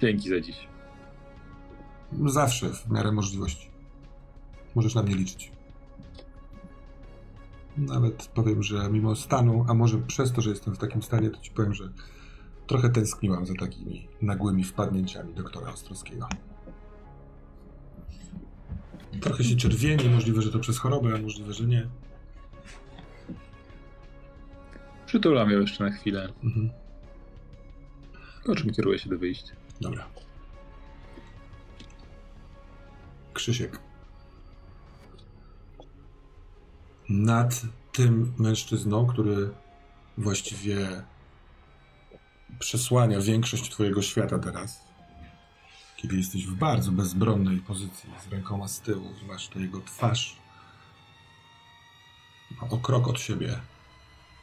Dzięki 0.00 0.28
za 0.28 0.40
dziś. 0.40 0.68
Zawsze, 2.26 2.68
w 2.68 2.90
miarę 2.90 3.12
możliwości. 3.12 3.70
Możesz 4.74 4.94
na 4.94 5.02
mnie 5.02 5.14
liczyć. 5.14 5.52
Nawet 7.76 8.26
powiem, 8.26 8.62
że 8.62 8.90
mimo 8.90 9.16
stanu, 9.16 9.64
a 9.68 9.74
może 9.74 9.98
przez 9.98 10.32
to, 10.32 10.40
że 10.40 10.50
jestem 10.50 10.74
w 10.74 10.78
takim 10.78 11.02
stanie, 11.02 11.30
to 11.30 11.40
ci 11.40 11.50
powiem, 11.50 11.74
że 11.74 11.84
trochę 12.66 12.90
tęskniłam 12.90 13.46
za 13.46 13.54
takimi 13.54 14.08
nagłymi 14.22 14.64
wpadnięciami 14.64 15.34
doktora 15.34 15.72
Ostrowskiego. 15.72 16.28
Trochę 19.20 19.44
się 19.44 19.56
czerwieni, 19.56 20.08
możliwe, 20.08 20.42
że 20.42 20.52
to 20.52 20.58
przez 20.58 20.78
chorobę, 20.78 21.14
a 21.14 21.22
możliwe, 21.22 21.52
że 21.52 21.64
nie. 21.64 21.88
Przytulam 25.06 25.50
ją 25.50 25.60
jeszcze 25.60 25.84
na 25.84 25.90
chwilę. 25.90 26.32
Mhm. 26.44 26.70
Po 28.44 28.56
czym 28.56 28.72
kieruję 28.72 28.98
się 28.98 29.10
do 29.10 29.18
wyjścia. 29.18 29.52
Dobra. 29.80 30.06
Krzysiek. 33.34 33.78
Nad 37.08 37.62
tym 37.92 38.32
mężczyzną, 38.38 39.06
który 39.06 39.50
właściwie 40.18 41.02
przesłania 42.58 43.20
większość 43.20 43.70
twojego 43.70 44.02
świata 44.02 44.38
teraz, 44.38 44.89
kiedy 46.02 46.16
jesteś 46.16 46.46
w 46.46 46.54
bardzo 46.54 46.92
bezbronnej 46.92 47.58
pozycji, 47.58 48.10
z 48.28 48.32
rękoma 48.32 48.68
z 48.68 48.80
tyłu 48.80 49.14
masz 49.28 49.48
to 49.48 49.58
jego 49.58 49.80
twarz 49.80 50.36
o 52.70 52.78
krok 52.78 53.08
od 53.08 53.20
siebie, 53.20 53.60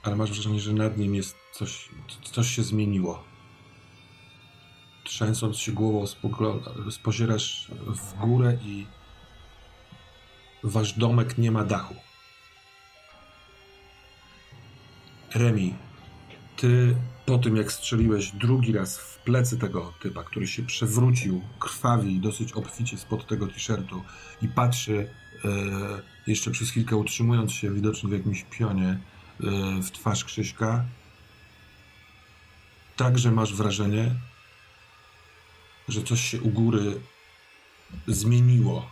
ale 0.03 0.15
masz 0.15 0.31
wrażenie, 0.31 0.59
że 0.59 0.73
nad 0.73 0.97
nim 0.97 1.15
jest 1.15 1.35
coś, 1.53 1.89
coś 2.23 2.47
się 2.55 2.63
zmieniło. 2.63 3.23
Trzęsąc 5.03 5.57
się 5.57 5.71
głową, 5.71 6.05
spozierasz 6.91 7.71
w 7.87 8.19
górę 8.19 8.57
i 8.61 8.87
wasz 10.63 10.93
domek 10.93 11.37
nie 11.37 11.51
ma 11.51 11.63
dachu. 11.63 11.95
Remi, 15.33 15.75
ty 16.55 16.95
po 17.27 17.37
tym 17.37 17.55
jak 17.55 17.71
strzeliłeś 17.71 18.31
drugi 18.31 18.73
raz 18.73 18.97
w 18.97 19.17
plecy 19.17 19.57
tego 19.57 19.93
typa, 19.99 20.23
który 20.23 20.47
się 20.47 20.63
przewrócił, 20.63 21.41
krwawi 21.59 22.19
dosyć 22.19 22.53
obficie 22.53 22.97
spod 22.97 23.27
tego 23.27 23.47
t-shirtu 23.47 24.03
i 24.41 24.47
patrzy 24.47 25.09
e, 25.45 25.49
jeszcze 26.27 26.51
przez 26.51 26.69
chwilkę 26.69 26.95
utrzymując 26.95 27.51
się 27.51 27.73
widocznie 27.73 28.09
w 28.09 28.11
jakimś 28.11 28.43
pionie 28.43 28.87
e, 28.87 28.99
w 29.81 29.91
twarz 29.91 30.25
Krzyśka, 30.25 30.85
także 32.95 33.31
masz 33.31 33.53
wrażenie, 33.53 34.11
że 35.87 36.03
coś 36.03 36.21
się 36.21 36.41
u 36.41 36.49
góry 36.49 36.99
zmieniło. 38.07 38.91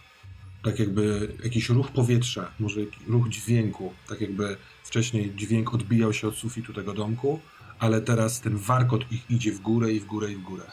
Tak 0.64 0.80
jakby 0.80 1.36
jakiś 1.44 1.70
ruch 1.70 1.91
powietrza, 1.91 2.52
może 2.60 2.82
ruch 3.07 3.30
dźwięku, 3.30 3.94
tak 4.07 4.22
jakby 4.22 4.57
wcześniej 4.84 5.34
dźwięk 5.36 5.74
odbijał 5.74 6.14
się 6.14 6.28
od 6.28 6.36
sufitu 6.36 6.74
tego 6.74 6.94
domku, 6.94 7.40
ale 7.80 8.02
teraz 8.02 8.41
ten 8.41 8.57
warkot 8.57 9.11
ich 9.11 9.31
idzie 9.31 9.52
w 9.52 9.61
górę 9.61 9.91
i 9.91 9.99
w 9.99 10.06
górę 10.06 10.31
i 10.31 10.35
w 10.35 10.41
górę. 10.41 10.72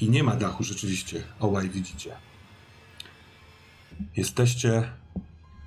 I 0.00 0.10
nie 0.10 0.22
ma 0.22 0.36
dachu 0.36 0.64
rzeczywiście, 0.64 1.22
ołaj 1.40 1.68
widzicie. 1.68 2.16
Jesteście 4.16 4.92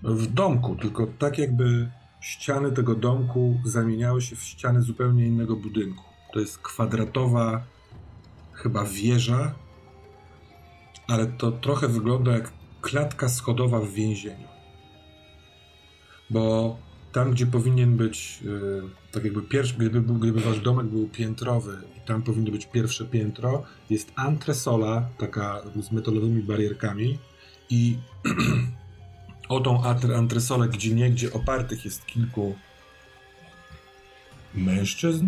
w 0.03 0.27
domku, 0.27 0.75
tylko 0.75 1.07
tak 1.07 1.37
jakby 1.37 1.91
ściany 2.21 2.71
tego 2.71 2.95
domku 2.95 3.59
zamieniały 3.65 4.21
się 4.21 4.35
w 4.35 4.43
ściany 4.43 4.81
zupełnie 4.81 5.25
innego 5.27 5.55
budynku. 5.55 6.03
To 6.33 6.39
jest 6.39 6.57
kwadratowa 6.57 7.63
chyba 8.53 8.85
wieża, 8.85 9.55
ale 11.07 11.25
to 11.25 11.51
trochę 11.51 11.87
wygląda 11.87 12.31
jak 12.31 12.51
klatka 12.81 13.29
schodowa 13.29 13.79
w 13.79 13.89
więzieniu. 13.89 14.47
Bo 16.29 16.77
tam, 17.15 17.31
gdzie 17.31 17.47
powinien 17.47 17.97
być, 17.97 18.41
yy, 18.41 18.83
tak 19.11 19.23
jakby 19.23 19.41
pierwszy, 19.41 19.73
gdyby, 19.73 20.01
gdyby 20.01 20.41
wasz 20.41 20.59
domek 20.59 20.85
był 20.85 21.07
piętrowy 21.07 21.77
i 21.97 22.07
tam 22.07 22.21
powinno 22.21 22.51
być 22.51 22.65
pierwsze 22.65 23.05
piętro, 23.05 23.63
jest 23.89 24.11
antresola, 24.15 25.09
taka 25.17 25.61
z 25.81 25.91
metalowymi 25.91 26.43
barierkami 26.43 27.17
i 27.69 27.97
o 29.49 29.59
tą 29.59 29.83
antresolę, 30.15 30.67
gdzie 30.67 30.95
niegdzie 30.95 31.33
opartych 31.33 31.85
jest 31.85 32.05
kilku 32.05 32.55
mężczyzn, 34.53 35.27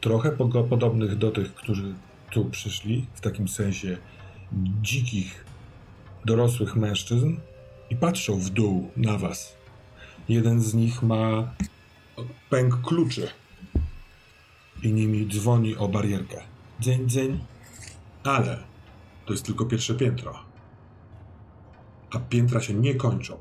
trochę 0.00 0.30
podobnych 0.70 1.18
do 1.18 1.30
tych, 1.30 1.54
którzy 1.54 1.94
tu 2.30 2.44
przyszli, 2.44 3.06
w 3.14 3.20
takim 3.20 3.48
sensie 3.48 3.98
dzikich, 4.82 5.44
dorosłych 6.24 6.76
mężczyzn 6.76 7.36
i 7.90 7.96
patrzą 7.96 8.40
w 8.40 8.50
dół 8.50 8.90
na 8.96 9.18
was. 9.18 9.59
Jeden 10.30 10.60
z 10.60 10.74
nich 10.74 11.02
ma 11.02 11.54
pęk 12.50 12.80
kluczy 12.80 13.28
i 14.82 14.92
nimi 14.92 15.28
dzwoni 15.28 15.76
o 15.76 15.88
barierkę. 15.88 16.42
Dzień, 16.80 17.08
dzień. 17.08 17.44
Ale 18.24 18.64
to 19.26 19.32
jest 19.32 19.46
tylko 19.46 19.64
pierwsze 19.64 19.94
piętro. 19.94 20.34
A 22.10 22.18
piętra 22.18 22.60
się 22.60 22.74
nie 22.74 22.94
kończą. 22.94 23.38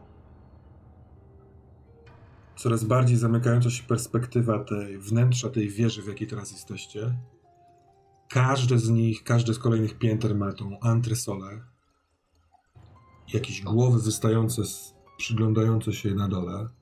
Coraz 2.56 2.84
bardziej 2.84 3.18
zamykająca 3.18 3.70
się 3.70 3.84
perspektywa 3.84 4.64
tej 4.64 4.98
wnętrza 4.98 5.49
tej 5.49 5.70
wieży, 5.70 6.02
w 6.02 6.07
jakiej 6.07 6.28
teraz 6.28 6.52
jesteście. 6.52 7.16
Każde 8.30 8.80
z 8.80 8.90
nich, 8.90 9.24
każde 9.24 9.53
z 9.53 9.60
kolejnych 9.60 9.98
pięter 9.98 10.36
ma 10.36 10.53
tą 10.53 10.80
antresolę. 10.80 11.61
Jakieś 13.34 13.61
głowy 13.61 13.99
wystające, 14.02 14.61
przyglądające 15.18 15.94
się 15.94 16.16
na 16.16 16.28
dole 16.28 16.78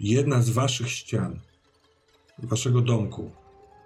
jedna 0.00 0.42
z 0.42 0.50
waszych 0.50 0.90
ścian, 0.90 1.40
waszego 2.38 2.80
domku, 2.80 3.30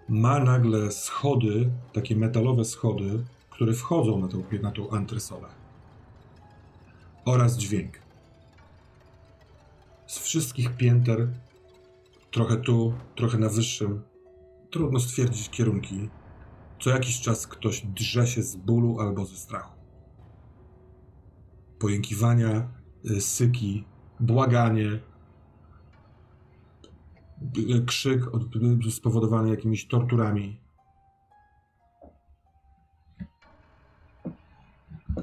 ma 0.09 0.39
nagle 0.39 0.93
schody, 0.93 1.71
takie 1.93 2.17
metalowe 2.17 2.65
schody, 2.65 3.25
które 3.51 3.73
wchodzą 3.73 4.19
na 4.19 4.29
tą, 4.29 4.45
na 4.63 4.71
tą 4.71 4.91
antresolę. 4.91 5.49
Oraz 7.25 7.57
dźwięk. 7.57 7.99
Z 10.07 10.19
wszystkich 10.19 10.77
pięter, 10.77 11.29
trochę 12.31 12.57
tu, 12.57 12.95
trochę 13.17 13.39
na 13.39 13.49
wyższym, 13.49 14.03
trudno 14.71 15.01
stwierdzić 15.01 15.51
kierunki. 15.51 16.09
Co 16.81 16.91
jakiś 16.91 17.21
czas 17.21 17.47
ktoś 17.47 17.81
drze 17.81 18.27
się 18.27 18.43
z 18.43 18.57
bólu 18.57 19.01
albo 19.01 19.25
ze 19.25 19.37
strachu. 19.37 19.73
Pojękiwania, 21.79 22.69
y, 23.11 23.21
syki, 23.21 23.85
błaganie, 24.21 25.01
krzyk 27.87 28.21
spowodowany 28.91 29.51
jakimiś 29.51 29.87
torturami. 29.87 30.65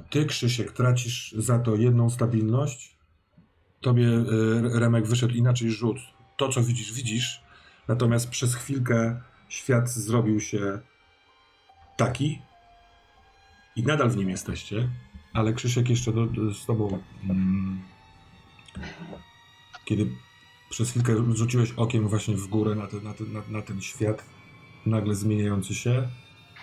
Ty, 0.09 0.25
Krzysiek, 0.25 0.71
tracisz 0.71 1.31
za 1.37 1.59
to 1.59 1.75
jedną 1.75 2.09
stabilność. 2.09 2.97
Tobie 3.81 4.07
e, 4.07 4.23
Remek 4.79 5.07
wyszedł 5.07 5.33
inaczej 5.33 5.71
rzut. 5.71 5.97
To, 6.37 6.49
co 6.49 6.63
widzisz, 6.63 6.93
widzisz. 6.93 7.43
Natomiast 7.87 8.29
przez 8.29 8.55
chwilkę 8.55 9.21
świat 9.49 9.89
zrobił 9.89 10.39
się 10.39 10.79
taki 11.97 12.41
i 13.75 13.83
nadal 13.83 14.09
w 14.09 14.17
nim 14.17 14.29
jesteście, 14.29 14.89
ale 15.33 15.53
Krzysiek 15.53 15.89
jeszcze 15.89 16.11
do, 16.11 16.25
do, 16.25 16.53
z 16.53 16.65
tobą, 16.65 16.99
mm, 17.23 17.81
kiedy 19.85 20.11
przez 20.71 20.89
chwilkę 20.89 21.35
rzuciłeś 21.35 21.71
okiem 21.71 22.07
właśnie 22.07 22.35
w 22.35 22.47
górę 22.47 22.75
na, 22.75 22.87
te, 22.87 23.01
na, 23.01 23.13
te, 23.13 23.23
na, 23.23 23.41
na 23.49 23.61
ten 23.61 23.81
świat 23.81 24.25
nagle 24.85 25.15
zmieniający 25.15 25.75
się, 25.75 26.09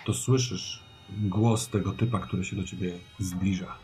to 0.05 0.13
słyszysz 0.13 0.83
głos 1.09 1.69
tego 1.69 1.91
typa, 1.91 2.19
który 2.19 2.45
się 2.45 2.55
do 2.55 2.63
ciebie 2.63 2.99
zbliża. 3.19 3.75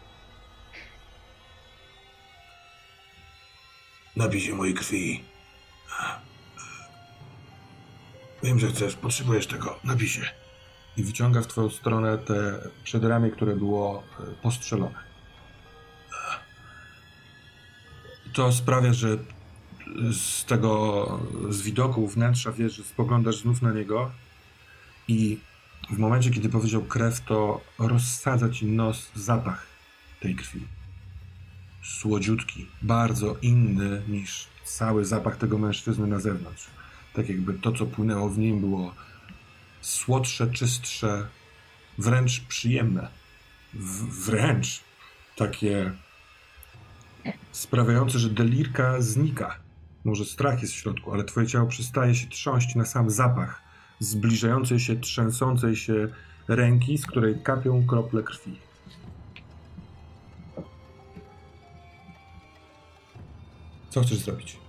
Napij 4.16 4.42
się 4.42 4.56
mojej 4.56 4.74
krwi. 4.74 5.24
Wiem, 8.44 8.60
że 8.60 8.68
chcesz, 8.68 8.96
potrzebujesz 8.96 9.48
tego. 9.48 9.80
Napij 9.84 10.08
się. 10.08 10.22
I 10.98 11.04
wyciąga 11.04 11.42
w 11.42 11.48
twoją 11.48 11.70
stronę 11.70 12.18
te 12.18 12.70
przedramię, 12.84 13.32
które 13.32 13.56
było 13.56 14.04
e, 14.20 14.24
postrzelone. 14.42 15.06
To 18.34 18.52
sprawia, 18.52 18.94
że 18.94 19.18
z 20.12 20.46
tego, 20.46 21.20
z 21.50 21.62
widoku 21.62 22.08
wnętrza 22.08 22.52
wiesz, 22.52 22.76
że 22.76 22.84
spoglądasz 22.84 23.38
znów 23.38 23.62
na 23.62 23.74
niego 23.74 24.12
i 25.08 25.38
w 25.90 25.98
momencie, 25.98 26.32
kiedy 26.32 26.50
powiedział 26.50 26.82
krew, 26.82 27.22
to 27.22 27.62
rozsadza 27.80 28.50
ci 28.50 28.66
nos 28.66 29.12
zapach 29.16 29.68
tej 30.20 30.36
krwi. 30.36 30.68
Słodziutki, 31.84 32.68
bardzo 32.82 33.38
inny 33.42 34.02
niż 34.08 34.48
cały 34.64 35.06
zapach 35.06 35.38
tego 35.38 35.58
mężczyzny 35.58 36.08
na 36.08 36.20
zewnątrz. 36.20 36.68
Tak 37.14 37.30
jakby 37.30 37.54
to, 37.54 37.72
co 37.72 37.86
płynęło 37.86 38.30
w 38.30 38.38
nim, 38.38 38.60
było 38.60 38.94
słodsze, 39.82 40.48
czystsze, 40.48 41.28
wręcz 41.98 42.42
przyjemne. 42.42 43.08
W, 43.74 44.26
wręcz 44.26 44.84
takie 45.36 45.92
sprawiające, 47.52 48.20
że 48.20 48.30
delirka 48.30 49.02
znika. 49.02 49.65
Może 50.06 50.26
strach 50.26 50.62
jest 50.62 50.74
w 50.74 50.78
środku, 50.78 51.14
ale 51.14 51.24
twoje 51.24 51.48
ciało 51.48 51.68
przestaje 51.68 52.16
się 52.16 52.28
trząść 52.28 52.76
na 52.76 52.86
sam 52.86 53.10
zapach 53.10 53.62
zbliżającej 54.00 54.80
się, 54.80 54.96
trzęsącej 54.96 55.76
się 55.76 56.08
ręki, 56.48 56.98
z 56.98 57.06
której 57.06 57.42
kapią 57.44 57.88
krople 57.88 58.24
krwi. 58.24 58.60
Co 63.90 64.02
chcesz 64.02 64.18
zrobić? 64.18 64.60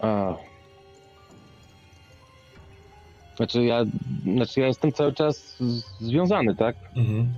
A. 0.00 0.47
Znaczy 3.38 3.64
ja, 3.64 3.84
znaczy 4.22 4.60
ja 4.60 4.66
jestem 4.66 4.92
cały 4.92 5.12
czas 5.12 5.56
związany, 6.00 6.54
tak? 6.54 6.76
Mhm. 6.96 7.28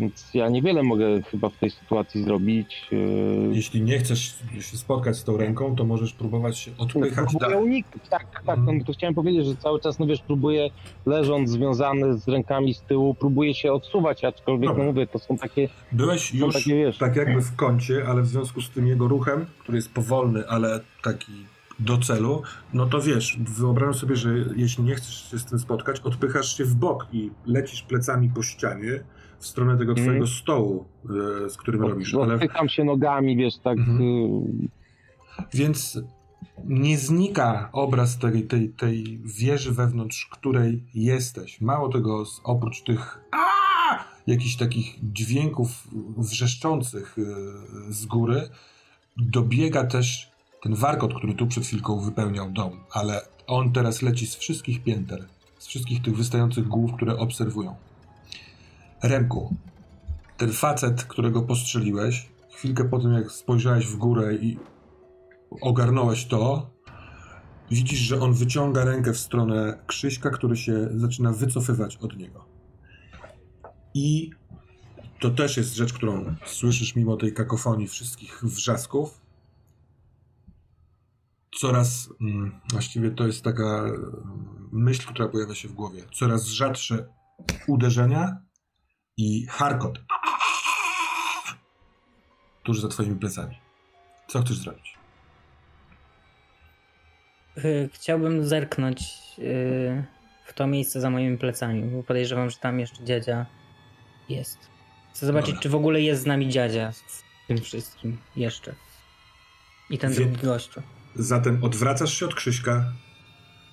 Więc 0.00 0.30
ja 0.34 0.48
niewiele 0.48 0.82
mogę 0.82 1.22
chyba 1.22 1.48
w 1.48 1.56
tej 1.56 1.70
sytuacji 1.70 2.24
zrobić. 2.24 2.88
E, 2.92 2.96
Jeśli 3.54 3.82
nie 3.82 3.98
chcesz 3.98 4.38
się 4.60 4.76
spotkać 4.76 5.16
z 5.16 5.24
tą 5.24 5.36
ręką, 5.36 5.76
to 5.76 5.84
możesz 5.84 6.12
próbować 6.12 6.58
się 6.58 6.70
odpychać 6.78 7.32
no, 7.32 7.40
dalej. 7.40 7.58
uniknąć, 7.58 8.08
tak, 8.08 8.42
tak. 8.46 8.58
Mm. 8.58 8.78
No, 8.78 8.84
to 8.84 8.92
chciałem 8.92 9.14
powiedzieć, 9.14 9.46
że 9.46 9.56
cały 9.56 9.80
czas, 9.80 9.98
no 9.98 10.06
wiesz, 10.06 10.22
próbuję 10.26 10.70
leżąc 11.06 11.50
związany 11.50 12.18
z 12.18 12.28
rękami 12.28 12.74
z 12.74 12.80
tyłu, 12.80 13.14
próbuję 13.14 13.54
się 13.54 13.72
odsuwać, 13.72 14.24
aczkolwiek, 14.24 14.70
Dobra. 14.70 14.84
no 14.84 14.92
mówię, 14.92 15.06
to 15.06 15.18
są 15.18 15.38
takie... 15.38 15.68
Byłeś 15.92 16.34
już 16.34 16.54
takie, 16.54 16.74
wiesz, 16.74 16.98
tak 16.98 17.16
jakby 17.16 17.40
w 17.42 17.56
kącie, 17.56 18.04
ale 18.08 18.22
w 18.22 18.26
związku 18.26 18.62
z 18.62 18.70
tym 18.70 18.86
jego 18.86 19.08
ruchem, 19.08 19.46
który 19.58 19.78
jest 19.78 19.92
powolny, 19.92 20.48
ale 20.48 20.80
taki 21.02 21.32
do 21.78 21.98
celu, 21.98 22.42
no 22.74 22.86
to 22.86 23.00
wiesz, 23.00 23.38
wyobrażam 23.40 23.94
sobie, 23.94 24.16
że 24.16 24.30
jeśli 24.56 24.84
nie 24.84 24.94
chcesz 24.94 25.30
się 25.30 25.38
z 25.38 25.44
tym 25.44 25.58
spotkać, 25.58 26.00
odpychasz 26.00 26.56
się 26.56 26.64
w 26.64 26.74
bok 26.74 27.06
i 27.12 27.30
lecisz 27.46 27.82
plecami 27.82 28.30
po 28.34 28.42
ścianie, 28.42 29.00
w 29.38 29.46
stronę 29.46 29.78
tego 29.78 29.94
twojego 29.94 30.14
mm. 30.14 30.26
stołu, 30.26 30.84
e, 31.44 31.50
z 31.50 31.56
którym 31.56 31.84
Od, 31.84 31.90
robisz. 31.90 32.14
Ale... 32.14 32.34
Odpycham 32.34 32.68
się 32.68 32.84
nogami, 32.84 33.36
wiesz, 33.36 33.58
tak... 33.64 33.78
Mhm. 33.78 34.00
Y- 34.00 34.68
Więc 35.54 36.00
nie 36.64 36.98
znika 36.98 37.68
obraz 37.72 38.18
tej, 38.18 38.42
tej, 38.42 38.68
tej 38.68 39.20
wieży, 39.24 39.72
wewnątrz 39.72 40.26
której 40.26 40.84
jesteś. 40.94 41.60
Mało 41.60 41.88
tego, 41.88 42.24
oprócz 42.44 42.82
tych 42.82 43.20
jakichś 44.26 44.56
takich 44.56 44.98
dźwięków 45.02 45.88
wrzeszczących 46.16 47.18
y, 47.18 47.24
z 47.88 48.06
góry, 48.06 48.48
dobiega 49.16 49.84
też 49.84 50.30
ten 50.62 50.74
warkot, 50.74 51.14
który 51.14 51.34
tu 51.34 51.46
przed 51.46 51.66
chwilką 51.66 52.00
wypełniał 52.00 52.50
dom, 52.50 52.80
ale 52.90 53.20
on 53.46 53.72
teraz 53.72 54.02
leci 54.02 54.26
z 54.26 54.36
wszystkich 54.36 54.82
pięter, 54.82 55.26
z 55.58 55.66
wszystkich 55.66 56.02
tych 56.02 56.16
wystających 56.16 56.68
głów, 56.68 56.92
które 56.92 57.16
obserwują. 57.18 57.76
Remku, 59.02 59.54
ten 60.36 60.52
facet, 60.52 61.04
którego 61.04 61.42
postrzeliłeś, 61.42 62.28
chwilkę 62.52 62.84
po 62.84 62.98
tym 62.98 63.12
jak 63.12 63.32
spojrzałeś 63.32 63.86
w 63.86 63.96
górę 63.96 64.34
i 64.34 64.58
ogarnąłeś 65.60 66.26
to, 66.26 66.70
widzisz, 67.70 67.98
że 67.98 68.20
on 68.20 68.32
wyciąga 68.32 68.84
rękę 68.84 69.12
w 69.12 69.18
stronę 69.18 69.78
Krzyśka, 69.86 70.30
który 70.30 70.56
się 70.56 70.88
zaczyna 70.94 71.32
wycofywać 71.32 71.96
od 71.96 72.16
niego. 72.16 72.44
I 73.94 74.30
to 75.20 75.30
też 75.30 75.56
jest 75.56 75.74
rzecz, 75.74 75.92
którą 75.92 76.34
słyszysz 76.46 76.96
mimo 76.96 77.16
tej 77.16 77.32
kakofonii 77.32 77.88
wszystkich 77.88 78.44
wrzasków. 78.44 79.20
Coraz, 81.56 82.08
mm, 82.20 82.60
właściwie 82.70 83.10
to 83.10 83.26
jest 83.26 83.44
taka 83.44 83.84
mm, 83.84 84.68
myśl, 84.72 85.06
która 85.08 85.28
pojawia 85.28 85.54
się 85.54 85.68
w 85.68 85.72
głowie. 85.72 86.02
Coraz 86.12 86.46
rzadsze 86.46 87.08
uderzenia 87.66 88.36
i 89.16 89.46
Harkot 89.46 89.98
tuż 92.68 92.80
za 92.80 92.88
twoimi 92.88 93.16
plecami. 93.16 93.58
Co 94.28 94.42
chcesz 94.42 94.56
zrobić? 94.56 94.94
Y, 97.64 97.90
chciałbym 97.92 98.46
zerknąć 98.46 99.00
y, 99.38 100.04
w 100.44 100.52
to 100.52 100.66
miejsce 100.66 101.00
za 101.00 101.10
moimi 101.10 101.38
plecami, 101.38 101.82
bo 101.82 102.02
podejrzewam, 102.02 102.50
że 102.50 102.56
tam 102.56 102.80
jeszcze 102.80 103.04
dziadzia 103.04 103.46
jest. 104.28 104.58
Chcę 105.14 105.26
zobaczyć, 105.26 105.50
Dobra. 105.50 105.62
czy 105.62 105.68
w 105.68 105.74
ogóle 105.74 106.00
jest 106.00 106.22
z 106.22 106.26
nami 106.26 106.48
dziadzia 106.48 106.92
w 106.92 107.46
tym 107.48 107.58
wszystkim 107.58 108.18
jeszcze. 108.36 108.74
I 109.90 109.98
ten 109.98 110.12
Wie... 110.12 110.16
drugi 110.16 110.46
gościu. 110.46 110.82
Zatem 111.18 111.64
odwracasz 111.64 112.14
się 112.18 112.26
od 112.26 112.34
Krzyśka 112.34 112.84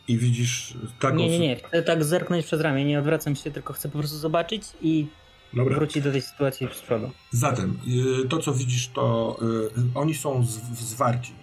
i 0.08 0.18
widzisz 0.18 0.74
taką... 1.00 1.16
Nie, 1.16 1.30
nie, 1.30 1.40
nie. 1.40 1.56
Chcę 1.56 1.84
tak 1.84 2.04
zerknąć 2.04 2.46
przez 2.46 2.62
ramię. 2.62 2.86
Nie 2.86 3.00
odwracam 3.00 3.36
się, 3.36 3.52
tylko 3.52 3.74
chcę 3.74 3.90
po 3.90 4.00
prostu 4.00 4.18
zobaczyć 4.18 4.64
i 4.82 5.08
Dobra. 5.54 5.76
wrócić 5.76 6.04
do 6.04 6.12
tej 6.12 6.22
sytuacji 6.22 6.68
z 6.74 6.82
przodu. 6.82 7.12
Zatem, 7.32 7.80
y, 8.24 8.28
to 8.30 8.38
co 8.38 8.54
widzisz, 8.54 8.88
to 8.88 9.38
y, 9.78 9.98
oni 10.00 10.16
są 10.16 10.46
zwarci. 10.74 11.34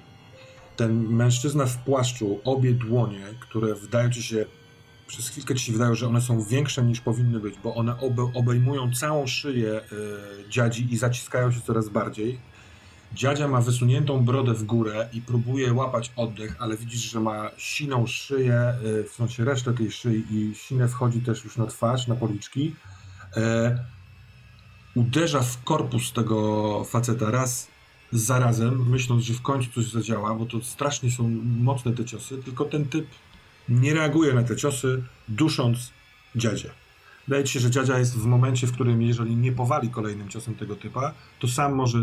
Ten 0.77 1.09
mężczyzna 1.09 1.67
w 1.67 1.77
płaszczu, 1.77 2.41
obie 2.45 2.73
dłonie, 2.73 3.25
które 3.41 3.75
wydają 3.75 4.11
ci 4.11 4.23
się, 4.23 4.45
przez 5.07 5.29
chwilkę 5.29 5.55
ci 5.55 5.65
się 5.65 5.73
wydają, 5.73 5.95
że 5.95 6.07
one 6.07 6.21
są 6.21 6.43
większe 6.45 6.83
niż 6.83 7.01
powinny 7.01 7.41
być, 7.41 7.55
bo 7.65 7.75
one 7.75 7.95
obejmują 8.35 8.93
całą 8.93 9.27
szyję 9.27 9.81
y, 10.47 10.49
dziadzi 10.51 10.89
i 10.91 10.97
zaciskają 10.97 11.53
się 11.53 11.61
coraz 11.61 11.89
bardziej. 11.89 12.52
Dziadzia 13.15 13.49
ma 13.49 13.61
wysuniętą 13.61 14.25
brodę 14.25 14.55
w 14.55 14.65
górę 14.65 15.09
i 15.13 15.21
próbuje 15.21 15.73
łapać 15.73 16.13
oddech, 16.17 16.57
ale 16.59 16.77
widzisz, 16.77 17.01
że 17.01 17.21
ma 17.21 17.51
siną 17.57 18.07
szyję, 18.07 18.75
w 18.83 19.11
sensie 19.17 19.45
resztę 19.45 19.75
tej 19.75 19.91
szyi 19.91 20.25
i 20.31 20.55
sinę 20.55 20.89
wchodzi 20.89 21.21
też 21.21 21.45
już 21.45 21.57
na 21.57 21.67
twarz, 21.67 22.07
na 22.07 22.15
policzki. 22.15 22.75
E, 23.37 23.85
uderza 24.95 25.43
w 25.43 25.65
korpus 25.65 26.13
tego 26.13 26.85
faceta 26.85 27.31
raz 27.31 27.69
za 28.13 28.39
razem, 28.39 28.91
myśląc, 28.91 29.25
że 29.25 29.35
w 29.35 29.43
końcu 29.43 29.71
coś 29.73 29.91
zadziała, 29.91 30.35
bo 30.35 30.47
to 30.47 30.61
strasznie 30.63 31.11
są 31.11 31.29
mocne 31.45 31.93
te 31.93 32.05
ciosy, 32.05 32.39
tylko 32.39 32.65
ten 32.65 32.85
typ 32.85 33.07
nie 33.69 33.95
reaguje 33.95 34.35
na 34.35 34.43
te 34.43 34.57
ciosy, 34.57 35.03
dusząc 35.29 35.91
dziadzie. 36.37 36.71
Wydaje 37.29 37.45
ci 37.45 37.53
się, 37.53 37.61
że 37.61 37.71
dziadzia 37.71 37.99
jest 37.99 38.19
w 38.19 38.27
momencie, 38.27 38.67
w 38.67 38.73
którym 38.73 39.03
jeżeli 39.03 39.37
nie 39.37 39.53
powali 39.53 39.91
kolejnym 39.91 40.29
ciosem 40.29 40.55
tego 40.55 40.77
typa, 40.77 41.15
to 41.41 41.49
sam 41.49 41.75
może 41.75 41.99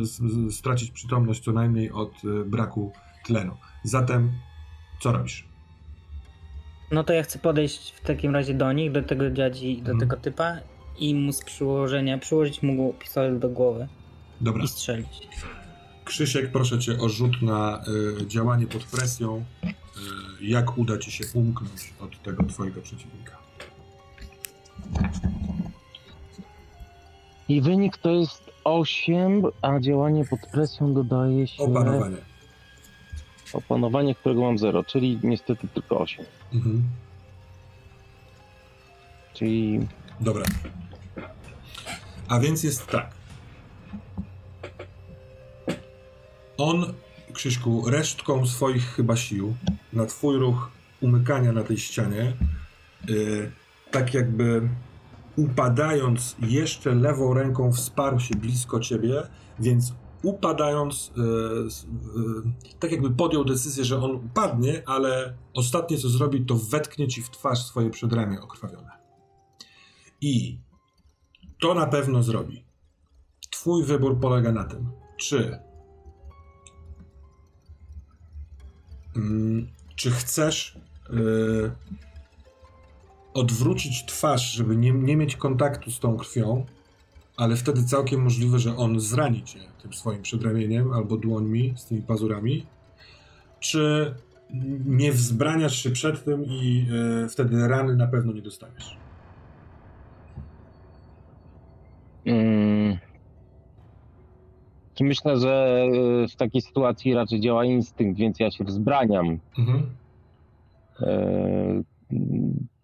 stracić 0.51 0.91
przytomność 0.91 1.43
co 1.43 1.51
najmniej 1.51 1.91
od 1.91 2.23
y, 2.23 2.45
braku 2.45 2.91
tlenu. 3.25 3.57
Zatem 3.83 4.31
co 4.99 5.11
robisz? 5.11 5.47
No 6.91 7.03
to 7.03 7.13
ja 7.13 7.23
chcę 7.23 7.39
podejść 7.39 7.91
w 7.91 8.01
takim 8.01 8.33
razie 8.35 8.53
do 8.53 8.73
nich, 8.73 8.91
do 8.91 9.03
tego 9.03 9.31
dziadzi, 9.31 9.77
do 9.77 9.83
hmm. 9.83 9.99
tego 9.99 10.17
typa 10.17 10.57
i 10.97 11.15
mu 11.15 11.33
z 11.33 11.43
przyłożenia, 11.43 12.17
przyłożyć 12.17 12.61
mu 12.61 12.93
pistolet 12.93 13.39
do 13.39 13.49
głowy 13.49 13.87
Dobra. 14.41 14.63
i 14.63 14.67
strzelić. 14.67 15.27
Krzysiek, 16.05 16.51
proszę 16.51 16.79
cię 16.79 16.97
o 16.99 17.09
rzut 17.09 17.41
na 17.41 17.83
y, 18.21 18.27
działanie 18.27 18.67
pod 18.67 18.83
presją. 18.83 19.45
Y, 19.63 19.69
jak 20.41 20.77
uda 20.77 20.97
ci 20.97 21.11
się 21.11 21.23
umknąć 21.33 21.93
od 21.99 22.23
tego 22.23 22.43
twojego 22.43 22.81
przeciwnika? 22.81 23.38
I 27.49 27.61
wynik 27.61 27.97
to 27.97 28.09
jest 28.09 28.51
8, 28.63 29.43
a 29.61 29.79
działanie 29.79 30.25
pod 30.25 30.39
presją 30.51 30.93
dodaje 30.93 31.47
się... 31.47 31.63
Opanowanie. 31.63 32.17
Opanowanie, 33.53 34.15
którego 34.15 34.41
mam 34.41 34.57
0, 34.57 34.83
czyli 34.83 35.19
niestety 35.23 35.67
tylko 35.67 35.99
8. 35.99 36.25
Mhm. 36.53 36.83
Czyli... 39.33 39.87
Dobra. 40.19 40.45
A 42.27 42.39
więc 42.39 42.63
jest 42.63 42.87
tak. 42.87 43.11
On, 46.57 46.93
Krzyśku, 47.33 47.89
resztką 47.89 48.45
swoich 48.45 48.83
chyba 48.83 49.15
sił 49.15 49.55
na 49.93 50.05
twój 50.05 50.37
ruch 50.37 50.71
umykania 51.01 51.51
na 51.51 51.63
tej 51.63 51.77
ścianie, 51.77 52.33
yy, 53.07 53.51
tak 53.91 54.13
jakby 54.13 54.69
upadając 55.35 56.35
jeszcze 56.39 56.95
lewą 56.95 57.33
ręką 57.33 57.71
wsparł 57.71 58.19
się 58.19 58.35
blisko 58.35 58.79
ciebie, 58.79 59.23
więc 59.59 59.93
upadając, 60.23 61.11
yy, 61.17 61.23
yy, 62.15 62.75
tak 62.79 62.91
jakby 62.91 63.11
podjął 63.11 63.45
decyzję, 63.45 63.85
że 63.85 64.01
on 64.01 64.11
upadnie, 64.11 64.83
ale 64.85 65.33
ostatnie 65.53 65.97
co 65.97 66.09
zrobi, 66.09 66.45
to 66.45 66.55
wetknie 66.55 67.07
ci 67.07 67.21
w 67.21 67.29
twarz 67.29 67.65
swoje 67.65 67.89
przedramię 67.89 68.41
okrwawione. 68.41 68.91
I 70.21 70.59
to 71.61 71.73
na 71.73 71.87
pewno 71.87 72.23
zrobi. 72.23 72.63
Twój 73.49 73.83
wybór 73.83 74.19
polega 74.19 74.51
na 74.51 74.63
tym, 74.63 74.91
czy 75.17 75.59
mm, 79.15 79.67
czy 79.95 80.11
chcesz 80.11 80.77
yy, 81.09 81.71
odwrócić 83.39 84.05
twarz, 84.05 84.51
żeby 84.51 84.77
nie, 84.77 84.91
nie 84.91 85.15
mieć 85.17 85.35
kontaktu 85.35 85.91
z 85.91 85.99
tą 85.99 86.17
krwią, 86.17 86.65
ale 87.37 87.55
wtedy 87.55 87.83
całkiem 87.83 88.21
możliwe, 88.21 88.59
że 88.59 88.77
on 88.77 88.99
zrani 88.99 89.43
cię 89.43 89.59
tym 89.81 89.93
swoim 89.93 90.21
przedramieniem 90.21 90.93
albo 90.93 91.17
dłońmi 91.17 91.73
z 91.77 91.85
tymi 91.85 92.01
pazurami, 92.01 92.65
czy 93.59 94.13
nie 94.85 95.11
wzbraniasz 95.11 95.83
się 95.83 95.89
przed 95.89 96.23
tym 96.23 96.45
i 96.45 96.85
yy, 97.21 97.29
wtedy 97.29 97.67
rany 97.67 97.95
na 97.95 98.07
pewno 98.07 98.33
nie 98.33 98.41
dostaniesz. 98.41 98.97
Hmm. 102.25 102.97
Myślę, 105.01 105.37
że 105.37 105.83
e, 106.23 106.27
w 106.27 106.35
takiej 106.35 106.61
sytuacji 106.61 107.13
raczej 107.13 107.39
działa 107.39 107.65
instynkt, 107.65 108.19
więc 108.19 108.39
ja 108.39 108.51
się 108.51 108.63
wzbraniam. 108.63 109.39
Mhm. 109.57 109.89
E, 111.01 111.83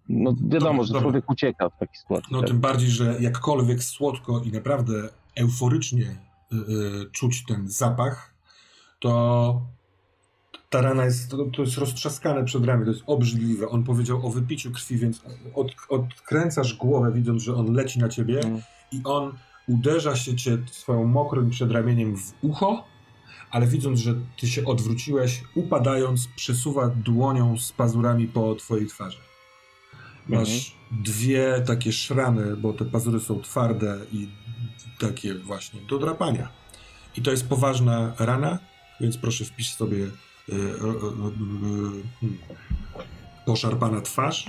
no 0.10 0.36
wiadomo, 0.48 0.84
że 0.84 1.02
człowiek 1.02 1.30
ucieka 1.30 1.70
w 1.70 1.80
takiej 1.80 1.96
sytuacji. 1.96 2.28
No 2.32 2.40
tak? 2.40 2.48
tym 2.48 2.60
bardziej, 2.60 2.90
że 2.90 3.18
jakkolwiek 3.20 3.84
słodko 3.84 4.42
i 4.46 4.52
naprawdę 4.52 4.94
euforycznie 5.36 6.18
y, 6.54 6.56
y, 6.56 7.12
czuć 7.12 7.44
ten 7.46 7.68
zapach, 7.68 8.34
to 9.00 9.62
ta 10.70 10.82
rana 10.82 11.06
jest, 11.06 11.32
to, 11.32 11.46
to 11.46 11.62
jest 11.62 11.78
roztrzaskane 11.78 12.44
przed 12.44 12.66
ramię, 12.66 12.86
to 12.86 12.92
jest 12.92 13.04
obrzydliwe. 13.08 13.70
On 13.70 13.84
powiedział 13.84 14.28
o 14.28 14.30
wypiciu 14.30 14.72
krwi, 14.72 14.98
więc 14.98 15.22
od, 15.56 15.72
odkręcasz 15.90 16.74
głowę, 16.74 17.12
widząc, 17.12 17.44
że 17.44 17.56
on 17.56 17.74
leci 17.74 18.00
na 18.00 18.10
ciebie 18.10 18.40
mm. 18.40 18.62
i 18.92 19.02
on 19.04 19.34
uderza 19.68 20.16
się 20.16 20.36
cię 20.36 20.58
swoją 20.72 21.06
mokrym 21.06 21.50
przedramieniem 21.50 22.18
w 22.18 22.34
ucho, 22.42 22.84
ale 23.52 23.68
widząc, 23.68 24.00
że 24.00 24.16
ty 24.40 24.48
się 24.48 24.66
odwróciłeś, 24.66 25.44
upadając, 25.56 26.28
przesuwa 26.28 26.88
dłonią 26.88 27.58
z 27.58 27.72
pazurami 27.72 28.28
po 28.28 28.56
twojej 28.56 28.88
twarzy. 28.88 29.18
Masz 30.28 30.50
mhm. 30.50 31.04
dwie 31.04 31.64
takie 31.68 31.92
szramy, 31.92 32.58
bo 32.58 32.74
te 32.74 32.86
pazury 32.86 33.20
są 33.20 33.42
twarde 33.42 33.98
i 34.12 34.28
takie 35.00 35.36
właśnie 35.36 35.82
do 35.82 36.00
drapania. 36.00 36.50
I 37.18 37.22
to 37.22 37.32
jest 37.32 37.50
poważna 37.50 38.14
rana, 38.20 38.60
więc 39.02 39.18
proszę 39.18 39.46
wpisz 39.46 39.76
sobie 39.76 39.98
y, 39.98 40.06
y, 40.06 40.56
y, 40.56 40.62
hmm, 42.20 42.38
poszarpana 43.46 44.02
twarz, 44.02 44.46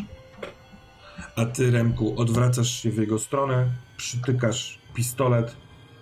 a 1.37 1.47
ty, 1.47 1.71
Remku, 1.71 2.21
odwracasz 2.21 2.83
się 2.83 2.91
w 2.91 2.97
jego 2.97 3.19
stronę, 3.19 3.71
przytykasz 3.97 4.79
pistolet. 4.95 5.57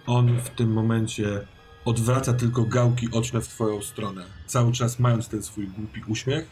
On 0.06 0.40
w 0.40 0.50
tym 0.50 0.72
momencie 0.72 1.46
odwraca 1.84 2.32
tylko 2.32 2.64
gałki 2.64 3.08
oczne 3.12 3.40
w 3.40 3.48
twoją 3.48 3.82
stronę, 3.82 4.24
cały 4.46 4.72
czas 4.72 4.98
mając 4.98 5.28
ten 5.28 5.42
swój 5.42 5.66
głupi 5.66 6.02
uśmiech. 6.06 6.46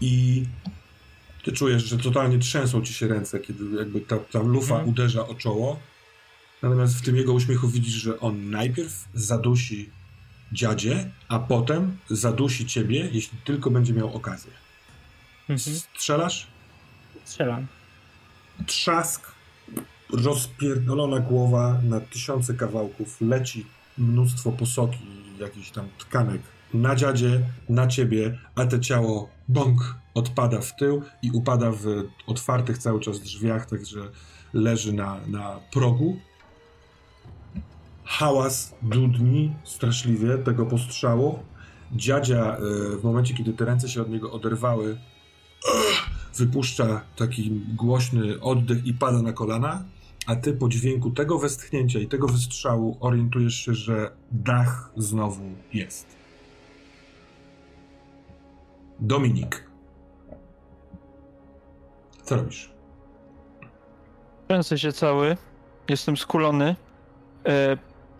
I 0.00 0.44
ty 1.42 1.52
czujesz, 1.52 1.84
że 1.84 1.98
totalnie 1.98 2.38
trzęsą 2.38 2.82
ci 2.82 2.94
się 2.94 3.08
ręce, 3.08 3.40
kiedy 3.40 3.76
jakby 3.78 4.00
ta, 4.00 4.18
ta 4.18 4.42
lufa 4.42 4.74
mhm. 4.74 4.88
uderza 4.88 5.28
o 5.28 5.34
czoło. 5.34 5.78
Natomiast 6.62 6.98
w 6.98 7.02
tym 7.02 7.16
jego 7.16 7.32
uśmiechu 7.32 7.68
widzisz, 7.68 7.94
że 7.94 8.20
on 8.20 8.50
najpierw 8.50 9.08
zadusi 9.14 9.90
dziadzie, 10.52 11.10
a 11.28 11.38
potem 11.38 11.96
zadusi 12.10 12.66
ciebie, 12.66 13.08
jeśli 13.12 13.38
tylko 13.44 13.70
będzie 13.70 13.92
miał 13.92 14.14
okazję. 14.14 14.52
Mhm. 15.48 15.76
Strzelasz? 15.76 16.46
Strzelam. 17.24 17.66
Trzask, 18.66 19.32
rozpierdolona 20.12 21.20
głowa 21.20 21.80
na 21.84 22.00
tysiące 22.00 22.54
kawałków, 22.54 23.20
leci 23.20 23.66
mnóstwo 23.98 24.52
posoki, 24.52 25.06
jakichś 25.38 25.70
tam 25.70 25.88
tkanek 25.98 26.42
na 26.74 26.96
dziadzie, 26.96 27.46
na 27.68 27.86
ciebie, 27.86 28.38
a 28.54 28.66
te 28.66 28.80
ciało 28.80 29.28
bąk 29.48 29.96
odpada 30.14 30.60
w 30.60 30.76
tył 30.76 31.02
i 31.22 31.30
upada 31.30 31.70
w 31.70 31.86
otwartych 32.26 32.78
cały 32.78 33.00
czas 33.00 33.20
drzwiach, 33.20 33.66
także 33.66 34.00
leży 34.54 34.92
na, 34.92 35.20
na 35.26 35.60
progu. 35.72 36.16
Hałas 38.04 38.74
dudni 38.82 39.52
straszliwie 39.64 40.38
tego 40.38 40.66
postrzału. 40.66 41.38
Dziadzia 41.92 42.56
e, 42.56 42.60
w 42.96 43.04
momencie, 43.04 43.34
kiedy 43.34 43.52
te 43.52 43.64
ręce 43.64 43.88
się 43.88 44.02
od 44.02 44.10
niego 44.10 44.32
oderwały, 44.32 44.98
wypuszcza 46.36 47.00
taki 47.16 47.50
głośny 47.74 48.40
oddech 48.40 48.86
i 48.86 48.94
pada 48.94 49.22
na 49.22 49.32
kolana, 49.32 49.84
a 50.26 50.36
ty 50.36 50.52
po 50.52 50.68
dźwięku 50.68 51.10
tego 51.10 51.38
westchnięcia 51.38 51.98
i 51.98 52.08
tego 52.08 52.26
wystrzału 52.26 52.96
orientujesz 53.00 53.54
się, 53.54 53.74
że 53.74 54.10
dach 54.32 54.92
znowu 54.96 55.44
jest. 55.72 56.21
Dominik. 59.00 59.70
Co 62.22 62.36
robisz? 62.36 62.72
Trzęsę 64.48 64.78
się 64.78 64.92
cały, 64.92 65.36
jestem 65.88 66.16
skulony. 66.16 66.76
E, 67.46 67.76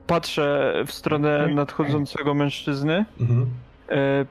patrzę 0.06 0.74
w 0.86 0.92
stronę 0.92 1.46
nadchodzącego 1.46 2.34
mężczyzny 2.34 3.04
mhm. 3.20 3.50
e, 3.88 4.26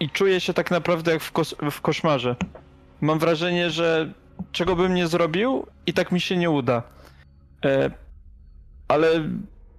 i 0.00 0.10
czuję 0.10 0.40
się 0.40 0.54
tak 0.54 0.70
naprawdę 0.70 1.12
jak 1.12 1.22
w, 1.22 1.32
kos 1.32 1.54
w 1.70 1.80
koszmarze. 1.80 2.36
Mam 3.00 3.18
wrażenie, 3.18 3.70
że 3.70 4.12
czego 4.52 4.76
bym 4.76 4.94
nie 4.94 5.06
zrobił 5.06 5.66
i 5.86 5.92
tak 5.92 6.12
mi 6.12 6.20
się 6.20 6.36
nie 6.36 6.50
uda. 6.50 6.82
E, 7.64 7.90
ale 8.88 9.08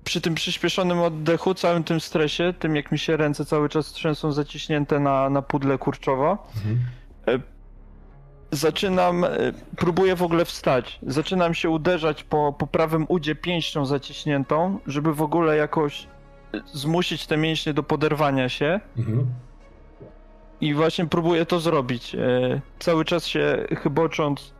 przy 0.10 0.22
tym 0.22 0.36
przyspieszonym 0.36 1.00
oddechu, 1.00 1.54
całym 1.54 1.84
tym 1.84 2.00
stresie, 2.00 2.54
tym 2.60 2.76
jak 2.76 2.92
mi 2.92 3.00
się 3.00 3.18
ręce 3.18 3.46
cały 3.46 3.70
czas 3.70 3.92
trzęsą 3.92 4.32
zaciśnięte 4.32 5.00
na, 5.00 5.30
na 5.30 5.42
pudle 5.42 5.78
kurczowa, 5.78 6.38
mhm. 6.56 6.80
E, 7.28 7.40
zaczynam, 8.52 9.24
e, 9.24 9.30
próbuję 9.78 10.16
w 10.16 10.24
ogóle 10.24 10.46
wstać. 10.46 11.00
Zaczynam 11.04 11.54
się 11.54 11.70
uderzać 11.70 12.24
po, 12.24 12.54
po 12.54 12.68
prawym 12.68 13.06
udzie 13.10 13.36
pięścią 13.36 13.86
zaciśniętą, 13.86 14.80
żeby 14.88 15.14
w 15.14 15.22
ogóle 15.22 15.58
jakoś 15.58 16.08
zmusić 16.74 17.28
te 17.28 17.38
mięśnie 17.38 17.74
do 17.74 17.84
poderwania 17.84 18.50
się. 18.50 18.80
Mhm. 18.98 19.26
I 20.62 20.74
właśnie 20.74 21.06
próbuję 21.06 21.46
to 21.46 21.60
zrobić. 21.60 22.16
E, 22.16 22.62
cały 22.80 23.06
czas 23.06 23.26
się 23.26 23.68
chybocząc 23.84 24.54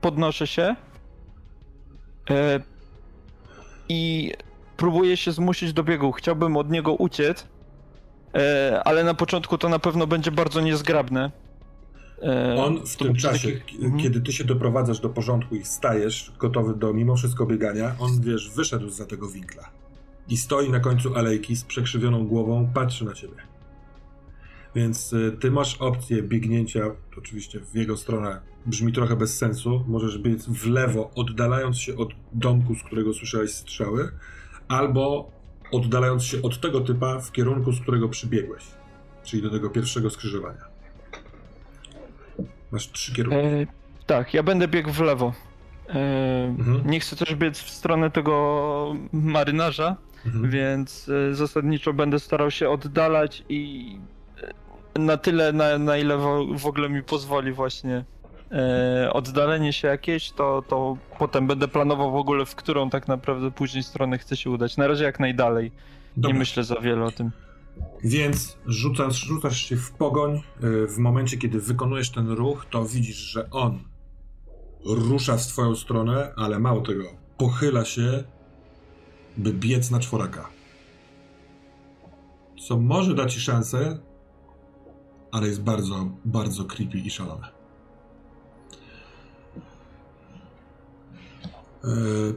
podnoszę 0.00 0.46
się 0.46 0.76
i 3.88 4.32
próbuję 4.76 5.16
się 5.16 5.32
zmusić 5.32 5.72
do 5.72 5.84
biegu. 5.84 6.12
Chciałbym 6.12 6.56
od 6.56 6.70
niego 6.70 6.94
uciec, 6.94 7.46
ale 8.84 9.04
na 9.04 9.14
początku 9.14 9.58
to 9.58 9.68
na 9.68 9.78
pewno 9.78 10.06
będzie 10.06 10.30
bardzo 10.30 10.60
niezgrabne. 10.60 11.30
E, 12.22 12.64
On 12.64 12.86
w 12.86 12.96
tym 12.96 13.14
czasie, 13.14 13.52
taki... 13.52 13.78
kiedy 14.02 14.20
ty 14.20 14.32
się 14.32 14.44
doprowadzasz 14.44 15.00
do 15.00 15.08
porządku 15.08 15.56
i 15.56 15.64
stajesz 15.64 16.32
gotowy 16.38 16.74
do 16.74 16.92
mimo 16.92 17.16
wszystko 17.16 17.46
biegania, 17.46 17.94
on 17.98 18.20
wiesz, 18.20 18.50
wyszedł 18.50 18.90
za 18.90 19.06
tego 19.06 19.28
winkla. 19.28 19.70
I 20.28 20.36
stoi 20.36 20.70
na 20.70 20.80
końcu 20.80 21.16
alejki 21.16 21.56
z 21.56 21.64
przekrzywioną 21.64 22.26
głową, 22.26 22.70
patrzy 22.74 23.04
na 23.04 23.12
ciebie. 23.12 23.36
Więc 24.74 25.12
y, 25.12 25.36
ty 25.40 25.50
masz 25.50 25.76
opcję 25.76 26.22
biegnięcia, 26.22 26.80
oczywiście 27.18 27.60
w 27.60 27.74
jego 27.74 27.96
stronę 27.96 28.40
brzmi 28.66 28.92
trochę 28.92 29.16
bez 29.16 29.38
sensu. 29.38 29.84
Możesz 29.88 30.18
biec 30.18 30.46
w 30.46 30.66
lewo, 30.66 31.10
oddalając 31.14 31.78
się 31.78 31.96
od 31.96 32.08
domku, 32.32 32.74
z 32.74 32.82
którego 32.82 33.14
słyszałeś 33.14 33.50
strzały, 33.50 34.08
albo 34.68 35.30
oddalając 35.72 36.24
się 36.24 36.42
od 36.42 36.60
tego 36.60 36.80
typa 36.80 37.20
w 37.20 37.32
kierunku, 37.32 37.72
z 37.72 37.80
którego 37.80 38.08
przybiegłeś, 38.08 38.64
czyli 39.24 39.42
do 39.42 39.50
tego 39.50 39.70
pierwszego 39.70 40.10
skrzyżowania. 40.10 40.64
Masz 42.70 42.92
trzy 42.92 43.14
kierunki. 43.14 43.38
E, 43.38 43.66
tak, 44.06 44.34
ja 44.34 44.42
będę 44.42 44.68
biegł 44.68 44.90
w 44.90 45.00
lewo. 45.00 45.32
E, 45.88 46.44
mhm. 46.44 46.90
Nie 46.90 47.00
chcę 47.00 47.16
też 47.16 47.34
biec 47.34 47.60
w 47.60 47.70
stronę 47.70 48.10
tego 48.10 48.96
marynarza, 49.12 49.96
mhm. 50.26 50.50
więc 50.50 51.08
e, 51.08 51.34
zasadniczo 51.34 51.92
będę 51.92 52.18
starał 52.18 52.50
się 52.50 52.70
oddalać 52.70 53.44
i 53.48 53.92
e, 54.96 54.98
na 54.98 55.16
tyle, 55.16 55.52
na, 55.52 55.78
na 55.78 55.96
ile 55.96 56.18
w, 56.18 56.46
w 56.58 56.66
ogóle 56.66 56.88
mi 56.88 57.02
pozwoli 57.02 57.52
właśnie 57.52 58.04
e, 58.54 59.12
oddalenie 59.12 59.72
się 59.72 59.88
jakieś, 59.88 60.30
to, 60.30 60.62
to 60.68 60.96
potem 61.18 61.46
będę 61.46 61.68
planował 61.68 62.12
w 62.12 62.16
ogóle, 62.16 62.46
w 62.46 62.54
którą 62.54 62.90
tak 62.90 63.08
naprawdę 63.08 63.50
później 63.50 63.82
stronę 63.82 64.18
chcę 64.18 64.36
się 64.36 64.50
udać. 64.50 64.76
Na 64.76 64.86
razie 64.86 65.04
jak 65.04 65.20
najdalej. 65.20 65.72
Dobra. 66.16 66.32
Nie 66.32 66.38
myślę 66.38 66.64
za 66.64 66.80
wiele 66.80 67.04
o 67.04 67.10
tym. 67.10 67.30
Więc 68.04 68.58
rzucasz, 68.66 69.20
rzucasz 69.20 69.56
się 69.56 69.76
w 69.76 69.92
pogoń. 69.92 70.36
E, 70.36 70.40
w 70.86 70.98
momencie, 70.98 71.36
kiedy 71.36 71.60
wykonujesz 71.60 72.10
ten 72.10 72.30
ruch, 72.30 72.66
to 72.70 72.84
widzisz, 72.84 73.16
że 73.16 73.50
on 73.50 73.78
rusza 74.84 75.36
w 75.36 75.42
swoją 75.42 75.76
stronę, 75.76 76.32
ale 76.36 76.58
mało 76.58 76.80
tego, 76.80 77.04
pochyla 77.38 77.84
się, 77.84 78.24
by 79.36 79.52
biec 79.52 79.90
na 79.90 80.00
czworaka. 80.00 80.48
Co 82.68 82.76
może 82.76 83.14
dać 83.14 83.34
ci 83.34 83.40
szansę, 83.40 83.98
ale 85.32 85.48
jest 85.48 85.62
bardzo, 85.62 86.08
bardzo 86.24 86.64
creepy 86.64 86.98
i 86.98 87.10
szalone. 87.10 87.53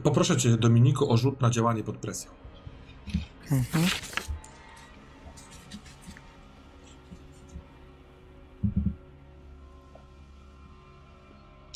Poproszę 0.02 0.36
cię, 0.36 0.56
Dominiku, 0.56 1.12
o 1.12 1.16
rzut 1.16 1.40
na 1.40 1.50
działanie 1.50 1.84
pod 1.84 1.96
presją. 1.96 2.30
Mhm. 3.50 3.84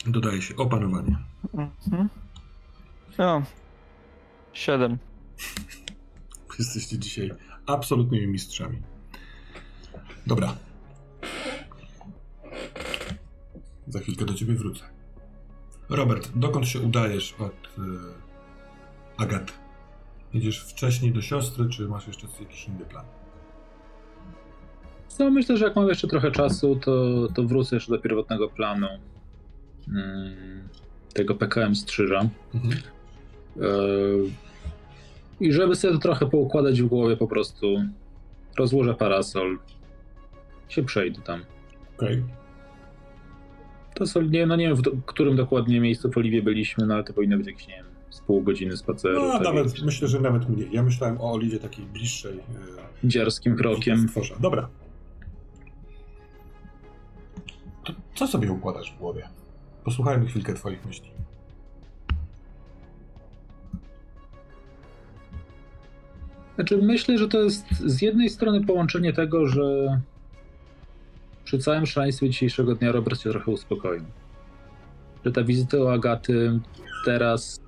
Dodaje 0.07 0.43
się 0.43 0.57
opanowanie. 0.57 1.19
Mhm. 1.55 2.09
O, 3.19 3.43
siedem. 4.53 4.99
Jesteście 6.59 6.99
dzisiaj 6.99 7.31
absolutnymi 7.67 8.27
mistrzami. 8.27 8.83
Dobra. 10.27 10.57
Za 13.89 14.01
chwilkę 14.01 14.25
do 14.25 14.35
ciebie 14.35 14.55
wrócę. 14.55 15.02
Robert, 15.93 16.31
dokąd 16.35 16.69
się 16.69 16.81
udajesz 16.81 17.35
od 17.39 17.79
y, 17.79 17.81
Agaty? 19.17 19.53
Jedziesz 20.35 20.65
wcześniej 20.65 21.13
do 21.13 21.23
siostry, 21.23 21.69
czy 21.69 21.89
masz 21.89 22.07
jeszcze 22.07 22.27
jakiś 22.41 22.69
inny 22.69 22.85
plan? 22.85 23.05
No, 25.19 25.31
myślę, 25.31 25.57
że 25.57 25.65
jak 25.65 25.77
mam 25.77 25.89
jeszcze 25.89 26.09
trochę 26.09 26.31
czasu, 26.31 26.77
to, 26.77 27.29
to 27.35 27.43
wrócę 27.43 27.77
jeszcze 27.77 27.93
do 27.93 27.99
pierwotnego 27.99 28.49
planu 28.49 28.87
mm, 29.89 30.69
tego 31.15 31.35
PKM 31.35 31.75
Strzyża. 31.75 32.29
Mhm. 32.55 32.73
Y, 33.57 34.31
I 35.41 35.53
żeby 35.53 35.77
sobie 35.77 35.95
to 35.95 36.01
trochę 36.01 36.27
poukładać 36.27 36.83
w 36.83 36.87
głowie, 36.87 37.17
po 37.17 37.27
prostu 37.27 37.67
rozłożę 38.59 38.95
parasol, 38.95 39.59
się 40.69 40.83
przejdę 40.83 41.23
tam. 41.23 41.45
Okej. 41.97 42.19
Okay. 42.19 42.42
To 44.03 44.07
są, 44.07 44.23
nie, 44.23 44.47
no 44.47 44.57
nie 44.57 44.67
wiem, 44.67 44.77
w 44.77 44.83
do, 44.83 44.91
którym 45.07 45.37
dokładnie 45.37 45.81
miejscu 45.81 46.11
w 46.11 46.17
Oliwie 46.17 46.43
byliśmy, 46.43 46.87
no 46.87 46.95
ale 46.95 47.05
to 47.05 47.13
powinno 47.13 47.37
być 47.37 47.47
jakieś, 47.47 47.69
nie 47.69 47.75
wiem, 47.75 47.87
z 48.11 48.21
pół 48.21 48.43
godziny 48.43 48.77
spaceru. 48.77 49.21
No, 49.21 49.33
tak 49.33 49.43
nawet, 49.43 49.65
jest. 49.65 49.83
myślę, 49.83 50.09
że 50.09 50.21
nawet 50.21 50.49
mniej. 50.49 50.69
Ja 50.73 50.83
myślałem 50.83 51.21
o 51.21 51.33
Oliwie 51.33 51.59
takiej 51.59 51.85
bliższej. 51.85 52.39
E, 52.39 53.09
Dziarskim 53.09 53.57
krokiem. 53.57 54.09
Tworza. 54.09 54.35
Dobra. 54.41 54.69
To 57.85 57.93
co 58.15 58.27
sobie 58.27 58.53
układasz 58.53 58.93
w 58.93 58.99
głowie? 58.99 59.29
Posłuchajmy 59.85 60.27
chwilkę 60.27 60.55
twoich 60.55 60.87
myśli. 60.87 61.11
Znaczy, 66.55 66.77
myślę, 66.77 67.19
że 67.19 67.29
to 67.29 67.43
jest 67.43 67.71
z 67.71 68.03
jednej 68.03 68.31
strony 68.31 68.67
połączenie 68.67 69.13
tego, 69.13 69.47
że 69.47 70.01
przy 71.53 71.59
całym 71.59 71.87
szaleństwie 71.87 72.31
dzisiejszego 72.31 72.75
dnia 72.75 72.93
Robert 72.93 73.21
się 73.21 73.31
trochę 73.31 73.51
uspokoił. 73.51 74.03
Że 75.25 75.33
ta 75.33 75.45
wizyta 75.45 75.77
u 75.77 75.89
Agaty 75.89 76.61
teraz 77.05 77.61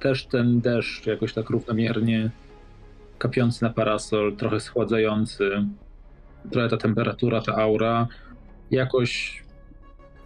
też 0.00 0.26
ten 0.26 0.60
deszcz 0.60 1.06
jakoś 1.06 1.32
tak 1.32 1.50
równomiernie 1.50 2.30
kapiący 3.18 3.64
na 3.64 3.70
parasol, 3.70 4.36
trochę 4.36 4.60
schładzający, 4.60 5.66
trochę 6.50 6.68
ta 6.68 6.76
temperatura, 6.76 7.40
ta 7.40 7.54
aura 7.54 8.06
jakoś 8.70 9.42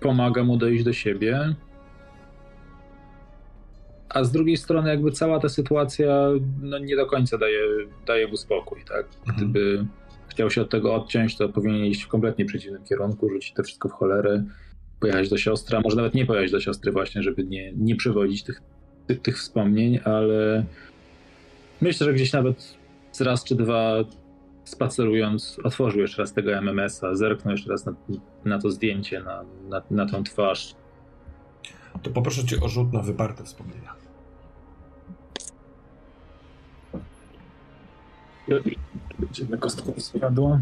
pomaga 0.01 0.44
mu 0.44 0.56
dojść 0.56 0.85
do 0.85 0.93
siebie. 0.93 1.55
A 4.09 4.24
z 4.24 4.32
drugiej 4.32 4.56
strony 4.56 4.90
jakby 4.90 5.12
cała 5.12 5.40
ta 5.40 5.48
sytuacja 5.48 6.28
no, 6.62 6.78
nie 6.78 6.97
do 6.97 7.06
końca 7.06 7.39
daje, 7.39 7.60
daje 8.06 8.28
mu 8.28 8.36
spokój, 8.36 8.85
tak? 8.89 9.06
Mhm. 9.28 9.89
Chciał 10.32 10.50
się 10.50 10.62
od 10.62 10.70
tego 10.70 10.94
odciąć, 10.94 11.36
to 11.36 11.48
powinien 11.48 11.86
iść 11.86 12.02
w 12.02 12.09
kompletnie 12.09 12.44
przeciwnym 12.44 12.84
kierunku, 12.84 13.28
rzucić 13.28 13.52
to 13.52 13.62
wszystko 13.62 13.88
w 13.88 13.92
cholerę, 13.92 14.44
pojechać 15.00 15.28
do 15.28 15.36
siostry, 15.36 15.76
a 15.76 15.80
może 15.80 15.96
nawet 15.96 16.14
nie 16.14 16.26
pojechać 16.26 16.50
do 16.50 16.60
siostry 16.60 16.92
właśnie, 16.92 17.22
żeby 17.22 17.44
nie, 17.44 17.72
nie 17.76 17.96
przywodzić 17.96 18.42
tych, 18.42 18.62
tych, 19.06 19.22
tych 19.22 19.38
wspomnień, 19.38 20.00
ale 20.04 20.64
myślę, 21.80 22.06
że 22.06 22.14
gdzieś 22.14 22.32
nawet 22.32 22.76
z 23.12 23.20
raz 23.20 23.44
czy 23.44 23.54
dwa 23.54 24.04
spacerując, 24.64 25.59
otworzył 25.64 26.00
jeszcze 26.00 26.22
raz 26.22 26.32
tego 26.32 26.52
MMS-a, 26.52 27.14
zerknął 27.14 27.52
jeszcze 27.52 27.70
raz 27.70 27.86
na, 27.86 27.94
na 28.44 28.59
to 28.59 28.70
zdjęcie, 28.70 29.20
na, 29.20 29.44
na, 29.68 29.82
na 29.90 30.06
tą 30.06 30.24
twarz. 30.24 30.74
To 32.02 32.10
poproszę 32.10 32.44
cię 32.44 32.60
o 32.60 32.68
rzut 32.68 32.92
na 32.92 33.02
wyparte 33.02 33.44
wspomnienia. 33.44 34.01
Będzie 39.19 39.44
na 39.44 39.56
kostką 39.56 39.93
zjadło. 39.97 40.59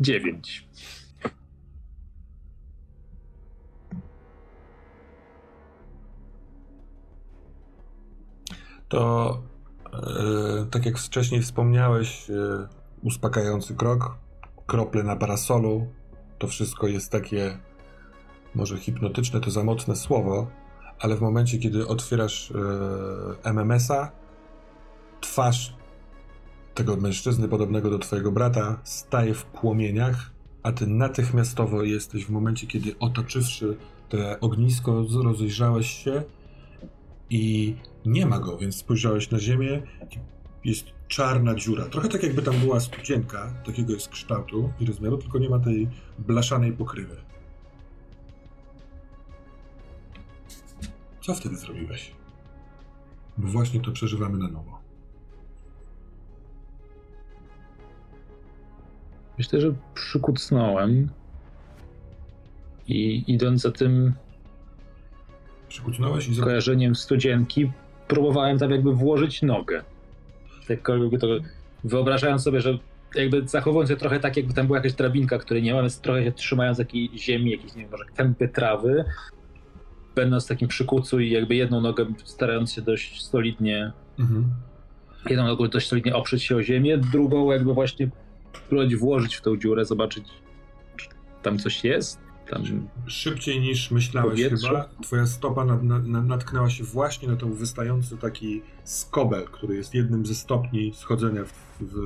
Dziewięć. 0.00 0.68
To 8.88 9.42
e, 9.92 10.66
tak 10.70 10.86
jak 10.86 10.98
wcześniej 10.98 11.42
wspomniałeś, 11.42 12.30
e, 12.30 12.68
uspokajający 13.02 13.74
krok, 13.74 14.18
krople 14.66 15.02
na 15.02 15.16
parasolu, 15.16 15.86
to 16.38 16.48
wszystko 16.48 16.86
jest 16.86 17.12
takie 17.12 17.58
może 18.54 18.78
hipnotyczne, 18.78 19.40
to 19.40 19.50
za 19.50 19.64
mocne 19.64 19.96
słowo, 19.96 20.50
ale 21.00 21.16
w 21.16 21.20
momencie, 21.20 21.58
kiedy 21.58 21.86
otwierasz 21.86 22.50
e, 22.50 23.50
MMS-a, 23.50 24.12
twarz 25.20 25.76
tego 26.74 26.96
mężczyzny 26.96 27.48
podobnego 27.48 27.90
do 27.90 27.98
twojego 27.98 28.32
brata 28.32 28.80
staje 28.84 29.34
w 29.34 29.44
płomieniach, 29.44 30.30
a 30.62 30.72
ty 30.72 30.86
natychmiastowo 30.86 31.82
jesteś 31.82 32.24
w 32.24 32.30
momencie, 32.30 32.66
kiedy 32.66 32.98
otoczywszy 32.98 33.76
te 34.08 34.40
ognisko, 34.40 35.04
rozejrzałeś 35.24 36.04
się 36.04 36.22
i 37.30 37.74
nie 38.06 38.26
ma 38.26 38.38
go, 38.38 38.58
więc 38.58 38.76
spojrzałeś 38.76 39.30
na 39.30 39.38
ziemię 39.38 39.82
jest 40.64 40.86
czarna 41.08 41.54
dziura. 41.54 41.84
Trochę 41.84 42.08
tak 42.08 42.22
jakby 42.22 42.42
tam 42.42 42.58
była 42.58 42.80
studzienka, 42.80 43.54
takiego 43.66 43.92
jest 43.92 44.08
kształtu 44.08 44.72
i 44.80 44.86
rozmiaru, 44.86 45.18
tylko 45.18 45.38
nie 45.38 45.48
ma 45.48 45.58
tej 45.58 45.88
blaszanej 46.18 46.72
pokrywy. 46.72 47.16
Co 51.26 51.34
wtedy 51.34 51.56
zrobiłeś? 51.56 52.12
Bo 53.38 53.48
właśnie 53.48 53.80
to 53.80 53.92
przeżywamy 53.92 54.38
na 54.38 54.48
nowo. 54.48 54.78
Myślę, 59.38 59.60
że 59.60 59.74
przykucnąłem 59.94 61.08
i 62.88 63.24
idąc 63.26 63.60
za 63.60 63.72
tym 63.72 64.12
Przykucnąłeś 65.68 66.28
i 66.28 66.34
za... 66.34 66.44
kojarzeniem 66.44 66.94
studzienki, 66.94 67.72
próbowałem 68.08 68.58
tam 68.58 68.70
jakby 68.70 68.92
włożyć 68.92 69.42
nogę. 69.42 69.84
Tak 70.68 70.88
jakby 70.88 71.18
to 71.18 71.26
wyobrażając 71.84 72.42
sobie, 72.42 72.60
że 72.60 72.78
jakby 73.14 73.48
zachowując 73.48 73.90
się 73.90 73.96
trochę 73.96 74.20
tak, 74.20 74.36
jakby 74.36 74.54
tam 74.54 74.66
była 74.66 74.78
jakaś 74.78 74.92
drabinka, 74.92 75.38
której 75.38 75.62
nie 75.62 75.74
mamy, 75.74 75.88
trochę 76.02 76.24
się 76.24 76.32
trzymając 76.32 76.78
jakiejś 76.78 77.10
ziemi, 77.24 77.50
jakiejś, 77.50 77.74
nie 77.74 77.82
wiem, 77.82 77.90
może 77.90 78.04
kępy 78.04 78.48
trawy, 78.48 79.04
będąc 80.16 80.44
w 80.44 80.48
takim 80.48 80.68
przykucu 80.68 81.20
i 81.20 81.30
jakby 81.30 81.54
jedną 81.54 81.80
nogę 81.80 82.06
starając 82.24 82.72
się 82.72 82.82
dość 82.82 83.24
solidnie, 83.24 83.92
mhm. 84.18 84.44
jedną 85.30 85.44
nogą 85.44 85.68
dość 85.68 85.88
solidnie 85.88 86.14
oprzeć 86.16 86.42
się 86.42 86.56
o 86.56 86.62
ziemię, 86.62 86.98
drugą 86.98 87.50
jakby 87.50 87.74
właśnie 87.74 88.10
próbować 88.68 88.96
włożyć 88.96 89.36
w 89.36 89.40
tą 89.40 89.56
dziurę, 89.56 89.84
zobaczyć, 89.84 90.24
czy 90.96 91.08
tam 91.42 91.58
coś 91.58 91.84
jest. 91.84 92.26
Tam 92.50 92.62
Szybciej 93.06 93.60
niż 93.60 93.90
myślałeś 93.90 94.30
powietrze. 94.30 94.68
chyba, 94.68 94.88
twoja 95.02 95.26
stopa 95.26 95.64
nad, 95.64 95.82
nad, 95.82 96.06
natknęła 96.06 96.70
się 96.70 96.84
właśnie 96.84 97.28
na 97.28 97.36
ten 97.36 97.52
wystający 97.52 98.16
taki 98.16 98.62
skobel, 98.84 99.44
który 99.44 99.76
jest 99.76 99.94
jednym 99.94 100.26
ze 100.26 100.34
stopni 100.34 100.94
schodzenia 100.94 101.44
w, 101.44 101.52
w, 101.80 101.96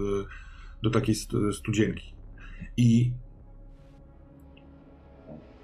do 0.82 0.90
takiej 0.90 1.14
studzienki. 1.52 2.14
I 2.76 3.12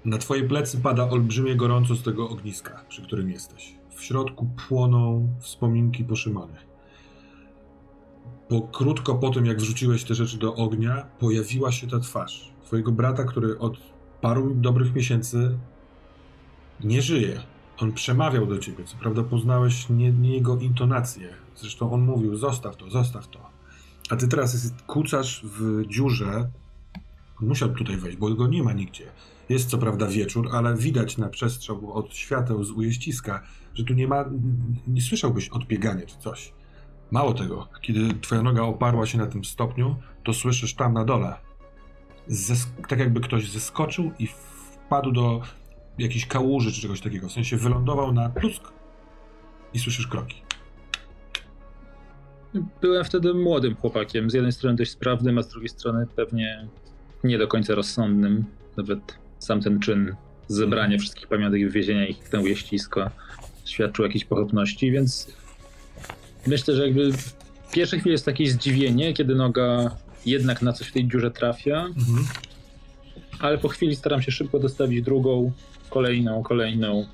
na 0.05 0.17
twoje 0.17 0.43
plecy 0.43 0.77
pada 0.77 1.09
olbrzymie 1.09 1.55
gorąco 1.55 1.95
z 1.95 2.03
tego 2.03 2.29
ogniska, 2.29 2.85
przy 2.89 3.01
którym 3.01 3.29
jesteś. 3.29 3.75
W 3.95 4.03
środku 4.03 4.49
płoną 4.67 5.27
wspominki 5.39 6.03
po 6.03 6.13
Bo 8.49 8.61
krótko 8.61 9.15
po 9.15 9.29
tym, 9.29 9.45
jak 9.45 9.57
wrzuciłeś 9.57 10.03
te 10.03 10.15
rzeczy 10.15 10.37
do 10.37 10.55
ognia, 10.55 11.05
pojawiła 11.19 11.71
się 11.71 11.87
ta 11.87 11.99
twarz. 11.99 12.51
twojego 12.65 12.91
brata, 12.91 13.23
który 13.23 13.59
od 13.59 13.77
paru 14.21 14.55
dobrych 14.55 14.95
miesięcy 14.95 15.57
nie 16.83 17.01
żyje. 17.01 17.41
On 17.77 17.91
przemawiał 17.91 18.45
do 18.45 18.57
ciebie. 18.57 18.83
Co 18.83 18.97
prawda 18.97 19.23
poznałeś 19.23 19.89
nie, 19.89 20.11
nie 20.11 20.33
jego 20.33 20.57
intonację. 20.57 21.29
Zresztą 21.55 21.91
on 21.91 22.01
mówił: 22.01 22.35
zostaw 22.35 22.75
to, 22.75 22.89
zostaw 22.89 23.27
to. 23.27 23.39
A 24.09 24.15
ty 24.15 24.27
teraz 24.27 24.73
kucasz 24.87 25.45
w 25.45 25.85
dziurze. 25.87 26.49
On 27.41 27.47
musiał 27.47 27.69
tutaj 27.69 27.97
wejść, 27.97 28.17
bo 28.17 28.29
go 28.29 28.47
nie 28.47 28.63
ma 28.63 28.73
nigdzie. 28.73 29.05
Jest 29.49 29.69
co 29.69 29.77
prawda 29.77 30.07
wieczór, 30.07 30.49
ale 30.51 30.75
widać 30.75 31.17
na 31.17 31.29
przestrzał 31.29 31.93
od 31.93 32.15
świateł 32.15 32.63
z 32.63 32.71
ujeździska, 32.71 33.43
że 33.73 33.83
tu 33.83 33.93
nie 33.93 34.07
ma. 34.07 34.25
Nie 34.87 35.01
słyszałbyś 35.01 35.49
odbiegania 35.49 36.05
czy 36.05 36.17
coś. 36.17 36.53
Mało 37.11 37.33
tego, 37.33 37.67
kiedy 37.81 38.13
twoja 38.21 38.41
noga 38.41 38.61
oparła 38.61 39.05
się 39.05 39.17
na 39.17 39.27
tym 39.27 39.45
stopniu, 39.45 39.95
to 40.23 40.33
słyszysz 40.33 40.73
tam 40.73 40.93
na 40.93 41.05
dole. 41.05 41.35
Tak 42.87 42.99
jakby 42.99 43.19
ktoś 43.19 43.49
zeskoczył 43.49 44.11
i 44.19 44.27
wpadł 44.27 45.11
do 45.11 45.41
jakiejś 45.97 46.25
kałuży 46.25 46.71
czy 46.71 46.81
czegoś 46.81 47.01
takiego. 47.01 47.27
W 47.27 47.31
sensie 47.31 47.57
wylądował 47.57 48.13
na 48.13 48.29
plusk 48.29 48.73
i 49.73 49.79
słyszysz 49.79 50.07
kroki. 50.07 50.41
Byłem 52.81 53.05
wtedy 53.05 53.33
młodym 53.33 53.75
chłopakiem. 53.75 54.29
Z 54.29 54.33
jednej 54.33 54.51
strony 54.51 54.75
dość 54.75 54.91
sprawnym, 54.91 55.37
a 55.37 55.43
z 55.43 55.47
drugiej 55.47 55.69
strony 55.69 56.07
pewnie 56.15 56.67
nie 57.23 57.37
do 57.37 57.47
końca 57.47 57.75
rozsądnym. 57.75 58.45
Nawet 58.77 59.17
sam 59.39 59.61
ten 59.61 59.79
czyn 59.79 60.15
zebrania 60.47 60.83
mhm. 60.83 60.99
wszystkich 60.99 61.27
pamiątek 61.27 61.61
i 61.61 61.65
wywiezienia 61.65 62.07
ich 62.07 62.17
w 62.17 62.29
tę 62.29 62.55
ścisko 62.55 63.09
świadczył 63.65 64.05
jakiejś 64.05 64.25
pochopności, 64.25 64.91
więc 64.91 65.27
myślę, 66.47 66.75
że 66.75 66.83
jakby 66.87 67.13
w 67.13 67.35
pierwszej 67.71 67.99
chwili 67.99 68.11
jest 68.11 68.25
takie 68.25 68.51
zdziwienie, 68.51 69.13
kiedy 69.13 69.35
noga 69.35 69.95
jednak 70.25 70.61
na 70.61 70.73
coś 70.73 70.87
w 70.87 70.93
tej 70.93 71.07
dziurze 71.07 71.31
trafia, 71.31 71.85
mhm. 71.85 72.27
ale 73.39 73.57
po 73.57 73.67
chwili 73.67 73.95
staram 73.95 74.21
się 74.21 74.31
szybko 74.31 74.59
dostawić 74.59 75.01
drugą, 75.01 75.51
kolejną, 75.89 76.43
kolejną. 76.43 77.07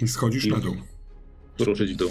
I 0.00 0.08
schodzisz 0.08 0.44
i 0.44 0.50
na 0.50 0.58
dół. 0.58 0.76
Ruszyć 1.58 1.92
w 1.92 1.96
dół. 1.96 2.10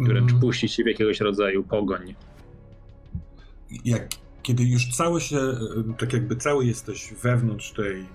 Wręcz 0.00 0.30
mm. 0.30 0.40
puścić 0.40 0.72
się 0.72 0.84
w 0.84 0.86
jakiegoś 0.86 1.20
rodzaju 1.20 1.64
pogoń. 1.64 2.14
Jak, 3.84 4.08
kiedy 4.46 4.64
już 4.64 4.86
cały 4.86 5.20
się, 5.20 5.38
tak 5.98 6.12
jakby 6.12 6.36
cały 6.36 6.66
jesteś 6.66 7.14
wewnątrz 7.22 7.72
tej, 7.72 8.06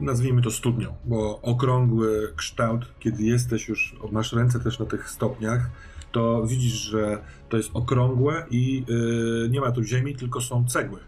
nazwijmy 0.00 0.42
to 0.42 0.50
studnią, 0.50 0.94
bo 1.04 1.40
okrągły 1.42 2.32
kształt, 2.36 2.94
kiedy 3.00 3.22
jesteś 3.22 3.68
już, 3.68 3.96
masz 4.12 4.32
ręce 4.32 4.60
też 4.60 4.78
na 4.78 4.86
tych 4.86 5.10
stopniach, 5.10 5.70
to 6.12 6.46
widzisz, 6.46 6.72
że 6.72 7.22
to 7.48 7.56
jest 7.56 7.70
okrągłe 7.74 8.46
i 8.50 8.84
yy, 8.88 9.48
nie 9.50 9.60
ma 9.60 9.72
tu 9.72 9.82
ziemi, 9.82 10.16
tylko 10.16 10.40
są 10.40 10.64
cegły. 10.68 11.00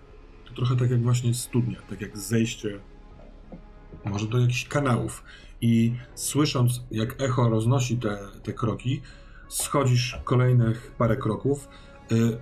To 0.45 0.55
trochę 0.55 0.77
tak 0.77 0.90
jak 0.90 1.03
właśnie 1.03 1.35
studnia, 1.35 1.78
tak 1.90 2.01
jak 2.01 2.19
zejście 2.19 2.81
może 4.05 4.27
do 4.27 4.39
jakichś 4.39 4.69
kanałów. 4.69 5.24
I 5.61 5.95
słysząc, 6.15 6.82
jak 6.90 7.23
echo 7.23 7.49
roznosi 7.49 7.97
te, 7.97 8.19
te 8.43 8.53
kroki, 8.53 9.03
schodzisz 9.49 10.20
kolejnych 10.24 10.93
parę 10.99 11.16
kroków. 11.16 11.69
Yy, 12.11 12.39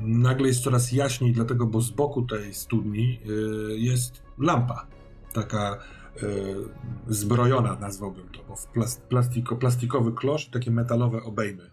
nagle 0.00 0.48
jest 0.48 0.62
coraz 0.62 0.92
jaśniej, 0.92 1.32
dlatego, 1.32 1.66
bo 1.66 1.80
z 1.80 1.90
boku 1.90 2.22
tej 2.22 2.54
studni 2.54 3.20
yy, 3.24 3.78
jest 3.78 4.22
lampa. 4.38 4.86
Taka 5.32 5.78
yy, 6.22 6.68
zbrojona, 7.08 7.76
nazwałbym 7.76 8.28
to, 8.28 8.44
bo 8.48 8.56
w 8.56 8.66
plastiko, 9.08 9.56
plastikowy 9.56 10.12
klosz 10.12 10.48
takie 10.48 10.70
metalowe 10.70 11.22
obejmy. 11.22 11.70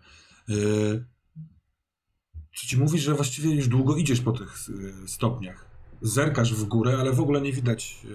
Co 2.55 2.67
ci 2.67 2.77
mówi, 2.77 2.99
że 2.99 3.13
właściwie 3.13 3.55
już 3.55 3.67
długo 3.67 3.95
idziesz 3.95 4.21
po 4.21 4.31
tych 4.31 4.55
yy, 4.69 5.07
stopniach. 5.07 5.65
Zerkasz 6.01 6.53
w 6.53 6.63
górę, 6.63 6.97
ale 6.99 7.13
w 7.13 7.19
ogóle 7.19 7.41
nie 7.41 7.53
widać 7.53 8.05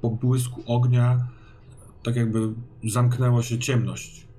po 0.00 0.10
błysku 0.10 0.62
ognia, 0.66 1.28
tak 2.02 2.16
jakby 2.16 2.54
zamknęła 2.84 3.42
się 3.42 3.58
ciemność. 3.58 4.29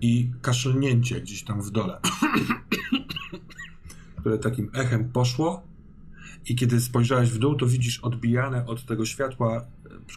I 0.00 0.30
kaszlnięcie 0.42 1.20
gdzieś 1.20 1.44
tam 1.44 1.62
w 1.62 1.70
dole, 1.70 2.00
które 4.20 4.38
takim 4.38 4.70
echem 4.74 5.12
poszło. 5.12 5.62
I 6.48 6.54
kiedy 6.54 6.80
spojrzałeś 6.80 7.30
w 7.30 7.38
dół, 7.38 7.54
to 7.54 7.66
widzisz 7.66 8.00
odbijane 8.00 8.66
od 8.66 8.86
tego 8.86 9.06
światła, 9.06 9.66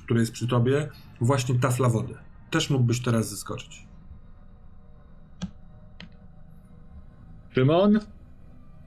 które 0.06 0.20
jest 0.20 0.32
przy 0.32 0.48
tobie, 0.48 0.90
właśnie 1.22 1.60
tafla 1.60 1.90
wody. 1.90 2.14
Też 2.49 2.70
mógłbyś 2.70 3.02
teraz 3.02 3.30
zeskoczyć. 3.30 3.88
Szymon? 7.53 7.99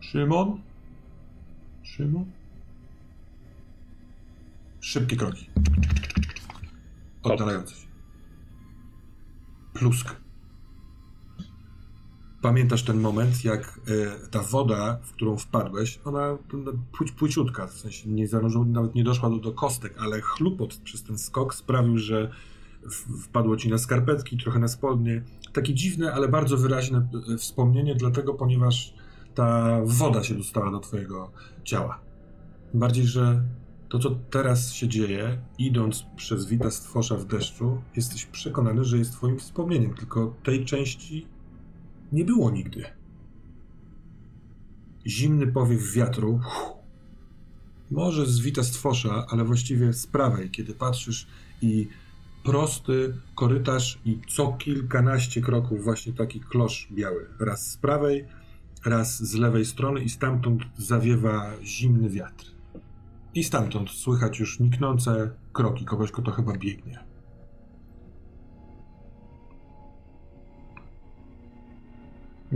Szymon? 0.00 0.62
Szymon? 1.82 2.24
Szybkie 4.80 5.16
kroki. 5.16 5.50
Oddalające 7.22 7.74
się. 7.74 7.86
Plusk. 9.74 10.23
Pamiętasz 12.44 12.82
ten 12.82 13.00
moment, 13.00 13.44
jak 13.44 13.80
y, 13.88 14.28
ta 14.30 14.42
woda, 14.42 14.98
w 15.02 15.12
którą 15.12 15.36
wpadłeś, 15.36 16.00
ona 16.04 16.38
płuć, 16.92 17.12
płyciutka, 17.12 17.66
w 17.66 17.72
sensie 17.72 18.08
nie 18.08 18.28
zanurzyła, 18.28 18.64
nawet 18.64 18.94
nie 18.94 19.04
doszła 19.04 19.30
do, 19.30 19.36
do 19.36 19.52
kostek, 19.52 19.94
ale 19.98 20.20
chlupot 20.20 20.74
przez 20.74 21.02
ten 21.02 21.18
skok 21.18 21.54
sprawił, 21.54 21.98
że 21.98 22.30
wpadło 23.22 23.56
ci 23.56 23.70
na 23.70 23.78
skarpetki, 23.78 24.38
trochę 24.38 24.58
na 24.58 24.68
spodnie. 24.68 25.22
Takie 25.52 25.74
dziwne, 25.74 26.12
ale 26.12 26.28
bardzo 26.28 26.56
wyraźne 26.56 27.08
e, 27.34 27.36
wspomnienie, 27.36 27.94
dlatego, 27.94 28.34
ponieważ 28.34 28.94
ta 29.34 29.80
woda 29.84 30.22
się 30.22 30.34
dostała 30.34 30.70
do 30.70 30.80
twojego 30.80 31.30
ciała. 31.62 32.00
Bardziej, 32.74 33.06
że 33.06 33.42
to, 33.88 33.98
co 33.98 34.10
teraz 34.30 34.72
się 34.72 34.88
dzieje, 34.88 35.38
idąc 35.58 36.04
przez 36.16 36.46
Wita 36.46 36.70
Stwosza 36.70 37.16
w 37.16 37.24
deszczu, 37.24 37.82
jesteś 37.96 38.26
przekonany, 38.26 38.84
że 38.84 38.98
jest 38.98 39.12
twoim 39.12 39.38
wspomnieniem, 39.38 39.94
tylko 39.94 40.34
tej 40.42 40.64
części 40.64 41.33
nie 42.14 42.24
było 42.24 42.50
nigdy. 42.50 42.84
Zimny 45.06 45.46
powiew 45.46 45.92
wiatru, 45.92 46.40
może 47.90 48.26
z 48.26 48.40
Wita 48.40 48.62
Stwosza, 48.62 49.26
ale 49.30 49.44
właściwie 49.44 49.92
z 49.92 50.06
prawej, 50.06 50.50
kiedy 50.50 50.74
patrzysz 50.74 51.26
i 51.62 51.88
prosty 52.44 53.14
korytarz 53.34 53.98
i 54.04 54.20
co 54.28 54.52
kilkanaście 54.52 55.40
kroków 55.40 55.84
właśnie 55.84 56.12
taki 56.12 56.40
klosz 56.40 56.88
biały. 56.92 57.26
Raz 57.40 57.70
z 57.70 57.76
prawej, 57.76 58.24
raz 58.84 59.22
z 59.22 59.34
lewej 59.34 59.64
strony 59.64 60.02
i 60.02 60.08
stamtąd 60.08 60.62
zawiewa 60.78 61.52
zimny 61.62 62.08
wiatr. 62.08 62.46
I 63.34 63.44
stamtąd 63.44 63.90
słychać 63.90 64.40
już 64.40 64.60
niknące 64.60 65.30
kroki 65.52 65.84
kogoś, 65.84 66.12
kto 66.12 66.30
chyba 66.30 66.52
biegnie. 66.58 67.13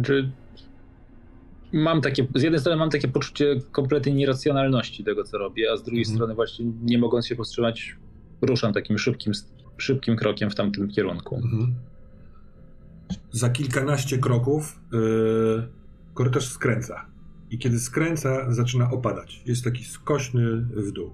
Czy 0.05 0.31
mam 1.73 2.01
takie, 2.01 2.27
z 2.35 2.43
jednej 2.43 2.61
strony 2.61 2.79
mam 2.79 2.91
takie 2.91 3.09
poczucie 3.09 3.61
kompletnej 3.73 4.15
nieracjonalności 4.15 5.05
tego, 5.05 5.25
co 5.25 5.39
robię, 5.39 5.73
a 5.73 5.77
z 5.77 5.83
drugiej 5.83 6.05
mm. 6.05 6.15
strony 6.15 6.35
właśnie 6.35 6.67
nie 6.83 6.99
mogąc 6.99 7.27
się 7.27 7.37
powstrzymać, 7.37 7.97
ruszam 8.41 8.73
takim 8.73 8.99
szybkim 8.99 9.33
szybkim 9.77 10.17
krokiem 10.17 10.51
w 10.51 10.55
tamtym 10.55 10.89
kierunku. 10.89 11.37
Mhm. 11.37 11.75
Za 13.31 13.51
kilkanaście 13.51 14.19
kroków 14.19 14.81
yy, 14.93 15.69
korytarz 16.15 16.49
skręca. 16.49 17.07
I 17.51 17.59
kiedy 17.59 17.81
skręca, 17.81 18.53
zaczyna 18.53 18.91
opadać. 18.91 19.43
Jest 19.47 19.65
taki 19.65 19.85
skośny 19.85 20.57
w 20.57 20.93
dół. 20.93 21.11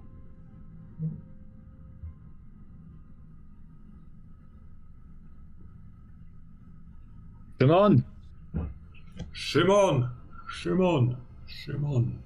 Szymon! 7.60 8.13
Szymon! 9.34 10.08
Szymon! 10.48 11.16
Szymon! 11.46 12.18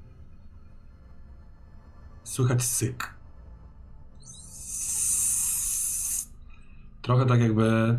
Słychać 2.24 2.62
syk. 2.62 3.14
Trochę 7.02 7.26
tak 7.26 7.40
jakby 7.40 7.64
e, 7.64 7.98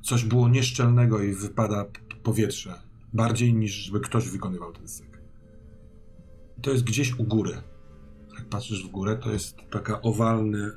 coś 0.00 0.24
było 0.24 0.48
nieszczelnego 0.48 1.22
i 1.22 1.32
wypada 1.32 1.84
powietrze. 2.22 2.80
Bardziej 3.12 3.54
niż 3.54 3.72
żeby 3.72 4.00
ktoś 4.00 4.28
wykonywał 4.28 4.72
ten 4.72 4.88
syk. 4.88 5.20
To 6.62 6.70
jest 6.70 6.84
gdzieś 6.84 7.18
u 7.18 7.24
góry. 7.24 7.62
Jak 8.38 8.48
patrzysz 8.48 8.86
w 8.86 8.90
górę, 8.90 9.16
to 9.16 9.32
jest 9.32 9.56
taka 9.70 10.00
owalny, 10.02 10.70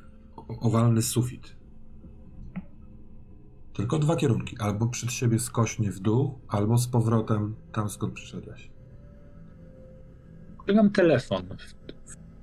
owalny 0.48 1.02
sufit. 1.02 1.56
Tylko 3.76 3.98
dwa 3.98 4.16
kierunki. 4.16 4.56
Albo 4.58 4.86
przed 4.86 5.12
siebie 5.12 5.38
skośnie 5.38 5.90
w 5.90 6.00
dół, 6.00 6.38
albo 6.48 6.78
z 6.78 6.88
powrotem 6.88 7.54
tam, 7.72 7.88
skąd 7.90 8.14
przyszedłeś. 8.14 8.70
Mam 10.74 10.90
telefon 10.90 11.42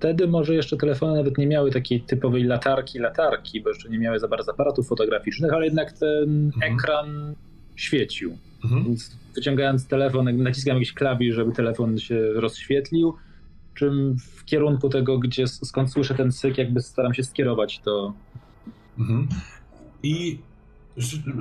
Wtedy 0.04 0.28
może 0.28 0.56
jeszcze 0.56 0.78
telefony 0.78 1.16
nawet 1.16 1.38
nie 1.38 1.48
miały 1.48 1.72
takiej 1.72 2.02
typowej 2.02 2.44
latarki, 2.44 3.00
latarki, 3.00 3.62
bo 3.62 3.70
jeszcze 3.70 3.90
nie 3.90 4.00
miały 4.00 4.20
za 4.20 4.28
bardzo 4.28 4.52
aparatów 4.52 4.88
fotograficznych, 4.88 5.54
ale 5.54 5.66
jednak 5.66 5.92
ten 5.92 6.46
mhm. 6.46 6.74
ekran 6.74 7.36
świecił. 7.76 8.38
Mhm. 8.64 8.84
Więc 8.84 9.18
wyciągając 9.36 9.88
telefon, 9.88 10.44
naciskam 10.44 10.76
jakiś 10.76 10.94
klawisz, 10.94 11.36
żeby 11.36 11.52
telefon 11.52 11.98
się 11.98 12.34
rozświetlił, 12.34 13.14
czym 13.74 14.16
w 14.20 14.46
kierunku 14.46 14.90
tego, 14.90 15.20
gdzie 15.20 15.48
skąd 15.48 15.92
słyszę 15.92 16.16
ten 16.16 16.32
syk, 16.32 16.58
jakby 16.58 16.82
staram 16.82 17.14
się 17.14 17.24
skierować 17.24 17.80
to. 17.80 18.14
Mhm. 19.00 19.28
I 20.04 20.40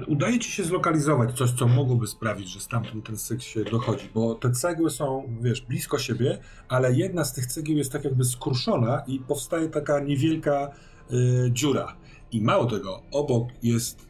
udaje 0.07 0.39
ci 0.39 0.51
się 0.51 0.65
zlokalizować 0.65 1.33
coś, 1.33 1.51
co 1.51 1.69
mogłoby 1.69 2.07
sprawić, 2.07 2.49
że 2.49 2.61
stamtąd 2.61 3.07
ten 3.07 3.17
syk 3.17 3.43
się 3.43 3.65
dochodzi, 3.65 4.11
bo 4.15 4.35
te 4.35 4.51
cegły 4.51 4.91
są, 4.91 5.37
wiesz, 5.41 5.61
blisko 5.61 5.99
siebie, 5.99 6.39
ale 6.69 6.93
jedna 6.93 7.25
z 7.25 7.33
tych 7.33 7.47
cegieł 7.47 7.79
jest 7.79 7.93
tak 7.93 8.05
jakby 8.05 8.25
skruszona 8.25 9.03
i 9.07 9.19
powstaje 9.19 9.69
taka 9.69 10.01
niewielka 10.01 10.71
y, 11.13 11.51
dziura. 11.53 11.97
I 12.33 12.43
mało 12.43 12.67
tego, 12.67 13.03
obok 13.11 13.49
jest 13.63 14.07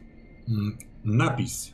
mm, 0.49 0.77
napis. 1.05 1.73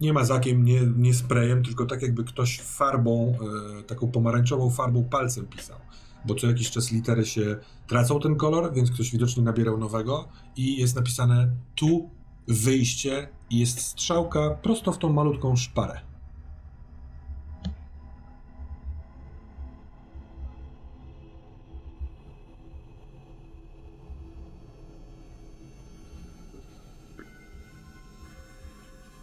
Nie 0.00 0.12
mazakiem, 0.12 0.64
nie, 0.64 0.80
nie 0.96 1.14
sprayem, 1.14 1.62
tylko 1.62 1.86
tak 1.86 2.02
jakby 2.02 2.24
ktoś 2.24 2.60
farbą, 2.60 3.34
y, 3.80 3.82
taką 3.82 4.10
pomarańczową 4.10 4.70
farbą 4.70 5.04
palcem 5.04 5.46
pisał. 5.46 5.78
Bo 6.24 6.34
co 6.34 6.46
jakiś 6.46 6.70
czas 6.70 6.92
litery 6.92 7.26
się 7.26 7.56
tracą 7.86 8.20
ten 8.20 8.36
kolor, 8.36 8.74
więc 8.74 8.90
ktoś 8.90 9.10
widocznie 9.10 9.42
nabierał 9.42 9.78
nowego 9.78 10.28
i 10.56 10.76
jest 10.76 10.96
napisane 10.96 11.50
tu 11.74 12.17
wyjście 12.48 13.28
i 13.50 13.58
jest 13.58 13.80
strzałka 13.80 14.50
prosto 14.50 14.92
w 14.92 14.98
tą 14.98 15.12
malutką 15.12 15.56
szparę. 15.56 16.00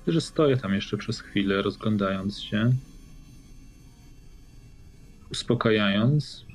że 0.07 0.21
stoję 0.21 0.57
tam 0.57 0.73
jeszcze 0.73 0.97
przez 0.97 1.19
chwilę, 1.19 1.61
rozglądając 1.61 2.39
się, 2.39 2.73
uspokajając. 5.31 6.45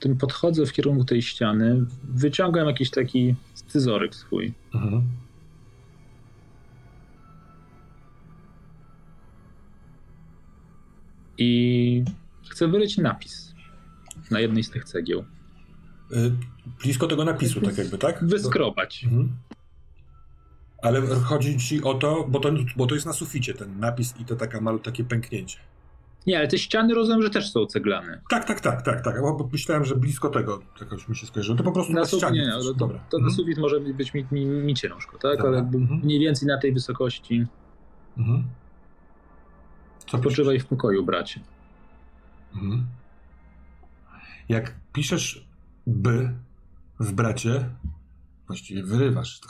Tym 0.00 0.16
podchodzę 0.16 0.66
w 0.66 0.72
kierunku 0.72 1.04
tej 1.04 1.22
ściany, 1.22 1.84
wyciągam 2.04 2.66
jakiś 2.66 2.90
taki 2.90 3.34
scyzoryk 3.54 4.14
swój. 4.14 4.52
Mhm. 4.74 5.02
I 11.40 12.04
chcę 12.50 12.68
wyryć 12.68 12.98
napis 12.98 13.54
na 14.30 14.40
jednej 14.40 14.64
z 14.64 14.70
tych 14.70 14.84
cegieł. 14.84 15.24
Y, 16.12 16.32
blisko 16.82 17.06
tego 17.06 17.24
napisu, 17.24 17.60
tak 17.60 17.78
jakby, 17.78 17.98
tak? 17.98 18.24
Wyskrobać. 18.24 19.04
Mhm. 19.04 19.32
Ale 20.82 21.00
chodzi 21.00 21.58
ci 21.58 21.82
o 21.82 21.94
to 21.94 22.26
bo, 22.28 22.40
to, 22.40 22.52
bo 22.76 22.86
to 22.86 22.94
jest 22.94 23.06
na 23.06 23.12
suficie 23.12 23.54
ten 23.54 23.80
napis 23.80 24.14
i 24.20 24.24
to 24.24 24.36
taka 24.36 24.60
malu, 24.60 24.78
takie 24.78 25.04
pęknięcie. 25.04 25.58
Nie, 26.26 26.38
ale 26.38 26.48
te 26.48 26.58
ściany 26.58 26.94
rozumiem, 26.94 27.22
że 27.22 27.30
też 27.30 27.52
są 27.52 27.66
ceglane. 27.66 28.20
Tak, 28.30 28.44
tak, 28.44 28.60
tak, 28.60 28.82
tak, 28.82 29.04
tak. 29.04 29.20
Bo 29.20 29.48
myślałem, 29.52 29.84
że 29.84 29.96
blisko 29.96 30.28
tego 30.28 30.60
jakoś 30.80 31.08
mi 31.08 31.16
się 31.16 31.26
skojarzyło. 31.26 31.58
To 31.58 31.64
po 31.64 31.72
prostu 31.72 31.92
na, 31.92 32.00
na 32.00 32.06
ścianie. 32.06 32.40
Nie, 32.40 32.50
to, 32.50 32.74
Dobra. 32.74 32.98
to, 32.98 33.04
to 33.10 33.16
mhm. 33.16 33.36
sufit 33.36 33.58
może 33.58 33.80
być 33.80 34.14
mi, 34.14 34.26
mi, 34.32 34.46
mi 34.46 34.74
ciężko, 34.74 35.18
tak? 35.18 35.36
Dobra. 35.36 35.50
Ale 35.50 35.58
mhm. 35.58 36.00
mniej 36.04 36.18
więcej 36.20 36.48
na 36.48 36.58
tej 36.58 36.72
wysokości. 36.72 37.46
Mhm. 38.18 38.44
Co 40.10 40.18
Poczywaj 40.18 40.60
w 40.60 40.66
pokoju, 40.66 41.04
bracie. 41.04 41.40
Mhm. 42.54 42.86
Jak 44.48 44.74
piszesz 44.92 45.46
by 45.86 46.34
w 47.00 47.12
bracie, 47.12 47.70
właściwie 48.46 48.82
wyrywasz, 48.82 49.40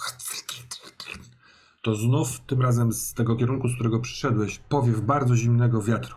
to 1.82 1.94
znów 1.94 2.40
tym 2.40 2.62
razem 2.62 2.92
z 2.92 3.14
tego 3.14 3.36
kierunku, 3.36 3.68
z 3.68 3.74
którego 3.74 4.00
przyszedłeś, 4.00 4.58
powiew 4.58 5.00
bardzo 5.00 5.36
zimnego 5.36 5.82
wiatru. 5.82 6.16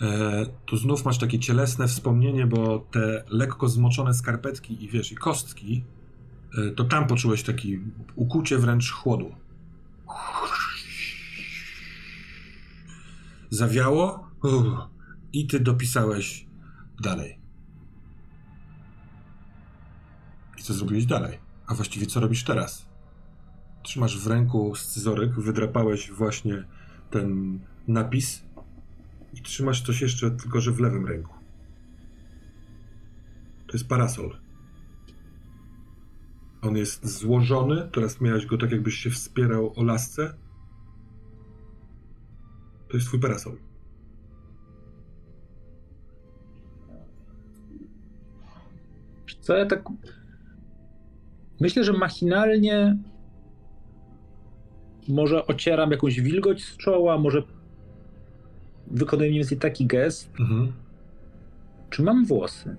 E, 0.00 0.46
to 0.66 0.76
znów 0.76 1.04
masz 1.04 1.18
takie 1.18 1.38
cielesne 1.38 1.88
wspomnienie, 1.88 2.46
bo 2.46 2.78
te 2.78 3.24
lekko 3.28 3.68
zmoczone 3.68 4.14
skarpetki 4.14 4.84
i 4.84 4.88
wiesz, 4.88 5.12
i 5.12 5.16
kostki, 5.16 5.84
e, 6.58 6.70
to 6.70 6.84
tam 6.84 7.06
poczułeś 7.06 7.42
taki 7.42 7.80
ukucie 8.14 8.58
wręcz 8.58 8.92
chłodu. 8.92 9.34
Zawiało 13.54 14.30
uff, 14.42 14.64
i 15.32 15.46
ty 15.46 15.60
dopisałeś 15.60 16.46
dalej. 17.02 17.38
I 20.58 20.62
co 20.62 20.74
zrobiłeś 20.74 21.06
dalej? 21.06 21.38
A 21.66 21.74
właściwie 21.74 22.06
co 22.06 22.20
robisz 22.20 22.44
teraz? 22.44 22.86
Trzymasz 23.82 24.18
w 24.18 24.26
ręku 24.26 24.74
scyzoryk, 24.74 25.32
wydrapałeś 25.32 26.10
właśnie 26.10 26.64
ten 27.10 27.58
napis 27.88 28.42
i 29.34 29.42
trzymasz 29.42 29.82
coś 29.82 30.00
jeszcze, 30.00 30.30
tylko 30.30 30.60
że 30.60 30.72
w 30.72 30.80
lewym 30.80 31.06
ręku. 31.06 31.34
To 33.66 33.72
jest 33.72 33.88
parasol. 33.88 34.36
On 36.62 36.76
jest 36.76 37.06
złożony, 37.06 37.88
teraz 37.92 38.20
miałeś 38.20 38.46
go 38.46 38.58
tak 38.58 38.70
jakbyś 38.70 38.94
się 38.94 39.10
wspierał 39.10 39.72
o 39.76 39.84
lasce. 39.84 40.43
To 42.94 42.98
jest 42.98 43.08
twój 43.08 43.20
parasol. 43.20 43.56
Co 49.40 49.56
ja 49.56 49.66
tak. 49.66 49.84
Myślę, 51.60 51.84
że 51.84 51.92
machinalnie 51.92 52.96
może 55.08 55.46
ocieram 55.46 55.90
jakąś 55.90 56.20
wilgoć 56.20 56.64
z 56.64 56.76
czoła, 56.76 57.18
może 57.18 57.42
wykonuję 58.86 59.28
mniej 59.28 59.40
więcej 59.40 59.58
taki 59.58 59.86
gest. 59.86 60.30
Mhm. 60.40 60.72
Czy 61.90 62.02
mam 62.02 62.24
włosy? 62.24 62.76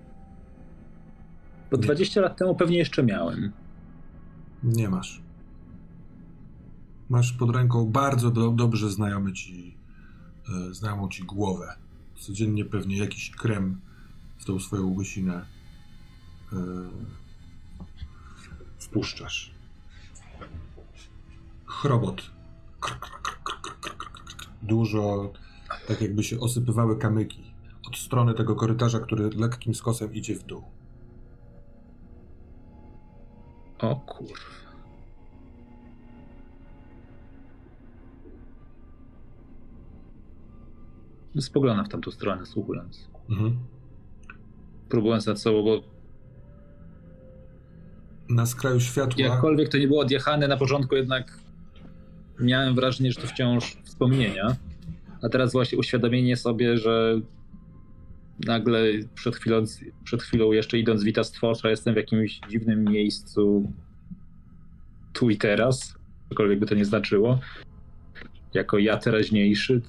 Bo 1.71 1.77
Nie. 1.77 1.83
20 1.83 2.21
lat 2.21 2.37
temu 2.37 2.55
pewnie 2.55 2.77
jeszcze 2.77 3.03
miałem. 3.03 3.51
Nie 4.63 4.89
masz. 4.89 5.21
Masz 7.09 7.33
pod 7.33 7.55
ręką 7.55 7.85
bardzo 7.85 8.31
do, 8.31 8.51
dobrze 8.51 8.89
znajomy 8.89 9.33
ci, 9.33 9.84
e, 10.49 10.73
znajomą 10.73 11.09
ci 11.09 11.23
głowę. 11.23 11.75
Codziennie 12.19 12.65
pewnie 12.65 12.97
jakiś 12.97 13.31
krem 13.31 13.81
w 14.37 14.45
tą 14.45 14.59
swoją 14.59 14.93
łysinę 14.93 15.45
e, 16.53 16.57
wpuszczasz. 18.79 19.51
Chrobot. 21.65 22.31
Dużo, 24.61 25.33
tak 25.87 26.01
jakby 26.01 26.23
się 26.23 26.39
osypywały 26.39 26.97
kamyki 26.97 27.55
od 27.87 27.97
strony 27.97 28.33
tego 28.33 28.55
korytarza, 28.55 28.99
który 28.99 29.29
lekkim 29.29 29.75
skosem 29.75 30.13
idzie 30.13 30.35
w 30.35 30.43
dół. 30.43 30.63
O 33.79 33.95
kur... 33.95 34.27
Spoglądam 41.39 41.85
w 41.85 41.89
tamtą 41.89 42.11
stronę, 42.11 42.45
słuchując. 42.45 43.09
Mhm. 43.29 43.57
Próbując 44.89 45.25
nad 45.25 45.39
sobą, 45.39 45.63
bo 45.63 45.83
na 48.29 48.45
skraju 48.45 48.79
światła. 48.79 49.25
Jakkolwiek 49.25 49.69
to 49.69 49.77
nie 49.77 49.87
było 49.87 50.01
odjechane 50.01 50.47
na 50.47 50.57
początku, 50.57 50.95
jednak 50.95 51.39
miałem 52.39 52.75
wrażenie, 52.75 53.11
że 53.11 53.21
to 53.21 53.27
wciąż 53.27 53.77
wspomnienia. 53.83 54.55
A 55.21 55.29
teraz 55.29 55.51
właśnie 55.51 55.77
uświadomienie 55.77 56.37
sobie, 56.37 56.77
że 56.77 57.21
nagle 58.45 58.79
przed 59.15 59.35
chwilą, 59.35 59.63
przed 60.03 60.23
chwilą 60.23 60.51
jeszcze 60.51 60.79
idąc 60.79 61.03
Wita 61.03 61.23
Stworza 61.23 61.69
jestem 61.69 61.93
w 61.93 61.97
jakimś 61.97 62.39
dziwnym 62.49 62.83
miejscu 62.83 63.71
tu 65.13 65.29
i 65.29 65.37
teraz, 65.37 65.95
cokolwiek 66.29 66.59
by 66.59 66.65
to 66.65 66.75
nie 66.75 66.85
znaczyło. 66.85 67.39
Jako 68.53 68.77
ja 68.77 68.97
teraźniejszy. 68.97 69.81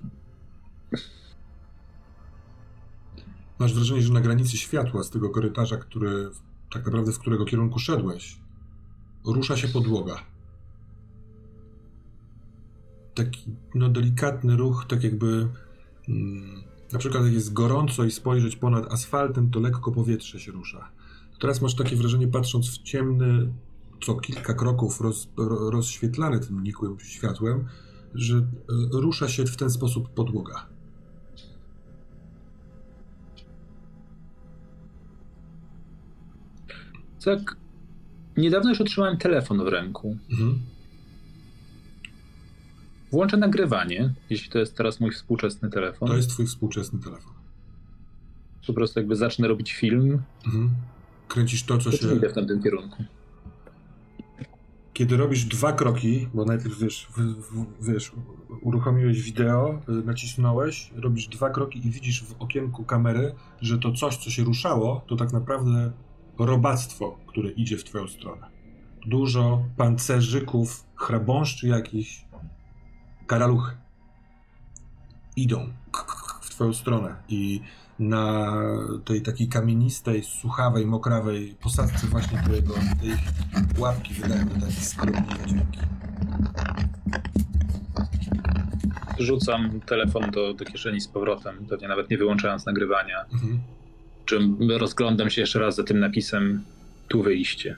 Masz 3.58 3.74
wrażenie, 3.74 4.02
że 4.02 4.12
na 4.12 4.20
granicy 4.20 4.56
światła 4.56 5.02
z 5.02 5.10
tego 5.10 5.30
korytarza, 5.30 5.76
który 5.76 6.30
tak 6.72 6.84
naprawdę 6.84 7.12
w 7.12 7.18
którego 7.18 7.44
kierunku 7.44 7.78
szedłeś, 7.78 8.38
rusza 9.24 9.56
się 9.56 9.68
podłoga. 9.68 10.16
Taki 13.14 13.44
no, 13.74 13.88
delikatny 13.88 14.56
ruch, 14.56 14.84
tak 14.88 15.04
jakby 15.04 15.48
mm, 16.08 16.62
na 16.92 16.98
przykład 16.98 17.24
jak 17.24 17.32
jest 17.32 17.52
gorąco 17.52 18.04
i 18.04 18.10
spojrzeć 18.10 18.56
ponad 18.56 18.92
asfaltem, 18.92 19.50
to 19.50 19.60
lekko 19.60 19.92
powietrze 19.92 20.40
się 20.40 20.52
rusza. 20.52 20.88
Teraz 21.40 21.62
masz 21.62 21.74
takie 21.74 21.96
wrażenie, 21.96 22.28
patrząc 22.28 22.70
w 22.70 22.82
ciemny, 22.82 23.52
co 24.04 24.14
kilka 24.14 24.54
kroków 24.54 25.00
roz, 25.00 25.28
rozświetlany 25.70 26.40
tym 26.40 26.62
nikłym 26.62 27.00
światłem, 27.00 27.64
że 28.14 28.36
y, 28.36 28.44
rusza 28.92 29.28
się 29.28 29.44
w 29.44 29.56
ten 29.56 29.70
sposób 29.70 30.08
podłoga. 30.08 30.75
Tak 37.26 37.56
niedawno 38.36 38.70
już 38.70 38.80
otrzymałem 38.80 39.16
telefon 39.16 39.64
w 39.64 39.68
ręku. 39.68 40.16
Mhm. 40.30 40.58
Włączę 43.10 43.36
nagrywanie, 43.36 44.14
jeśli 44.30 44.50
to 44.50 44.58
jest 44.58 44.76
teraz 44.76 45.00
mój 45.00 45.10
współczesny 45.10 45.70
telefon. 45.70 46.08
To 46.08 46.16
jest 46.16 46.30
twój 46.30 46.46
współczesny 46.46 46.98
telefon. 46.98 47.32
Po 48.66 48.72
prostu 48.72 49.00
jakby 49.00 49.16
zacznę 49.16 49.48
robić 49.48 49.72
film. 49.72 50.22
Mhm. 50.46 50.70
Kręcisz 51.28 51.62
to, 51.62 51.78
co 51.78 51.90
to 51.90 51.96
się... 51.96 52.16
idę 52.16 52.28
w 52.28 52.32
tamtym 52.32 52.62
kierunku. 52.62 53.04
Kiedy 54.92 55.16
robisz 55.16 55.44
dwa 55.44 55.72
kroki, 55.72 56.28
bo 56.34 56.44
najpierw 56.44 56.78
wiesz, 56.78 57.08
w, 57.10 57.20
w, 57.20 57.86
wiesz 57.92 58.12
uruchomiłeś 58.62 59.22
wideo, 59.22 59.80
y, 59.88 59.92
nacisnąłeś, 59.92 60.90
robisz 60.96 61.28
dwa 61.28 61.50
kroki 61.50 61.86
i 61.86 61.90
widzisz 61.90 62.24
w 62.24 62.42
okienku 62.42 62.84
kamery, 62.84 63.34
że 63.60 63.78
to 63.78 63.92
coś, 63.92 64.16
co 64.16 64.30
się 64.30 64.44
ruszało, 64.44 65.04
to 65.06 65.16
tak 65.16 65.32
naprawdę 65.32 65.92
robactwo, 66.38 67.18
które 67.26 67.50
idzie 67.50 67.76
w 67.76 67.84
twoją 67.84 68.08
stronę. 68.08 68.46
Dużo 69.06 69.64
pancerzyków, 69.76 70.84
chrabąszczy 70.94 71.68
jakichś, 71.68 72.24
karaluchy. 73.26 73.76
Idą 75.36 75.72
w 76.40 76.50
twoją 76.50 76.72
stronę 76.72 77.16
i 77.28 77.60
na 77.98 78.52
tej 79.04 79.22
takiej 79.22 79.48
kamienistej, 79.48 80.24
suchawej, 80.24 80.86
mokrawej 80.86 81.56
posadzce 81.60 82.06
właśnie 82.06 82.42
twojego, 82.42 82.74
tej 82.74 83.10
łapki 83.78 84.14
wydają 84.14 84.48
takie 84.48 84.72
skromne 84.72 85.36
dźwięki. 85.46 85.78
Rzucam 89.18 89.80
telefon 89.80 90.30
do, 90.30 90.54
do 90.54 90.64
kieszeni 90.64 91.00
z 91.00 91.08
powrotem, 91.08 91.66
pewnie 91.68 91.88
nawet 91.88 92.10
nie 92.10 92.18
wyłączając 92.18 92.66
nagrywania. 92.66 93.24
Mhm. 93.32 93.60
Czym 94.26 94.58
rozglądam 94.70 95.30
się 95.30 95.40
jeszcze 95.40 95.58
raz 95.58 95.76
za 95.76 95.84
tym 95.84 96.00
napisem 96.00 96.62
tu 97.08 97.22
wyjście. 97.22 97.76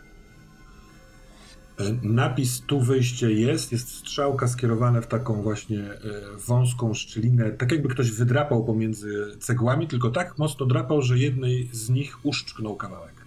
E, 1.79 1.97
napis 2.03 2.61
tu 2.67 2.81
wyjście 2.81 3.33
jest, 3.33 3.73
jest 3.73 3.89
strzałka 3.89 4.49
skierowana 4.49 5.01
w 5.01 5.07
taką 5.07 5.43
właśnie 5.43 5.81
e, 5.81 5.97
wąską 6.47 6.95
szczelinę, 6.95 7.51
tak 7.51 7.73
jakby 7.73 7.89
ktoś 7.89 8.11
wydrapał 8.11 8.65
pomiędzy 8.65 9.37
cegłami, 9.41 9.87
tylko 9.87 10.11
tak 10.11 10.39
mocno 10.39 10.67
drapał, 10.67 11.03
że 11.03 11.19
jednej 11.19 11.69
z 11.73 11.91
nich 11.91 12.27
uszczknął 12.27 12.77
kawałek. 12.77 13.18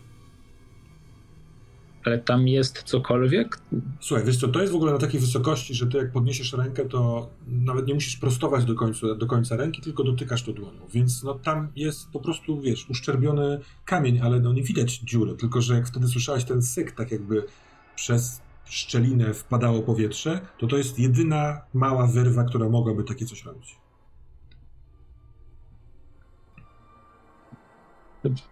Ale 2.05 2.19
tam 2.19 2.47
jest 2.47 2.83
cokolwiek? 2.83 3.59
Słuchaj, 3.99 4.25
wiesz 4.25 4.37
co, 4.37 4.47
to 4.47 4.61
jest 4.61 4.73
w 4.73 4.75
ogóle 4.75 4.91
na 4.91 4.97
takiej 4.97 5.19
wysokości, 5.19 5.73
że 5.73 5.87
ty 5.87 5.97
jak 5.97 6.11
podniesiesz 6.11 6.53
rękę, 6.53 6.85
to 6.85 7.29
nawet 7.47 7.87
nie 7.87 7.93
musisz 7.93 8.17
prostować 8.17 8.65
do 8.65 8.75
końca, 8.75 9.15
do 9.15 9.27
końca 9.27 9.55
ręki, 9.55 9.81
tylko 9.81 10.03
dotykasz 10.03 10.43
to 10.43 10.53
dłonią. 10.53 10.79
Więc 10.93 11.23
no 11.23 11.33
tam 11.33 11.67
jest 11.75 12.11
po 12.11 12.19
prostu, 12.19 12.61
wiesz, 12.61 12.89
uszczerbiony 12.89 13.59
kamień, 13.85 14.19
ale 14.19 14.39
no 14.39 14.53
nie 14.53 14.63
widać 14.63 14.97
dziury, 14.97 15.35
tylko 15.35 15.61
że 15.61 15.73
jak 15.73 15.87
wtedy 15.87 16.07
słyszałeś 16.07 16.43
ten 16.43 16.61
syk, 16.61 16.91
tak 16.91 17.11
jakby 17.11 17.43
przez 17.95 18.41
szczelinę 18.65 19.33
wpadało 19.33 19.81
powietrze, 19.81 20.41
to 20.57 20.67
to 20.67 20.77
jest 20.77 20.99
jedyna 20.99 21.61
mała 21.73 22.07
wyrwa, 22.07 22.43
która 22.43 22.69
mogłaby 22.69 23.03
takie 23.03 23.25
coś 23.25 23.45
robić. 23.45 23.75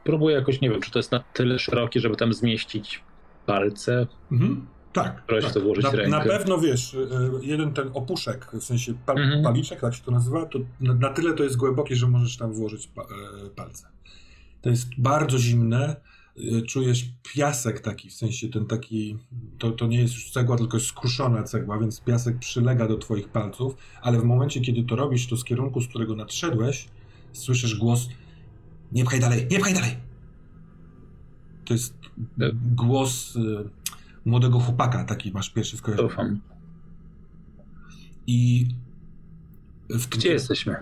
Próbuję 0.03 0.35
jakoś, 0.35 0.61
nie 0.61 0.69
wiem, 0.69 0.81
czy 0.81 0.91
to 0.91 0.99
jest 0.99 1.11
na 1.11 1.19
tyle 1.19 1.59
szerokie, 1.59 1.99
żeby 1.99 2.15
tam 2.15 2.34
zmieścić 2.34 3.03
palce. 3.53 4.07
Mhm. 4.31 4.67
Tak. 4.93 5.23
tak. 5.27 5.53
to 5.53 5.61
włożyć 5.61 5.84
na, 5.84 5.91
rękę. 5.91 6.09
na 6.09 6.21
pewno 6.21 6.57
wiesz, 6.57 6.93
y, 6.93 7.07
jeden 7.41 7.73
ten 7.73 7.89
opuszek, 7.93 8.51
w 8.53 8.63
sensie 8.63 8.93
pal, 9.05 9.17
mhm. 9.17 9.43
paliczek, 9.43 9.81
tak 9.81 9.95
się 9.95 10.03
to 10.03 10.11
nazywa, 10.11 10.45
to 10.45 10.59
na, 10.81 10.93
na, 10.93 11.09
tyle 11.09 11.34
to 11.34 11.43
jest 11.43 11.57
głębokie, 11.57 11.95
że 11.95 12.07
możesz 12.07 12.38
tam 12.38 12.53
włożyć 12.53 12.88
pa, 12.88 13.01
e, 13.01 13.49
palce. 13.55 13.88
To 14.61 14.69
jest 14.69 14.88
bardzo 14.97 15.39
zimne, 15.39 15.95
y, 16.38 16.61
czujesz 16.61 17.05
piasek 17.34 17.80
taki, 17.80 18.09
w 18.09 18.13
sensie 18.13 18.49
ten 18.49 18.65
taki, 18.65 19.17
to, 19.57 19.71
to 19.71 19.88
nie 19.88 19.99
jest 19.99 20.13
już 20.13 20.31
cegła, 20.31 20.57
tylko 20.57 20.80
skruszona 20.80 21.43
cegła, 21.43 21.80
więc 21.80 22.01
piasek 22.01 22.39
przylega 22.39 22.88
do 22.88 22.97
twoich 22.97 23.30
palców, 23.30 23.76
ale 24.01 24.19
w 24.19 24.23
momencie, 24.23 24.61
kiedy 24.61 24.84
to 24.84 24.95
robisz, 24.95 25.27
to 25.27 25.38
z 25.38 25.43
kierunku, 25.43 25.81
z 25.81 25.88
którego 25.88 26.15
nadszedłeś, 26.15 26.88
słyszysz 27.34 27.76
głos 27.76 28.09
nie 28.91 29.05
pchaj 29.05 29.19
dalej, 29.19 29.47
nie 29.51 29.59
pchaj 29.59 29.73
dalej! 29.73 30.09
To 31.69 31.73
jest 31.73 31.93
głos 32.75 33.35
y, 33.35 33.69
młodego 34.25 34.59
chłopaka, 34.59 35.03
taki 35.03 35.31
masz 35.31 35.49
pierwszy 35.49 35.77
skojarzenie. 35.77 36.39
I 38.27 38.67
w 39.89 40.07
Gdzie 40.07 40.29
jesteśmy? 40.29 40.75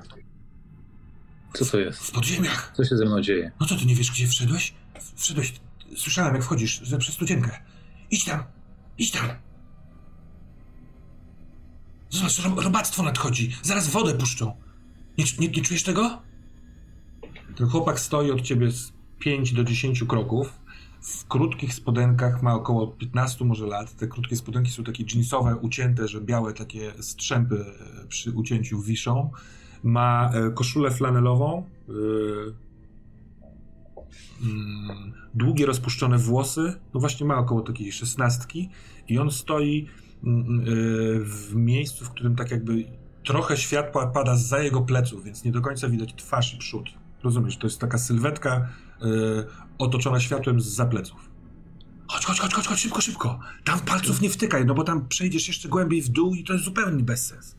Co 1.53 1.65
to 1.65 1.79
jest? 1.79 1.99
W 1.99 2.11
podziemiach. 2.11 2.73
Co 2.75 2.83
się 2.85 2.97
ze 2.97 3.05
mną 3.05 3.21
dzieje? 3.21 3.51
No 3.59 3.67
co, 3.67 3.75
ty 3.75 3.85
nie 3.85 3.95
wiesz, 3.95 4.11
gdzie 4.11 4.27
wszedłeś? 4.27 4.73
Wszedłeś, 5.15 5.53
słyszałem 5.95 6.35
jak 6.35 6.43
wchodzisz, 6.43 6.79
że 6.83 6.97
przez 6.97 7.15
studzienkę. 7.15 7.59
Idź 8.11 8.25
tam, 8.25 8.43
idź 8.97 9.11
tam. 9.11 9.29
Zobacz, 12.09 12.63
robactwo 12.63 13.03
nadchodzi. 13.03 13.55
Zaraz 13.61 13.87
wodę 13.87 14.13
puszczą. 14.13 14.55
Nie, 15.17 15.25
nie, 15.39 15.47
nie 15.47 15.61
czujesz 15.61 15.83
tego? 15.83 16.21
Ten 17.55 17.67
chłopak 17.67 17.99
stoi 17.99 18.31
od 18.31 18.41
ciebie 18.41 18.71
z 18.71 18.93
5 19.19 19.53
do 19.53 19.63
10 19.63 20.03
kroków 20.03 20.66
w 21.01 21.27
krótkich 21.27 21.73
spodenkach, 21.73 22.43
ma 22.43 22.53
około 22.53 22.87
15 22.87 23.45
może 23.45 23.67
lat. 23.67 23.95
Te 23.95 24.07
krótkie 24.07 24.35
spodenki 24.35 24.71
są 24.71 24.83
takie 24.83 25.03
jeansowe, 25.13 25.55
ucięte, 25.55 26.07
że 26.07 26.21
białe 26.21 26.53
takie 26.53 26.93
strzępy 26.99 27.65
e, 28.03 28.07
przy 28.07 28.31
ucięciu 28.31 28.81
wiszą. 28.81 29.29
Ma 29.83 30.31
e, 30.33 30.51
koszulę 30.51 30.91
flanelową, 30.91 31.63
e, 31.89 31.91
mm, 34.41 35.13
długie 35.33 35.65
rozpuszczone 35.65 36.17
włosy, 36.17 36.73
no 36.93 36.99
właśnie 36.99 37.25
ma 37.25 37.37
około 37.37 37.61
takiej 37.61 37.91
szesnastki 37.91 38.69
i 39.07 39.19
on 39.19 39.31
stoi 39.31 39.87
mm, 40.23 40.65
w 41.23 41.55
miejscu, 41.55 42.05
w 42.05 42.09
którym 42.09 42.35
tak 42.35 42.51
jakby 42.51 42.85
trochę 43.23 43.57
światła 43.57 44.07
pada 44.07 44.35
za 44.35 44.59
jego 44.59 44.81
pleców, 44.81 45.23
więc 45.23 45.43
nie 45.43 45.51
do 45.51 45.61
końca 45.61 45.89
widać 45.89 46.13
twarz 46.15 46.53
i 46.53 46.57
przód. 46.57 46.89
Rozumiesz, 47.23 47.57
to 47.57 47.67
jest 47.67 47.79
taka 47.79 47.97
sylwetka 47.97 48.69
otoczona 49.77 50.19
światłem 50.19 50.61
z 50.61 50.65
zapleców. 50.65 51.29
Chodź, 52.07 52.25
chodź, 52.25 52.39
chodź, 52.39 52.53
chodź, 52.53 52.67
chodź, 52.67 52.79
szybko, 52.79 53.01
szybko. 53.01 53.39
Tam 53.63 53.79
palców 53.79 54.21
nie 54.21 54.29
wtykaj, 54.29 54.65
no 54.65 54.73
bo 54.73 54.83
tam 54.83 55.07
przejdziesz 55.07 55.47
jeszcze 55.47 55.69
głębiej 55.69 56.01
w 56.01 56.09
dół 56.09 56.35
i 56.35 56.43
to 56.43 56.53
jest 56.53 56.65
zupełnie 56.65 57.03
bezsens. 57.03 57.55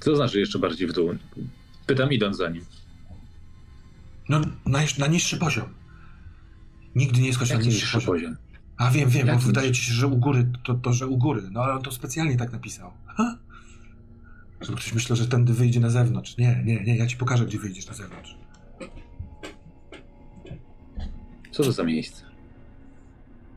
Co 0.00 0.16
znaczy 0.16 0.40
jeszcze 0.40 0.58
bardziej 0.58 0.88
w 0.88 0.92
dół? 0.92 1.14
Pytam 1.86 2.12
idąc 2.12 2.36
za 2.36 2.48
nim. 2.48 2.64
No, 4.28 4.40
na, 4.66 4.78
na 4.98 5.06
niższy 5.06 5.36
poziom. 5.36 5.64
Nigdy 6.94 7.20
nie 7.20 7.34
skocz 7.34 7.50
na 7.50 7.56
niższy, 7.56 7.70
niższy 7.70 7.92
poziom. 7.92 8.14
poziom. 8.14 8.36
A 8.76 8.90
wiem, 8.90 9.08
wiem, 9.08 9.26
bo 9.26 9.38
wydaje 9.38 9.72
ci 9.72 9.82
się, 9.82 9.92
że 9.92 10.06
u 10.06 10.16
góry 10.16 10.52
to, 10.64 10.74
to, 10.74 10.92
że 10.92 11.06
u 11.06 11.18
góry. 11.18 11.42
No 11.50 11.62
ale 11.62 11.72
on 11.74 11.82
to 11.82 11.92
specjalnie 11.92 12.36
tak 12.36 12.52
napisał. 12.52 12.92
Ha? 13.06 13.38
Żeby 14.60 14.76
ktoś 14.76 14.92
myślał, 14.94 15.16
że 15.16 15.28
tędy 15.28 15.52
wyjdzie 15.52 15.80
na 15.80 15.90
zewnątrz. 15.90 16.36
Nie, 16.36 16.62
nie, 16.64 16.84
nie, 16.84 16.96
ja 16.96 17.06
ci 17.06 17.16
pokażę, 17.16 17.46
gdzie 17.46 17.58
wyjdziesz 17.58 17.86
na 17.86 17.94
zewnątrz. 17.94 18.36
Co 21.58 21.64
to 21.64 21.72
za 21.72 21.84
miejsce? 21.84 22.24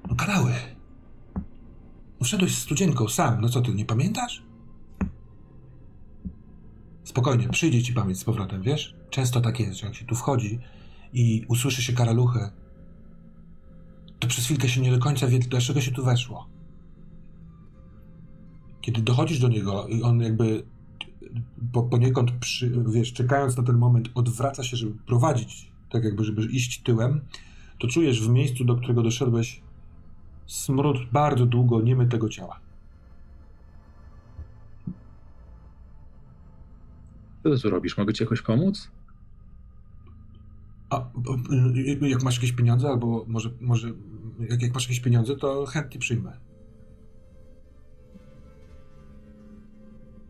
No 0.09 0.15
kanały. 0.15 0.53
Wszedłeś 2.23 2.55
z 2.55 2.61
studzienką 2.61 3.07
sam, 3.07 3.41
no 3.41 3.49
co 3.49 3.61
ty, 3.61 3.73
nie 3.73 3.85
pamiętasz? 3.85 4.43
Spokojnie, 7.03 7.49
przyjdzie 7.49 7.83
ci 7.83 7.93
pamięć 7.93 8.19
z 8.19 8.23
powrotem, 8.23 8.61
wiesz? 8.61 8.95
Często 9.09 9.41
tak 9.41 9.59
jest, 9.59 9.79
że 9.79 9.87
jak 9.87 9.95
się 9.95 10.05
tu 10.05 10.15
wchodzi 10.15 10.59
i 11.13 11.45
usłyszy 11.47 11.81
się 11.81 11.93
karaluchę, 11.93 12.51
to 14.19 14.27
przez 14.27 14.45
chwilkę 14.45 14.69
się 14.69 14.81
nie 14.81 14.91
do 14.91 14.99
końca 14.99 15.27
wie, 15.27 15.39
dlaczego 15.39 15.81
się 15.81 15.91
tu 15.91 16.05
weszło. 16.05 16.49
Kiedy 18.81 19.01
dochodzisz 19.01 19.39
do 19.39 19.47
niego 19.47 19.87
i 19.87 20.03
on 20.03 20.21
jakby 20.21 20.65
po, 21.73 21.83
poniekąd, 21.83 22.31
przy, 22.31 22.83
wiesz, 22.87 23.13
czekając 23.13 23.57
na 23.57 23.63
ten 23.63 23.77
moment, 23.77 24.09
odwraca 24.15 24.63
się, 24.63 24.77
żeby 24.77 24.93
prowadzić, 25.05 25.71
tak 25.89 26.03
jakby, 26.03 26.23
żeby 26.23 26.45
iść 26.45 26.83
tyłem, 26.83 27.21
to 27.81 27.87
czujesz 27.87 28.27
w 28.27 28.29
miejscu, 28.29 28.65
do 28.65 28.75
którego 28.75 29.03
doszedłeś, 29.03 29.61
smród 30.47 30.97
bardzo 31.11 31.45
długo 31.45 31.81
niemytego 31.81 32.29
ciała. 32.29 32.59
Co 37.43 37.49
ty 37.49 37.61
tu 37.61 37.69
robisz? 37.69 37.97
Mogę 37.97 38.13
ci 38.13 38.23
jakoś 38.23 38.41
pomóc? 38.41 38.91
A, 40.89 41.05
jak 42.01 42.23
masz 42.23 42.35
jakieś 42.35 42.51
pieniądze, 42.51 42.87
albo 42.87 43.25
może, 43.27 43.49
może 43.61 43.91
jak, 44.49 44.61
jak 44.61 44.73
masz 44.73 44.83
jakieś 44.83 44.99
pieniądze, 44.99 45.35
to 45.35 45.65
chętnie 45.65 45.99
przyjmę. 45.99 46.37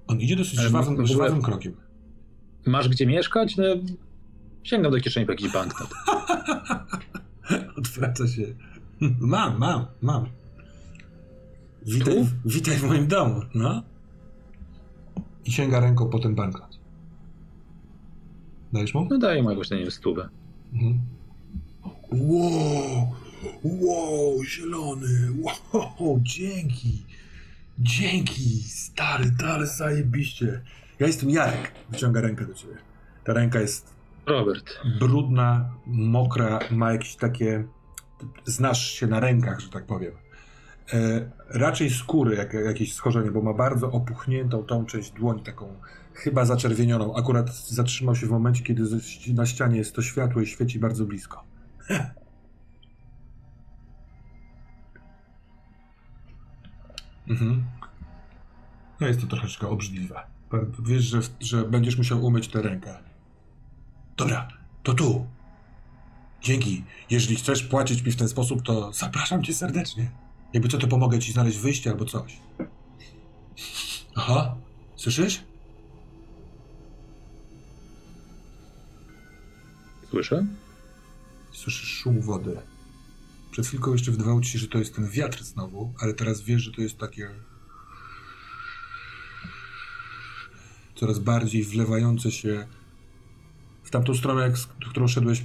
On 0.08 0.22
idzie 0.22 0.36
dosyć 0.36 0.60
żwawym, 0.60 1.08
żwawym 1.08 1.42
krokiem. 1.42 1.76
Masz 2.66 2.90
gdzie 2.90 3.08
mieszkać? 3.08 3.58
No, 3.58 3.64
sięgam 4.64 4.92
do 4.92 5.00
kieszeni 5.00 5.26
po 5.26 5.32
jakiś 5.32 5.54
banknot. 5.54 5.90
Odwraca 7.92 8.28
się. 8.28 8.42
Mam, 9.20 9.60
mam, 9.60 9.86
mam. 10.02 10.26
Witaj, 11.86 12.26
witaj 12.46 12.76
w 12.78 12.84
moim 12.84 13.08
domu, 13.08 13.42
no. 13.54 13.84
I 15.46 15.52
sięga 15.52 15.80
ręką 15.80 16.10
po 16.10 16.20
ten 16.20 16.36
banknot. 16.36 16.80
Dajesz 18.74 18.94
mu? 18.94 19.08
No 19.10 19.18
daję 19.18 19.44
mu 19.44 19.50
jakoś, 19.50 19.72
nie 19.72 19.78
wiem, 19.78 19.92
stówę. 19.92 20.30
Mhm. 20.74 21.00
Wow, 22.12 23.16
wow, 23.64 24.44
zielony, 24.44 25.30
wow, 25.42 26.20
dzięki. 26.22 27.06
Dzięki, 27.80 28.64
stary, 28.64 29.32
ale 29.48 29.68
zajebiście. 29.68 30.62
Ja 31.00 31.08
jestem 31.08 31.30
Jarek. 31.30 31.72
Wyciąga 31.90 32.22
rękę 32.22 32.46
do 32.46 32.54
ciebie. 32.54 32.76
Ta 33.24 33.34
ręka 33.34 33.60
jest 33.60 33.96
Robert. 34.26 34.80
brudna, 35.00 35.70
mokra, 35.86 36.60
ma 36.72 36.92
jakieś 36.92 37.16
takie... 37.16 37.64
Znasz 38.46 38.92
się 38.92 39.08
na 39.08 39.20
rękach, 39.20 39.60
że 39.60 39.70
tak 39.70 39.86
powiem. 39.86 40.12
E, 40.94 41.32
raczej 41.50 41.90
skóry, 41.90 42.36
jak, 42.36 42.54
jakieś 42.54 42.94
schorzenie, 42.94 43.32
bo 43.32 43.42
ma 43.42 43.54
bardzo 43.54 43.92
opuchniętą 43.92 44.64
tą 44.64 44.86
część 44.86 45.12
dłoni, 45.12 45.44
taką 45.44 45.76
chyba 46.14 46.46
zaczerwienioną. 46.46 47.16
Akurat 47.16 47.56
zatrzymał 47.56 48.16
się 48.16 48.28
w 48.28 48.30
momencie, 48.30 48.64
kiedy 48.64 48.84
na 49.34 49.46
ścianie 49.46 49.78
jest 49.78 49.96
to 49.96 50.02
światło 50.02 50.42
i 50.42 50.48
świeci 50.48 50.80
bardzo 50.80 51.06
blisko. 51.06 51.44
mhm. 57.30 57.66
No 59.00 59.08
jest 59.08 59.22
to 59.22 59.28
troszeczkę 59.28 59.68
obrzydliwe. 59.68 60.24
Wiesz, 60.80 61.04
że, 61.04 61.20
że 61.40 61.64
będziesz 61.64 61.98
musiał 61.98 62.26
umyć 62.26 62.48
tę 62.48 62.62
rękę. 62.62 62.98
Dobra, 64.18 64.48
to 64.84 64.94
tu. 64.94 65.26
Dzięki. 66.42 66.84
Jeżeli 67.10 67.36
chcesz 67.36 67.64
płacić 67.64 68.02
mi 68.02 68.12
w 68.12 68.16
ten 68.16 68.30
sposób, 68.30 68.62
to 68.62 68.94
zapraszam 68.94 69.44
cię 69.44 69.54
serdecznie. 69.54 70.12
Jakby 70.54 70.70
co, 70.70 70.78
to 70.78 70.88
pomogę 70.88 71.20
ci 71.20 71.32
znaleźć 71.32 71.58
wyjście 71.58 71.92
albo 71.92 72.06
coś. 72.06 72.38
Aha, 74.16 74.56
słyszysz? 74.96 75.44
Słyszę? 80.10 80.46
Słyszysz 81.52 81.90
szum 81.90 82.22
wody. 82.22 82.62
Przed 83.52 83.68
chwilką 83.68 83.92
jeszcze 83.92 84.12
wydawało 84.12 84.42
ci 84.42 84.52
się, 84.52 84.60
że 84.60 84.68
to 84.68 84.78
jest 84.78 84.96
ten 84.96 85.10
wiatr 85.10 85.44
znowu, 85.44 85.94
ale 86.00 86.14
teraz 86.14 86.42
wiesz, 86.42 86.62
że 86.62 86.72
to 86.72 86.82
jest 86.82 86.98
takie 86.98 87.30
coraz 90.96 91.20
bardziej 91.20 91.64
wlewające 91.64 92.32
się 92.32 92.68
w 93.84 93.90
tamtą 93.90 94.14
stronę, 94.14 94.42
jak, 94.42 94.54
którą 94.90 95.08
szedłeś. 95.08 95.44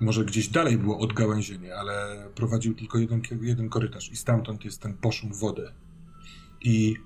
Może 0.00 0.24
gdzieś 0.24 0.48
dalej 0.48 0.78
było 0.78 0.98
odgałęzienie, 0.98 1.76
ale 1.76 2.26
prowadził 2.34 2.74
tylko 2.74 2.98
jeden, 2.98 3.22
jeden 3.40 3.68
korytarz 3.68 4.12
i 4.12 4.16
stamtąd 4.16 4.64
jest 4.64 4.80
ten 4.80 4.94
poszum 4.94 5.32
wody. 5.32 5.72
I 6.60 6.96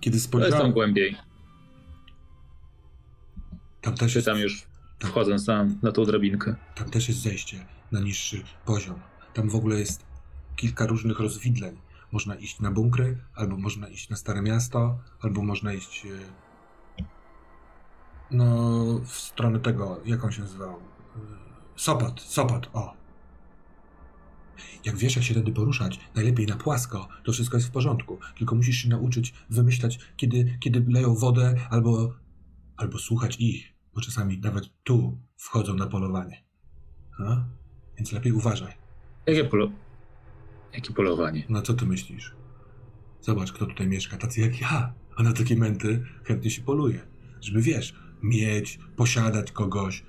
kiedy 0.00 0.20
spojrzałem... 0.20 0.52
To 0.52 0.56
jest 0.56 0.64
tam 0.64 0.72
głębiej. 0.72 1.16
Tam 3.80 3.94
też 3.94 4.14
jest... 4.14 4.26
tam 4.26 4.38
już 4.38 4.66
wchodzę 5.00 5.38
sam 5.38 5.78
na 5.82 5.92
tą 5.92 6.04
drabinkę. 6.04 6.56
Tam 6.74 6.90
też 6.90 7.08
jest 7.08 7.20
zejście 7.20 7.66
na 7.92 8.00
niższy 8.00 8.42
poziom. 8.64 9.00
Tam 9.34 9.48
w 9.48 9.54
ogóle 9.54 9.78
jest 9.78 10.06
kilka 10.56 10.86
różnych 10.86 11.20
rozwidleń. 11.20 11.76
Można 12.12 12.34
iść 12.34 12.60
na 12.60 12.70
bunkry, 12.70 13.18
albo 13.34 13.56
można 13.56 13.88
iść 13.88 14.08
na 14.08 14.16
Stare 14.16 14.42
Miasto, 14.42 14.98
albo 15.20 15.42
można 15.42 15.72
iść 15.72 16.06
e, 16.06 16.08
no, 18.30 18.74
w 19.04 19.12
stronę 19.12 19.60
tego, 19.60 20.00
jak 20.04 20.24
on 20.24 20.32
się 20.32 20.40
nazywał? 20.42 20.76
Sopat, 21.80 22.20
Sopat, 22.20 22.70
o. 22.72 22.94
Jak 24.84 24.96
wiesz, 24.96 25.16
jak 25.16 25.24
się 25.24 25.34
wtedy 25.34 25.52
poruszać, 25.52 26.00
najlepiej 26.14 26.46
na 26.46 26.56
płasko, 26.56 27.08
to 27.24 27.32
wszystko 27.32 27.56
jest 27.56 27.68
w 27.68 27.70
porządku. 27.70 28.18
Tylko 28.38 28.54
musisz 28.54 28.76
się 28.76 28.88
nauczyć 28.88 29.34
wymyślać, 29.50 29.98
kiedy, 30.16 30.58
kiedy 30.60 30.84
leją 30.88 31.14
wodę, 31.14 31.54
albo, 31.70 32.14
albo 32.76 32.98
słuchać 32.98 33.36
ich, 33.38 33.74
bo 33.94 34.00
czasami 34.00 34.38
nawet 34.38 34.64
tu 34.84 35.18
wchodzą 35.36 35.74
na 35.74 35.86
polowanie. 35.86 36.44
A? 37.18 37.44
Więc 37.98 38.12
lepiej 38.12 38.32
uważaj. 38.32 38.72
Jakie, 39.26 39.44
polo... 39.44 39.72
Jakie 40.72 40.94
polowanie? 40.94 41.44
No 41.48 41.62
co 41.62 41.74
ty 41.74 41.86
myślisz? 41.86 42.34
Zobacz, 43.20 43.52
kto 43.52 43.66
tutaj 43.66 43.88
mieszka, 43.88 44.16
tacy 44.16 44.40
jak 44.40 44.60
ja. 44.60 44.94
A 45.16 45.22
na 45.22 45.32
takie 45.32 45.56
męty 45.56 46.04
chętnie 46.24 46.50
się 46.50 46.62
poluje. 46.62 47.06
Żeby 47.40 47.62
wiesz, 47.62 47.94
mieć, 48.22 48.78
posiadać 48.96 49.52
kogoś, 49.52 50.04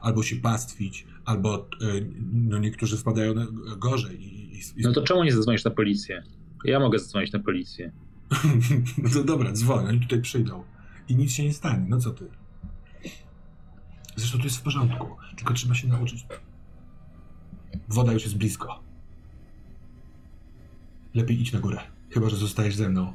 albo 0.00 0.22
się 0.22 0.36
pastwić, 0.36 1.06
albo 1.24 1.68
e, 1.80 1.86
no 2.32 2.58
niektórzy 2.58 2.96
wpadają 2.96 3.34
gorzej. 3.78 4.22
I, 4.22 4.58
i, 4.58 4.62
no 4.82 4.92
to 4.92 5.02
czemu 5.02 5.24
nie 5.24 5.32
zadzwonisz 5.32 5.64
na 5.64 5.70
policję? 5.70 6.22
Ja 6.64 6.80
mogę 6.80 6.98
zadzwonić 6.98 7.32
na 7.32 7.38
policję. 7.38 7.92
no 9.02 9.10
to 9.10 9.24
dobra, 9.24 9.52
dzwoń, 9.52 9.86
oni 9.88 10.00
tutaj 10.00 10.20
przyjdą. 10.20 10.64
I 11.08 11.16
nic 11.16 11.32
się 11.32 11.44
nie 11.44 11.52
stanie, 11.52 11.86
no 11.88 11.98
co 11.98 12.10
ty? 12.10 12.28
Zresztą 14.16 14.38
to 14.38 14.44
jest 14.44 14.56
w 14.56 14.62
porządku, 14.62 15.16
tylko 15.36 15.54
trzeba 15.54 15.74
się 15.74 15.88
nauczyć. 15.88 16.26
Woda 17.88 18.12
już 18.12 18.22
jest 18.22 18.36
blisko. 18.36 18.82
Lepiej 21.14 21.40
idź 21.40 21.52
na 21.52 21.60
górę, 21.60 21.78
chyba 22.10 22.28
że 22.28 22.36
zostajesz 22.36 22.74
ze 22.74 22.88
mną. 22.88 23.12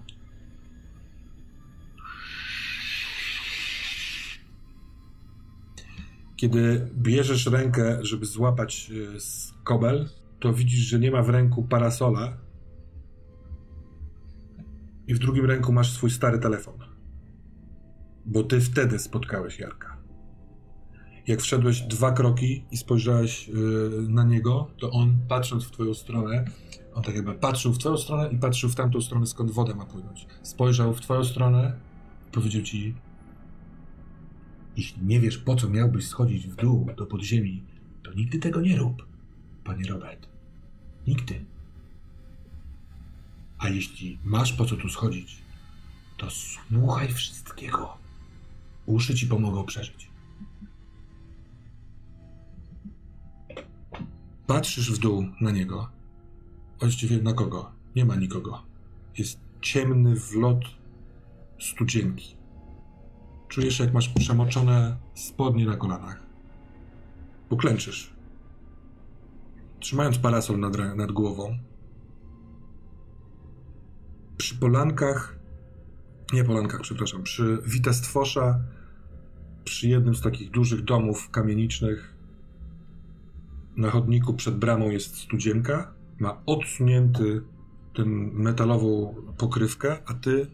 Kiedy 6.42 6.88
bierzesz 6.96 7.46
rękę, 7.46 7.98
żeby 8.02 8.26
złapać 8.26 8.92
e, 9.16 9.20
skobel, 9.20 10.10
to 10.40 10.54
widzisz, 10.54 10.80
że 10.80 11.00
nie 11.00 11.12
ma 11.12 11.22
w 11.22 11.30
ręku 11.30 11.64
parasola 11.64 12.38
i 15.08 15.14
w 15.14 15.20
drugim 15.20 15.46
ręku 15.46 15.74
masz 15.74 15.92
swój 15.92 16.12
stary 16.12 16.40
telefon. 16.40 16.74
Bo 18.26 18.44
ty 18.44 18.62
wtedy 18.62 19.00
spotkałeś 19.00 19.60
Jarka. 19.60 19.98
Jak 21.28 21.42
wszedłeś 21.42 21.82
dwa 21.82 22.12
kroki 22.12 22.66
i 22.72 22.78
spojrzałeś 22.78 23.50
e, 23.50 23.54
na 24.02 24.24
niego, 24.24 24.72
to 24.80 24.92
on 24.92 25.18
patrząc 25.28 25.64
w 25.64 25.72
twoją 25.72 25.94
stronę, 25.94 26.46
on 26.94 27.04
tak 27.04 27.16
jakby 27.16 27.34
patrzył 27.34 27.74
w 27.74 27.78
twoją 27.78 27.98
stronę 27.98 28.30
i 28.32 28.38
patrzył 28.38 28.70
w 28.70 28.76
tamtą 28.76 29.02
stronę, 29.02 29.26
skąd 29.26 29.52
woda 29.52 29.76
ma 29.76 29.86
płynąć. 29.86 30.28
Spojrzał 30.44 30.94
w 30.94 31.02
twoją 31.02 31.24
stronę, 31.24 31.80
powiedział 32.32 32.62
ci, 32.62 32.96
jeśli 34.78 35.06
nie 35.06 35.20
wiesz, 35.20 35.38
po 35.38 35.56
co 35.56 35.70
miałbyś 35.70 36.08
schodzić 36.08 36.48
w 36.48 36.56
dół 36.56 36.88
do 36.98 37.06
podziemi, 37.06 37.64
to 38.04 38.14
nigdy 38.14 38.40
tego 38.40 38.62
nie 38.62 38.78
rób, 38.78 39.06
panie 39.64 39.88
Robert. 39.88 40.28
Nigdy. 41.08 41.46
A 43.58 43.70
jeśli 43.70 44.18
masz 44.24 44.54
po 44.54 44.66
co 44.66 44.76
tu 44.76 44.90
schodzić, 44.90 45.38
to 46.18 46.28
słuchaj 46.30 47.14
wszystkiego. 47.14 47.98
Uszy 48.86 49.16
ci 49.16 49.28
pomogą 49.28 49.66
przeżyć. 49.66 50.10
Patrzysz 54.48 54.92
w 54.92 54.98
dół 54.98 55.26
na 55.42 55.52
niego. 55.52 55.90
Właściwie 56.80 57.22
na 57.22 57.34
kogo? 57.34 57.72
Nie 57.96 58.06
ma 58.06 58.16
nikogo. 58.16 58.64
Jest 59.18 59.40
ciemny 59.62 60.16
wlot 60.16 60.64
studzienki. 61.60 62.41
Czujesz, 63.52 63.80
jak 63.80 63.94
masz 63.94 64.10
przemoczone 64.10 64.98
spodnie 65.16 65.66
na 65.66 65.78
kolanach. 65.78 66.24
Poklęczysz. 67.50 68.14
Trzymając 69.80 70.18
parasol 70.18 70.60
nad, 70.60 70.78
nad 70.96 71.12
głową. 71.12 71.58
Przy 74.38 74.56
polankach, 74.56 75.40
nie 76.34 76.44
polankach, 76.44 76.82
przepraszam, 76.82 77.24
przy 77.24 77.62
Witestwosza, 77.66 78.60
przy 79.64 79.88
jednym 79.88 80.16
z 80.16 80.22
takich 80.22 80.52
dużych 80.52 80.84
domów 80.84 81.30
kamienicznych, 81.30 82.16
na 83.78 83.90
chodniku 83.90 84.34
przed 84.34 84.58
bramą 84.58 84.90
jest 84.90 85.18
studzienka. 85.18 85.94
Ma 86.20 86.42
odsunięty 86.46 87.42
tę 87.96 88.06
metalową 88.06 89.16
pokrywkę, 89.38 89.98
a 90.06 90.14
ty 90.14 90.48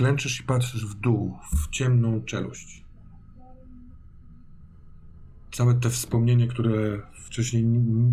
Klęczysz 0.00 0.40
i 0.40 0.42
patrzysz 0.42 0.86
w 0.86 0.94
dół, 0.94 1.38
w 1.52 1.68
ciemną 1.70 2.24
czeluść. 2.24 2.84
Całe 5.52 5.74
te 5.74 5.90
wspomnienie, 5.90 6.48
które 6.48 7.02
wcześniej 7.24 7.64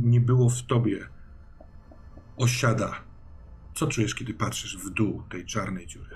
nie 0.03 0.21
było 0.21 0.49
w 0.49 0.61
tobie, 0.61 1.07
osiada. 2.37 2.95
Co 3.75 3.87
czujesz, 3.87 4.15
kiedy 4.15 4.33
patrzysz 4.33 4.77
w 4.77 4.89
dół 4.89 5.23
tej 5.29 5.45
czarnej 5.45 5.87
dziury? 5.87 6.15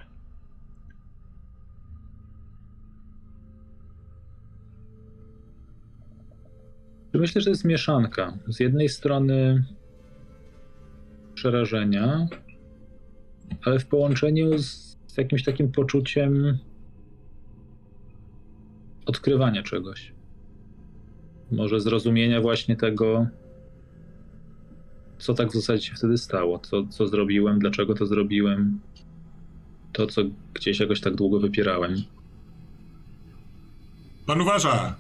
Myślę, 7.13 7.41
że 7.41 7.49
jest 7.49 7.65
mieszanka. 7.65 8.37
Z 8.47 8.59
jednej 8.59 8.89
strony 8.89 9.65
przerażenia, 11.33 12.27
ale 13.65 13.79
w 13.79 13.87
połączeniu 13.87 14.57
z 14.57 14.90
z 15.11 15.17
jakimś 15.17 15.43
takim 15.43 15.71
poczuciem 15.71 16.57
odkrywania 19.05 19.63
czegoś. 19.63 20.11
Może 21.51 21.79
zrozumienia 21.81 22.41
właśnie 22.41 22.75
tego, 22.75 23.27
co 25.17 25.33
tak 25.33 25.49
w 25.49 25.53
zasadzie 25.53 25.87
się 25.87 25.95
wtedy 25.95 26.17
stało, 26.17 26.59
co, 26.59 26.87
co 26.87 27.07
zrobiłem, 27.07 27.59
dlaczego 27.59 27.93
to 27.93 28.05
zrobiłem, 28.05 28.79
to, 29.93 30.07
co 30.07 30.21
gdzieś 30.53 30.79
jakoś 30.79 31.01
tak 31.01 31.15
długo 31.15 31.39
wypierałem. 31.39 31.95
Pan 34.25 34.41
uważa! 34.41 34.95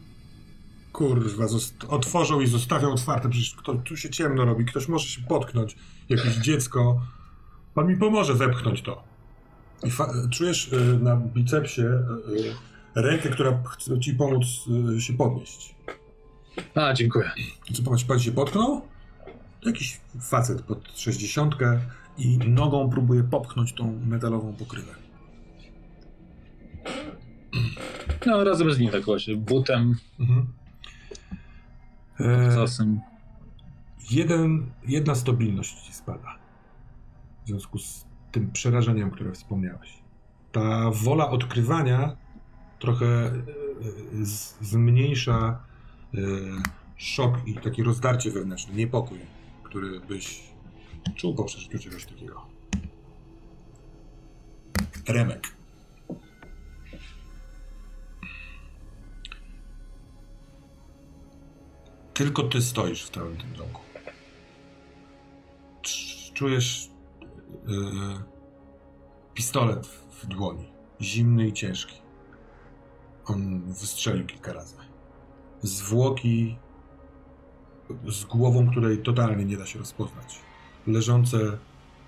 Kurwa, 0.91 1.45
otworzą 1.87 2.41
i 2.41 2.47
zostawią 2.47 2.91
otwarte, 2.91 3.29
przecież 3.29 3.55
kto, 3.55 3.75
tu 3.75 3.97
się 3.97 4.09
ciemno 4.09 4.45
robi, 4.45 4.65
ktoś 4.65 4.87
może 4.87 5.07
się 5.07 5.21
potknąć, 5.21 5.75
jakieś 6.09 6.35
dziecko 6.35 7.01
Pan 7.73 7.87
mi 7.87 7.97
pomoże 7.97 8.33
wepchnąć 8.33 8.81
to. 8.81 9.10
I 9.83 9.89
czujesz 10.29 10.73
y, 10.73 10.99
na 11.01 11.15
bicepsie 11.15 11.81
y, 11.81 11.91
y, 12.97 13.01
rękę, 13.01 13.29
która 13.29 13.63
chce 13.63 13.99
ci 13.99 14.13
pomóc 14.13 14.45
się 14.99 15.13
podnieść. 15.13 15.75
A, 16.75 16.93
dziękuję. 16.93 17.31
Co 17.73 17.83
popatrz, 17.83 18.03
pan 18.03 18.19
się 18.19 18.31
potknął? 18.31 18.81
Jakiś 19.65 20.01
facet 20.21 20.61
pod 20.61 20.99
sześćdziesiątkę 20.99 21.79
i 22.17 22.37
nogą 22.37 22.89
próbuje 22.89 23.23
popchnąć 23.23 23.73
tą 23.73 23.99
metalową 24.05 24.53
pokrywę. 24.53 24.91
No, 28.25 28.43
razem 28.43 28.73
z 28.73 28.79
nim 28.79 28.91
tak 28.91 29.05
właśnie, 29.05 29.35
butem. 29.35 29.95
Mhm. 30.19 30.47
E, 32.19 32.65
jeden, 34.11 34.71
jedna 34.87 35.15
stabilność 35.15 35.81
ci 35.81 35.93
spada. 35.93 36.35
W 37.43 37.47
związku 37.47 37.79
z 37.79 38.10
tym 38.31 38.51
przerażeniem, 38.51 39.11
które 39.11 39.31
wspomniałeś. 39.31 39.93
Ta 40.51 40.91
wola 40.91 41.29
odkrywania 41.29 42.15
trochę 42.79 43.05
e, 43.05 43.33
z, 44.25 44.57
zmniejsza 44.61 45.63
e, 46.13 46.17
szok 46.97 47.47
i 47.47 47.53
takie 47.53 47.83
rozdarcie 47.83 48.31
wewnętrzne, 48.31 48.73
niepokój, 48.73 49.19
który 49.63 49.99
byś 49.99 50.43
czuł 51.15 51.35
po 51.35 51.43
przeżyciu 51.43 51.79
czegoś 51.79 52.05
takiego. 52.05 52.45
Remek. 55.07 55.47
Tylko 62.13 62.43
ty 62.43 62.61
stoisz 62.61 63.05
w 63.05 63.09
całym 63.09 63.37
tym 63.37 63.53
domku. 63.53 63.81
Czujesz 66.33 66.90
pistolet 69.33 69.87
w 69.87 70.25
dłoni. 70.25 70.73
Zimny 71.01 71.47
i 71.47 71.53
ciężki. 71.53 72.01
On 73.25 73.61
wystrzelił 73.73 74.25
kilka 74.25 74.53
razy. 74.53 74.75
Zwłoki 75.61 76.57
z 78.07 78.25
głową, 78.25 78.71
której 78.71 78.97
totalnie 78.97 79.45
nie 79.45 79.57
da 79.57 79.65
się 79.65 79.79
rozpoznać. 79.79 80.39
Leżące 80.87 81.57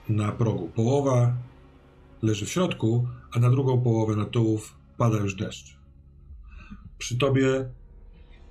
na 0.09 0.31
progu. 0.31 0.69
Połowa 0.69 1.33
leży 2.21 2.45
w 2.45 2.49
środku, 2.49 3.07
a 3.35 3.39
na 3.39 3.49
drugą 3.49 3.81
połowę 3.81 4.15
na 4.15 4.25
tułów 4.25 4.77
pada 4.97 5.17
już 5.17 5.35
deszcz. 5.35 5.77
Przy 6.97 7.17
tobie 7.17 7.69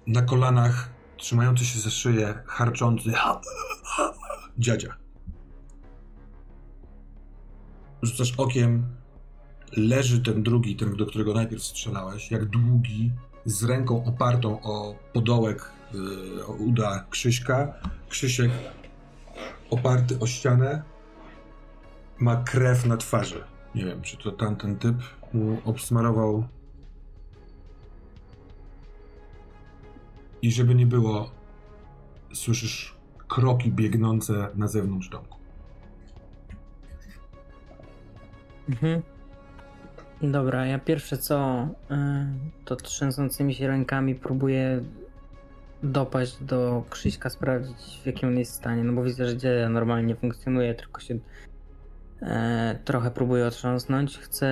na 0.07 0.23
kolanach 0.23 0.93
trzymający 1.17 1.65
się 1.65 1.79
za 1.79 1.91
szyję, 1.91 2.43
harczący 2.47 3.13
dziadzia. 4.59 5.02
Rzucasz 8.03 8.35
okiem, 8.37 8.87
leży 9.77 10.23
ten 10.23 10.43
drugi, 10.43 10.77
ten, 10.77 10.97
do 10.97 11.07
którego 11.07 11.35
najpierw 11.35 11.63
strzelałeś, 11.63 12.31
jak 12.31 12.45
długi, 12.45 13.13
z 13.45 13.65
ręką 13.65 14.05
opartą 14.05 14.63
o 14.63 14.95
podołek, 15.13 15.73
yy, 15.95 16.47
o 16.47 16.53
uda 16.53 17.07
Krzyśka. 17.11 17.75
Krzysiek 18.09 18.51
oparty 19.71 20.19
o 20.19 20.27
ścianę, 20.27 20.83
ma 22.19 22.37
krew 22.37 22.87
na 22.87 22.97
twarzy. 22.97 23.45
Nie 23.75 23.85
wiem, 23.85 24.03
czy 24.03 24.17
to 24.17 24.33
tamten 24.33 24.77
typ 24.77 24.97
mu 25.33 25.59
obsmarował 25.65 26.45
I 30.43 30.53
żeby 30.53 30.75
nie 30.75 30.87
było, 30.87 31.31
słyszysz 32.35 32.95
kroki 33.29 33.73
biegnące 33.73 34.49
na 34.55 34.69
zewnątrz 34.69 35.09
domku. 35.09 35.42
Mhm. 38.69 39.03
Dobra, 40.23 40.67
ja 40.67 40.79
pierwsze 40.79 41.19
co, 41.19 41.69
y, 41.91 41.95
to 42.65 42.77
trzęsącymi 42.77 43.55
się 43.55 43.67
rękami 43.67 44.15
próbuję 44.15 44.81
dopaść 45.83 46.43
do 46.43 46.85
Krzyśka, 46.91 47.31
sprawdzić 47.31 48.01
w 48.03 48.07
jakim 48.07 48.29
on 48.29 48.39
jest 48.39 48.55
stanie, 48.55 48.85
no 48.85 48.93
bo 48.93 49.03
widzę, 49.03 49.29
że 49.29 49.37
dzieje 49.37 49.69
normalnie 49.69 50.17
funkcjonuje, 50.17 50.75
tylko 50.75 51.01
się 51.01 51.19
e, 52.23 52.79
trochę 52.85 53.11
próbuję 53.11 53.47
otrząsnąć. 53.47 54.19
Chcę 54.19 54.49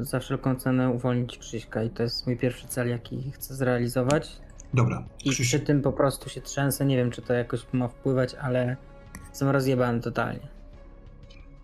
za 0.00 0.20
wszelką 0.20 0.56
cenę 0.56 0.90
uwolnić 0.90 1.38
Krzyśka 1.38 1.82
i 1.82 1.90
to 1.90 2.02
jest 2.02 2.26
mój 2.26 2.36
pierwszy 2.36 2.66
cel, 2.66 2.88
jaki 2.88 3.32
chcę 3.32 3.54
zrealizować. 3.54 4.40
Dobra. 4.74 5.04
I 5.24 5.30
przy 5.30 5.60
tym 5.60 5.82
po 5.82 5.92
prostu 5.92 6.28
się 6.28 6.40
trzęsę. 6.40 6.84
Nie 6.84 6.96
wiem, 6.96 7.10
czy 7.10 7.22
to 7.22 7.34
jakoś 7.34 7.66
ma 7.72 7.88
wpływać, 7.88 8.34
ale 8.34 8.76
jestem 9.28 9.48
rozjebany 9.48 10.00
totalnie. 10.00 10.48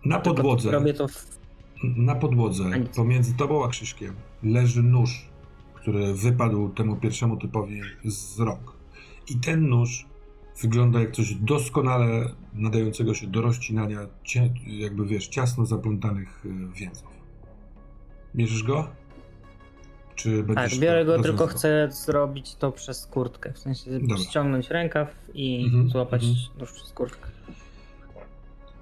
Na 0.05 0.19
podłodze. 0.19 0.71
Robię 0.71 0.93
to 0.93 1.07
w... 1.07 1.38
Na 1.83 2.15
podłodze, 2.15 2.63
pomiędzy 2.95 3.33
tobą 3.33 3.65
a 3.65 3.67
Krzyśkiem, 3.67 4.15
leży 4.43 4.83
nóż, 4.83 5.29
który 5.73 6.13
wypadł 6.13 6.69
temu 6.69 6.95
pierwszemu 6.95 7.37
typowi 7.37 7.81
z 8.05 8.39
rąk. 8.39 8.73
I 9.29 9.35
ten 9.35 9.69
nóż 9.69 10.05
wygląda 10.61 10.99
jak 10.99 11.11
coś 11.11 11.33
doskonale 11.33 12.29
nadającego 12.53 13.13
się 13.13 13.27
do 13.27 13.41
rozcinania, 13.41 13.99
jakby 14.65 15.05
wiesz, 15.05 15.27
ciasno 15.27 15.65
zaplątanych 15.65 16.45
y, 16.45 16.49
więzów. 16.79 17.07
Bierzesz 18.35 18.63
go? 18.63 18.87
Czy 20.15 20.43
będziesz 20.43 20.71
tak, 20.71 20.79
biorę 20.79 21.05
go, 21.05 21.21
tylko 21.21 21.47
chcę 21.47 21.89
zrobić 21.91 22.55
to 22.55 22.71
przez 22.71 23.05
kurtkę. 23.05 23.53
W 23.53 23.59
sensie 23.59 23.99
Dobra. 23.99 24.17
ściągnąć 24.17 24.69
rękaw 24.69 25.15
i 25.33 25.65
mhm, 25.65 25.89
złapać 25.89 26.23
mhm. 26.23 26.59
nóż 26.59 26.71
przez 26.71 26.93
kurtkę. 26.93 27.29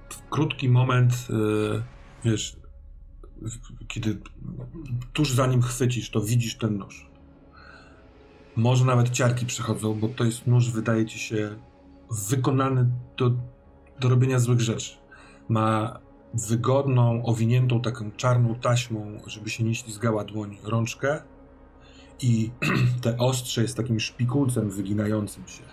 W 0.09 0.29
krótki 0.29 0.69
moment, 0.69 1.27
yy, 1.29 1.83
wiesz, 2.25 2.57
kiedy 3.87 4.17
tuż 5.13 5.31
zanim 5.31 5.61
chwycisz, 5.61 6.09
to 6.09 6.21
widzisz 6.21 6.55
ten 6.55 6.77
nóż. 6.77 7.09
Może 8.55 8.85
nawet 8.85 9.09
ciarki 9.09 9.45
przechodzą, 9.45 9.99
bo 9.99 10.07
to 10.07 10.23
jest 10.23 10.47
nóż, 10.47 10.71
wydaje 10.71 11.05
ci 11.05 11.19
się, 11.19 11.55
wykonany 12.29 12.89
do, 13.17 13.31
do 13.99 14.09
robienia 14.09 14.39
złych 14.39 14.61
rzeczy. 14.61 14.95
Ma 15.49 15.99
wygodną, 16.33 17.25
owiniętą 17.25 17.81
taką 17.81 18.11
czarną 18.11 18.55
taśmą, 18.55 19.17
żeby 19.27 19.49
się 19.49 19.63
nie 19.63 19.75
ślizgała 19.75 20.23
dłoń, 20.23 20.57
rączkę 20.63 21.21
i 22.21 22.51
te 23.03 23.17
ostrze 23.17 23.61
jest 23.61 23.77
takim 23.77 23.99
szpikulcem 23.99 24.69
wyginającym 24.69 25.47
się. 25.47 25.63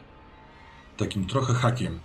Takim 0.96 1.26
trochę 1.26 1.54
hakiem. 1.54 2.00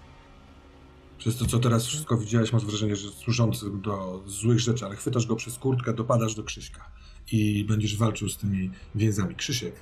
Przez 1.20 1.38
to, 1.38 1.46
co 1.46 1.60
teraz 1.60 1.86
wszystko 1.86 2.18
widziałeś, 2.18 2.54
masz 2.54 2.66
wrażenie, 2.66 2.96
że 2.96 3.10
służącym 3.10 3.82
do 3.82 4.24
złych 4.26 4.60
rzeczy, 4.60 4.86
ale 4.86 4.96
chwytasz 4.96 5.28
go 5.28 5.36
przez 5.36 5.58
kurtkę, 5.58 5.94
dopadasz 5.94 6.36
do 6.36 6.44
Krzyśka 6.44 6.92
i 7.32 7.66
będziesz 7.66 7.98
walczył 7.98 8.30
z 8.30 8.38
tymi 8.38 8.72
więzami. 8.96 9.36
Krzysiek, 9.36 9.74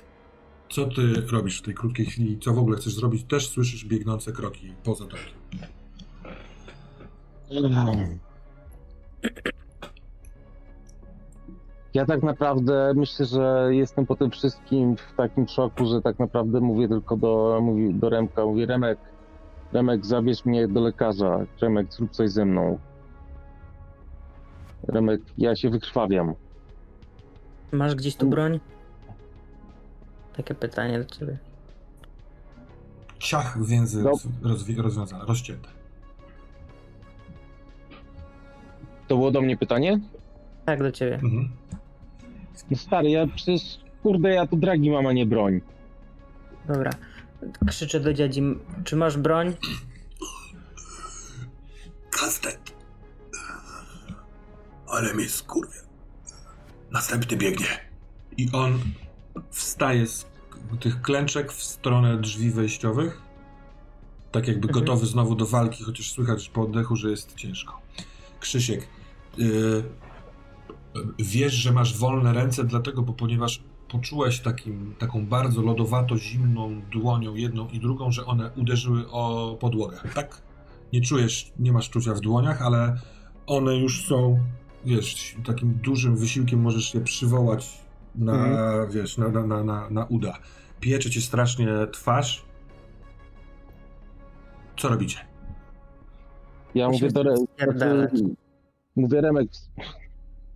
co 0.70 0.86
ty 0.86 1.14
robisz 1.32 1.58
w 1.58 1.62
tej 1.62 1.74
krótkiej 1.74 2.06
chwili? 2.06 2.38
Co 2.38 2.54
w 2.54 2.58
ogóle 2.58 2.76
chcesz 2.76 2.94
zrobić? 2.94 3.24
Też 3.24 3.48
słyszysz 3.48 3.84
biegnące 3.84 4.32
kroki 4.32 4.72
poza 4.84 5.04
domkiem. 5.04 5.38
Ja 11.94 12.06
tak 12.06 12.22
naprawdę 12.22 12.92
myślę, 12.96 13.26
że 13.26 13.68
jestem 13.70 14.06
po 14.06 14.16
tym 14.16 14.30
wszystkim 14.30 14.96
w 14.96 15.16
takim 15.16 15.48
szoku, 15.48 15.86
że 15.86 16.02
tak 16.02 16.18
naprawdę 16.18 16.60
mówię 16.60 16.88
tylko 16.88 17.16
do, 17.16 17.60
mówię 17.62 17.92
do 17.92 18.08
Remka, 18.08 18.44
mówię 18.44 18.66
Remek, 18.66 18.98
Remek 19.72 20.06
zabierz 20.06 20.44
mnie 20.44 20.68
do 20.68 20.80
lekarza, 20.80 21.38
Remek 21.60 21.92
zrób 21.92 22.10
coś 22.10 22.30
ze 22.30 22.44
mną. 22.44 22.78
Remek, 24.88 25.20
ja 25.38 25.56
się 25.56 25.70
wykrwawiam. 25.70 26.34
Masz 27.72 27.94
gdzieś 27.94 28.16
tu 28.16 28.28
broń? 28.28 28.60
Takie 30.36 30.54
pytanie 30.54 30.98
do 30.98 31.04
ciebie. 31.04 31.38
Ciach 33.18 33.66
więzy 33.66 34.02
no. 34.02 34.12
rozwiązane, 34.82 35.24
rozcięte. 35.24 35.68
To 39.08 39.16
było 39.16 39.30
do 39.30 39.40
mnie 39.40 39.56
pytanie? 39.56 40.00
Tak, 40.64 40.82
do 40.82 40.92
ciebie. 40.92 41.14
Mhm. 41.14 41.48
No 42.70 42.76
stary, 42.76 43.10
ja 43.10 43.26
przecież, 43.26 43.80
kurde, 44.02 44.30
ja 44.30 44.46
tu 44.46 44.56
dragi 44.56 44.90
mam, 44.90 45.06
a 45.06 45.12
nie 45.12 45.26
broń. 45.26 45.60
Dobra. 46.66 46.90
Krzyczę 47.68 48.00
do 48.00 48.14
dziadzi, 48.14 48.42
czy 48.84 48.96
masz 48.96 49.16
broń? 49.16 49.56
Kastet. 52.10 52.74
Ale 54.86 55.14
mnie 55.14 55.28
skurwie. 55.28 55.78
Następny 56.90 57.36
biegnie. 57.36 57.66
I 58.36 58.48
on 58.52 58.80
wstaje 59.50 60.06
z 60.06 60.26
tych 60.80 61.02
klęczek 61.02 61.52
w 61.52 61.62
stronę 61.62 62.20
drzwi 62.20 62.50
wejściowych. 62.50 63.22
Tak 64.32 64.48
jakby 64.48 64.68
mhm. 64.68 64.84
gotowy 64.84 65.06
znowu 65.06 65.34
do 65.34 65.46
walki, 65.46 65.84
chociaż 65.84 66.12
słychać 66.12 66.48
po 66.48 66.62
oddechu, 66.62 66.96
że 66.96 67.10
jest 67.10 67.34
ciężko. 67.34 67.80
Krzysiek, 68.40 68.88
yy, 69.38 69.84
wiesz, 71.18 71.52
że 71.52 71.72
masz 71.72 71.98
wolne 71.98 72.32
ręce, 72.32 72.64
dlatego, 72.64 73.02
bo 73.02 73.12
ponieważ 73.12 73.62
poczułeś 73.88 74.40
takim, 74.40 74.94
taką 74.98 75.26
bardzo 75.26 75.62
lodowato-zimną 75.62 76.80
dłonią, 76.92 77.34
jedną 77.34 77.68
i 77.68 77.80
drugą, 77.80 78.10
że 78.10 78.26
one 78.26 78.50
uderzyły 78.56 79.10
o 79.10 79.56
podłogę, 79.60 79.96
tak? 80.14 80.42
Nie 80.92 81.00
czujesz, 81.00 81.52
nie 81.58 81.72
masz 81.72 81.90
czucia 81.90 82.14
w 82.14 82.20
dłoniach, 82.20 82.62
ale 82.62 82.96
one 83.46 83.76
już 83.76 84.06
są, 84.06 84.38
wiesz, 84.84 85.36
takim 85.46 85.74
dużym 85.74 86.16
wysiłkiem 86.16 86.60
możesz 86.60 86.94
je 86.94 87.00
przywołać 87.00 87.78
na, 88.14 88.32
mhm. 88.32 88.90
wiesz, 88.90 89.18
na, 89.18 89.28
na, 89.28 89.64
na, 89.64 89.90
na 89.90 90.04
uda. 90.04 90.38
Piecze 90.80 91.10
cię 91.10 91.20
strasznie 91.20 91.68
twarz. 91.92 92.44
Co 94.76 94.88
robicie? 94.88 95.18
Ja 96.74 96.88
mówię 96.88 97.08
do 97.10 97.22
Remek, 97.58 98.10
mówię 98.96 99.20
Remek, 99.20 99.48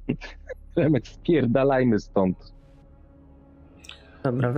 Remek, 0.76 1.08
spierdalajmy 1.08 2.00
stąd. 2.00 2.52
Dobra, 4.22 4.54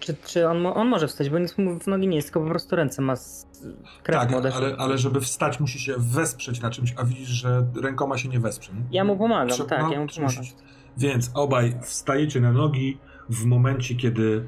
czy, 0.00 0.16
czy 0.26 0.48
on, 0.48 0.66
on 0.66 0.88
może 0.88 1.08
wstać, 1.08 1.30
bo 1.30 1.38
nic 1.38 1.58
mu 1.58 1.78
w 1.78 1.86
nogi 1.86 2.08
nie 2.08 2.16
jest, 2.16 2.28
tylko 2.28 2.40
po 2.40 2.48
prostu 2.48 2.76
ręce 2.76 3.02
ma 3.02 3.14
krew 4.02 4.18
Tak, 4.20 4.32
ale, 4.54 4.76
ale 4.78 4.98
żeby 4.98 5.20
wstać 5.20 5.60
musi 5.60 5.78
się 5.78 5.94
wesprzeć 5.98 6.60
na 6.60 6.70
czymś, 6.70 6.94
a 6.96 7.04
widzisz, 7.04 7.28
że 7.28 7.66
rękoma 7.82 8.18
się 8.18 8.28
nie 8.28 8.40
wesprze. 8.40 8.72
Ja 8.90 9.04
mu 9.04 9.16
pomagam, 9.16 9.48
Trze 9.48 9.64
tak, 9.64 9.82
no, 9.82 9.92
ja 9.92 10.00
mu 10.00 10.06
pomagam. 10.16 10.44
Więc 10.96 11.30
obaj 11.34 11.74
wstajecie 11.82 12.40
na 12.40 12.52
nogi 12.52 12.98
w 13.28 13.44
momencie, 13.44 13.94
kiedy 13.94 14.44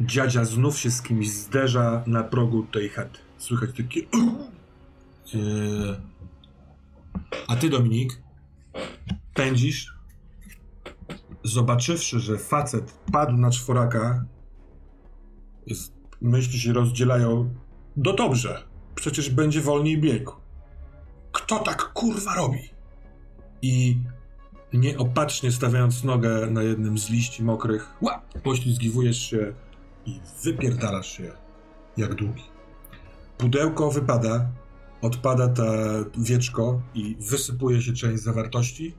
dziadzia 0.00 0.44
znów 0.44 0.78
się 0.78 0.90
z 0.90 1.02
kimś 1.02 1.28
zderza 1.30 2.02
na 2.06 2.22
progu 2.24 2.62
tej 2.62 2.88
chaty. 2.88 3.18
Słychać 3.38 3.70
takie... 3.76 4.00
Yy... 5.34 5.96
A 7.48 7.56
ty, 7.56 7.68
Dominik, 7.68 8.20
pędzisz, 9.34 9.94
zobaczywszy, 11.44 12.20
że 12.20 12.38
facet 12.38 12.92
padł 13.12 13.32
na 13.32 13.50
czworaka, 13.50 14.24
jest, 15.66 15.92
myśli 16.20 16.60
się 16.60 16.72
rozdzielają, 16.72 17.54
no 17.96 18.12
dobrze, 18.12 18.62
przecież 18.94 19.30
będzie 19.30 19.60
wolniej 19.60 20.00
biegł. 20.00 20.32
Kto 21.32 21.58
tak 21.58 21.92
kurwa 21.92 22.34
robi? 22.34 22.70
I 23.62 23.98
nieopatrznie 24.72 25.52
stawiając 25.52 26.04
nogę 26.04 26.46
na 26.50 26.62
jednym 26.62 26.98
z 26.98 27.10
liści 27.10 27.42
mokrych, 27.42 27.94
poślizgiwujesz 28.42 29.18
się 29.30 29.54
i 30.06 30.20
wypierdalasz 30.42 31.16
się 31.16 31.32
jak 31.96 32.14
długi. 32.14 32.42
Pudełko 33.38 33.90
wypada, 33.90 34.48
odpada 35.02 35.48
ta 35.48 35.72
wieczko 36.18 36.82
i 36.94 37.16
wysypuje 37.20 37.82
się 37.82 37.92
część 37.92 38.22
zawartości. 38.22 38.94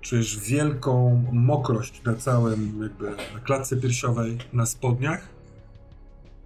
Czujesz 0.00 0.38
wielką 0.38 1.24
mokrość 1.32 2.02
na 2.02 2.14
całym, 2.14 2.82
jakby 2.82 3.10
na 3.34 3.40
klatce 3.40 3.76
piersiowej, 3.76 4.38
na 4.52 4.66
spodniach 4.66 5.28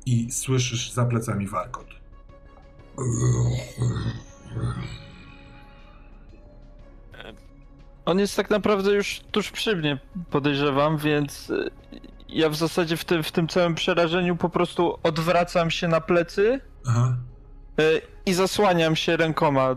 i 0.06 0.32
słyszysz 0.32 0.92
za 0.92 1.04
plecami 1.04 1.48
warkot. 1.48 1.86
On 8.04 8.18
jest 8.18 8.36
tak 8.36 8.50
naprawdę 8.50 8.92
już 8.92 9.20
tuż 9.30 9.50
przy 9.50 9.76
mnie, 9.76 9.98
podejrzewam, 10.30 10.98
więc 10.98 11.50
e, 11.50 11.70
ja 12.28 12.48
w 12.48 12.56
zasadzie 12.56 12.96
w 12.96 13.04
tym, 13.04 13.22
w 13.22 13.32
tym 13.32 13.48
całym 13.48 13.74
przerażeniu 13.74 14.36
po 14.36 14.48
prostu 14.48 14.98
odwracam 15.02 15.70
się 15.70 15.88
na 15.88 16.00
plecy 16.00 16.60
Aha. 16.86 17.16
E, 17.78 17.82
i 18.26 18.34
zasłaniam 18.34 18.96
się 18.96 19.16
rękoma, 19.16 19.76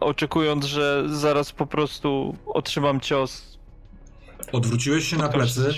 oczekując, 0.00 0.64
że 0.64 1.04
zaraz 1.08 1.52
po 1.52 1.66
prostu 1.66 2.36
otrzymam 2.46 3.00
cios. 3.00 3.58
Odwróciłeś 4.52 5.08
się 5.08 5.16
na 5.16 5.28
plecy, 5.28 5.74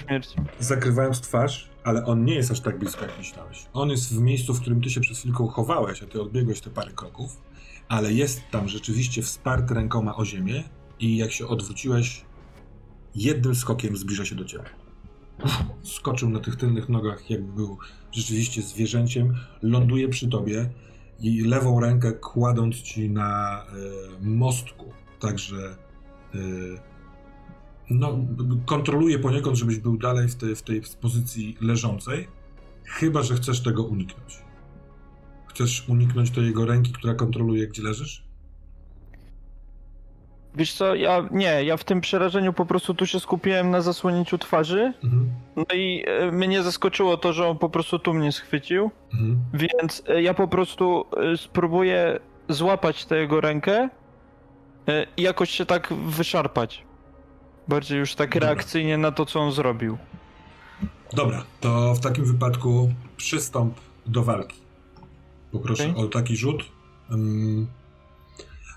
zakrywając 0.58 1.20
twarz, 1.20 1.70
ale 1.84 2.06
on 2.06 2.24
nie 2.24 2.34
jest 2.34 2.50
aż 2.50 2.60
tak 2.60 2.78
blisko, 2.78 3.04
jak 3.04 3.18
myślałeś. 3.18 3.66
On 3.72 3.90
jest 3.90 4.14
w 4.14 4.20
miejscu, 4.20 4.54
w 4.54 4.60
którym 4.60 4.80
ty 4.80 4.90
się 4.90 5.00
przed 5.00 5.18
chwilką 5.18 5.48
chowałeś, 5.48 6.02
a 6.02 6.06
ty 6.06 6.22
odbiegłeś 6.22 6.60
te 6.60 6.70
parę 6.70 6.92
kroków, 6.92 7.36
ale 7.88 8.12
jest 8.12 8.40
tam 8.50 8.68
rzeczywiście 8.68 9.22
wsparty 9.22 9.74
rękoma 9.74 10.16
o 10.16 10.24
ziemię 10.24 10.64
i 11.00 11.16
jak 11.16 11.32
się 11.32 11.46
odwróciłeś, 11.46 12.24
jednym 13.14 13.54
skokiem 13.54 13.96
zbliża 13.96 14.24
się 14.24 14.34
do 14.34 14.44
ciebie. 14.44 14.64
Skoczył 15.82 16.30
na 16.30 16.40
tych 16.40 16.56
tylnych 16.56 16.88
nogach, 16.88 17.30
jakby 17.30 17.52
był 17.52 17.78
rzeczywiście 18.12 18.62
zwierzęciem, 18.62 19.34
ląduje 19.62 20.08
przy 20.08 20.28
tobie 20.28 20.70
i 21.22 21.40
lewą 21.40 21.80
rękę 21.80 22.12
kładąc 22.12 22.76
ci 22.76 23.10
na 23.10 23.62
y, 24.22 24.26
mostku, 24.26 24.92
także 25.20 25.76
y, 26.34 26.38
no, 27.90 28.18
kontroluje 28.66 29.18
poniekąd, 29.18 29.56
żebyś 29.56 29.78
był 29.78 29.98
dalej 29.98 30.28
w 30.28 30.34
tej, 30.34 30.56
w 30.56 30.62
tej 30.62 30.82
pozycji 31.00 31.56
leżącej, 31.60 32.28
chyba 32.84 33.22
że 33.22 33.34
chcesz 33.34 33.62
tego 33.62 33.82
uniknąć. 33.82 34.38
Chcesz 35.46 35.88
uniknąć 35.88 36.30
tej 36.30 36.44
jego 36.44 36.66
ręki, 36.66 36.92
która 36.92 37.14
kontroluje, 37.14 37.68
gdzie 37.68 37.82
leżysz? 37.82 38.31
Wiesz 40.54 40.72
co, 40.72 40.94
ja 40.94 41.28
nie, 41.30 41.64
ja 41.64 41.76
w 41.76 41.84
tym 41.84 42.00
przerażeniu 42.00 42.52
po 42.52 42.66
prostu 42.66 42.94
tu 42.94 43.06
się 43.06 43.20
skupiłem 43.20 43.70
na 43.70 43.80
zasłonięciu 43.80 44.38
twarzy. 44.38 44.92
Mhm. 45.04 45.30
No 45.56 45.64
i 45.74 46.04
e, 46.06 46.32
mnie 46.32 46.62
zaskoczyło 46.62 47.16
to, 47.16 47.32
że 47.32 47.48
on 47.48 47.58
po 47.58 47.68
prostu 47.68 47.98
tu 47.98 48.14
mnie 48.14 48.32
schwycił. 48.32 48.90
Mhm. 49.12 49.44
Więc 49.54 50.02
e, 50.08 50.22
ja 50.22 50.34
po 50.34 50.48
prostu 50.48 51.04
e, 51.16 51.36
spróbuję 51.36 52.20
złapać 52.48 53.04
tę 53.04 53.16
jego 53.16 53.40
rękę 53.40 53.88
i 55.16 55.22
jakoś 55.22 55.50
się 55.50 55.66
tak 55.66 55.92
wyszarpać. 55.92 56.84
Bardziej 57.68 57.98
już 57.98 58.14
tak 58.14 58.34
Dobra. 58.34 58.48
reakcyjnie 58.48 58.98
na 58.98 59.12
to, 59.12 59.26
co 59.26 59.40
on 59.40 59.52
zrobił. 59.52 59.98
Dobra, 61.12 61.44
to 61.60 61.94
w 61.94 62.00
takim 62.00 62.24
wypadku 62.24 62.92
przystąp 63.16 63.74
do 64.06 64.22
walki. 64.22 64.56
Poproszę 65.52 65.90
okay. 65.90 66.04
o 66.04 66.08
taki 66.08 66.36
rzut. 66.36 66.64
Um, 67.10 67.66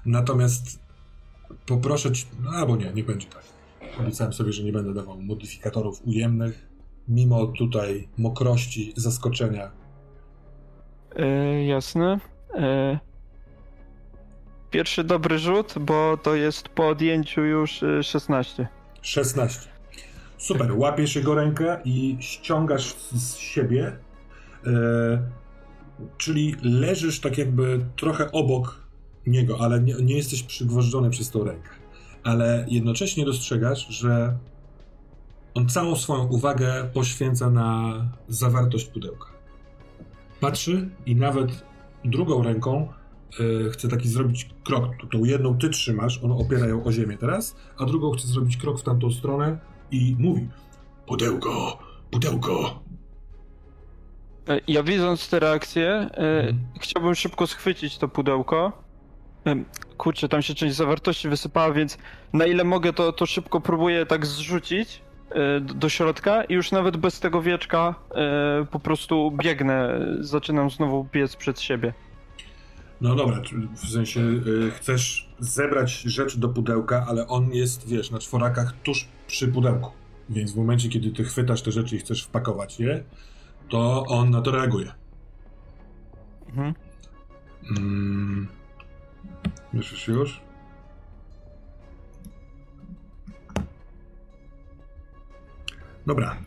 natomiast 0.05 0.84
poproszę 1.65 2.11
cię, 2.11 2.25
no 2.43 2.49
albo 2.49 2.75
nie, 2.75 2.93
nie 2.93 3.03
będzie 3.03 3.27
tak. 3.27 3.43
Obiecałem 3.99 4.33
sobie, 4.33 4.53
że 4.53 4.63
nie 4.63 4.71
będę 4.71 4.93
dawał 4.93 5.21
modyfikatorów 5.21 6.07
ujemnych, 6.07 6.67
mimo 7.07 7.47
tutaj 7.47 8.07
mokrości, 8.17 8.93
zaskoczenia. 8.95 9.71
E, 11.15 11.65
jasne. 11.65 12.19
E, 12.55 12.99
pierwszy 14.71 15.03
dobry 15.03 15.39
rzut, 15.39 15.73
bo 15.79 16.17
to 16.17 16.35
jest 16.35 16.69
po 16.69 16.87
odjęciu 16.87 17.41
już 17.41 17.83
16. 18.01 18.67
16. 19.01 19.69
Super, 20.37 20.71
łapiesz 20.77 21.15
jego 21.15 21.35
rękę 21.35 21.81
i 21.85 22.17
ściągasz 22.19 22.95
z 22.95 23.37
siebie, 23.37 23.97
e, 24.67 25.31
czyli 26.17 26.55
leżysz 26.61 27.19
tak 27.21 27.37
jakby 27.37 27.85
trochę 27.95 28.31
obok 28.31 28.84
niego, 29.27 29.57
ale 29.59 29.81
nie, 29.81 29.93
nie 29.93 30.15
jesteś 30.15 30.43
przygwożdżony 30.43 31.09
przez 31.09 31.31
tą 31.31 31.43
rękę. 31.43 31.69
Ale 32.23 32.65
jednocześnie 32.69 33.25
dostrzegasz, 33.25 33.87
że 33.87 34.37
on 35.53 35.69
całą 35.69 35.95
swoją 35.95 36.27
uwagę 36.27 36.89
poświęca 36.93 37.49
na 37.49 37.93
zawartość 38.27 38.85
pudełka. 38.85 39.25
Patrzy 40.39 40.89
i 41.05 41.15
nawet 41.15 41.65
drugą 42.05 42.43
ręką 42.43 42.87
yy, 43.39 43.69
chce 43.71 43.87
taki 43.87 44.09
zrobić 44.09 44.49
krok. 44.63 44.91
Tą 45.11 45.23
jedną 45.23 45.57
ty 45.57 45.69
trzymasz, 45.69 46.23
on 46.23 46.31
opiera 46.31 46.67
ją 46.67 46.83
o 46.83 46.91
ziemię 46.91 47.17
teraz, 47.17 47.55
a 47.77 47.85
drugą 47.85 48.11
chce 48.11 48.27
zrobić 48.27 48.57
krok 48.57 48.79
w 48.79 48.83
tamtą 48.83 49.11
stronę 49.11 49.59
i 49.91 50.15
mówi: 50.19 50.47
Pudełko, 51.07 51.79
pudełko. 52.11 52.83
E, 54.47 54.61
ja 54.67 54.83
widząc 54.83 55.29
te 55.29 55.39
reakcje, 55.39 56.09
yy, 56.11 56.17
hmm. 56.17 56.59
chciałbym 56.79 57.15
szybko 57.15 57.47
schwycić 57.47 57.97
to 57.97 58.07
pudełko 58.07 58.84
kurczę, 59.97 60.29
tam 60.29 60.41
się 60.41 60.55
część 60.55 60.75
zawartości 60.75 61.29
wysypała, 61.29 61.71
więc 61.71 61.97
na 62.33 62.45
ile 62.45 62.63
mogę, 62.63 62.93
to, 62.93 63.13
to 63.13 63.25
szybko 63.25 63.61
próbuję 63.61 64.05
tak 64.05 64.25
zrzucić 64.25 65.01
e, 65.29 65.59
do 65.59 65.89
środka 65.89 66.43
i 66.43 66.53
już 66.53 66.71
nawet 66.71 66.97
bez 66.97 67.19
tego 67.19 67.41
wieczka 67.41 67.95
e, 68.11 68.65
po 68.71 68.79
prostu 68.79 69.31
biegnę, 69.43 69.99
zaczynam 70.19 70.69
znowu 70.69 71.07
biec 71.13 71.35
przed 71.35 71.59
siebie. 71.59 71.93
No 73.01 73.15
dobra, 73.15 73.41
w 73.75 73.89
sensie 73.89 74.21
e, 74.21 74.71
chcesz 74.71 75.29
zebrać 75.39 76.01
rzeczy 76.01 76.39
do 76.39 76.49
pudełka, 76.49 77.05
ale 77.07 77.27
on 77.27 77.53
jest, 77.53 77.87
wiesz, 77.87 78.11
na 78.11 78.19
czworakach 78.19 78.73
tuż 78.83 79.07
przy 79.27 79.47
pudełku. 79.47 79.91
Więc 80.29 80.53
w 80.53 80.57
momencie, 80.57 80.89
kiedy 80.89 81.11
ty 81.11 81.23
chwytasz 81.23 81.61
te 81.61 81.71
rzeczy 81.71 81.95
i 81.95 81.99
chcesz 81.99 82.23
wpakować 82.23 82.79
je, 82.79 83.03
to 83.69 84.05
on 84.07 84.29
na 84.29 84.41
to 84.41 84.51
reaguje. 84.51 84.91
Mhm. 86.47 86.73
Mm. 87.77 88.47
Myślisz 89.73 90.07
już? 90.07 90.41
Dobra. 96.07 96.37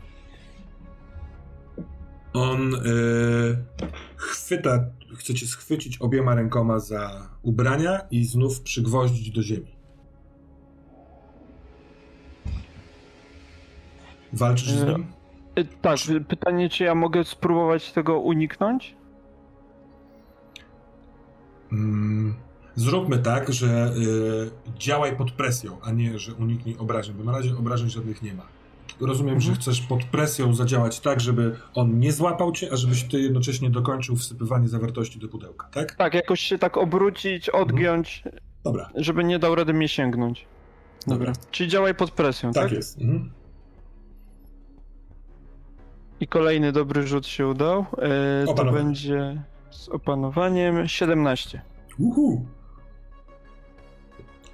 On 2.33 2.71
yy, 2.71 3.57
chwyta, 4.15 4.85
chce 5.17 5.33
cię 5.33 5.47
schwycić 5.47 5.97
obiema 6.01 6.35
rękoma 6.35 6.79
za 6.79 7.29
ubrania 7.41 8.01
i 8.11 8.25
znów 8.25 8.61
przygwoździć 8.61 9.31
do 9.31 9.43
ziemi. 9.43 9.75
Walczysz 14.33 14.71
z 14.71 14.83
nim? 14.83 15.05
Yy, 15.55 15.65
tak, 15.81 15.97
pytanie, 16.27 16.69
czy 16.69 16.83
ja 16.83 16.95
mogę 16.95 17.23
spróbować 17.23 17.91
tego 17.91 18.19
uniknąć? 18.19 18.95
Mm, 21.71 22.35
Zróbmy 22.79 23.17
tak, 23.17 23.53
że 23.53 23.93
y, 24.75 24.79
działaj 24.79 25.17
pod 25.17 25.31
presją, 25.31 25.77
a 25.81 25.91
nie, 25.91 26.19
że 26.19 26.33
uniknij 26.33 26.75
obrażeń, 26.77 27.15
bo 27.15 27.23
na 27.23 27.31
razie 27.31 27.57
obrażeń 27.57 27.89
żadnych 27.89 28.21
nie 28.21 28.33
ma. 28.33 28.43
Rozumiem, 29.01 29.35
mhm. 29.35 29.55
że 29.55 29.61
chcesz 29.61 29.81
pod 29.81 30.03
presją 30.03 30.53
zadziałać 30.53 30.99
tak, 30.99 31.19
żeby 31.19 31.55
on 31.73 31.99
nie 31.99 32.11
złapał 32.11 32.51
cię, 32.51 32.69
a 32.73 32.75
żebyś 32.75 33.03
ty 33.03 33.19
jednocześnie 33.19 33.69
dokończył 33.69 34.15
wsypywanie 34.15 34.67
zawartości 34.67 35.19
do 35.19 35.27
pudełka, 35.27 35.67
tak? 35.67 35.95
Tak, 35.95 36.13
jakoś 36.13 36.39
się 36.39 36.57
tak 36.57 36.77
obrócić, 36.77 37.49
mhm. 37.49 37.63
odgiąć, 37.63 38.21
mhm. 38.25 38.43
Dobra. 38.63 38.89
żeby 38.95 39.23
nie 39.23 39.39
dał 39.39 39.55
rady 39.55 39.73
mnie 39.73 39.87
sięgnąć. 39.87 40.45
Dobra. 41.07 41.25
Dobra. 41.25 41.41
Czyli 41.51 41.69
działaj 41.69 41.95
pod 41.95 42.11
presją, 42.11 42.53
tak? 42.53 42.63
Tak 42.63 42.71
jest. 42.71 43.01
Mhm. 43.01 43.31
I 46.19 46.27
kolejny 46.27 46.71
dobry 46.71 47.07
rzut 47.07 47.27
się 47.27 47.47
udał. 47.47 47.85
E, 48.47 48.53
to 48.55 48.71
będzie 48.71 49.43
z 49.69 49.89
opanowaniem 49.89 50.87
17. 50.87 51.61
Uhu. 51.99 52.45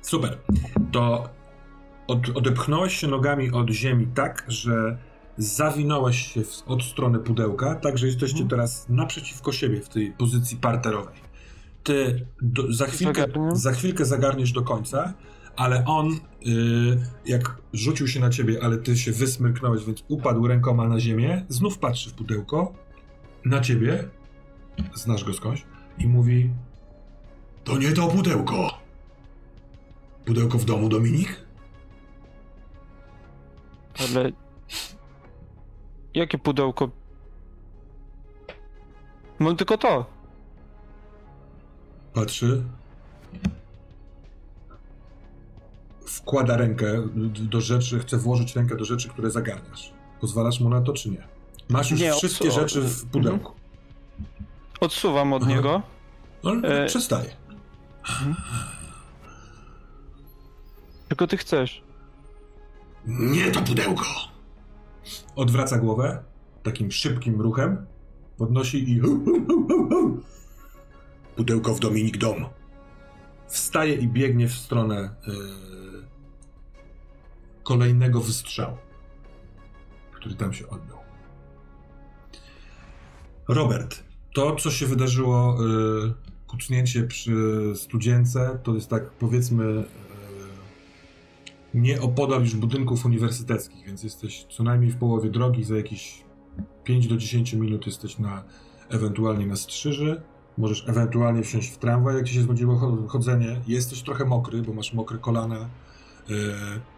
Super. 0.05 0.37
To 0.91 1.29
od, 2.07 2.29
odepchnąłeś 2.37 2.97
się 2.97 3.07
nogami 3.07 3.51
od 3.51 3.69
ziemi 3.69 4.07
tak, 4.07 4.45
że 4.47 4.97
zawinąłeś 5.37 6.33
się 6.33 6.43
w, 6.43 6.63
od 6.67 6.83
strony 6.83 7.19
pudełka, 7.19 7.75
tak, 7.75 7.97
że 7.97 8.05
jesteście 8.05 8.41
mhm. 8.41 8.49
teraz 8.49 8.89
naprzeciwko 8.89 9.51
siebie 9.51 9.81
w 9.81 9.89
tej 9.89 10.11
pozycji 10.11 10.57
parterowej. 10.57 11.15
Ty 11.83 12.25
do, 12.41 12.73
za, 12.73 12.85
chwilkę, 12.85 13.25
za 13.53 13.71
chwilkę 13.71 14.05
zagarniesz 14.05 14.51
do 14.51 14.61
końca, 14.61 15.13
ale 15.55 15.85
on, 15.85 16.09
yy, 16.41 16.97
jak 17.25 17.61
rzucił 17.73 18.07
się 18.07 18.19
na 18.19 18.29
ciebie, 18.29 18.59
ale 18.63 18.77
ty 18.77 18.97
się 18.97 19.11
wysmyrknąłeś, 19.11 19.85
więc 19.85 20.03
upadł 20.07 20.47
rękoma 20.47 20.87
na 20.87 20.99
ziemię, 20.99 21.45
znów 21.49 21.77
patrzy 21.77 22.09
w 22.09 22.13
pudełko, 22.13 22.73
na 23.45 23.61
ciebie, 23.61 24.09
znasz 24.95 25.23
go 25.23 25.33
skądś, 25.33 25.65
i 25.97 26.07
mówi: 26.07 26.49
To 27.63 27.77
nie 27.77 27.91
to 27.91 28.07
pudełko. 28.07 28.84
Pudełko 30.25 30.57
w 30.57 30.65
domu, 30.65 30.89
Dominik? 30.89 31.45
Ale. 33.99 34.31
Jakie 36.13 36.37
pudełko? 36.37 36.89
Mam 39.39 39.57
tylko 39.57 39.77
to. 39.77 40.05
Patrzy. 42.13 42.63
Wkłada 46.05 46.57
rękę 46.57 47.07
do 47.25 47.61
rzeczy, 47.61 47.99
chce 47.99 48.17
włożyć 48.17 48.55
rękę 48.55 48.75
do 48.75 48.85
rzeczy, 48.85 49.09
które 49.09 49.31
zagarniasz. 49.31 49.93
Pozwalasz 50.21 50.59
mu 50.59 50.69
na 50.69 50.81
to, 50.81 50.93
czy 50.93 51.09
nie? 51.09 51.27
Masz 51.69 51.91
już 51.91 51.99
nie, 52.01 52.13
wszystkie 52.13 52.51
rzeczy 52.51 52.81
w 52.81 53.05
pudełku. 53.05 53.53
Mhm. 54.19 54.45
Odsuwam 54.81 55.33
od 55.33 55.43
Aha. 55.43 55.51
niego. 55.51 55.81
No, 56.43 56.51
e... 56.51 56.85
przestaje. 56.85 57.35
Mhm. 57.99 58.35
Czego 61.15 61.27
ty 61.27 61.37
chcesz? 61.37 61.83
Nie 63.05 63.51
to 63.51 63.61
pudełko! 63.61 64.05
Odwraca 65.35 65.77
głowę 65.77 66.23
takim 66.63 66.91
szybkim 66.91 67.41
ruchem, 67.41 67.85
podnosi 68.37 68.91
i. 68.91 69.01
Pudełko 71.35 71.75
w 71.75 71.79
Dominik 71.79 72.17
Dom. 72.17 72.45
Wstaje 73.47 73.93
i 73.93 74.07
biegnie 74.07 74.47
w 74.47 74.53
stronę 74.53 75.15
yy, 75.27 75.33
kolejnego 77.63 78.21
wystrzału, 78.21 78.77
który 80.11 80.35
tam 80.35 80.53
się 80.53 80.69
odbył. 80.69 80.97
Robert, 83.47 84.03
to 84.33 84.55
co 84.55 84.71
się 84.71 84.85
wydarzyło, 84.85 85.57
yy, 85.63 86.13
kucnięcie 86.47 87.03
przy 87.03 87.33
studience, 87.75 88.59
to 88.63 88.75
jest 88.75 88.89
tak 88.89 89.09
powiedzmy 89.09 89.83
nie 91.75 92.01
opodal 92.01 92.41
już 92.41 92.55
budynków 92.55 93.05
uniwersyteckich, 93.05 93.85
więc 93.85 94.03
jesteś 94.03 94.45
co 94.49 94.63
najmniej 94.63 94.91
w 94.91 94.97
połowie 94.97 95.29
drogi, 95.29 95.63
za 95.63 95.75
jakieś 95.75 96.23
5 96.83 97.07
do 97.07 97.17
10 97.17 97.53
minut 97.53 97.85
jesteś 97.85 98.19
na 98.19 98.43
ewentualnie 98.89 99.47
na 99.47 99.55
Strzyży, 99.55 100.21
możesz 100.57 100.89
ewentualnie 100.89 101.43
wsiąść 101.43 101.69
w 101.69 101.77
tramwaj, 101.77 102.15
jak 102.15 102.27
ci 102.27 102.33
się 102.33 102.41
znudziło 102.41 103.05
chodzenie. 103.07 103.61
Jesteś 103.67 104.01
trochę 104.01 104.25
mokry, 104.25 104.61
bo 104.61 104.73
masz 104.73 104.93
mokre 104.93 105.17
kolana. 105.17 105.69
Yy, 106.29 106.35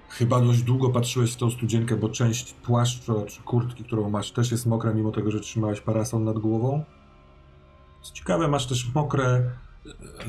chyba 0.09 0.41
dość 0.41 0.61
długo 0.61 0.89
patrzyłeś 0.89 1.33
w 1.33 1.35
tą 1.35 1.51
studzienkę, 1.51 1.95
bo 1.95 2.09
część 2.09 2.53
płaszcza 2.53 3.13
czy 3.27 3.41
kurtki, 3.41 3.83
którą 3.83 4.09
masz, 4.09 4.31
też 4.31 4.51
jest 4.51 4.65
mokra, 4.65 4.93
mimo 4.93 5.11
tego, 5.11 5.31
że 5.31 5.39
trzymałeś 5.39 5.81
parasol 5.81 6.23
nad 6.23 6.39
głową. 6.39 6.83
Co 8.01 8.13
ciekawe, 8.13 8.47
masz 8.47 8.67
też 8.67 8.93
mokre 8.95 9.51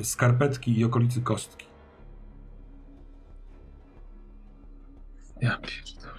e, 0.01 0.05
skarpetki 0.05 0.79
i 0.79 0.85
okolicy 0.85 1.21
kostki. 1.21 1.68
Ja 5.41 5.59
pierdolę. 5.59 6.19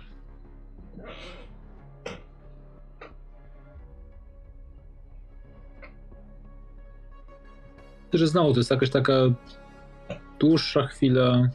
Że 8.13 8.27
znowu 8.27 8.53
to 8.53 8.59
jest 8.59 8.71
jakaś 8.71 8.89
taka 8.89 9.13
dłuższa 10.39 10.87
chwila 10.87 11.49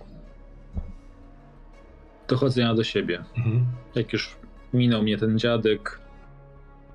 dochodzenia 2.28 2.74
do 2.74 2.84
siebie. 2.84 3.24
Mhm. 3.36 3.66
Jak 3.94 4.12
już 4.12 4.36
minął 4.72 5.02
mnie 5.02 5.18
ten 5.18 5.38
dziadek, 5.38 6.00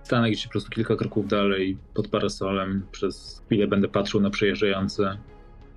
stanę 0.03 0.31
gdzieś 0.31 0.45
po 0.45 0.51
prostu 0.51 0.69
kilka 0.69 0.95
kroków 0.95 1.27
dalej 1.27 1.77
pod 1.93 2.07
parasolem. 2.07 2.85
Przez 2.91 3.41
chwilę 3.45 3.67
będę 3.67 3.87
patrzył 3.87 4.21
na 4.21 4.29
przejeżdżające 4.29 5.17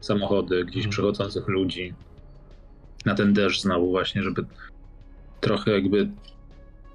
samochody, 0.01 0.65
gdzieś 0.65 0.77
mhm. 0.77 0.91
przechodzących 0.91 1.49
ludzi. 1.49 1.95
Na 3.05 3.15
ten 3.15 3.33
deszcz 3.33 3.63
znowu 3.63 3.91
właśnie, 3.91 4.23
żeby 4.23 4.45
trochę 5.43 5.71
jakby 5.71 6.11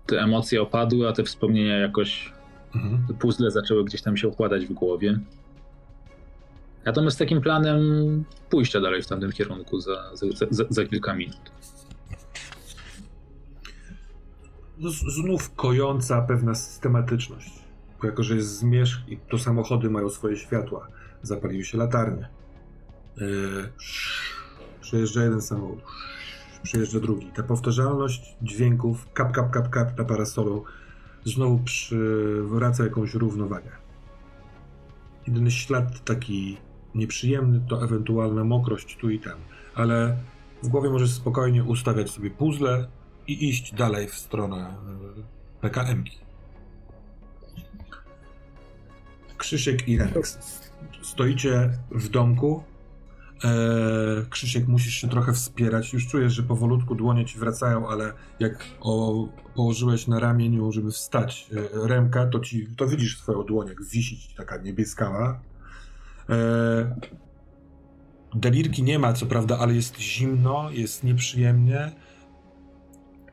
te 0.06 0.22
emocje 0.22 0.62
opadły, 0.62 1.10
a 1.10 1.14
te 1.14 1.24
wspomnienia 1.24 1.78
jakoś, 1.78 2.34
mhm. 2.76 3.08
te 3.08 3.14
puzzle 3.14 3.52
zaczęły 3.52 3.86
gdzieś 3.86 4.02
tam 4.02 4.18
się 4.18 4.28
układać 4.28 4.66
w 4.66 4.74
głowie. 4.74 5.20
Natomiast 6.86 7.20
takim 7.20 7.42
planem 7.42 7.80
pójścia 8.50 8.82
dalej 8.82 9.04
w 9.04 9.08
tamtym 9.08 9.32
kierunku 9.32 9.80
za, 9.80 10.16
za, 10.16 10.26
za, 10.50 10.64
za 10.70 10.86
kilka 10.86 11.16
minut. 11.16 11.52
No, 14.78 14.90
znów 14.90 15.56
kojąca 15.56 16.22
pewna 16.22 16.56
systematyczność. 16.56 17.52
Bo 18.02 18.08
jako, 18.08 18.24
że 18.24 18.36
jest 18.36 18.58
zmierzch 18.58 19.00
i 19.08 19.18
to 19.18 19.38
samochody 19.38 19.90
mają 19.90 20.10
swoje 20.10 20.38
światła, 20.38 20.88
zapaliły 21.22 21.64
się 21.64 21.78
latarnie. 21.78 22.28
Yy, 23.18 23.70
przejeżdża 24.82 25.24
jeden 25.24 25.42
samochód 25.42 25.80
przyjeżdża 26.68 27.00
drugi. 27.00 27.28
Ta 27.36 27.44
powtarzalność 27.44 28.36
dźwięków, 28.42 29.08
kap, 29.14 29.32
kap, 29.32 29.52
kap, 29.52 29.70
kap 29.70 29.98
na 29.98 30.06
parasolu 30.06 30.64
znowu 31.26 31.60
przywraca 31.60 32.84
jakąś 32.84 33.14
równowagę. 33.14 33.70
Jedyny 35.28 35.52
ślad 35.52 36.04
taki 36.04 36.58
nieprzyjemny 36.96 37.62
to 37.70 37.84
ewentualna 37.84 38.44
mokrość 38.44 38.98
tu 38.98 39.10
i 39.10 39.20
tam, 39.20 39.38
ale 39.76 40.18
w 40.64 40.68
głowie 40.68 40.90
możesz 40.90 41.12
spokojnie 41.12 41.64
ustawiać 41.64 42.10
sobie 42.10 42.30
puzzle 42.30 42.88
i 43.28 43.50
iść 43.50 43.74
dalej 43.74 44.08
w 44.08 44.16
stronę 44.16 44.58
e, 44.58 45.62
PKM-ki. 45.62 46.18
Krzysiek 49.38 49.88
i 49.88 49.98
Rex. 49.98 50.40
Stoicie 51.02 51.70
w 51.92 52.10
domku, 52.10 52.64
Eee, 53.44 54.26
Krzysiek, 54.30 54.68
musisz 54.68 54.94
się 54.94 55.08
trochę 55.08 55.34
wspierać. 55.34 55.94
Już 55.94 56.08
czujesz, 56.08 56.34
że 56.34 56.44
powolutku 56.44 56.96
dłonie 56.96 57.26
ci 57.26 57.40
wracają, 57.40 57.90
ale 57.90 58.14
jak 58.40 58.66
o, 58.82 59.28
położyłeś 59.56 60.08
na 60.08 60.20
ramieniu, 60.20 60.72
żeby 60.72 60.92
wstać 60.92 61.50
e, 61.88 62.30
to, 62.32 62.40
ci, 62.40 62.68
to 62.78 62.88
widzisz 62.88 63.20
swoją 63.20 63.44
dłoń, 63.44 63.68
jak 63.68 63.84
wisi 63.84 64.18
ci 64.18 64.36
taka 64.36 64.58
niebieskawa. 64.58 65.40
E, 66.30 66.96
delirki 68.36 68.84
nie 68.84 69.00
ma, 69.00 69.14
co 69.14 69.26
prawda, 69.26 69.60
ale 69.60 69.76
jest 69.76 70.00
zimno, 70.00 70.72
jest 70.72 71.04
nieprzyjemnie. 71.04 71.92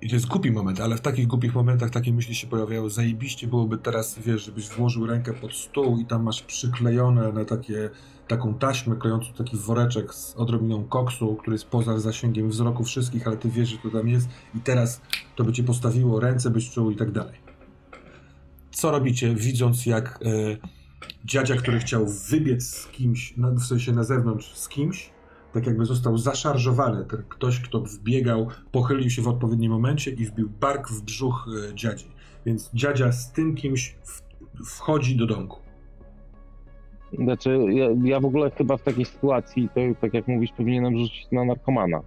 I 0.03 0.09
to 0.09 0.15
jest 0.15 0.27
głupi 0.27 0.51
moment, 0.51 0.81
ale 0.81 0.97
w 0.97 1.01
takich 1.01 1.27
głupich 1.27 1.55
momentach 1.55 1.91
takie 1.91 2.13
myśli 2.13 2.35
się 2.35 2.47
pojawiają. 2.47 2.89
Zajebiście 2.89 3.47
byłoby 3.47 3.79
teraz, 3.79 4.19
wiesz, 4.19 4.45
żebyś 4.45 4.69
włożył 4.69 5.07
rękę 5.07 5.33
pod 5.33 5.55
stół 5.55 5.99
i 5.99 6.07
tam 6.07 6.23
masz 6.23 6.43
przyklejone 6.43 7.33
na 7.33 7.45
takie 7.45 7.91
taką 8.29 8.55
taśmę 8.55 8.97
klejącą 8.97 9.33
taki 9.33 9.57
woreczek 9.57 10.15
z 10.15 10.35
odrobiną 10.37 10.85
koksu, 10.85 11.37
który 11.37 11.55
jest 11.55 11.67
poza 11.67 11.99
zasięgiem 11.99 12.49
wzroku 12.49 12.85
wszystkich, 12.85 13.27
ale 13.27 13.37
ty 13.37 13.49
wiesz, 13.49 13.69
że 13.69 13.79
to 13.79 13.91
tam 13.91 14.09
jest 14.09 14.29
i 14.55 14.61
teraz 14.61 15.01
to 15.37 15.45
by 15.45 15.53
cię 15.53 15.63
postawiło, 15.63 16.21
ręce 16.21 16.51
byś 16.51 16.71
czuł 16.71 16.91
i 16.91 16.97
tak 16.97 17.11
dalej. 17.11 17.39
Co 18.71 18.91
robicie, 18.91 19.35
widząc 19.35 19.87
jak 19.87 20.19
e, 20.25 20.57
dziadzia, 21.25 21.57
który 21.57 21.79
chciał 21.79 22.07
wybiec 22.31 22.65
z 22.65 22.87
kimś, 22.87 23.35
w 23.37 23.65
sensie 23.65 23.93
na 23.93 24.05
zewnątrz 24.05 24.55
z 24.55 24.69
kimś, 24.69 25.11
tak 25.53 25.67
jakby 25.67 25.85
został 25.85 26.19
zaszarżowany. 26.19 27.05
Ktoś, 27.29 27.61
kto 27.61 27.81
wbiegał, 27.81 28.49
pochylił 28.73 29.11
się 29.11 29.23
w 29.23 29.29
odpowiednim 29.29 29.73
momencie 29.73 30.11
i 30.11 30.27
wbił 30.27 30.51
bark 30.61 30.89
w 30.89 31.03
brzuch 31.03 31.47
e, 31.71 31.75
dziadzi. 31.75 32.07
Więc 32.47 32.71
dziadzia 32.75 33.13
z 33.13 33.33
tym 33.33 33.55
kimś 33.55 33.97
wchodzi 34.65 35.17
do 35.17 35.27
domku. 35.27 35.64
Znaczy, 37.19 37.59
ja, 37.69 37.87
ja 38.05 38.21
w 38.21 38.25
ogóle 38.25 38.51
chyba 38.51 38.77
w 38.77 38.83
takiej 38.83 39.05
sytuacji, 39.05 39.69
to 39.75 39.81
tak 40.01 40.15
jak 40.15 40.29
mówisz, 40.29 40.51
powinienem 40.57 40.99
rzucić 40.99 41.27
na 41.33 41.45
narkomana. 41.45 42.01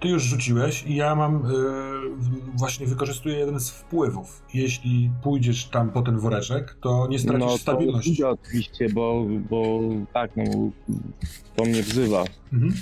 Ty 0.00 0.08
już 0.08 0.22
rzuciłeś 0.22 0.84
i 0.86 0.94
ja 0.94 1.14
mam, 1.14 1.34
yy, 1.34 2.58
właśnie 2.58 2.86
wykorzystuję 2.86 3.38
jeden 3.38 3.60
z 3.60 3.70
wpływów. 3.70 4.42
Jeśli 4.54 5.10
pójdziesz 5.22 5.64
tam 5.64 5.90
po 5.90 6.02
ten 6.02 6.18
woreczek, 6.18 6.76
to 6.80 7.06
nie 7.10 7.18
stracisz 7.18 7.46
no, 7.46 7.58
stabilności. 7.58 8.16
No 8.20 8.30
oczywiście, 8.30 8.88
bo, 8.88 9.26
bo 9.50 9.80
tak, 10.12 10.30
no, 10.36 10.44
to 11.56 11.64
mnie 11.64 11.82
wzywa. 11.82 12.24
Mhm. 12.52 12.74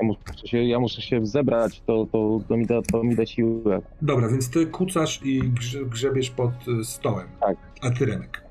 Ja, 0.00 0.06
muszę 0.06 0.46
się, 0.48 0.64
ja 0.64 0.78
muszę 0.78 1.02
się 1.02 1.26
zebrać, 1.26 1.82
to, 1.86 2.06
to, 2.12 2.40
to, 2.48 2.56
mi 2.56 2.66
da, 2.66 2.82
to 2.82 3.04
mi 3.04 3.16
da 3.16 3.26
siłę. 3.26 3.80
Dobra, 4.02 4.28
więc 4.28 4.50
ty 4.50 4.66
kucasz 4.66 5.20
i 5.24 5.42
grzebiesz 5.86 6.30
pod 6.30 6.50
y, 6.80 6.84
stołem. 6.84 7.28
Tak. 7.40 7.56
A 7.82 7.90
ty, 7.90 8.06
Remek? 8.06 8.47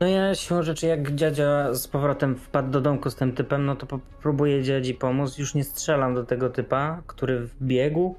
No 0.00 0.06
ja 0.06 0.34
siłą 0.34 0.62
rzeczy 0.62 0.86
jak 0.86 1.14
dziadzia 1.14 1.74
z 1.74 1.88
powrotem 1.88 2.36
wpadł 2.36 2.70
do 2.70 2.80
domku 2.80 3.10
z 3.10 3.14
tym 3.14 3.32
typem, 3.32 3.66
no 3.66 3.76
to 3.76 4.00
próbuję 4.22 4.62
dziadzi 4.62 4.94
pomóc. 4.94 5.38
Już 5.38 5.54
nie 5.54 5.64
strzelam 5.64 6.14
do 6.14 6.24
tego 6.24 6.50
typa, 6.50 7.02
który 7.06 7.40
wbiegł, 7.40 8.16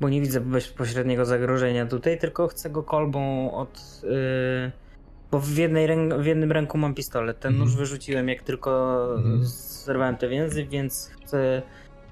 bo 0.00 0.08
nie 0.08 0.20
widzę 0.20 0.40
bezpośredniego 0.40 1.24
zagrożenia 1.24 1.86
tutaj, 1.86 2.18
tylko 2.18 2.48
chcę 2.48 2.70
go 2.70 2.82
kolbą 2.82 3.52
od... 3.52 4.02
Yy, 4.02 4.72
bo 5.30 5.40
w, 5.40 5.56
jednej 5.56 5.88
w 6.18 6.26
jednym 6.26 6.52
ręku 6.52 6.78
mam 6.78 6.94
pistolet. 6.94 7.40
Ten 7.40 7.52
nóż 7.52 7.62
mhm. 7.62 7.78
wyrzuciłem 7.78 8.28
jak 8.28 8.42
tylko 8.42 8.98
mm. 9.18 9.40
zerwałem 9.84 10.16
te 10.16 10.28
więzy, 10.28 10.64
więc 10.64 11.10
chcę 11.22 11.62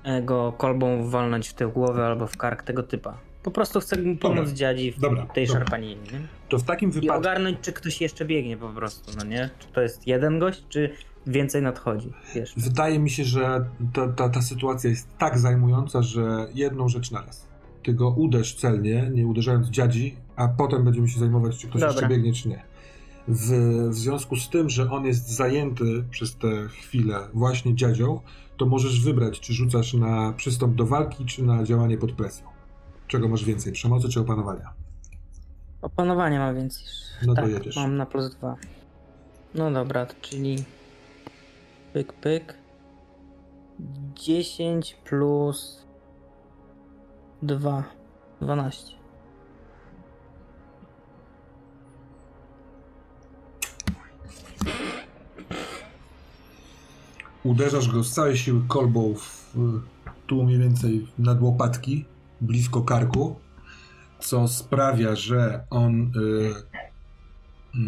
e, 0.05 0.23
go 0.23 0.53
kolbą 0.53 1.11
walnąć 1.11 1.49
w 1.49 1.55
tę 1.55 1.67
głowę 1.67 2.07
albo 2.07 2.27
w 2.27 2.37
kark 2.37 2.63
tego 2.63 2.83
typa. 2.83 3.19
Po 3.43 3.51
prostu 3.51 3.81
chcę 3.81 3.97
pomóc 3.97 4.39
dobra. 4.39 4.55
dziadzi 4.55 4.93
w 4.93 5.01
dobra, 5.01 5.27
tej 5.27 5.47
dobra. 5.47 5.61
szarpaninie. 5.61 6.21
To 6.51 6.59
w 6.59 6.63
takim 6.63 6.91
wypadku... 6.91 7.15
I 7.15 7.19
ogarnąć, 7.19 7.59
czy 7.63 7.73
ktoś 7.73 8.01
jeszcze 8.01 8.25
biegnie 8.25 8.57
po 8.57 8.69
prostu, 8.69 9.13
no 9.19 9.25
nie? 9.25 9.51
Czy 9.59 9.69
to 9.69 9.81
jest 9.81 10.07
jeden 10.07 10.39
gość, 10.39 10.65
czy 10.69 10.91
więcej 11.27 11.63
nadchodzi? 11.63 12.13
Wiesz? 12.35 12.55
Wydaje 12.57 12.99
mi 12.99 13.11
się, 13.11 13.25
że 13.25 13.65
ta, 13.93 14.09
ta, 14.09 14.29
ta 14.29 14.43
sytuacja 14.43 14.91
jest 14.91 15.09
tak 15.19 15.39
zajmująca, 15.39 16.03
że 16.03 16.49
jedną 16.55 16.89
rzecz 16.89 17.11
na 17.11 17.23
raz. 17.25 17.49
Ty 17.83 17.95
go 17.95 18.11
uderz 18.11 18.55
celnie, 18.55 19.11
nie 19.15 19.27
uderzając 19.27 19.69
dziadzi, 19.69 20.17
a 20.37 20.49
potem 20.49 20.85
będziemy 20.85 21.09
się 21.09 21.21
zajmować, 21.21 21.59
czy 21.59 21.69
ktoś 21.69 21.81
dobra. 21.81 21.95
jeszcze 21.95 22.09
biegnie, 22.09 22.33
czy 22.33 22.49
nie. 22.49 22.63
W, 23.29 23.51
w 23.91 23.95
związku 23.95 24.37
z 24.37 24.49
tym, 24.49 24.71
że 24.71 24.91
on 24.91 25.07
jest 25.07 25.29
zajęty 25.29 26.05
przez 26.11 26.37
tę 26.37 26.69
chwilę 26.69 27.29
właśnie 27.35 27.75
dziadzią, 27.75 28.21
to 28.57 28.67
możesz 28.67 29.05
wybrać, 29.05 29.41
czy 29.41 29.53
rzucasz 29.53 29.95
na 29.95 30.33
przystąp 30.33 30.75
do 30.75 30.87
walki, 30.87 31.25
czy 31.25 31.45
na 31.45 31.65
działanie 31.65 31.99
pod 31.99 32.13
presją. 32.13 32.47
Czego 33.07 33.29
masz 33.29 33.45
więcej, 33.45 33.73
przemocy 33.73 34.09
czy 34.09 34.21
opanowania? 34.21 34.80
Opanowania 35.83 36.39
ma 36.39 36.55
więcej. 36.55 36.85
No 37.27 37.35
tak, 37.35 37.45
to 37.45 37.51
jedziesz. 37.51 37.77
mam 37.77 37.97
na 37.97 38.07
plus 38.07 38.31
dwa. 38.31 38.57
No 39.55 39.71
dobra, 39.71 40.07
czyli 40.21 40.65
pyk, 41.93 42.13
pyk. 42.13 42.55
10 44.15 44.97
plus 45.05 45.87
2. 47.43 47.85
12. 48.41 49.01
Uderzasz 57.45 57.89
go 57.89 58.05
z 58.05 58.13
całej 58.13 58.37
siły 58.37 58.63
kolbą 58.69 59.15
w, 59.15 59.55
tu 60.27 60.45
mniej 60.45 60.59
więcej 60.59 61.07
nad 61.19 61.43
łopatki 61.43 62.05
blisko 62.41 62.83
karku, 62.83 63.37
co 64.21 64.49
sprawia, 64.49 65.15
że 65.15 65.65
on 65.71 66.13
y, 66.17 66.19
y, 67.75 67.81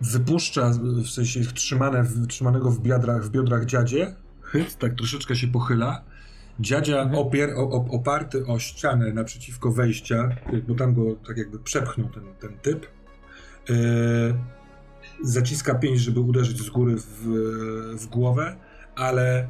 wypuszcza, 0.00 0.70
w 1.04 1.08
sensie 1.08 1.40
trzymane, 1.40 2.06
trzymanego 2.28 2.70
w 2.70 2.80
biodrach, 2.80 3.24
w 3.24 3.30
biodrach 3.30 3.64
dziadzie, 3.64 4.14
chyt, 4.42 4.78
tak 4.78 4.94
troszeczkę 4.94 5.36
się 5.36 5.48
pochyla. 5.48 6.04
Dziadzia 6.60 7.02
mhm. 7.02 7.18
opier, 7.18 7.50
oparty 7.90 8.46
o 8.46 8.58
ścianę 8.58 9.12
naprzeciwko 9.12 9.72
wejścia, 9.72 10.28
bo 10.68 10.74
tam 10.74 10.94
go 10.94 11.16
tak 11.26 11.36
jakby 11.36 11.58
przepchnął 11.58 12.08
ten, 12.08 12.22
ten 12.40 12.58
typ. 12.58 12.86
Y, 13.70 14.34
zaciska 15.22 15.74
pięść, 15.74 16.02
żeby 16.02 16.20
uderzyć 16.20 16.58
z 16.58 16.70
góry 16.70 16.96
w, 16.96 17.28
w 17.98 18.06
głowę, 18.06 18.56
ale 18.96 19.48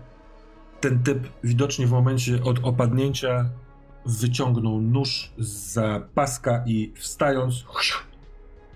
ten 0.80 1.02
typ 1.02 1.28
widocznie 1.44 1.86
w 1.86 1.90
momencie 1.90 2.42
od 2.42 2.58
opadnięcia 2.62 3.50
wyciągnął 4.06 4.80
nóż 4.80 5.32
za 5.38 6.00
paska 6.14 6.62
i 6.66 6.92
wstając 6.96 7.64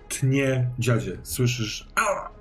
tnie 0.09 0.69
dziadzie. 0.79 1.17
Słyszysz 1.23 1.87
Ała! 1.95 2.35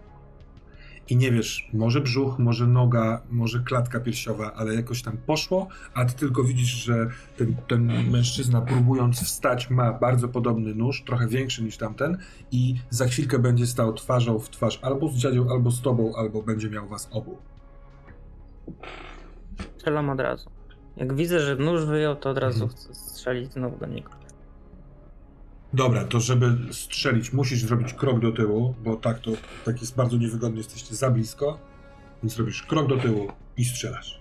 i 1.09 1.17
nie 1.17 1.33
wiesz, 1.33 1.71
może 1.73 2.01
brzuch, 2.01 2.39
może 2.39 2.67
noga, 2.67 3.23
może 3.31 3.59
klatka 3.61 4.01
piersiowa, 4.01 4.53
ale 4.53 4.75
jakoś 4.75 5.03
tam 5.03 5.17
poszło, 5.17 5.69
a 5.95 6.05
ty 6.05 6.15
tylko 6.15 6.45
widzisz, 6.45 6.69
że 6.69 7.07
ten, 7.37 7.57
ten 7.69 8.11
mężczyzna 8.11 8.61
próbując 8.61 9.23
wstać 9.23 9.71
ma 9.71 9.93
bardzo 9.93 10.29
podobny 10.29 10.75
nóż, 10.75 11.03
trochę 11.07 11.29
większy 11.29 11.65
niż 11.65 11.77
tamten 11.77 12.19
i 12.51 12.75
za 12.91 13.07
chwilkę 13.07 13.39
będzie 13.39 13.67
stał 13.67 13.93
twarzą 13.93 14.39
w 14.39 14.51
twarz 14.51 14.79
albo 14.83 15.09
z 15.09 15.15
dziadzią, 15.15 15.51
albo 15.51 15.71
z 15.71 15.83
tobą, 15.83 16.13
albo 16.17 16.43
będzie 16.43 16.71
miał 16.71 16.89
was 16.89 17.09
obu. 17.13 17.39
Strzelam 19.77 20.11
od 20.11 20.21
razu. 20.21 20.54
Jak 20.97 21.15
widzę, 21.15 21.41
że 21.41 21.57
nóż 21.57 21.85
wyjął, 21.85 22.17
to 22.17 22.31
od 22.31 22.39
razu 22.39 22.65
mhm. 22.65 22.81
chcę 22.81 22.95
strzelić 22.95 23.53
znowu 23.53 23.79
do 23.79 23.87
niego. 23.87 24.11
Dobra, 25.73 26.05
to 26.05 26.21
żeby 26.21 26.57
strzelić, 26.73 27.33
musisz 27.33 27.63
zrobić 27.63 27.95
krok 27.95 28.21
do 28.21 28.33
tyłu, 28.33 28.75
bo 28.85 28.97
tak 28.97 29.19
to 29.21 29.31
tak 29.65 29.81
jest 29.81 29.97
bardzo 29.97 30.17
niewygodnie, 30.17 30.59
jesteście 30.59 30.95
za 30.95 31.11
blisko. 31.11 31.59
Więc 32.23 32.39
robisz 32.39 32.63
krok 32.63 32.89
do 32.89 32.97
tyłu 32.97 33.33
i 33.57 33.65
strzelasz. 33.65 34.21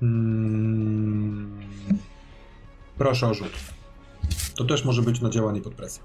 Hmm. 0.00 1.60
Proszę 2.98 3.26
o 3.26 3.34
rzut. 3.34 3.52
To 4.54 4.64
też 4.64 4.84
może 4.84 5.02
być 5.02 5.20
na 5.20 5.30
działanie 5.30 5.60
pod 5.60 5.74
presją. 5.74 6.02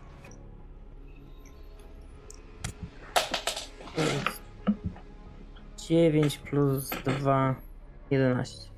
To 3.96 4.02
jest 4.02 4.42
9 5.88 6.38
plus 6.38 6.90
2, 7.20 7.56
11. 8.12 8.73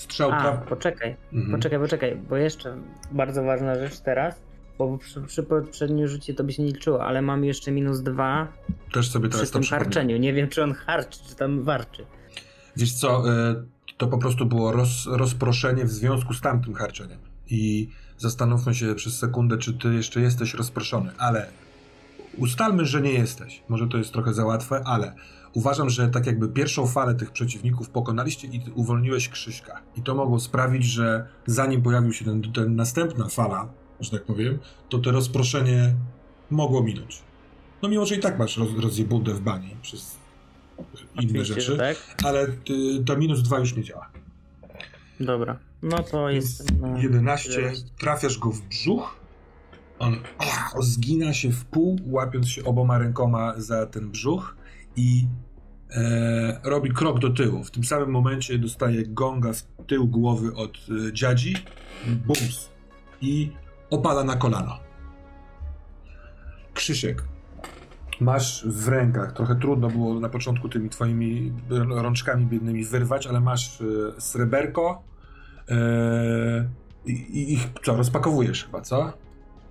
strzał 0.00 0.30
A, 0.32 0.52
poczekaj, 0.52 1.16
mhm. 1.32 1.56
poczekaj, 1.56 1.78
poczekaj, 1.78 2.16
bo 2.28 2.36
jeszcze 2.36 2.76
bardzo 3.12 3.42
ważna 3.42 3.74
rzecz 3.74 4.00
teraz, 4.00 4.42
bo 4.78 4.98
przy, 4.98 5.22
przy 5.22 5.42
poprzednim 5.42 6.08
rzucie 6.08 6.34
to 6.34 6.44
by 6.44 6.52
się 6.52 6.62
nie 6.62 6.72
liczyło, 6.72 7.04
ale 7.04 7.22
mam 7.22 7.44
jeszcze 7.44 7.72
minus 7.72 8.00
dwa 8.00 8.48
Też 8.92 9.10
sobie 9.10 9.28
teraz 9.28 9.42
przy 9.42 9.52
tym 9.52 9.62
tak 9.62 9.70
harczeniu. 9.70 10.16
Nie 10.16 10.32
wiem, 10.32 10.48
czy 10.48 10.62
on 10.62 10.72
harczy, 10.74 11.18
czy 11.28 11.34
tam 11.34 11.62
warczy. 11.62 12.06
Wiesz 12.76 12.92
co, 12.92 13.30
y, 13.50 13.64
to 13.96 14.06
po 14.06 14.18
prostu 14.18 14.46
było 14.46 14.72
roz, 14.72 15.06
rozproszenie 15.06 15.84
w 15.84 15.90
związku 15.90 16.34
z 16.34 16.40
tamtym 16.40 16.74
harczeniem. 16.74 17.18
I 17.50 17.88
zastanówmy 18.18 18.74
się 18.74 18.94
przez 18.94 19.18
sekundę, 19.18 19.58
czy 19.58 19.74
ty 19.74 19.94
jeszcze 19.94 20.20
jesteś 20.20 20.54
rozproszony, 20.54 21.10
ale 21.18 21.46
ustalmy, 22.36 22.84
że 22.84 23.00
nie 23.00 23.12
jesteś. 23.12 23.62
Może 23.68 23.88
to 23.88 23.98
jest 23.98 24.12
trochę 24.12 24.34
za 24.34 24.44
łatwe, 24.44 24.82
ale 24.84 25.14
uważam, 25.54 25.90
że 25.90 26.08
tak 26.08 26.26
jakby 26.26 26.48
pierwszą 26.48 26.86
falę 26.86 27.14
tych 27.14 27.30
przeciwników 27.30 27.90
pokonaliście 27.90 28.48
i 28.48 28.62
uwolniłeś 28.74 29.28
Krzyśka. 29.28 29.80
I 29.96 30.02
to 30.02 30.14
mogło 30.14 30.40
sprawić, 30.40 30.84
że 30.84 31.26
zanim 31.46 31.82
pojawił 31.82 32.12
się 32.12 32.24
ten, 32.24 32.52
ten 32.52 32.76
następna 32.76 33.28
fala, 33.28 33.68
że 34.00 34.10
tak 34.10 34.24
powiem, 34.24 34.58
to 34.88 34.98
to 34.98 35.12
rozproszenie 35.12 35.94
mogło 36.50 36.82
minąć. 36.82 37.22
No 37.82 37.88
mimo, 37.88 38.06
że 38.06 38.14
i 38.14 38.20
tak 38.20 38.38
masz 38.38 38.56
roz, 38.56 38.68
rozjebudę 38.78 39.34
w 39.34 39.40
bani 39.40 39.76
przez 39.82 40.18
inne 41.20 41.44
rzeczy, 41.44 41.76
tak? 41.76 41.96
ale 42.24 42.48
ty, 42.48 43.04
to 43.06 43.16
minus 43.16 43.42
dwa 43.42 43.58
już 43.58 43.76
nie 43.76 43.82
działa. 43.82 44.10
Dobra, 45.20 45.58
no 45.82 46.02
to 46.02 46.30
jest 46.30 46.64
11, 46.96 47.72
trafiasz 47.98 48.38
go 48.38 48.50
w 48.50 48.60
brzuch, 48.60 49.20
on 49.98 50.16
zgina 50.80 51.32
się 51.32 51.50
w 51.50 51.64
pół, 51.64 51.98
łapiąc 52.06 52.48
się 52.48 52.64
oboma 52.64 52.98
rękoma 52.98 53.54
za 53.56 53.86
ten 53.86 54.10
brzuch 54.10 54.56
i 55.00 55.26
e, 55.90 56.60
robi 56.64 56.90
krok 56.90 57.18
do 57.18 57.30
tyłu. 57.30 57.64
W 57.64 57.70
tym 57.70 57.84
samym 57.84 58.10
momencie 58.10 58.58
dostaje 58.58 59.06
gonga 59.06 59.52
w 59.52 59.62
tył 59.86 60.06
głowy 60.06 60.54
od 60.54 60.76
e, 60.76 61.12
dziadzi, 61.12 61.54
bums, 62.26 62.70
i 63.20 63.52
opada 63.90 64.24
na 64.24 64.36
kolano. 64.36 64.78
Krzysiek, 66.74 67.24
masz 68.20 68.66
w 68.66 68.88
rękach, 68.88 69.32
trochę 69.32 69.56
trudno 69.56 69.88
było 69.88 70.20
na 70.20 70.28
początku 70.28 70.68
tymi 70.68 70.90
twoimi 70.90 71.52
rączkami 71.88 72.46
biednymi 72.46 72.84
wyrwać, 72.84 73.26
ale 73.26 73.40
masz 73.40 73.80
e, 73.80 74.20
sreberko 74.20 75.02
e, 75.68 76.68
i, 77.06 77.54
i 77.54 77.58
co, 77.82 77.96
rozpakowujesz 77.96 78.64
chyba, 78.64 78.80
co? 78.80 79.12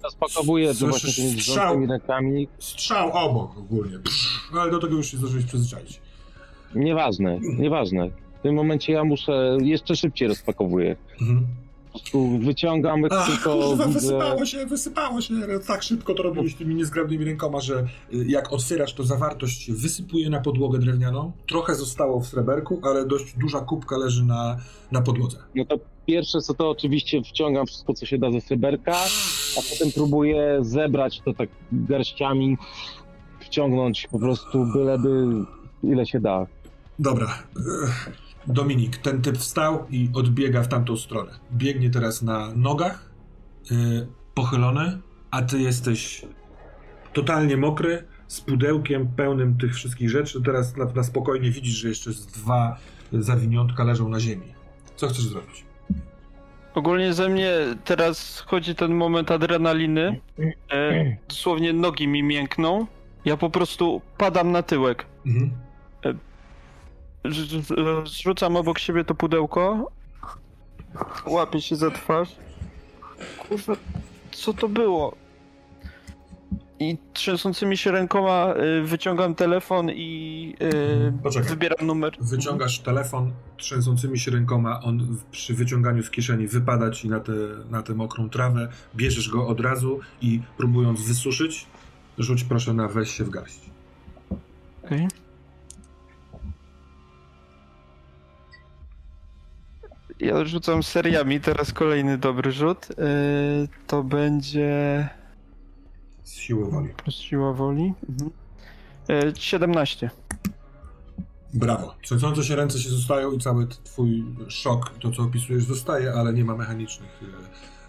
Rozpakowuję 0.04 0.74
to 0.74 0.88
właśnie 0.88 1.14
tymi 1.14 1.42
strzał, 1.42 1.86
rękami. 1.86 2.48
Strzał 2.60 3.12
obok 3.12 3.58
ogólnie, 3.58 4.00
Psz, 4.00 4.52
ale 4.60 4.72
do 4.72 4.80
tego 4.80 4.96
już 4.96 5.12
się 5.12 5.18
zdążyłeś 5.18 5.46
przyzwyczaić. 5.46 6.02
Nieważne, 6.76 7.40
nieważne. 7.42 8.10
W 8.40 8.42
tym 8.42 8.56
momencie 8.56 8.94
ja 8.94 9.04
muszę, 9.04 9.58
jeszcze 9.62 9.96
szybciej 9.96 10.28
rozpakowuję. 10.28 10.96
Mhm. 11.22 11.48
prostu 11.92 12.40
wyciągam, 12.40 13.02
Ach, 13.12 13.28
tylko 13.28 13.54
kurwa, 13.54 13.88
widzę... 13.88 14.00
wysypało 14.00 14.46
się, 14.46 14.66
wysypało 14.66 15.22
się. 15.22 15.34
Tak 15.68 15.84
szybko 15.84 16.14
to 16.14 16.24
robiłeś 16.24 16.56
tymi 16.56 16.76
niezgrabnymi 16.76 17.26
rękoma, 17.26 17.60
że 17.60 17.88
y, 18.14 18.26
jak 18.28 18.54
otwierasz, 18.54 18.94
to 18.94 19.04
zawartość 19.04 19.62
się 19.62 19.74
wysypuje 19.74 20.30
na 20.30 20.40
podłogę 20.40 20.80
drewnianą. 20.80 21.32
Trochę 21.48 21.76
zostało 21.76 22.20
w 22.20 22.28
sreberku, 22.28 22.82
ale 22.84 23.06
dość 23.06 23.38
duża 23.38 23.60
kubka 23.60 23.98
leży 23.98 24.26
na, 24.26 24.58
na 24.92 25.02
podłodze. 25.02 25.38
No 25.56 25.66
to 25.66 25.80
pierwsze 26.10 26.42
co 26.42 26.54
to 26.54 26.70
oczywiście 26.70 27.22
wciągam 27.24 27.68
wszystko, 27.68 27.94
co 27.94 28.06
się 28.06 28.18
da 28.18 28.32
ze 28.32 28.42
sreberka, 28.42 28.96
a 29.58 29.62
potem 29.72 29.92
próbuję 29.96 30.58
zebrać 30.62 31.22
to 31.26 31.34
tak 31.34 31.50
garściami, 31.72 32.58
wciągnąć 33.40 34.08
po 34.12 34.20
prostu 34.20 34.66
byleby 34.74 35.26
ile 35.84 36.06
się 36.06 36.20
da. 36.20 36.48
Dobra. 37.00 37.44
Ech, 37.84 38.12
Dominik, 38.48 38.98
ten 38.98 39.22
typ 39.22 39.38
wstał 39.38 39.86
i 39.90 40.10
odbiega 40.14 40.64
w 40.64 40.68
tamtą 40.68 40.98
stronę. 40.98 41.32
Biegnie 41.52 41.90
teraz 41.90 42.22
na 42.22 42.52
nogach, 42.56 43.12
yy, 43.72 44.08
pochylony, 44.34 45.00
a 45.32 45.42
ty 45.42 45.60
jesteś 45.60 46.26
totalnie 47.14 47.58
mokry, 47.58 48.04
z 48.28 48.42
pudełkiem 48.42 49.08
pełnym 49.08 49.58
tych 49.58 49.76
wszystkich 49.76 50.10
rzeczy. 50.10 50.42
Teraz 50.42 50.78
na, 50.78 50.86
na 50.86 51.04
spokojnie 51.04 51.52
widzisz, 51.52 51.76
że 51.76 51.90
jeszcze 51.90 52.12
dwa 52.12 52.78
zawiniątka 53.14 53.84
leżą 53.84 54.10
na 54.10 54.20
ziemi. 54.20 54.54
Co 54.96 55.08
chcesz 55.08 55.26
zrobić? 55.26 55.69
Ogólnie 56.80 57.14
ze 57.14 57.30
mnie 57.30 57.52
teraz 57.86 58.40
chodzi 58.40 58.76
ten 58.76 58.94
moment 58.96 59.32
adrenaliny. 59.32 60.20
E, 60.72 61.16
dosłownie 61.28 61.74
nogi 61.74 62.08
mi 62.08 62.24
miękną. 62.24 62.86
Ja 63.26 63.38
po 63.38 63.50
prostu 63.50 64.02
padam 64.18 64.52
na 64.52 64.64
tyłek. 64.64 65.06
Mhm. 65.26 65.52
Rz- 67.24 68.08
Zrzucam 68.08 68.56
obok 68.56 68.80
siebie 68.80 69.04
to 69.04 69.16
pudełko. 69.16 69.92
Łapię 71.26 71.62
się 71.62 71.76
za 71.76 71.92
twarz. 71.92 72.30
Kurwa, 73.38 73.74
co 74.32 74.54
to 74.54 74.70
było? 74.70 75.16
I 76.80 76.98
trzęsącymi 77.14 77.78
się 77.78 77.92
rękoma 77.92 78.54
y, 78.80 78.82
wyciągam 78.84 79.36
telefon 79.36 79.90
i 79.90 80.56
y, 80.62 81.14
Poczekaj. 81.24 81.50
wybieram 81.50 81.88
numer. 81.88 82.18
Wyciągasz 82.22 82.80
telefon 82.80 83.32
trzęsącymi 83.58 84.20
się 84.20 84.32
rękoma, 84.32 84.82
on 84.82 85.18
przy 85.32 85.54
wyciąganiu 85.54 86.04
z 86.04 86.10
kieszeni 86.10 86.48
wypada 86.48 86.92
ci 86.92 87.10
na 87.10 87.20
tę 87.20 87.32
na 87.70 87.84
tę 87.84 87.94
mokrą 87.94 88.30
trawę, 88.30 88.70
bierzesz 88.96 89.30
go 89.30 89.48
od 89.48 89.60
razu 89.60 90.00
i 90.22 90.42
próbując 90.58 91.02
wysuszyć, 91.08 91.66
rzuć 92.18 92.44
proszę 92.44 92.74
na 92.74 92.88
weź 92.88 93.12
się 93.12 93.24
w 93.24 93.30
garść. 93.30 93.60
Okej. 94.86 95.08
Ja 100.20 100.46
rzucam 100.46 100.84
seriami, 100.84 101.40
teraz 101.40 101.74
kolejny 101.74 102.18
dobry 102.18 102.52
rzut. 102.52 102.88
Y, 102.92 102.96
to 103.88 104.04
będzie 104.04 105.10
Z 106.30 106.34
siły 106.34 106.72
woli. 106.72 106.90
siła 107.10 107.54
woli. 107.54 107.94
Mhm. 108.10 108.32
Y, 109.10 109.34
17. 109.36 110.10
Brawo. 111.54 111.96
Trzęsące 112.02 112.44
się 112.44 112.56
ręce 112.56 112.80
się 112.80 112.90
zostają 112.90 113.32
i 113.32 113.40
cały 113.40 113.68
twój 113.68 114.26
szok, 114.48 114.90
to 115.00 115.12
co 115.12 115.24
opisujesz, 115.24 115.64
zostaje, 115.64 116.14
ale 116.14 116.34
nie 116.34 116.46
ma 116.46 116.56
mechanicznych 116.56 117.22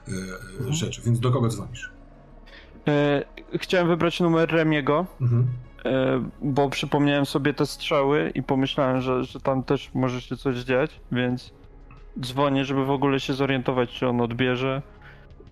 e, 0.08 0.68
e, 0.68 0.72
rzeczy. 0.72 1.02
Więc 1.02 1.20
do 1.20 1.30
kogo 1.30 1.48
dzwonisz? 1.48 1.90
Chciałem 3.54 3.88
wybrać 3.88 4.20
numer 4.20 4.52
Remiego. 4.52 5.06
Mhm. 5.20 5.46
E, 5.84 6.24
bo 6.42 6.70
przypomniałem 6.70 7.26
sobie 7.26 7.54
te 7.54 7.66
strzały 7.66 8.32
i 8.34 8.42
pomyślałem, 8.42 9.00
że, 9.00 9.24
że 9.24 9.40
tam 9.40 9.62
też 9.62 9.90
może 9.94 10.20
się 10.20 10.36
coś 10.36 10.58
dziać, 10.58 11.00
więc 11.12 11.52
dzwonię, 12.20 12.64
żeby 12.64 12.84
w 12.84 12.90
ogóle 12.90 13.20
się 13.20 13.34
zorientować, 13.34 13.90
czy 13.90 14.08
on 14.08 14.20
odbierze. 14.20 14.82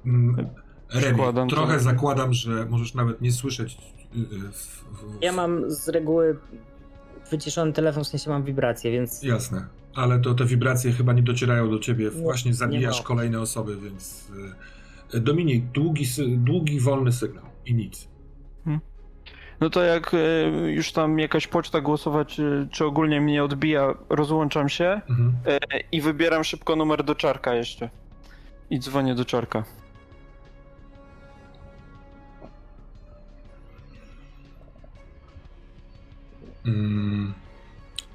Mm, 0.06 0.48
Remi, 0.92 1.20
trochę 1.50 1.74
to. 1.74 1.80
zakładam, 1.80 2.32
że 2.34 2.66
możesz 2.66 2.94
nawet 2.94 3.20
nie 3.20 3.32
słyszeć 3.32 3.78
y, 4.16 4.18
y, 4.18 4.24
w, 4.52 4.54
w, 4.56 5.22
Ja 5.22 5.32
mam 5.32 5.70
z 5.70 5.88
reguły 5.88 6.38
wyciszony 7.30 7.72
telefon, 7.72 8.04
w 8.04 8.08
sensie 8.08 8.30
mam 8.30 8.44
wibrację, 8.44 8.90
więc 8.92 9.22
Jasne, 9.22 9.66
ale 9.94 10.18
to 10.20 10.34
te 10.34 10.44
wibracje 10.44 10.92
chyba 10.92 11.12
nie 11.12 11.22
docierają 11.22 11.70
do 11.70 11.78
ciebie. 11.78 12.04
Nie, 12.04 12.10
Właśnie 12.22 12.54
zabijasz 12.54 13.02
kolejne 13.02 13.40
osoby, 13.40 13.76
więc. 13.76 14.28
y, 15.14 15.20
Dominik, 15.20 15.64
długi, 15.64 16.04
długi, 16.36 16.80
wolny 16.80 17.12
sygnał 17.12 17.44
i 17.66 17.74
nic. 17.74 18.08
No 19.60 19.70
to 19.70 19.82
jak 19.82 20.16
już 20.66 20.92
tam 20.92 21.18
jakaś 21.18 21.46
poczta 21.46 21.80
głosowa, 21.80 22.24
czy, 22.24 22.68
czy 22.72 22.84
ogólnie 22.84 23.20
mnie 23.20 23.44
odbija, 23.44 23.94
rozłączam 24.08 24.68
się 24.68 25.00
Mhm. 25.08 25.32
i 25.92 26.00
wybieram 26.00 26.44
szybko 26.44 26.76
numer 26.76 27.04
do 27.04 27.14
czarka 27.14 27.54
jeszcze. 27.54 27.90
I 28.70 28.78
dzwonię 28.80 29.14
do 29.14 29.24
czarka. 29.24 29.64
Mm, 36.68 37.34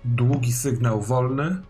długi 0.06 0.52
sygnał 0.54 1.02
wolny, 1.02 1.62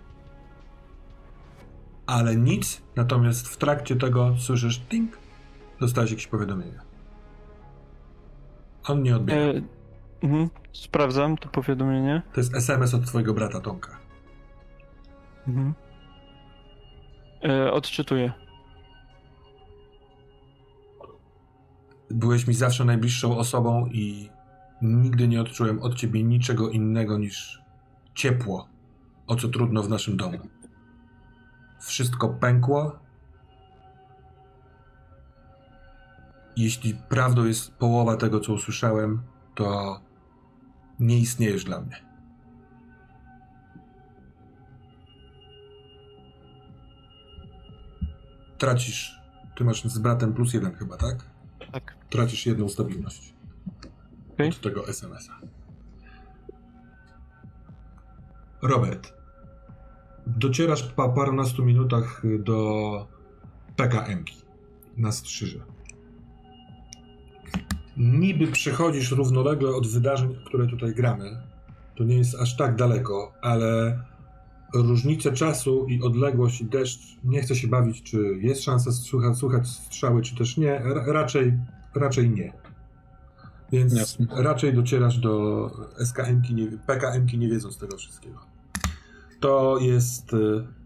ale 2.07 2.35
nic. 2.35 2.81
Natomiast 2.95 3.47
w 3.47 3.57
trakcie 3.57 3.95
tego 3.95 4.35
słyszysz 4.37 4.79
ting, 4.79 5.17
dostałeś 5.79 6.11
jakieś 6.11 6.27
powiadomienie. 6.27 6.79
On 8.83 9.03
nie 9.03 9.15
odbiera. 9.15 9.41
E, 9.41 9.61
mhm, 10.23 10.49
sprawdzam 10.73 11.37
to 11.37 11.49
powiadomienie. 11.49 12.21
To 12.33 12.39
jest 12.39 12.55
SMS 12.55 12.93
od 12.93 13.05
twojego 13.05 13.33
brata 13.33 13.59
Tomka. 13.59 13.99
Mhm. 15.47 15.73
E, 17.43 17.71
odczytuję. 17.71 18.33
Byłeś 22.09 22.47
mi 22.47 22.53
zawsze 22.53 22.85
najbliższą 22.85 23.37
osobą 23.37 23.87
i 23.91 24.29
nigdy 24.83 25.27
nie 25.27 25.41
odczułem 25.41 25.81
od 25.81 25.95
ciebie 25.95 26.23
niczego 26.23 26.69
innego 26.69 27.17
niż 27.17 27.61
ciepło, 28.15 28.67
o 29.27 29.35
co 29.35 29.47
trudno 29.47 29.83
w 29.83 29.89
naszym 29.89 30.17
domu. 30.17 30.37
Wszystko 31.79 32.29
pękło. 32.29 32.99
Jeśli 36.57 36.93
prawdą 36.93 37.45
jest 37.45 37.71
połowa 37.71 38.17
tego, 38.17 38.39
co 38.39 38.53
usłyszałem, 38.53 39.21
to 39.55 39.99
nie 40.99 41.19
istniejesz 41.19 41.63
dla 41.63 41.81
mnie. 41.81 42.03
Tracisz. 48.57 49.19
Ty 49.55 49.63
masz 49.63 49.83
z 49.83 49.99
bratem 49.99 50.33
plus 50.33 50.53
jeden 50.53 50.75
chyba, 50.75 50.97
tak? 50.97 51.25
Tak. 51.71 51.95
tracisz 52.09 52.45
jedną 52.45 52.69
stabilność 52.69 53.32
Okej. 54.33 54.49
od 54.49 54.61
tego 54.61 54.87
SMS-a. 54.87 55.39
Robert, 58.61 59.13
docierasz 60.27 60.83
po 60.83 61.09
parunastu 61.09 61.65
minutach 61.65 62.21
do 62.39 63.07
PKM-ki 63.75 64.35
na 64.97 65.11
Strzyże. 65.11 65.59
Niby 67.97 68.47
przechodzisz 68.47 69.11
równolegle 69.11 69.69
od 69.69 69.87
wydarzeń, 69.87 70.35
które 70.45 70.67
tutaj 70.67 70.93
gramy. 70.93 71.41
To 71.95 72.03
nie 72.03 72.17
jest 72.17 72.35
aż 72.35 72.57
tak 72.57 72.75
daleko, 72.75 73.33
ale 73.41 73.99
różnice 74.73 75.31
czasu 75.31 75.85
i 75.87 76.01
odległość 76.01 76.61
i 76.61 76.65
deszcz, 76.65 77.17
nie 77.23 77.41
chcę 77.41 77.55
się 77.55 77.67
bawić, 77.67 78.03
czy 78.03 78.17
jest 78.41 78.63
szansa 78.63 78.91
słuchać, 78.91 79.37
słuchać 79.37 79.67
strzały, 79.67 80.21
czy 80.21 80.35
też 80.35 80.57
nie. 80.57 80.81
Raczej, 81.05 81.53
raczej 81.95 82.29
nie. 82.29 82.62
Więc 83.71 83.93
Jasne. 83.93 84.27
raczej 84.29 84.73
docierasz 84.73 85.17
do 85.17 85.71
SKM-ki, 85.97 86.53
nie, 86.53 86.67
PKM-ki 86.67 87.37
nie 87.37 87.49
wiedząc 87.49 87.77
tego 87.77 87.97
wszystkiego. 87.97 88.39
To 89.39 89.77
jest 89.81 90.33
e, 90.33 90.37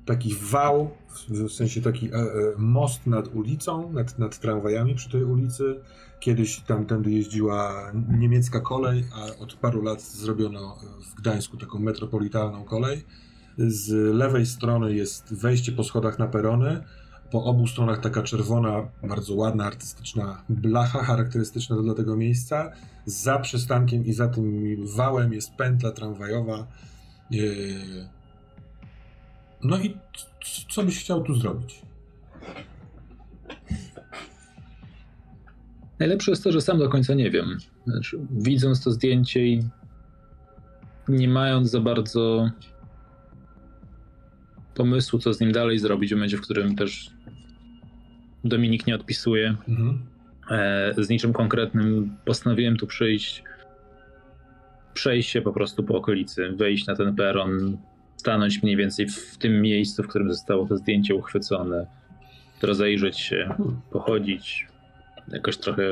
taki 0.05 0.35
wał, 0.35 0.89
w, 1.29 1.51
sensie 1.51 1.81
taki 1.81 2.07
e, 2.07 2.15
e, 2.15 2.25
most 2.57 3.07
nad 3.07 3.35
ulicą, 3.35 3.91
nad, 3.91 4.19
nad 4.19 4.39
tramwajami 4.39 4.95
przy 4.95 5.09
tej 5.09 5.23
ulicy. 5.23 5.79
Kiedyś 6.19 6.59
tamtędy 6.59 7.11
jeździła 7.11 7.91
niemiecka 8.19 8.59
kolej, 8.59 9.05
a 9.13 9.43
od 9.43 9.53
paru 9.53 9.81
lat 9.81 10.01
zrobiono 10.01 10.77
w 11.11 11.21
Gdańsku 11.21 11.57
taką 11.57 11.79
metropolitalną 11.79 12.63
kolej. 12.63 13.05
Z 13.57 14.15
lewej 14.15 14.45
strony 14.45 14.95
jest 14.95 15.33
wejście 15.33 15.71
po 15.71 15.83
schodach 15.83 16.19
na 16.19 16.27
perony. 16.27 16.83
Po 17.31 17.43
obu 17.43 17.67
stronach 17.67 18.01
taka 18.01 18.23
czerwona, 18.23 18.87
bardzo 19.03 19.35
ładna, 19.35 19.65
artystyczna 19.65 20.43
blacha, 20.49 21.03
charakterystyczna 21.03 21.81
dla 21.81 21.93
tego 21.93 22.17
miejsca. 22.17 22.71
Za 23.05 23.39
przystankiem 23.39 24.05
i 24.05 24.13
za 24.13 24.27
tym 24.27 24.75
wałem 24.95 25.33
jest 25.33 25.53
pętla 25.53 25.91
tramwajowa. 25.91 26.67
Yy. 27.31 28.09
No 29.63 29.77
i 29.77 29.97
co 30.69 30.83
byś 30.83 30.99
chciał 30.99 31.23
tu 31.23 31.35
zrobić? 31.35 31.81
Najlepsze 35.99 36.31
jest 36.31 36.43
to, 36.43 36.51
że 36.51 36.61
sam 36.61 36.77
do 36.79 36.89
końca 36.89 37.13
nie 37.13 37.31
wiem. 37.31 37.57
Znaczy, 37.87 38.19
widząc 38.31 38.83
to 38.83 38.91
zdjęcie 38.91 39.47
i 39.47 39.63
nie 41.07 41.27
mając 41.27 41.69
za 41.69 41.79
bardzo 41.79 42.49
pomysłu, 44.75 45.19
co 45.19 45.33
z 45.33 45.39
nim 45.39 45.51
dalej 45.51 45.79
zrobić 45.79 46.11
w 46.11 46.13
momencie, 46.13 46.37
w 46.37 46.41
którym 46.41 46.75
też 46.75 47.16
Dominik 48.49 48.87
nie 48.87 48.95
odpisuje. 48.95 49.55
Mhm. 49.67 50.05
E, 50.51 50.93
z 50.97 51.09
niczym 51.09 51.33
konkretnym 51.33 52.17
postanowiłem 52.25 52.77
tu 52.77 52.87
przyjść, 52.87 53.43
przejść 54.93 55.29
się 55.29 55.41
po 55.41 55.53
prostu 55.53 55.83
po 55.83 55.95
okolicy, 55.95 56.51
wejść 56.51 56.87
na 56.87 56.95
ten 56.95 57.15
peron, 57.15 57.77
stanąć 58.17 58.63
mniej 58.63 58.75
więcej 58.75 59.09
w 59.09 59.37
tym 59.37 59.61
miejscu, 59.61 60.03
w 60.03 60.07
którym 60.07 60.31
zostało 60.31 60.67
to 60.67 60.77
zdjęcie 60.77 61.15
uchwycone, 61.15 61.87
rozejrzeć 62.61 63.19
się, 63.19 63.55
pochodzić, 63.91 64.67
jakoś 65.27 65.57
trochę 65.57 65.83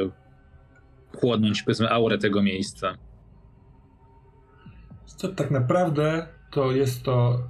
chłodnąć, 1.15 1.63
powiedzmy, 1.63 1.89
aurę 1.89 2.17
tego 2.17 2.43
miejsca. 2.43 2.97
Co 5.05 5.27
tak 5.27 5.51
naprawdę 5.51 6.27
to 6.51 6.71
jest 6.71 7.03
to 7.03 7.43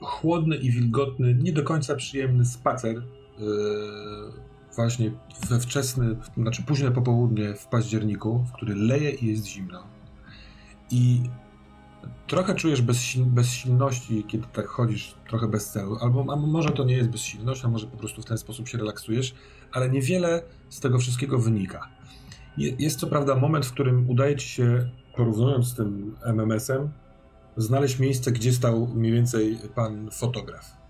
chłodny 0.00 0.56
i 0.56 0.70
wilgotny, 0.70 1.34
nie 1.34 1.52
do 1.52 1.62
końca 1.62 1.96
przyjemny 1.96 2.44
spacer. 2.44 3.02
Yy, 3.38 4.32
właśnie 4.76 5.12
we 5.48 5.60
wczesny, 5.60 6.16
znaczy 6.36 6.62
późne 6.62 6.90
popołudnie 6.90 7.54
w 7.54 7.66
październiku, 7.66 8.44
w 8.48 8.52
który 8.52 8.74
leje 8.74 9.10
i 9.10 9.26
jest 9.26 9.46
zimno. 9.46 9.82
I 10.90 11.22
trochę 12.26 12.54
czujesz 12.54 12.82
bezsil 12.82 13.24
bezsilności, 13.24 14.24
kiedy 14.28 14.46
tak 14.52 14.66
chodzisz 14.66 15.14
trochę 15.28 15.48
bez 15.48 15.70
celu. 15.70 15.96
Albo 16.00 16.32
a 16.32 16.36
może 16.36 16.70
to 16.70 16.84
nie 16.84 16.94
jest 16.94 17.10
bezsilność, 17.10 17.64
a 17.64 17.68
może 17.68 17.86
po 17.86 17.96
prostu 17.96 18.22
w 18.22 18.24
ten 18.24 18.38
sposób 18.38 18.68
się 18.68 18.78
relaksujesz, 18.78 19.34
ale 19.72 19.90
niewiele 19.90 20.42
z 20.68 20.80
tego 20.80 20.98
wszystkiego 20.98 21.38
wynika. 21.38 21.88
Jest 22.56 23.00
co 23.00 23.06
prawda 23.06 23.34
moment, 23.34 23.66
w 23.66 23.72
którym 23.72 24.10
udaje 24.10 24.36
ci 24.36 24.48
się, 24.48 24.90
porównując 25.16 25.66
z 25.66 25.74
tym 25.74 26.16
MMS-em, 26.22 26.90
znaleźć 27.56 27.98
miejsce, 27.98 28.32
gdzie 28.32 28.52
stał 28.52 28.88
mniej 28.94 29.12
więcej 29.12 29.58
pan 29.74 30.10
fotograf. 30.10 30.81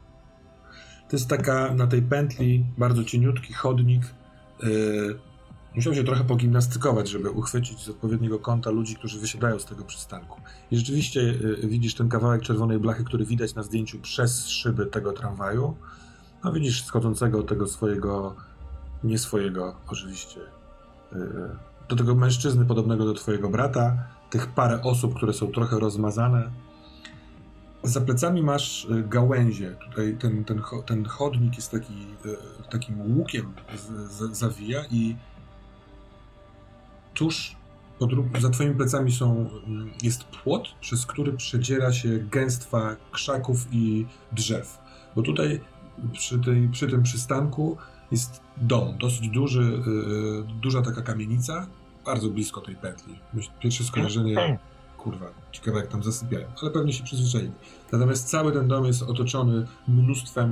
To 1.12 1.16
jest 1.16 1.28
taka 1.28 1.74
na 1.74 1.86
tej 1.86 2.02
pętli 2.02 2.65
bardzo 2.78 3.05
cieniutki 3.05 3.52
chodnik. 3.52 4.02
Yy, 4.62 5.18
musiał 5.74 5.94
się 5.94 6.05
trochę 6.05 6.24
pogimnastykować, 6.24 7.08
żeby 7.08 7.31
uchwycić 7.31 7.81
z 7.81 7.89
odpowiedniego 7.89 8.39
kąta 8.39 8.70
ludzi, 8.70 8.97
którzy 8.97 9.20
wysiadają 9.20 9.58
z 9.58 9.65
tego 9.65 9.84
przystanku. 9.84 10.41
I 10.70 10.76
rzeczywiście 10.76 11.20
yy, 11.23 11.68
widzisz 11.68 11.94
ten 11.94 12.08
kawałek 12.08 12.42
czerwonej 12.42 12.78
blachy, 12.78 13.05
który 13.05 13.24
widać 13.24 13.55
na 13.55 13.62
zdjęciu 13.62 13.99
przez 13.99 14.49
szyby 14.49 14.86
tego 14.86 15.12
tramwaju. 15.12 15.76
No 16.44 16.52
widzisz 16.52 16.84
schodzącego 16.84 17.42
tego 17.42 17.66
swojego, 17.66 18.34
nie 19.05 19.18
swojego 19.18 19.76
oczywiście, 19.89 20.41
yy, 21.12 21.18
do 21.89 21.97
tego 21.97 22.15
mężczyzny 22.15 22.65
podobnego 22.65 23.05
do 23.05 23.15
twojego 23.15 23.49
brata, 23.49 23.97
tych 24.31 24.47
parę 24.47 24.82
osób, 24.82 25.15
które 25.15 25.32
są 25.32 25.47
trochę 25.47 25.78
rozmazane. 25.78 26.50
Za 27.83 28.01
plecami 28.01 28.43
masz 28.43 28.85
y, 28.85 29.05
gałęzie. 29.09 29.70
Tutaj 29.70 30.17
ten, 30.17 30.44
ten, 30.44 30.62
ten 30.86 31.05
chodnik 31.05 31.57
jest 31.57 31.70
taki, 31.70 31.94
y, 32.27 32.36
takim 32.70 33.17
łukiem 33.17 33.52
z, 33.75 34.12
z, 34.12 34.36
zawija 34.36 34.85
i 34.91 35.17
tuż 37.15 37.57
pod, 37.99 38.11
za 38.41 38.51
twoimi 38.51 38.75
plecami 38.75 39.12
są, 39.12 39.49
mm, 39.67 39.91
jest 40.02 40.25
płot, 40.25 40.69
przez 40.81 41.07
który 41.07 41.33
przedziera 41.33 41.93
się 41.93 42.19
gęstwa 42.19 42.97
krzaków 43.12 43.67
i 43.73 44.07
drzew. 44.33 44.78
Bo 45.17 45.23
tutaj 45.23 45.61
przy, 46.12 46.39
tej, 46.39 46.69
przy 46.69 46.89
tym 46.89 47.02
przystanku 47.02 47.77
jest 48.11 48.41
dom, 48.57 48.99
dosyć 48.99 49.28
duży, 49.28 49.62
yy, 49.62 50.44
duża 50.61 50.83
taka 50.83 51.02
kamienica, 51.02 51.67
bardzo 52.05 52.28
blisko 52.28 52.61
tej 52.61 52.77
pętli. 52.77 53.19
Pierwsze 53.61 53.85
skojarzenie, 53.85 54.59
kurwa, 55.02 55.26
ciekawe 55.52 55.78
jak 55.78 55.89
tam 55.89 56.02
zasypiają, 56.02 56.47
ale 56.62 56.70
pewnie 56.70 56.92
się 56.92 57.05
przyzwyczaili. 57.05 57.52
Natomiast 57.92 58.28
cały 58.28 58.52
ten 58.52 58.68
dom 58.68 58.84
jest 58.84 59.02
otoczony 59.02 59.66
mnóstwem 59.89 60.50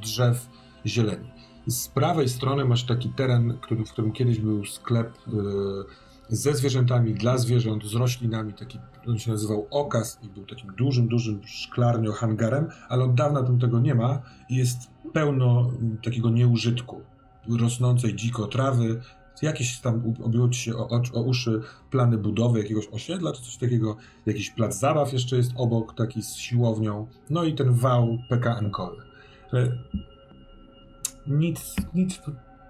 drzew 0.00 0.48
zieleni. 0.86 1.30
Z 1.66 1.88
prawej 1.88 2.28
strony 2.28 2.64
masz 2.64 2.84
taki 2.84 3.08
teren, 3.08 3.58
który, 3.60 3.84
w 3.84 3.92
którym 3.92 4.12
kiedyś 4.12 4.38
był 4.38 4.64
sklep 4.64 5.18
yy, 5.26 5.84
ze 6.28 6.54
zwierzętami, 6.54 7.14
dla 7.14 7.38
zwierząt, 7.38 7.84
z 7.84 7.94
roślinami, 7.94 8.52
taki, 8.54 8.78
on 9.06 9.18
się 9.18 9.30
nazywał 9.30 9.66
okaz 9.70 10.18
i 10.22 10.28
był 10.28 10.46
takim 10.46 10.72
dużym, 10.74 11.08
dużym 11.08 11.40
szklarnio 11.44 12.12
hangarem, 12.12 12.68
ale 12.88 13.04
od 13.04 13.14
dawna 13.14 13.42
tam 13.42 13.58
tego 13.58 13.80
nie 13.80 13.94
ma 13.94 14.22
i 14.48 14.56
jest 14.56 14.78
pełno 15.12 15.70
takiego 16.04 16.30
nieużytku 16.30 17.00
rosnącej 17.60 18.14
dziko 18.14 18.46
trawy, 18.46 19.00
jakieś 19.42 19.80
tam 19.80 20.14
ci 20.50 20.60
się 20.60 20.76
o, 20.76 21.00
o, 21.12 21.22
uszy 21.22 21.60
plany 21.90 22.18
budowy 22.18 22.58
jakiegoś 22.58 22.88
osiedla 22.88 23.32
czy 23.32 23.42
coś 23.42 23.56
takiego, 23.56 23.96
jakiś 24.26 24.50
plac 24.50 24.78
zabaw 24.78 25.12
jeszcze 25.12 25.36
jest 25.36 25.52
obok, 25.56 25.94
taki 25.94 26.22
z 26.22 26.36
siłownią, 26.36 27.06
no 27.30 27.44
i 27.44 27.54
ten 27.54 27.72
wał 27.72 28.18
PKN 28.28 28.70
Koły. 28.70 28.96
Nic, 31.26 31.76
nic, 31.94 32.20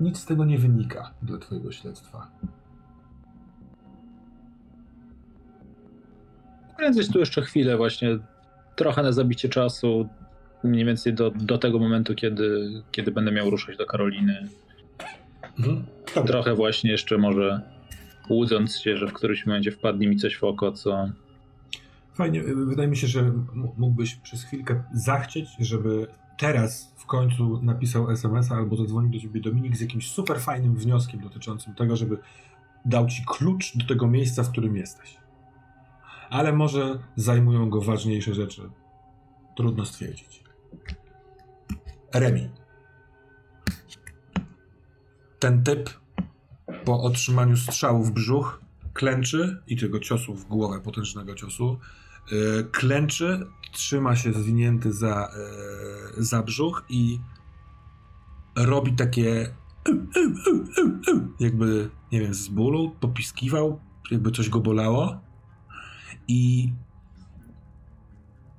nic 0.01 0.19
z 0.19 0.25
tego 0.25 0.45
nie 0.45 0.59
wynika 0.59 1.15
dla 1.23 1.39
twojego 1.39 1.73
śledztwa. 1.73 2.31
Prędzej 6.77 7.09
tu 7.09 7.19
jeszcze 7.19 7.43
chwilę 7.43 7.77
właśnie, 7.77 8.19
trochę 8.77 9.03
na 9.03 9.12
zabicie 9.12 9.49
czasu, 9.49 10.09
mniej 10.65 10.85
więcej 10.85 11.15
do, 11.15 11.31
do 11.31 11.59
tego 11.59 11.78
momentu, 11.78 12.15
kiedy, 12.15 12.70
kiedy 12.93 13.11
będę 13.11 13.33
miał 13.33 13.51
ruszać 13.51 13.77
do 13.77 13.86
Karoliny. 13.86 14.49
Mhm. 15.59 15.86
Trochę 16.26 16.55
właśnie 16.55 16.91
jeszcze 16.91 17.18
może 17.18 17.60
łudząc 18.31 18.78
się, 18.78 18.97
że 18.97 19.07
w 19.07 19.12
którymś 19.12 19.47
momencie 19.47 19.70
wpadnie 19.73 20.09
mi 20.09 20.17
coś 20.17 20.36
w 20.36 20.44
oko, 20.44 20.73
co... 20.73 21.09
Fajnie, 22.15 22.43
wydaje 22.43 22.89
mi 22.89 22.97
się, 22.97 23.07
że 23.07 23.33
mógłbyś 23.76 24.15
przez 24.15 24.44
chwilkę 24.44 24.83
zachcieć, 24.93 25.49
żeby 25.59 26.07
teraz 26.39 26.94
w 26.97 27.07
końcu 27.07 27.62
napisał 27.62 28.10
SMS 28.10 28.52
albo 28.52 28.76
zadzwonił 28.76 29.10
do 29.10 29.18
ciebie 29.18 29.41
Dominik 29.41 29.76
z 29.76 29.81
jakimś 29.81 30.10
super 30.10 30.41
fajnym 30.41 30.75
wnioskiem 30.75 31.20
dotyczącym 31.20 31.75
tego, 31.75 31.97
żeby 31.97 32.18
dał 32.85 33.07
ci 33.07 33.25
klucz 33.26 33.76
do 33.76 33.86
tego 33.86 34.07
miejsca, 34.07 34.43
w 34.43 34.51
którym 34.51 34.76
jesteś. 34.76 35.17
Ale 36.31 36.52
może 36.52 36.99
zajmują 37.17 37.70
go 37.70 37.81
ważniejsze 37.81 38.35
rzeczy. 38.35 38.62
Trudno 39.57 39.85
stwierdzić. 39.85 40.44
Remi. 42.15 42.49
Ten 45.47 45.62
typ 45.62 45.91
po 46.84 47.02
otrzymaniu 47.02 47.57
strzału 47.57 48.05
w 48.05 48.12
brzuch 48.12 48.60
klęczy 48.94 49.62
i 49.66 49.76
tego 49.76 50.00
ciosu 50.00 50.34
w 50.34 50.44
głowę, 50.44 50.81
potężnego 50.81 51.34
ciosu, 51.34 51.78
yy, 52.31 52.68
klęczy, 52.73 53.47
trzyma 53.73 54.16
się 54.16 54.33
zwinięty 54.33 54.92
za, 54.92 55.31
yy, 56.16 56.25
za 56.25 56.42
brzuch 56.42 56.84
i 56.89 57.18
robi 58.57 58.92
takie 58.92 59.55
jakby, 61.41 61.91
nie 62.12 62.20
wiem, 62.20 62.34
z 62.34 62.49
bólu, 62.49 62.97
popiskiwał, 63.00 63.81
jakby 64.10 64.31
coś 64.31 64.49
go 64.49 64.60
bolało. 64.60 65.20
I 66.28 66.73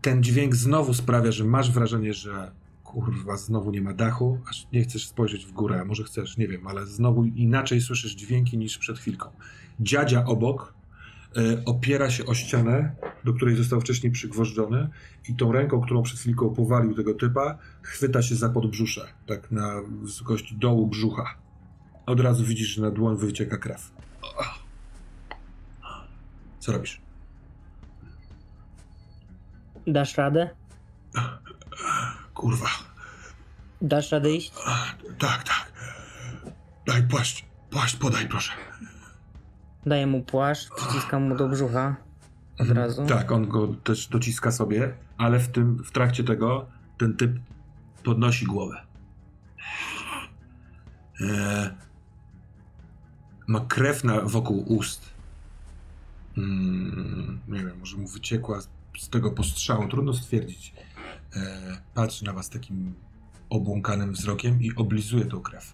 ten 0.01 0.23
dźwięk 0.23 0.55
znowu 0.55 0.93
sprawia, 0.93 1.31
że 1.31 1.43
masz 1.43 1.71
wrażenie, 1.71 2.13
że 2.13 2.51
kurwa, 2.87 3.37
znowu 3.37 3.71
nie 3.71 3.81
ma 3.81 3.93
dachu, 3.93 4.39
aż 4.49 4.67
nie 4.73 4.83
chcesz 4.83 5.07
spojrzeć 5.07 5.45
w 5.45 5.51
górę, 5.51 5.79
a 5.81 5.85
może 5.85 6.03
chcesz, 6.03 6.37
nie 6.37 6.47
wiem, 6.47 6.67
ale 6.67 6.85
znowu 6.85 7.25
inaczej 7.25 7.81
słyszysz 7.81 8.15
dźwięki 8.15 8.57
niż 8.57 8.77
przed 8.77 8.99
chwilką. 8.99 9.29
Dziadzia 9.79 10.25
obok 10.25 10.73
y, 11.37 11.63
opiera 11.65 12.09
się 12.09 12.25
o 12.25 12.33
ścianę, 12.33 12.95
do 13.23 13.33
której 13.33 13.55
został 13.55 13.81
wcześniej 13.81 14.11
przygwożdżony 14.11 14.89
i 15.29 15.35
tą 15.35 15.51
ręką, 15.51 15.81
którą 15.81 16.03
przed 16.03 16.19
chwilką 16.19 16.49
powalił 16.49 16.95
tego 16.95 17.13
typa, 17.13 17.57
chwyta 17.81 18.21
się 18.21 18.35
za 18.35 18.49
podbrzusze, 18.49 19.07
tak 19.25 19.51
na 19.51 19.81
wysokości 20.01 20.55
dołu 20.55 20.87
brzucha. 20.87 21.35
Od 22.05 22.19
razu 22.19 22.45
widzisz, 22.45 22.67
że 22.67 22.81
na 22.81 22.91
dłoń 22.91 23.17
wycieka 23.17 23.57
krew. 23.57 23.91
Co 26.59 26.71
robisz? 26.71 27.01
Dasz 29.87 30.17
radę? 30.17 30.49
Kurwa. 32.37 32.69
Dasz 33.81 34.11
radę 34.11 34.31
iść? 34.31 34.51
Tak, 35.19 35.43
tak. 35.43 35.71
Daj 36.85 37.03
płaszcz. 37.03 37.45
Płaszcz 37.69 37.97
podaj, 37.97 38.27
proszę. 38.27 38.51
Daję 39.85 40.07
mu 40.07 40.23
płaszcz, 40.23 40.69
przyciskam 40.75 41.29
mu 41.29 41.35
do 41.35 41.49
brzucha 41.49 41.95
od 42.53 42.61
mhm. 42.61 42.77
razu. 42.77 43.05
Tak, 43.05 43.31
on 43.31 43.47
go 43.47 43.67
też 43.67 44.07
dociska 44.07 44.51
sobie, 44.51 44.93
ale 45.17 45.39
w 45.39 45.47
tym, 45.47 45.83
w 45.83 45.91
trakcie 45.91 46.23
tego 46.23 46.65
ten 46.97 47.17
typ 47.17 47.31
podnosi 48.03 48.45
głowę. 48.45 48.81
Eee, 51.21 51.69
ma 53.47 53.59
krew 53.59 54.03
na, 54.03 54.21
wokół 54.21 54.73
ust. 54.73 55.09
Mm, 56.37 57.39
nie 57.47 57.59
wiem, 57.59 57.79
może 57.79 57.97
mu 57.97 58.07
wyciekła 58.07 58.61
z 58.97 59.09
tego 59.09 59.31
postrzału, 59.31 59.87
trudno 59.87 60.13
stwierdzić. 60.13 60.73
E, 61.35 61.77
patrzy 61.93 62.25
na 62.25 62.33
was 62.33 62.49
takim 62.49 62.93
obłąkanym 63.49 64.13
wzrokiem 64.13 64.61
i 64.61 64.75
oblizuje 64.75 65.25
tą 65.25 65.41
krew. 65.41 65.73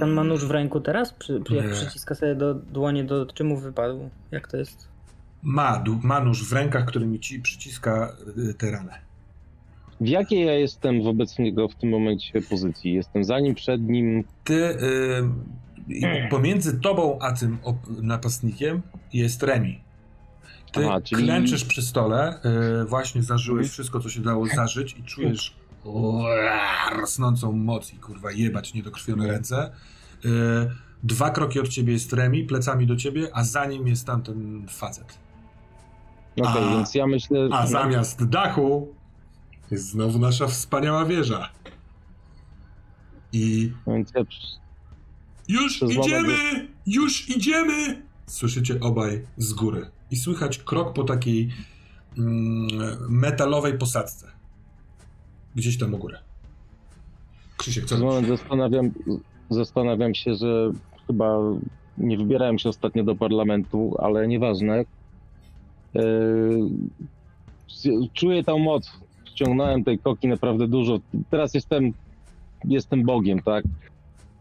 Ten 0.00 0.10
ma 0.10 0.24
nóż 0.24 0.44
w 0.44 0.50
ręku 0.50 0.80
teraz? 0.80 1.12
Przy, 1.12 1.42
jak 1.50 1.72
przyciska 1.72 2.14
sobie 2.14 2.34
do 2.34 2.54
dłonie, 2.54 3.04
do 3.04 3.26
czemu 3.26 3.56
wypadł? 3.56 4.10
Jak 4.30 4.48
to 4.48 4.56
jest? 4.56 4.88
Ma, 5.42 5.84
ma 6.02 6.20
nóż 6.20 6.48
w 6.48 6.52
rękach, 6.52 6.84
który 6.84 7.06
mi 7.06 7.20
ci 7.20 7.40
przyciska 7.40 8.16
e, 8.50 8.54
tę 8.54 8.70
ranę. 8.70 9.10
W 10.00 10.08
jakiej 10.08 10.46
ja 10.46 10.52
jestem 10.52 11.02
wobec 11.02 11.38
niego 11.38 11.68
w 11.68 11.74
tym 11.74 11.90
momencie 11.90 12.42
pozycji? 12.42 12.92
Jestem 12.92 13.24
za 13.24 13.40
nim, 13.40 13.54
przed 13.54 13.82
nim? 13.82 14.24
Ty, 14.44 14.76
yy, 15.88 16.28
pomiędzy 16.30 16.80
tobą 16.80 17.18
a 17.18 17.32
tym 17.32 17.58
napastnikiem 18.02 18.82
jest 19.12 19.42
Remi. 19.42 19.80
Ty 20.72 20.86
Aha, 20.86 21.00
czyli... 21.00 21.24
klęczysz 21.24 21.64
przy 21.64 21.82
stole, 21.82 22.40
yy, 22.78 22.84
właśnie 22.84 23.22
zażyłeś 23.22 23.64
mhm. 23.64 23.72
wszystko, 23.72 24.00
co 24.00 24.08
się 24.08 24.20
dało 24.20 24.46
zażyć 24.46 24.96
i 24.98 25.02
czujesz 25.02 25.54
rosnącą 26.92 27.52
moc 27.52 27.94
i 27.94 27.96
kurwa 27.96 28.32
jebać 28.32 28.74
niedokrwione 28.74 29.26
ręce. 29.26 29.72
Yy, 30.24 30.30
dwa 31.02 31.30
kroki 31.30 31.60
od 31.60 31.68
ciebie 31.68 31.92
jest 31.92 32.12
Remi, 32.12 32.44
plecami 32.44 32.86
do 32.86 32.96
ciebie, 32.96 33.28
a 33.32 33.44
za 33.44 33.66
nim 33.66 33.88
jest 33.88 34.06
tamten 34.06 34.66
facet. 34.68 35.18
Okej, 36.40 36.52
okay, 36.52 36.70
więc 36.70 36.94
ja 36.94 37.06
myślę... 37.06 37.48
A 37.52 37.66
zamiast 37.66 38.24
dachu 38.24 38.94
jest 39.70 39.88
znowu 39.88 40.18
nasza 40.18 40.46
wspaniała 40.46 41.04
wieża. 41.04 41.48
I... 43.32 43.72
Więc 43.86 44.12
ja... 44.14 44.22
Już 45.48 45.82
idziemy! 45.82 46.68
Już 46.86 47.28
idziemy! 47.28 48.02
Słyszycie 48.26 48.80
obaj 48.80 49.26
z 49.36 49.52
góry. 49.52 49.90
I 50.10 50.16
słychać 50.16 50.58
krok 50.58 50.92
po 50.92 51.04
takiej 51.04 51.50
mm, 52.18 52.68
metalowej 53.08 53.78
posadzce. 53.78 54.26
Gdzieś 55.54 55.78
tam 55.78 55.94
u 55.94 55.98
góry. 55.98 56.18
Krzysiek, 57.56 57.84
co 57.84 57.98
moment 57.98 58.28
zastanawiam, 58.28 58.90
zastanawiam 59.50 60.14
się, 60.14 60.34
że 60.34 60.70
chyba 61.06 61.38
nie 61.98 62.16
wybierałem 62.16 62.58
się 62.58 62.68
ostatnio 62.68 63.04
do 63.04 63.14
parlamentu, 63.14 63.96
ale 63.98 64.28
nieważne. 64.28 64.84
Yy, 65.94 66.70
czuję 68.12 68.44
tą 68.44 68.58
moc. 68.58 69.00
Wciągnąłem 69.24 69.84
tej 69.84 69.98
koki 69.98 70.28
naprawdę 70.28 70.68
dużo. 70.68 70.98
Teraz 71.30 71.54
jestem, 71.54 71.92
jestem 72.64 73.04
Bogiem, 73.04 73.42
tak? 73.42 73.64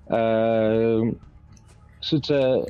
Eee, 0.10 1.16
krzyczę 2.02 2.62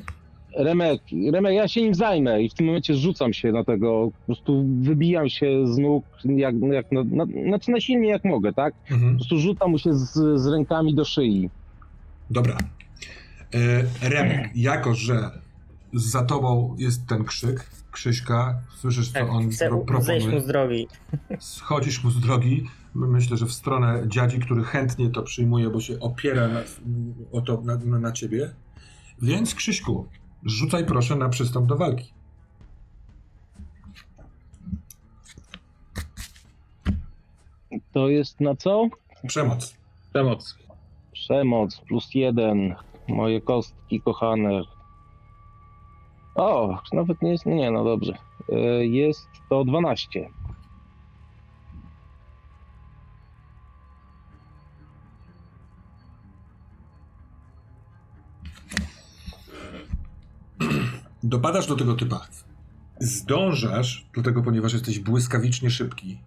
Remek, 0.58 1.02
Remek, 1.34 1.53
ja 1.53 1.68
się 1.68 1.82
nim 1.82 1.95
zajmę 1.95 2.44
i 2.44 2.50
w 2.50 2.53
tym 2.53 2.66
momencie 2.66 2.95
rzucam 2.95 3.34
się 3.34 3.52
na 3.52 3.64
tego, 3.64 4.11
po 4.19 4.26
prostu 4.26 4.66
wybijam 4.82 5.30
się 5.30 5.68
z 5.68 5.78
nóg, 5.78 6.06
jak, 6.26 6.56
jak 6.72 6.92
na, 6.92 7.03
na, 7.03 7.26
znaczy 7.26 7.72
najsilniej 7.72 8.10
jak 8.10 8.26
mogę, 8.26 8.53
tak? 8.53 8.74
Mhm. 8.92 9.11
Po 9.11 9.18
prostu 9.18 9.40
rzucam 9.40 9.72
mu 9.72 9.80
się 9.80 9.94
z, 9.94 10.14
z 10.42 10.48
rękami 10.48 10.95
do 10.95 11.06
szyi. 11.06 11.50
Dobra. 12.30 12.58
E, 13.53 14.10
Remek, 14.10 14.52
jako 14.56 14.94
że 14.94 15.32
za 15.94 16.26
tobą 16.26 16.76
jest 16.80 17.08
ten 17.08 17.24
krzyk, 17.24 17.69
Krzyśka, 17.92 18.61
słyszysz 18.76 19.08
co 19.08 19.14
tak, 19.14 19.30
on 19.30 19.50
chcę 19.50 19.69
proponuje. 19.69 20.30
mu 20.30 20.40
z 20.40 20.48
drogi. 20.48 20.88
Schodzisz 21.40 22.03
mu 22.03 22.11
z 22.11 22.19
drogi. 22.19 22.64
Myślę, 22.95 23.38
że 23.38 23.45
w 23.45 23.52
stronę 23.52 24.03
dziadzi, 24.08 24.40
który 24.40 24.64
chętnie 24.64 25.10
to 25.10 25.24
przyjmuje, 25.24 25.69
bo 25.69 25.82
się 25.82 26.00
opiera 26.00 26.48
na, 26.48 26.61
o 27.32 27.42
to, 27.42 27.61
na, 27.61 28.00
na 28.00 28.11
ciebie. 28.11 28.50
Więc 29.22 29.56
Krzyśku, 29.56 30.08
Rzucaj 30.45 30.85
proszę 30.85 31.16
na 31.16 31.30
przystąp 31.30 31.68
do 31.68 31.77
walki. 31.77 32.14
To 37.93 38.09
jest 38.09 38.42
na 38.42 38.56
co? 38.56 38.88
Przemoc. 39.27 39.77
Przemoc. 40.09 40.58
Przemoc 41.11 41.82
plus 41.82 42.16
jeden. 42.16 42.76
Moje 43.08 43.42
kostki 43.42 44.01
kochane. 44.01 44.61
O, 46.35 46.77
nawet 46.93 47.22
nie 47.22 47.32
jest. 47.32 47.45
Nie, 47.45 47.72
no 47.72 47.84
dobrze. 47.84 48.14
E, 48.50 48.56
jest 48.85 49.27
to 49.50 49.66
12. 49.66 50.30
dopadasz 61.23 61.67
do 61.67 61.75
tego 61.75 61.93
typa. 61.93 62.27
Zdążasz, 62.99 64.06
dlatego 64.14 64.43
ponieważ 64.43 64.73
jesteś 64.73 64.99
błyskawicznie 64.99 65.69
szybki, 65.69 66.17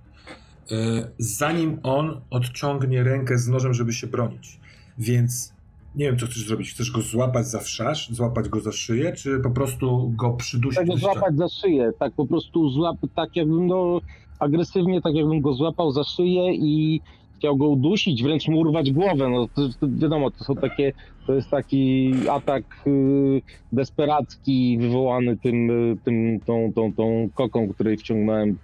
e, 0.71 1.09
zanim 1.19 1.81
on 1.83 2.21
odciągnie 2.31 3.05
rękę 3.05 3.39
z 3.39 3.49
nożem, 3.49 3.75
żeby 3.75 3.93
się 3.93 4.07
bronić. 4.07 4.61
Więc 4.99 5.53
nie 5.95 6.05
wiem, 6.05 6.19
co 6.19 6.27
chcesz 6.27 6.47
zrobić. 6.47 6.71
Chcesz 6.71 6.91
go 6.91 7.01
złapać 7.01 7.47
za 7.47 7.61
wszasz, 7.61 8.11
złapać 8.11 8.49
go 8.49 8.61
za 8.61 8.73
szyję, 8.73 9.13
czy 9.13 9.41
po 9.41 9.51
prostu 9.51 10.13
go 10.17 10.31
przydusić? 10.31 10.79
Tak, 10.79 10.87
go 10.87 10.97
złapać 10.97 11.37
za 11.37 11.49
szyję, 11.49 11.93
tak 11.99 12.13
po 12.13 12.27
prostu 12.27 12.71
złap, 12.71 12.97
tak 13.15 13.37
jakbym 13.37 13.69
go 13.69 14.01
agresywnie, 14.39 15.03
tak 15.03 15.15
jakbym 15.15 15.41
go 15.41 15.55
złapał 15.55 15.93
za 15.93 16.05
szyję 16.05 16.55
i 16.55 17.01
chciał 17.43 17.57
go 17.57 17.69
udusić, 17.69 18.23
wręcz 18.23 18.49
mu 18.49 18.59
urwać 18.59 18.93
głowę. 18.93 19.29
No 19.29 19.49
to, 19.49 19.69
to 19.81 19.87
wiadomo, 19.89 20.31
to 20.31 20.45
są 20.45 20.55
takie, 20.55 20.93
to 21.27 21.35
jest 21.35 21.51
taki 21.51 22.15
atak 22.31 22.65
y, 22.87 23.43
desperacki 23.73 24.79
wywołany 24.81 25.37
tym, 25.37 25.71
y, 25.71 25.97
tym 26.05 26.41
tą, 26.41 26.73
tą, 26.75 26.93
tą 26.93 27.29
koką, 27.35 27.69
której 27.69 27.97
wciągnąłem. 27.97 28.59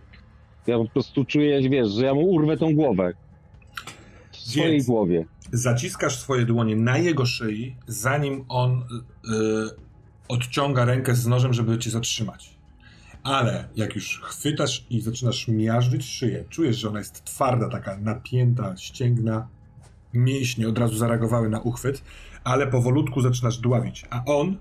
Ja 0.66 0.78
po 0.78 0.84
prostu 0.84 1.24
czuję, 1.24 1.68
wiesz, 1.68 1.88
że 1.88 2.04
ja 2.04 2.14
mu 2.14 2.20
urwę 2.20 2.56
tą 2.56 2.74
głowę. 2.74 3.12
W 4.32 4.36
swojej 4.36 4.72
Więc 4.72 4.86
głowie. 4.86 5.24
Zaciskasz 5.52 6.18
swoje 6.18 6.44
dłonie 6.44 6.76
na 6.76 6.98
jego 6.98 7.26
szyi, 7.26 7.74
zanim 7.86 8.44
on 8.48 8.72
y, 8.72 9.28
odciąga 10.28 10.84
rękę 10.84 11.14
z 11.14 11.26
nożem, 11.26 11.52
żeby 11.52 11.78
cię 11.78 11.90
zatrzymać. 11.90 12.57
Ale 13.22 13.68
jak 13.76 13.94
już 13.94 14.20
chwytasz 14.20 14.86
i 14.90 15.00
zaczynasz 15.00 15.48
miażdżyć 15.48 16.06
szyję, 16.06 16.44
czujesz, 16.48 16.76
że 16.76 16.88
ona 16.88 16.98
jest 16.98 17.24
twarda, 17.24 17.68
taka 17.68 17.96
napięta, 17.96 18.76
ścięgna, 18.76 19.48
mięśnie 20.14 20.68
od 20.68 20.78
razu 20.78 20.96
zareagowały 20.96 21.48
na 21.48 21.60
uchwyt, 21.60 22.02
ale 22.44 22.66
powolutku 22.66 23.20
zaczynasz 23.20 23.58
dławić, 23.58 24.06
a 24.10 24.24
on 24.24 24.56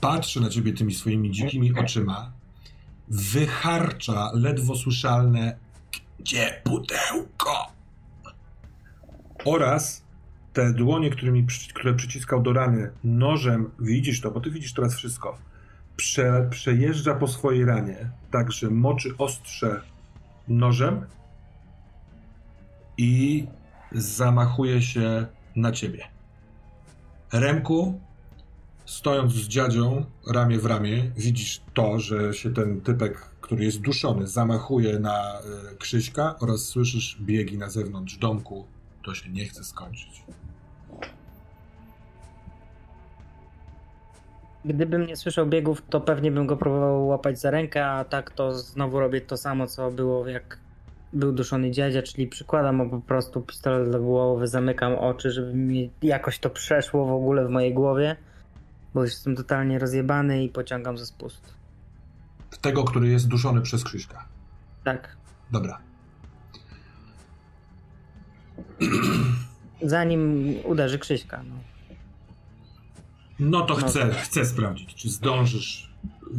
patrzy 0.00 0.40
na 0.40 0.48
ciebie 0.48 0.72
tymi 0.72 0.94
swoimi 0.94 1.30
dzikimi 1.30 1.78
oczyma, 1.78 2.32
wycharcza 3.08 4.30
ledwo 4.34 4.76
słyszalne 4.76 5.56
gdzie 6.18 6.60
pudełko? 6.64 7.72
Oraz 9.44 10.04
te 10.52 10.72
dłonie, 10.72 11.10
którymi, 11.10 11.46
które 11.74 11.94
przyciskał 11.94 12.42
do 12.42 12.52
rany 12.52 12.90
nożem, 13.04 13.70
widzisz 13.78 14.20
to, 14.20 14.30
bo 14.30 14.40
ty 14.40 14.50
widzisz 14.50 14.72
teraz 14.72 14.94
wszystko 14.94 15.38
prze, 15.96 16.48
przejeżdża 16.50 17.14
po 17.14 17.28
swojej 17.28 17.64
ranie, 17.64 18.10
tak 18.30 18.52
że 18.52 18.70
moczy 18.70 19.08
ostrze 19.18 19.80
nożem 20.48 21.06
i 22.98 23.46
zamachuje 23.92 24.82
się 24.82 25.26
na 25.56 25.72
ciebie. 25.72 26.04
Remku, 27.32 28.00
stojąc 28.86 29.32
z 29.32 29.48
dziadzią 29.48 30.04
ramię 30.26 30.58
w 30.58 30.66
ramię, 30.66 31.12
widzisz 31.16 31.60
to, 31.74 31.98
że 31.98 32.34
się 32.34 32.54
ten 32.54 32.80
typek, 32.80 33.18
który 33.40 33.64
jest 33.64 33.80
duszony, 33.80 34.26
zamachuje 34.26 34.98
na 34.98 35.40
y, 35.72 35.76
Krzyśka 35.76 36.38
oraz 36.40 36.60
słyszysz 36.60 37.18
biegi 37.20 37.58
na 37.58 37.70
zewnątrz 37.70 38.16
domku. 38.16 38.66
To 39.04 39.14
się 39.14 39.30
nie 39.30 39.44
chce 39.44 39.64
skończyć. 39.64 40.22
Gdybym 44.64 45.06
nie 45.06 45.16
słyszał 45.16 45.46
biegów, 45.46 45.82
to 45.90 46.00
pewnie 46.00 46.30
bym 46.30 46.46
go 46.46 46.56
próbował 46.56 47.06
łapać 47.06 47.40
za 47.40 47.50
rękę, 47.50 47.86
a 47.86 48.04
tak 48.04 48.30
to 48.30 48.58
znowu 48.58 49.00
robię 49.00 49.20
to 49.20 49.36
samo, 49.36 49.66
co 49.66 49.90
było 49.90 50.28
jak 50.28 50.58
był 51.12 51.32
duszony 51.32 51.70
dziadzia, 51.70 52.02
czyli 52.02 52.26
przykładam 52.26 52.76
mu 52.76 52.90
po 52.90 53.00
prostu 53.00 53.40
pistolet 53.40 53.90
do 53.90 54.00
głowy, 54.00 54.46
zamykam 54.48 54.94
oczy, 54.94 55.30
żeby 55.30 55.54
mi 55.54 55.90
jakoś 56.02 56.38
to 56.38 56.50
przeszło 56.50 57.06
w 57.06 57.12
ogóle 57.12 57.46
w 57.46 57.50
mojej 57.50 57.74
głowie, 57.74 58.16
bo 58.94 59.02
już 59.02 59.10
jestem 59.10 59.36
totalnie 59.36 59.78
rozjebany 59.78 60.44
i 60.44 60.48
pociągam 60.48 60.98
ze 60.98 61.06
spust. 61.06 61.54
Tego, 62.60 62.84
który 62.84 63.08
jest 63.08 63.28
duszony 63.28 63.60
przez 63.60 63.84
Krzyśka. 63.84 64.24
Tak. 64.84 65.16
Dobra. 65.52 65.78
Zanim 69.82 70.54
uderzy 70.64 70.98
Krzyśka. 70.98 71.42
No. 71.42 71.73
No 73.38 73.60
to 73.60 73.74
chcę, 73.74 74.06
no. 74.06 74.14
chcę 74.14 74.44
sprawdzić, 74.44 74.94
czy 74.94 75.08
zdążysz 75.08 75.94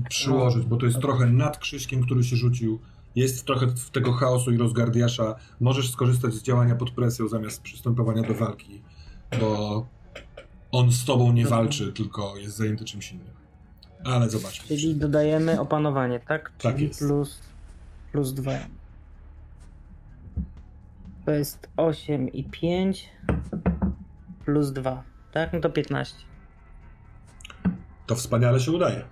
przyłożyć, 0.10 0.66
bo 0.66 0.78
to 0.78 0.86
jest 0.86 1.00
trochę 1.00 1.26
nad 1.26 1.58
Krzyśkiem, 1.58 2.04
który 2.04 2.24
się 2.24 2.36
rzucił. 2.36 2.80
Jest 3.16 3.46
trochę 3.46 3.68
tego 3.92 4.14
chaosu 4.14 4.52
i 4.52 4.58
rozgardiasza. 4.58 5.36
Możesz 5.60 5.92
skorzystać 5.92 6.34
z 6.34 6.44
działania 6.44 6.76
pod 6.76 6.92
presją 6.92 7.28
zamiast 7.28 7.62
przystępowania 7.62 8.22
do 8.22 8.34
walki, 8.34 8.82
bo 9.40 9.86
on 10.72 10.92
z 10.92 11.06
tobą 11.06 11.32
nie 11.32 11.46
walczy, 11.46 11.94
tylko 11.94 12.38
jest 12.38 12.58
zajęty 12.58 12.86
czymś 12.86 13.12
innym. 13.12 13.36
Ale 14.04 14.30
zobaczmy. 14.30 14.68
Czyli 14.68 14.96
dodajemy 14.96 15.60
opanowanie, 15.60 16.20
tak? 16.20 16.52
tak 16.58 16.76
Czyli 16.76 16.88
jest. 16.88 17.00
plus, 17.00 17.40
plus 18.12 18.34
2. 18.34 18.52
To 21.26 21.32
jest 21.32 21.70
8 21.78 22.30
i 22.30 22.44
5 22.44 23.10
plus 24.46 24.72
2, 24.72 25.04
tak? 25.32 25.54
No 25.54 25.60
to 25.60 25.70
15. 25.70 26.16
To 28.06 28.16
wspaniale 28.16 28.60
się 28.60 28.72
udaje. 28.72 29.06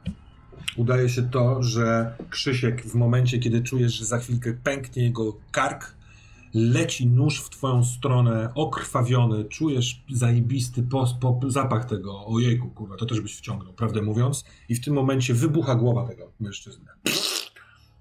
udaje 0.78 1.10
się 1.10 1.22
to, 1.22 1.64
że 1.64 2.18
Krzysiek 2.30 2.86
w 2.86 2.96
momencie, 2.96 3.40
kiedy 3.40 3.62
czujesz, 3.62 3.94
że 3.94 4.06
za 4.06 4.20
chwilkę 4.20 4.54
pęknie 4.54 5.04
jego 5.04 5.38
kark, 5.52 5.96
leci 6.54 7.08
nóż 7.08 7.42
w 7.42 7.50
twoją 7.50 7.84
stronę, 7.84 8.50
okrwawiony, 8.56 9.46
czujesz 9.46 10.04
zajebisty 10.12 10.84
pos, 10.84 11.14
po, 11.14 11.40
zapach 11.48 11.86
tego, 11.86 12.26
ojejku, 12.26 12.70
kurwa, 12.70 12.96
to 12.98 13.06
też 13.06 13.22
byś 13.22 13.38
wciągnął, 13.38 13.74
prawdę 13.74 14.02
mówiąc, 14.02 14.46
i 14.70 14.76
w 14.76 14.86
tym 14.86 14.94
momencie 14.94 15.34
wybucha 15.34 15.76
głowa 15.76 16.08
tego 16.08 16.32
mężczyzny. 16.40 16.86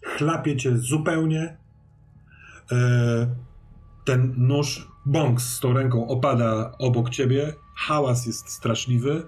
Chlapie 0.02 0.56
cię 0.56 0.78
zupełnie, 0.78 1.56
e, 2.72 3.34
ten 4.04 4.34
nóż, 4.36 4.88
bąks 5.06 5.44
z 5.44 5.60
tą 5.60 5.72
ręką 5.72 6.08
opada 6.08 6.72
obok 6.78 7.10
ciebie, 7.10 7.54
hałas 7.74 8.26
jest 8.26 8.48
straszliwy, 8.48 9.26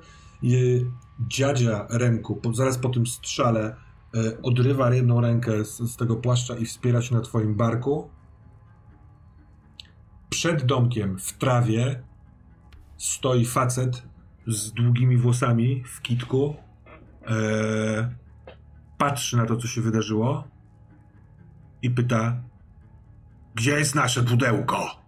dziadzia 1.20 1.86
ręku, 1.90 2.36
po, 2.36 2.54
zaraz 2.54 2.78
po 2.78 2.88
tym 2.88 3.06
strzale, 3.06 3.76
e, 4.14 4.42
odrywa 4.42 4.94
jedną 4.94 5.20
rękę 5.20 5.64
z, 5.64 5.78
z 5.78 5.96
tego 5.96 6.16
płaszcza 6.16 6.56
i 6.56 6.64
wspiera 6.64 7.02
się 7.02 7.14
na 7.14 7.20
twoim 7.20 7.54
barku, 7.54 8.10
przed 10.30 10.64
domkiem 10.64 11.18
w 11.18 11.32
trawie 11.32 12.02
stoi 12.96 13.44
facet 13.44 14.02
z 14.46 14.72
długimi 14.72 15.16
włosami 15.16 15.84
w 15.84 16.02
kitku. 16.02 16.54
Eee, 17.26 18.06
patrzy 18.98 19.36
na 19.36 19.46
to, 19.46 19.56
co 19.56 19.66
się 19.68 19.80
wydarzyło 19.80 20.44
i 21.82 21.90
pyta: 21.90 22.36
Gdzie 23.54 23.70
jest 23.70 23.94
nasze 23.94 24.22
pudełko? 24.22 25.04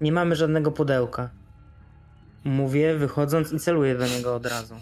Nie 0.00 0.12
mamy 0.12 0.36
żadnego 0.36 0.72
pudełka. 0.72 1.30
Mówię, 2.44 2.94
wychodząc 2.94 3.52
i 3.52 3.58
celuję 3.58 3.98
do 3.98 4.06
niego 4.06 4.34
od 4.34 4.46
razu. 4.46 4.74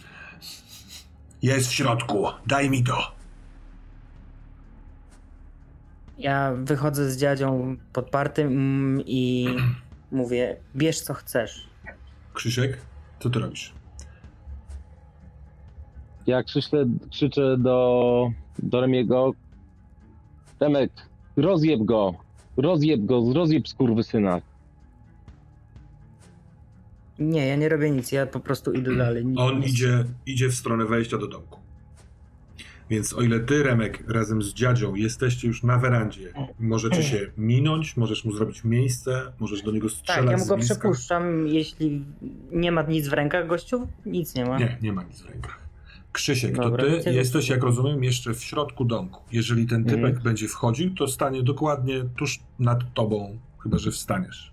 Jest 1.42 1.68
w 1.68 1.72
środku. 1.72 2.26
Daj 2.46 2.70
mi 2.70 2.84
to. 2.84 3.12
Ja 6.18 6.52
wychodzę 6.56 7.10
z 7.10 7.16
dziadzią 7.16 7.76
podpartym 7.92 8.46
mm, 8.46 9.02
i 9.06 9.48
mówię, 10.12 10.56
bierz 10.76 11.00
co 11.00 11.14
chcesz. 11.14 11.66
Krzysiek, 12.34 12.78
co 13.20 13.30
ty 13.30 13.38
robisz? 13.38 13.72
Ja 16.26 16.42
krzyczę, 16.42 16.86
krzyczę 17.10 17.56
do, 17.58 18.30
do 18.58 18.80
Remiego. 18.80 19.32
Remek, 20.60 20.92
rozjeb 21.36 21.82
go. 21.82 22.14
Rozjeb 22.56 23.04
go, 23.04 23.32
rozjeb 23.34 23.68
skurwysyna. 23.68 24.40
Nie, 27.22 27.46
ja 27.46 27.56
nie 27.56 27.68
robię 27.68 27.90
nic, 27.90 28.12
ja 28.12 28.26
po 28.26 28.40
prostu 28.40 28.72
idę 28.72 28.96
dalej. 28.96 29.24
On 29.36 29.62
idzie, 29.62 30.04
idzie 30.26 30.48
w 30.48 30.54
stronę 30.54 30.84
wejścia 30.86 31.18
do 31.18 31.26
domku. 31.26 31.62
Więc 32.90 33.12
o 33.12 33.22
ile 33.22 33.40
ty, 33.40 33.62
Remek, 33.62 34.04
razem 34.08 34.42
z 34.42 34.54
dziadzią 34.54 34.94
jesteście 34.94 35.48
już 35.48 35.62
na 35.62 35.78
werandzie, 35.78 36.32
możecie 36.60 37.02
się 37.02 37.30
minąć, 37.36 37.96
możesz 37.96 38.24
mu 38.24 38.32
zrobić 38.32 38.64
miejsce, 38.64 39.32
możesz 39.38 39.62
do 39.62 39.72
niego 39.72 39.88
strzelać 39.88 40.20
Tak, 40.20 40.30
ja 40.30 40.36
mu 40.36 40.46
go 40.46 40.58
przepuszczam, 40.58 41.48
jeśli 41.48 42.04
nie 42.52 42.72
ma 42.72 42.82
nic 42.82 43.08
w 43.08 43.12
rękach, 43.12 43.46
gościu, 43.46 43.88
nic 44.06 44.34
nie 44.34 44.44
ma. 44.44 44.58
Nie, 44.58 44.78
nie 44.82 44.92
ma 44.92 45.02
nic 45.02 45.20
w 45.20 45.28
rękach. 45.28 45.62
Krzysiek, 46.12 46.56
Dobra, 46.56 46.84
to 46.84 47.02
ty 47.02 47.12
jesteś, 47.12 47.48
jak 47.48 47.62
rozumiem, 47.62 48.04
jeszcze 48.04 48.34
w 48.34 48.42
środku 48.42 48.84
domku. 48.84 49.22
Jeżeli 49.32 49.66
ten 49.66 49.84
typek 49.84 50.10
mm. 50.10 50.22
będzie 50.22 50.48
wchodził, 50.48 50.94
to 50.94 51.08
stanie 51.08 51.42
dokładnie 51.42 52.04
tuż 52.16 52.40
nad 52.58 52.94
tobą, 52.94 53.38
chyba 53.62 53.78
że 53.78 53.90
wstaniesz. 53.90 54.51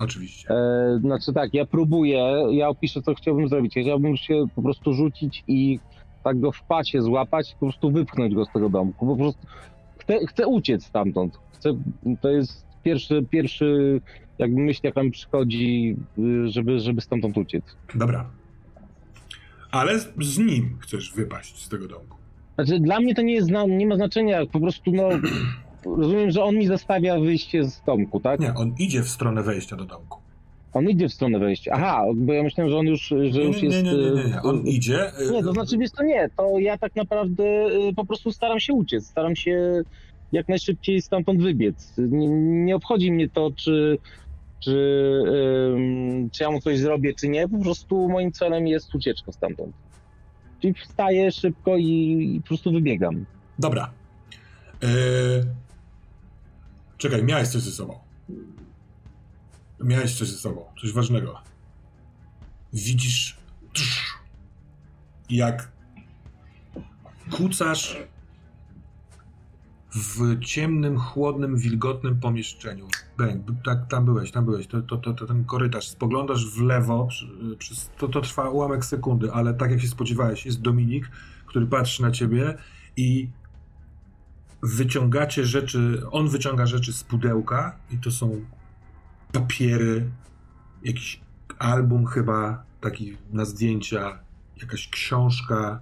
Oczywiście. 0.00 0.48
E, 0.50 0.98
znaczy 1.00 1.32
tak, 1.32 1.54
ja 1.54 1.66
próbuję, 1.66 2.46
ja 2.50 2.68
opiszę, 2.68 3.02
co 3.02 3.14
chciałbym 3.14 3.48
zrobić. 3.48 3.74
Chciałbym 3.82 4.16
się 4.16 4.44
po 4.54 4.62
prostu 4.62 4.92
rzucić 4.92 5.44
i 5.48 5.78
tak 6.24 6.40
go 6.40 6.52
w 6.52 6.62
pacie 6.62 7.02
złapać, 7.02 7.52
po 7.52 7.66
prostu 7.66 7.90
wypchnąć 7.90 8.34
go 8.34 8.44
z 8.44 8.52
tego 8.52 8.68
domku. 8.68 9.06
Po 9.06 9.16
prostu 9.16 9.46
chcę, 9.98 10.26
chcę 10.26 10.46
uciec 10.46 10.84
stamtąd. 10.84 11.38
Chcę, 11.52 11.74
to 12.20 12.30
jest 12.30 12.66
pierwszy, 12.82 13.26
pierwszy 13.30 14.00
jakby 14.38 14.60
myśl, 14.60 14.80
jaka 14.82 15.02
mi 15.02 15.10
przychodzi, 15.10 15.96
żeby, 16.44 16.80
żeby 16.80 17.00
stamtąd 17.00 17.38
uciec. 17.38 17.64
Dobra. 17.94 18.30
Ale 19.70 19.98
z, 19.98 20.12
z 20.18 20.38
nim 20.38 20.76
chcesz 20.80 21.12
wypaść 21.12 21.64
z 21.64 21.68
tego 21.68 21.88
domku. 21.88 22.16
Znaczy, 22.54 22.80
dla 22.80 23.00
mnie 23.00 23.14
to 23.14 23.22
nie, 23.22 23.34
jest, 23.34 23.50
nie 23.68 23.86
ma 23.86 23.96
znaczenia, 23.96 24.46
po 24.46 24.60
prostu 24.60 24.92
no, 24.92 25.08
rozumiem, 25.84 26.30
że 26.30 26.42
on 26.42 26.54
mi 26.54 26.66
zostawia 26.66 27.20
wyjście 27.20 27.64
z 27.64 27.82
domku, 27.82 28.20
tak? 28.20 28.40
Nie, 28.40 28.54
on 28.54 28.74
idzie 28.78 29.02
w 29.02 29.08
stronę 29.08 29.42
wejścia 29.42 29.76
do 29.76 29.84
domku. 29.84 30.18
On 30.72 30.90
idzie 30.90 31.08
w 31.08 31.12
stronę 31.12 31.38
wejścia. 31.38 31.70
Aha, 31.74 32.04
bo 32.14 32.32
ja 32.32 32.42
myślałem, 32.42 32.70
że 32.70 32.78
on 32.78 32.86
już, 32.86 33.14
że 33.30 33.42
już 33.42 33.62
nie, 33.62 33.68
nie, 33.68 33.82
nie, 33.82 33.92
nie, 33.92 34.10
nie, 34.10 34.24
nie. 34.30 34.42
on 34.42 34.66
idzie. 34.66 35.20
Y, 35.20 35.32
nie, 35.32 35.42
to 35.42 35.52
znaczy, 35.52 35.78
wiesz 35.78 35.90
to 35.90 36.02
nie, 36.02 36.30
to 36.36 36.58
ja 36.58 36.78
tak 36.78 36.96
naprawdę 36.96 37.44
y, 37.88 37.94
po 37.96 38.04
prostu 38.04 38.32
staram 38.32 38.60
się 38.60 38.72
uciec, 38.72 39.06
staram 39.06 39.36
się 39.36 39.82
jak 40.32 40.48
najszybciej 40.48 41.02
stamtąd 41.02 41.42
wybiec. 41.42 41.94
Nie, 41.98 42.28
nie 42.64 42.76
obchodzi 42.76 43.12
mnie 43.12 43.28
to, 43.28 43.50
czy, 43.56 43.98
czy, 44.60 44.74
czy 46.32 46.42
ja 46.42 46.50
mu 46.50 46.60
coś 46.60 46.78
zrobię, 46.78 47.14
czy 47.14 47.28
nie, 47.28 47.48
po 47.48 47.58
prostu 47.58 48.08
moim 48.08 48.32
celem 48.32 48.66
jest 48.66 48.94
ucieczka 48.94 49.32
stamtąd. 49.32 49.72
Czyli 50.60 50.74
wstaję 50.74 51.32
szybko 51.32 51.76
i, 51.76 51.84
i 52.36 52.40
po 52.40 52.48
prostu 52.48 52.72
wybiegam. 52.72 53.24
Dobra. 53.58 53.90
Eee... 54.82 54.90
Czekaj, 57.00 57.24
miałeś 57.24 57.48
coś 57.48 57.62
ze 57.62 57.70
sobą. 57.70 57.98
Miałeś 59.80 60.18
coś 60.18 60.28
ze 60.28 60.38
sobą, 60.38 60.64
coś 60.80 60.92
ważnego. 60.92 61.38
Widzisz, 62.72 63.38
jak 65.30 65.72
kucasz 67.30 67.96
w 69.94 70.40
ciemnym, 70.40 70.98
chłodnym, 70.98 71.56
wilgotnym 71.56 72.20
pomieszczeniu. 72.20 72.88
Bang, 73.18 73.44
tak, 73.64 73.88
tam 73.88 74.04
byłeś, 74.04 74.30
tam 74.30 74.44
byłeś. 74.44 74.66
To, 74.66 74.82
to, 74.82 74.96
to 74.96 75.26
ten 75.26 75.44
korytarz. 75.44 75.88
Spoglądasz 75.88 76.46
w 76.46 76.60
lewo, 76.60 77.08
przez, 77.58 77.90
to, 77.98 78.08
to 78.08 78.20
trwa 78.20 78.50
ułamek 78.50 78.84
sekundy, 78.84 79.32
ale 79.32 79.54
tak 79.54 79.70
jak 79.70 79.80
się 79.80 79.88
spodziewałeś, 79.88 80.46
jest 80.46 80.60
Dominik, 80.60 81.10
który 81.46 81.66
patrzy 81.66 82.02
na 82.02 82.10
ciebie 82.10 82.56
i 82.96 83.28
wyciągacie 84.62 85.46
rzeczy, 85.46 86.02
on 86.10 86.28
wyciąga 86.28 86.66
rzeczy 86.66 86.92
z 86.92 87.04
pudełka 87.04 87.76
i 87.90 87.98
to 87.98 88.10
są 88.10 88.44
papiery, 89.32 90.10
jakiś 90.84 91.20
album 91.58 92.06
chyba, 92.06 92.64
taki 92.80 93.16
na 93.32 93.44
zdjęcia, 93.44 94.18
jakaś 94.60 94.88
książka, 94.88 95.80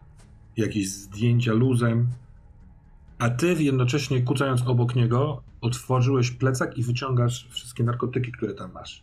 jakieś 0.56 0.88
zdjęcia 0.88 1.52
luzem, 1.52 2.08
a 3.18 3.30
ty 3.30 3.62
jednocześnie 3.62 4.22
kucając 4.22 4.62
obok 4.62 4.94
niego 4.94 5.42
otworzyłeś 5.60 6.30
plecak 6.30 6.78
i 6.78 6.82
wyciągasz 6.82 7.48
wszystkie 7.50 7.84
narkotyki, 7.84 8.32
które 8.32 8.54
tam 8.54 8.72
masz. 8.72 9.02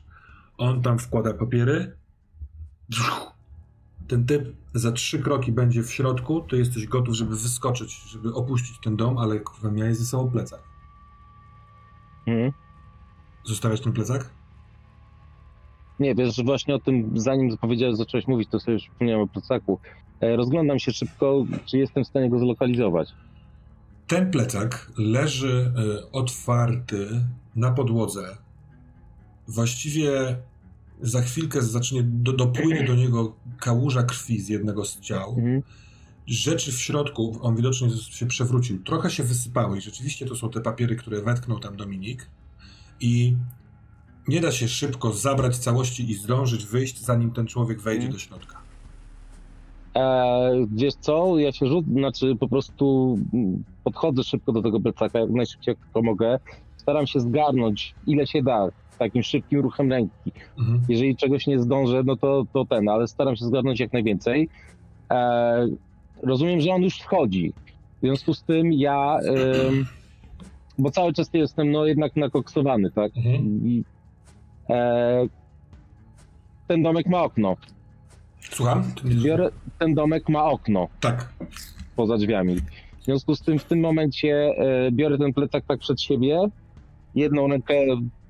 On 0.57 0.81
tam 0.81 0.99
wkłada 0.99 1.33
papiery. 1.33 1.97
Ten 4.07 4.25
typ 4.25 4.55
za 4.73 4.91
trzy 4.91 5.19
kroki 5.19 5.51
będzie 5.51 5.83
w 5.83 5.91
środku, 5.91 6.41
ty 6.41 6.57
jesteś 6.57 6.87
gotów, 6.87 7.15
żeby 7.15 7.35
wyskoczyć, 7.35 8.01
żeby 8.07 8.33
opuścić 8.33 8.79
ten 8.83 8.95
dom, 8.95 9.17
ale 9.17 9.39
kurwa 9.39 9.71
miałeś 9.71 9.97
ze 9.97 10.05
sobą 10.05 10.31
plecak. 10.31 10.59
Mhm. 12.27 12.51
Zostawiasz 13.43 13.81
ten 13.81 13.93
plecak? 13.93 14.29
Nie, 15.99 16.15
wiesz, 16.15 16.43
właśnie 16.43 16.75
o 16.75 16.79
tym, 16.79 17.19
zanim 17.19 17.57
powiedziałeś, 17.57 17.95
zacząłeś 17.95 18.27
mówić, 18.27 18.49
to 18.49 18.59
sobie 18.59 18.73
już 18.73 18.83
przypomniałem 18.83 19.21
o 19.21 19.27
plecaku. 19.27 19.79
E, 20.21 20.35
rozglądam 20.35 20.79
się 20.79 20.91
szybko, 20.91 21.45
czy 21.65 21.77
jestem 21.77 22.03
w 22.03 22.07
stanie 22.07 22.29
go 22.29 22.39
zlokalizować. 22.39 23.13
Ten 24.07 24.31
plecak 24.31 24.91
leży 24.97 25.73
e, 25.77 26.11
otwarty 26.11 27.07
na 27.55 27.71
podłodze. 27.71 28.37
Właściwie 29.47 30.37
za 31.01 31.21
chwilkę 31.21 31.61
zacznie, 31.61 32.03
do, 32.03 32.33
dopłynie 32.33 32.83
do 32.83 32.95
niego 32.95 33.35
kałuża 33.59 34.03
krwi 34.03 34.41
z 34.41 34.49
jednego 34.49 34.85
z 34.85 34.99
ciał. 34.99 35.29
Mhm. 35.29 35.61
Rzeczy 36.27 36.71
w 36.71 36.81
środku, 36.81 37.37
on 37.41 37.55
widocznie 37.55 37.89
się 37.89 38.25
przewrócił, 38.25 38.83
trochę 38.83 39.09
się 39.09 39.23
wysypały 39.23 39.77
i 39.77 39.81
rzeczywiście 39.81 40.25
to 40.25 40.35
są 40.35 40.49
te 40.49 40.61
papiery, 40.61 40.95
które 40.95 41.21
wetknął 41.21 41.59
tam 41.59 41.77
Dominik. 41.77 42.29
I 42.99 43.35
nie 44.27 44.41
da 44.41 44.51
się 44.51 44.67
szybko 44.67 45.13
zabrać 45.13 45.57
całości 45.57 46.11
i 46.11 46.13
zdążyć 46.13 46.65
wyjść, 46.65 47.01
zanim 47.01 47.31
ten 47.31 47.47
człowiek 47.47 47.81
wejdzie 47.81 48.01
hmm. 48.01 48.13
do 48.13 48.19
środka. 48.19 48.61
E, 49.95 50.51
wiesz 50.71 50.93
co, 50.93 51.39
ja 51.39 51.51
się 51.51 51.67
rzucę, 51.67 51.91
znaczy 51.91 52.35
po 52.39 52.47
prostu 52.47 53.17
podchodzę 53.83 54.23
szybko 54.23 54.51
do 54.51 54.61
tego 54.61 54.79
plecaka, 54.79 55.19
jak 55.19 55.29
najszybciej 55.29 55.75
jak 55.93 56.03
mogę. 56.03 56.39
Staram 56.77 57.07
się 57.07 57.19
zgarnąć 57.19 57.95
ile 58.07 58.27
się 58.27 58.43
da, 58.43 58.69
takim 58.97 59.23
szybkim 59.23 59.59
ruchem 59.59 59.91
ręki. 59.91 60.31
Mhm. 60.59 60.81
Jeżeli 60.89 61.15
czegoś 61.15 61.47
nie 61.47 61.59
zdążę, 61.59 62.01
no 62.05 62.15
to, 62.15 62.45
to 62.53 62.65
ten, 62.65 62.89
ale 62.89 63.07
staram 63.07 63.35
się 63.35 63.45
zgarnąć 63.45 63.79
jak 63.79 63.93
najwięcej. 63.93 64.49
E, 65.11 65.67
rozumiem, 66.23 66.61
że 66.61 66.71
on 66.71 66.81
już 66.81 66.99
wchodzi. 66.99 67.53
W 67.97 67.99
związku 68.01 68.33
z 68.33 68.43
tym 68.43 68.73
ja, 68.73 69.17
bo 70.77 70.91
cały 70.91 71.13
czas 71.13 71.29
jestem 71.33 71.71
no 71.71 71.85
jednak 71.85 72.15
nakoksowany, 72.15 72.91
tak? 72.91 73.11
Mhm. 73.17 73.67
I, 73.67 73.83
E, 74.69 75.27
ten 76.67 76.83
domek 76.83 77.07
ma 77.07 77.23
okno. 77.23 77.55
Słucham? 78.39 78.83
Biorę, 79.23 79.49
ten 79.79 79.93
domek 79.93 80.29
ma 80.29 80.45
okno. 80.45 80.87
Tak. 80.99 81.33
Poza 81.95 82.17
drzwiami. 82.17 82.55
W 82.99 83.05
związku 83.05 83.35
z 83.35 83.41
tym 83.41 83.59
w 83.59 83.65
tym 83.65 83.79
momencie 83.79 84.33
e, 84.57 84.91
biorę 84.91 85.17
ten 85.17 85.33
plecak 85.33 85.65
tak 85.65 85.79
przed 85.79 86.01
siebie, 86.01 86.39
jedną 87.15 87.47
rękę 87.47 87.73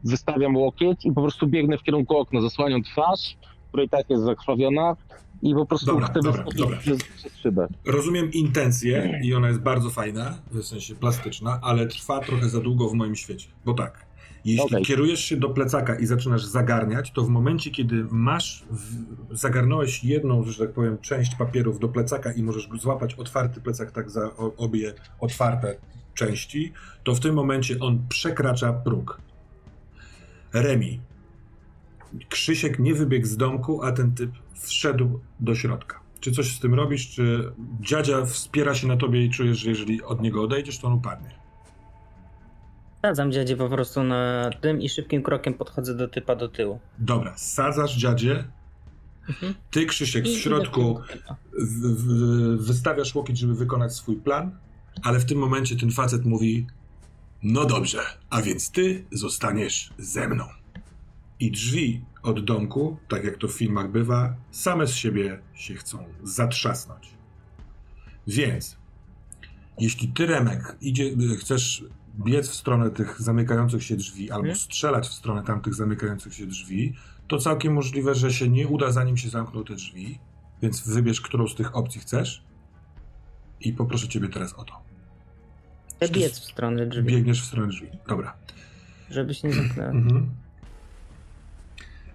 wystawiam 0.06 0.56
łokieć 0.56 1.06
i 1.06 1.12
po 1.12 1.22
prostu 1.22 1.48
biegnę 1.48 1.78
w 1.78 1.84
kierunku 1.84 2.18
okna, 2.18 2.42
zasłaniam 2.42 2.84
twarz, 2.84 3.38
która 3.68 3.84
i 3.84 3.90
tak 3.90 4.10
jest 4.10 4.24
zakrwawiona 4.24 4.96
i 5.42 5.54
po 5.54 5.66
prostu 5.66 5.86
dobra, 5.86 6.08
chcę 6.08 6.20
dobra, 6.20 6.46
dobra. 6.56 6.78
Przez, 6.78 7.04
przez 7.04 7.38
szybę. 7.38 7.68
Rozumiem 7.86 8.32
intencję 8.32 9.20
i 9.24 9.34
ona 9.34 9.48
jest 9.48 9.60
bardzo 9.60 9.90
fajna, 9.90 10.38
w 10.52 10.64
sensie 10.64 10.96
plastyczna, 10.96 11.60
ale 11.62 11.88
trwa 11.88 12.20
trochę 12.20 12.50
za 12.50 12.60
długo 12.60 12.90
w 12.90 12.94
moim 12.94 13.16
świecie. 13.16 13.48
Bo 13.66 13.74
tak, 13.74 14.06
jeśli 14.46 14.66
okay. 14.66 14.82
kierujesz 14.82 15.20
się 15.20 15.38
do 15.38 15.50
plecaka 15.50 16.00
i 16.00 16.06
zaczynasz 16.06 16.46
zagarniać, 16.46 17.12
to 17.12 17.22
w 17.22 17.30
momencie, 17.30 17.72
kiedy 17.72 18.06
masz, 18.12 18.66
w, 18.72 19.38
zagarnąłeś 19.38 20.04
jedną, 20.04 20.44
że 20.44 20.66
tak 20.66 20.74
powiem, 20.74 20.98
część 20.98 21.36
papierów 21.36 21.80
do 21.80 21.88
plecaka 21.88 22.32
i 22.32 22.44
możesz 22.44 22.70
złapać 22.82 23.14
otwarty 23.14 23.62
plecak 23.62 23.92
tak 23.92 24.12
za 24.12 24.32
obie 24.58 24.94
otwarte 25.20 25.76
części, 26.14 26.74
to 27.04 27.16
w 27.16 27.20
tym 27.20 27.36
momencie 27.36 27.80
on 27.80 28.06
przekracza 28.10 28.74
próg. 28.74 29.22
Remi. 30.62 31.00
Krzysiek 32.30 32.80
nie 32.80 32.94
wybiegł 32.94 33.28
z 33.28 33.38
domku, 33.38 33.84
a 33.84 33.92
ten 33.92 34.16
typ 34.16 34.32
wszedł 34.54 35.20
do 35.40 35.56
środka. 35.56 36.00
Czy 36.20 36.32
coś 36.32 36.56
z 36.56 36.60
tym 36.60 36.74
robisz, 36.74 37.10
czy 37.10 37.52
dziadzia 37.82 38.26
wspiera 38.26 38.76
się 38.76 38.88
na 38.88 38.98
tobie 38.98 39.26
i 39.26 39.30
czujesz, 39.30 39.58
że 39.58 39.70
jeżeli 39.70 40.04
od 40.04 40.22
niego 40.22 40.44
odejdziesz, 40.44 40.80
to 40.80 40.88
on 40.88 40.94
upadnie? 40.94 41.30
Sadzam 43.02 43.32
dziadzie 43.32 43.58
po 43.58 43.70
prostu 43.70 44.04
na 44.04 44.50
tym 44.62 44.82
i 44.82 44.90
szybkim 44.90 45.24
krokiem 45.24 45.54
podchodzę 45.54 45.96
do 45.96 46.08
typa 46.08 46.36
do 46.36 46.50
tyłu. 46.50 46.80
Dobra, 47.00 47.38
sadzasz 47.38 47.98
dziadzie. 47.98 48.44
Mhm. 49.30 49.54
Ty, 49.72 49.86
Krzysiek, 49.86 50.26
w 50.26 50.38
środku 50.38 51.00
w, 51.60 51.82
w, 51.82 52.66
wystawiasz 52.66 53.16
łokieć, 53.16 53.38
żeby 53.38 53.56
wykonać 53.56 53.94
swój 53.94 54.16
plan, 54.16 54.52
ale 55.04 55.20
w 55.20 55.26
tym 55.26 55.38
momencie 55.38 55.76
ten 55.76 55.92
facet 55.92 56.26
mówi 56.26 56.68
no 57.48 57.66
dobrze, 57.66 58.00
a 58.30 58.42
więc 58.42 58.72
ty 58.72 59.06
zostaniesz 59.12 59.94
ze 59.98 60.28
mną. 60.28 60.46
I 61.40 61.52
drzwi 61.52 62.06
od 62.24 62.46
domku, 62.46 62.98
tak 63.08 63.24
jak 63.24 63.38
to 63.38 63.48
w 63.48 63.52
filmach 63.52 63.92
bywa, 63.92 64.36
same 64.52 64.88
z 64.88 64.94
siebie 64.94 65.40
się 65.54 65.76
chcą 65.76 66.06
zatrzasnąć. 66.24 67.10
Więc, 68.28 68.78
jeśli 69.80 70.08
ty, 70.08 70.26
Remek, 70.26 70.78
idzie, 70.82 71.12
chcesz 71.40 71.86
biec 72.26 72.50
w 72.50 72.56
stronę 72.56 72.92
tych 72.92 73.22
zamykających 73.22 73.84
się 73.84 73.96
drzwi 73.96 74.32
albo 74.32 74.56
strzelać 74.56 75.08
w 75.08 75.14
stronę 75.14 75.44
tamtych 75.44 75.74
zamykających 75.74 76.34
się 76.34 76.46
drzwi, 76.46 76.94
to 77.28 77.38
całkiem 77.38 77.74
możliwe, 77.74 78.16
że 78.16 78.34
się 78.34 78.50
nie 78.50 78.68
uda, 78.68 78.92
zanim 78.92 79.18
się 79.18 79.30
zamkną 79.30 79.64
te 79.64 79.76
drzwi. 79.76 80.20
Więc 80.62 80.88
wybierz, 80.88 81.22
którą 81.22 81.48
z 81.48 81.56
tych 81.56 81.76
opcji 81.76 82.02
chcesz 82.02 82.44
i 83.62 83.74
poproszę 83.74 84.08
ciebie 84.08 84.30
teraz 84.30 84.54
o 84.54 84.64
to. 84.64 84.95
Biec 86.12 86.40
w 86.40 86.44
stronę 86.44 86.86
drzwi. 86.86 87.04
Biegniesz 87.04 87.42
w 87.42 87.46
stronę 87.46 87.68
drzwi. 87.68 87.88
Dobra. 88.08 88.34
Żeby 89.10 89.34
się 89.34 89.48
nie 89.48 89.54
zamknęły. 89.54 89.90
Mhm. 89.92 90.30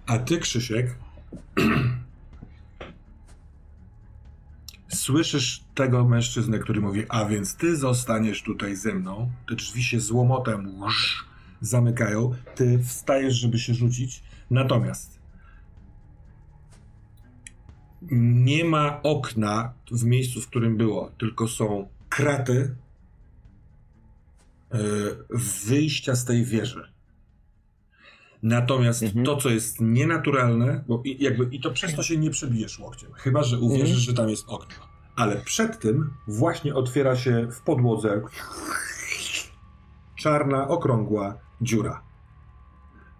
A 0.05 0.17
ty, 0.17 0.37
Krzysiek, 0.37 0.95
słyszysz 4.87 5.63
tego 5.75 6.05
mężczyznę, 6.05 6.59
który 6.59 6.81
mówi, 6.81 7.05
a 7.09 7.25
więc 7.25 7.55
ty 7.55 7.75
zostaniesz 7.77 8.43
tutaj 8.43 8.75
ze 8.75 8.93
mną. 8.93 9.31
Te 9.49 9.55
drzwi 9.55 9.83
się 9.83 9.99
złomotem 9.99 10.79
łusz, 10.79 11.25
zamykają. 11.61 12.35
Ty 12.55 12.83
wstajesz, 12.83 13.33
żeby 13.33 13.59
się 13.59 13.73
rzucić. 13.73 14.23
Natomiast 14.49 15.21
nie 18.11 18.65
ma 18.65 19.01
okna 19.03 19.73
w 19.91 20.03
miejscu, 20.03 20.41
w 20.41 20.47
którym 20.47 20.77
było, 20.77 21.11
tylko 21.17 21.47
są 21.47 21.87
kraty 22.09 22.75
wyjścia 25.65 26.15
z 26.15 26.25
tej 26.25 26.45
wieży. 26.45 26.93
Natomiast 28.43 29.03
mhm. 29.03 29.25
to, 29.25 29.37
co 29.37 29.49
jest 29.49 29.81
nienaturalne, 29.81 30.83
bo 30.87 31.01
i, 31.05 31.23
jakby, 31.23 31.55
i 31.55 31.59
to 31.61 31.71
przez 31.71 31.95
to 31.95 32.03
się 32.03 32.17
nie 32.17 32.29
przebijesz 32.29 32.79
łokciem, 32.79 33.13
chyba 33.13 33.43
że 33.43 33.59
uwierzysz, 33.59 33.89
mhm. 33.89 34.05
że 34.05 34.13
tam 34.13 34.29
jest 34.29 34.43
okno. 34.47 34.75
Ale 35.15 35.41
przed 35.41 35.79
tym 35.79 36.13
właśnie 36.27 36.75
otwiera 36.75 37.15
się 37.15 37.47
w 37.51 37.61
podłodze 37.61 38.21
czarna, 40.15 40.67
okrągła 40.67 41.37
dziura. 41.61 42.03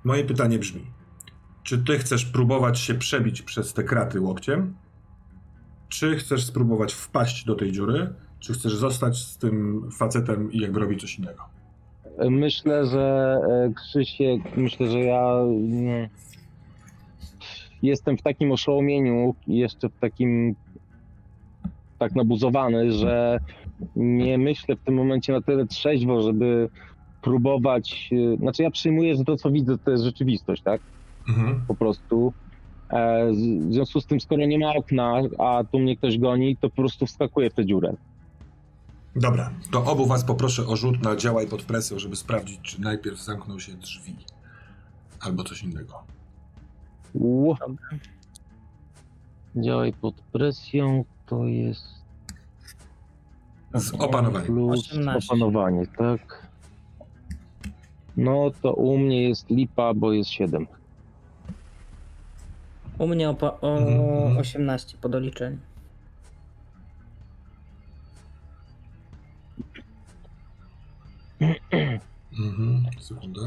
Moje 0.04 0.24
pytanie 0.24 0.60
brzmi: 0.60 0.92
czy 1.64 1.78
ty 1.78 2.00
chcesz 2.00 2.26
próbować 2.26 2.80
się 2.80 2.94
przebić 2.94 3.42
przez 3.42 3.74
te 3.74 3.84
kraty 3.84 4.22
łokciem? 4.22 4.76
Czy 5.90 6.16
chcesz 6.16 6.46
spróbować 6.46 6.94
wpaść 6.94 7.46
do 7.46 7.56
tej 7.56 7.72
dziury? 7.72 8.14
Czy 8.42 8.54
chcesz 8.54 8.76
zostać 8.76 9.18
z 9.18 9.38
tym 9.38 9.84
facetem 9.92 10.52
i 10.52 10.60
jakby 10.60 10.80
robić 10.80 11.02
coś 11.02 11.20
innego? 11.20 11.44
Myślę, 12.30 12.86
że 12.86 13.38
e, 13.50 13.74
Krzysiek, 13.74 14.58
myślę, 14.58 14.92
że 14.92 15.00
ja 15.00 15.36
jestem 17.82 18.18
w 18.18 18.22
takim 18.22 18.52
oszołomieniu, 18.52 19.36
jeszcze 19.48 19.90
w 19.90 20.00
takim 20.00 20.56
tak 22.00 22.16
nabuzowany, 22.16 22.92
że 22.92 23.40
nie 23.96 24.38
myślę 24.38 24.76
w 24.76 24.82
tym 24.82 24.96
momencie 24.96 25.34
na 25.34 25.42
tyle 25.42 25.68
trzeźwo, 25.68 26.22
żeby 26.22 26.70
próbować. 27.22 28.10
E, 28.34 28.38
znaczy, 28.38 28.64
ja 28.64 28.72
przyjmuję, 28.72 29.16
że 29.16 29.24
to, 29.24 29.38
co 29.38 29.52
widzę, 29.52 29.78
to 29.78 29.92
jest 29.92 30.04
rzeczywistość, 30.04 30.62
tak? 30.62 30.82
Mhm. 31.30 31.62
Po 31.68 31.76
prostu. 31.76 32.34
E, 32.90 33.32
w 33.68 33.74
związku 33.74 34.02
z 34.02 34.06
tym, 34.06 34.22
skoro 34.22 34.46
nie 34.46 34.60
ma 34.60 34.74
okna, 34.74 35.22
a 35.38 35.64
tu 35.72 35.80
mnie 35.80 35.98
ktoś 35.98 36.18
goni, 36.18 36.58
to 36.58 36.70
po 36.70 36.76
prostu 36.76 37.06
wskakuję 37.06 37.50
w 37.50 37.54
tę 37.54 37.66
dziurę. 37.66 37.94
Dobra, 39.16 39.52
to 39.72 39.86
obu 39.86 40.06
was 40.06 40.24
poproszę 40.24 40.68
o 40.68 40.76
rzut 40.76 41.04
na 41.04 41.16
działaj 41.16 41.48
pod 41.48 41.64
presją, 41.64 42.00
żeby 42.00 42.16
sprawdzić, 42.16 42.60
czy 42.62 42.82
najpierw 42.82 43.22
zamkną 43.22 43.60
się 43.60 43.74
drzwi. 43.74 44.16
Albo 45.20 45.44
coś 45.44 45.64
innego. 45.64 46.04
Ło. 47.14 47.58
Działaj 49.56 49.94
pod 49.94 50.16
presją 50.16 51.06
to 51.26 51.46
jest. 51.46 51.86
Z 53.74 53.94
opanowaniem. 53.94 54.48
Plus 54.48 54.90
opanowanie, 55.26 55.88
tak. 55.88 56.48
No 58.18 58.52
to 58.62 58.74
u 58.74 58.98
mnie 58.98 59.30
jest 59.30 59.50
lipa, 59.50 59.94
bo 59.94 60.14
jest 60.14 60.30
7. 60.30 60.68
U 62.98 63.08
mnie 63.08 63.30
o, 63.30 63.62
o 63.62 63.78
mhm. 63.78 64.38
18 64.38 64.98
po 65.02 65.10
doliczeniu. 65.10 65.58
Mhm, 71.42 72.86
sekunda. 73.00 73.42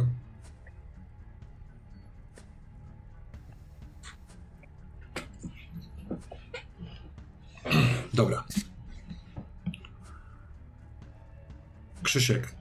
Dobra. 8.15 8.45
Krzysiek, 12.03 12.55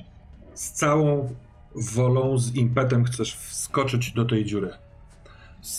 z 0.53 0.71
całą 0.71 1.35
wolą, 1.75 2.37
z 2.37 2.55
impetem 2.55 3.03
chcesz 3.03 3.35
wskoczyć 3.35 4.11
do 4.11 4.25
tej 4.25 4.45
dziury. 4.45 4.69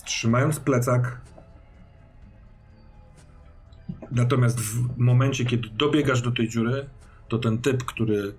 Trzymając 0.05 0.60
plecak. 0.60 1.20
Natomiast 4.10 4.60
w 4.60 4.99
momencie, 4.99 5.44
kiedy 5.44 5.68
dobiegasz 5.68 6.23
do 6.23 6.33
tej 6.33 6.49
dziury, 6.49 6.89
to 7.28 7.39
ten 7.39 7.58
typ, 7.58 7.84
który 7.84 8.34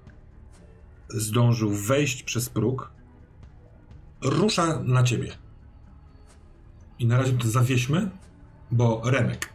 zdążył 1.09 1.72
wejść 1.72 2.24
przez 2.24 2.50
próg, 2.50 2.92
rusza 4.22 4.80
na 4.80 5.03
ciebie. 5.03 5.32
I 7.00 7.06
na 7.06 7.17
razie 7.17 7.34
to 7.34 7.48
zawieźmy, 7.48 8.09
bo 8.72 9.01
Remek. 9.06 9.50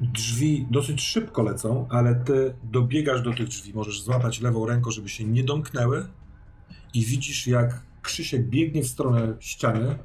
Drzwi 0.00 0.66
dosyć 0.70 1.02
szybko 1.02 1.42
lecą, 1.42 1.86
ale 1.90 2.14
ty 2.14 2.54
dobiegasz 2.64 3.22
do 3.22 3.34
tych 3.34 3.48
drzwi. 3.48 3.74
Możesz 3.74 4.02
złapać 4.02 4.40
lewą 4.40 4.66
ręką, 4.66 4.90
żeby 4.90 5.08
się 5.08 5.24
nie 5.24 5.44
domknęły. 5.44 6.08
I 6.94 7.04
widzisz, 7.04 7.46
jak 7.46 7.82
Krzysiek 8.02 8.48
biegnie 8.48 8.82
w 8.82 8.88
stronę 8.88 9.34
ściany. 9.40 9.98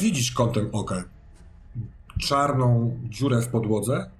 Widzisz 0.00 0.32
kątem 0.32 0.68
oka 0.72 1.04
czarną 2.18 2.98
dziurę 3.08 3.42
w 3.42 3.48
podłodze 3.48 4.10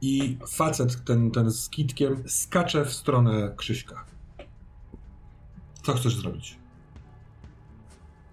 i 0.00 0.38
facet, 0.48 1.04
ten, 1.04 1.30
ten 1.30 1.50
z 1.50 1.68
kitkiem, 1.68 2.22
skacze 2.26 2.84
w 2.84 2.92
stronę 2.92 3.54
Krzyśka. 3.56 4.04
Co 5.82 5.94
chcesz 5.94 6.16
zrobić? 6.16 6.58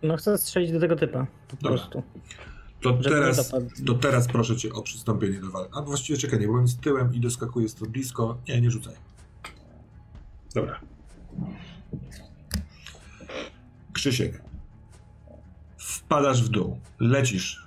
No 0.03 0.17
chcę 0.17 0.37
strzelić 0.37 0.71
do 0.71 0.79
tego 0.79 0.95
typa, 0.95 1.27
po 1.47 1.55
Dobra. 1.55 1.69
prostu. 1.69 2.03
To 2.81 2.93
teraz, 2.93 3.51
to 3.85 3.93
teraz 3.93 4.27
proszę 4.27 4.57
cię 4.57 4.73
o 4.73 4.81
przystąpienie 4.81 5.39
do 5.39 5.51
walki. 5.51 5.71
A 5.75 5.81
właściwie 5.81 6.19
czekaj, 6.19 6.39
nie 6.39 6.45
byłem 6.45 6.67
z 6.67 6.77
tyłem 6.77 7.13
i 7.13 7.19
doskakuję 7.19 7.69
to 7.69 7.85
blisko. 7.85 8.37
Nie, 8.47 8.61
nie 8.61 8.71
rzucaj. 8.71 8.95
Dobra. 10.55 10.79
Krzysiek. 13.93 14.41
Wpadasz 15.77 16.43
w 16.43 16.49
dół. 16.49 16.79
Lecisz 16.99 17.62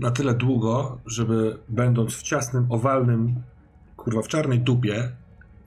na 0.00 0.10
tyle 0.10 0.34
długo, 0.34 0.98
żeby 1.06 1.58
będąc 1.68 2.14
w 2.14 2.22
ciasnym, 2.22 2.66
owalnym, 2.68 3.34
kurwa, 3.96 4.22
w 4.22 4.28
czarnej 4.28 4.60
dupie, 4.60 5.12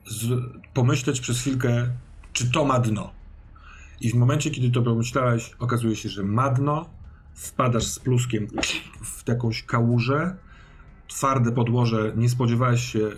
z, 0.06 0.40
pomyśleć 0.74 1.20
przez 1.20 1.40
chwilkę, 1.40 1.86
czy 2.32 2.50
to 2.50 2.64
ma 2.64 2.78
dno. 2.78 3.10
I 4.00 4.10
w 4.10 4.14
momencie, 4.14 4.50
kiedy 4.50 4.70
to 4.70 4.82
pomyślałeś, 4.82 5.54
okazuje 5.58 5.96
się, 5.96 6.08
że 6.08 6.22
ma 6.22 6.50
dno, 6.50 6.90
wpadasz 7.34 7.86
z 7.86 7.98
pluskiem 7.98 8.48
w 9.02 9.28
jakąś 9.28 9.62
kałużę, 9.62 10.36
twarde 11.08 11.52
podłoże, 11.52 12.12
nie 12.16 12.28
spodziewałeś 12.28 12.92
się 12.92 13.10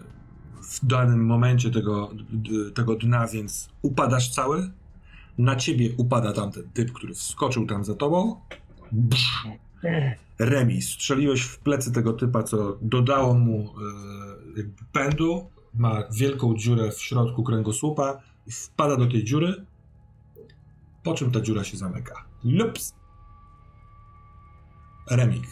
w 0.63 0.87
danym 0.87 1.27
momencie 1.27 1.71
tego, 1.71 2.11
tego 2.75 2.97
dna, 2.97 3.27
więc 3.27 3.69
upadasz 3.83 4.31
cały. 4.31 4.71
Na 5.39 5.57
ciebie 5.57 5.91
upada 5.97 6.33
tamten 6.33 6.71
typ, 6.75 6.93
który 6.93 7.15
wskoczył 7.15 7.67
tam 7.67 7.85
za 7.85 7.95
tobą. 7.95 8.41
Bsz. 8.93 9.49
Remis. 10.45 10.91
Strzeliłeś 10.91 11.43
w 11.43 11.59
plecy 11.59 11.93
tego 11.93 12.13
typa, 12.13 12.43
co 12.43 12.79
dodało 12.81 13.35
mu 13.35 13.75
e, 14.59 14.63
pędu. 14.93 15.51
Ma 15.75 16.03
wielką 16.11 16.55
dziurę 16.57 16.91
w 16.91 17.03
środku 17.03 17.43
kręgosłupa 17.43 18.19
i 18.47 18.53
wpada 18.53 18.97
do 18.97 19.07
tej 19.07 19.25
dziury, 19.25 19.67
po 21.03 21.15
czym 21.15 21.31
ta 21.31 21.41
dziura 21.41 21.65
się 21.65 21.77
zamyka. 21.77 22.25
Lups! 22.45 22.95
Remik. 25.11 25.45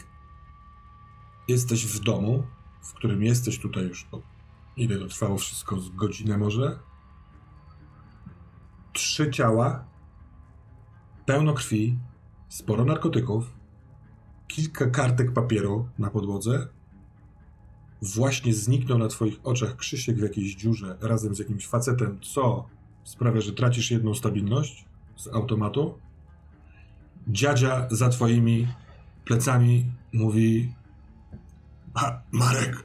Jesteś 1.48 1.86
w 1.86 2.00
domu, 2.00 2.42
w 2.82 2.94
którym 2.94 3.22
jesteś 3.22 3.58
tutaj 3.58 3.84
już 3.84 4.06
od 4.12 4.22
ile 4.76 4.98
to 4.98 5.06
trwało 5.06 5.38
wszystko, 5.38 5.80
z 5.80 5.90
godzinę 5.90 6.38
może? 6.38 6.78
Trzy 8.92 9.30
ciała, 9.30 9.84
pełno 11.26 11.52
krwi, 11.52 11.98
sporo 12.48 12.84
narkotyków, 12.84 13.44
kilka 14.50 14.86
kartek 14.86 15.32
papieru 15.32 15.88
na 15.98 16.10
podłodze. 16.10 16.68
Właśnie 18.02 18.54
zniknął 18.54 18.98
na 18.98 19.08
twoich 19.08 19.40
oczach 19.44 19.76
Krzysiek 19.76 20.16
w 20.16 20.22
jakiejś 20.22 20.54
dziurze 20.54 20.96
razem 21.00 21.34
z 21.34 21.38
jakimś 21.38 21.66
facetem, 21.66 22.20
co 22.20 22.68
sprawia, 23.04 23.40
że 23.40 23.52
tracisz 23.52 23.90
jedną 23.90 24.14
stabilność 24.14 24.84
z 25.16 25.28
automatu. 25.28 25.98
Dziadzia 27.28 27.88
za 27.90 28.08
twoimi 28.08 28.68
plecami 29.24 29.92
mówi 30.12 30.74
A, 31.94 32.20
Marek, 32.32 32.84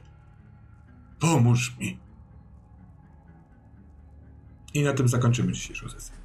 pomóż 1.19 1.77
mi. 1.80 2.00
I 4.74 4.84
na 4.84 4.94
tym 4.94 5.08
zakończymy 5.08 5.52
dzisiejszą 5.52 5.90
sesję. 5.90 6.25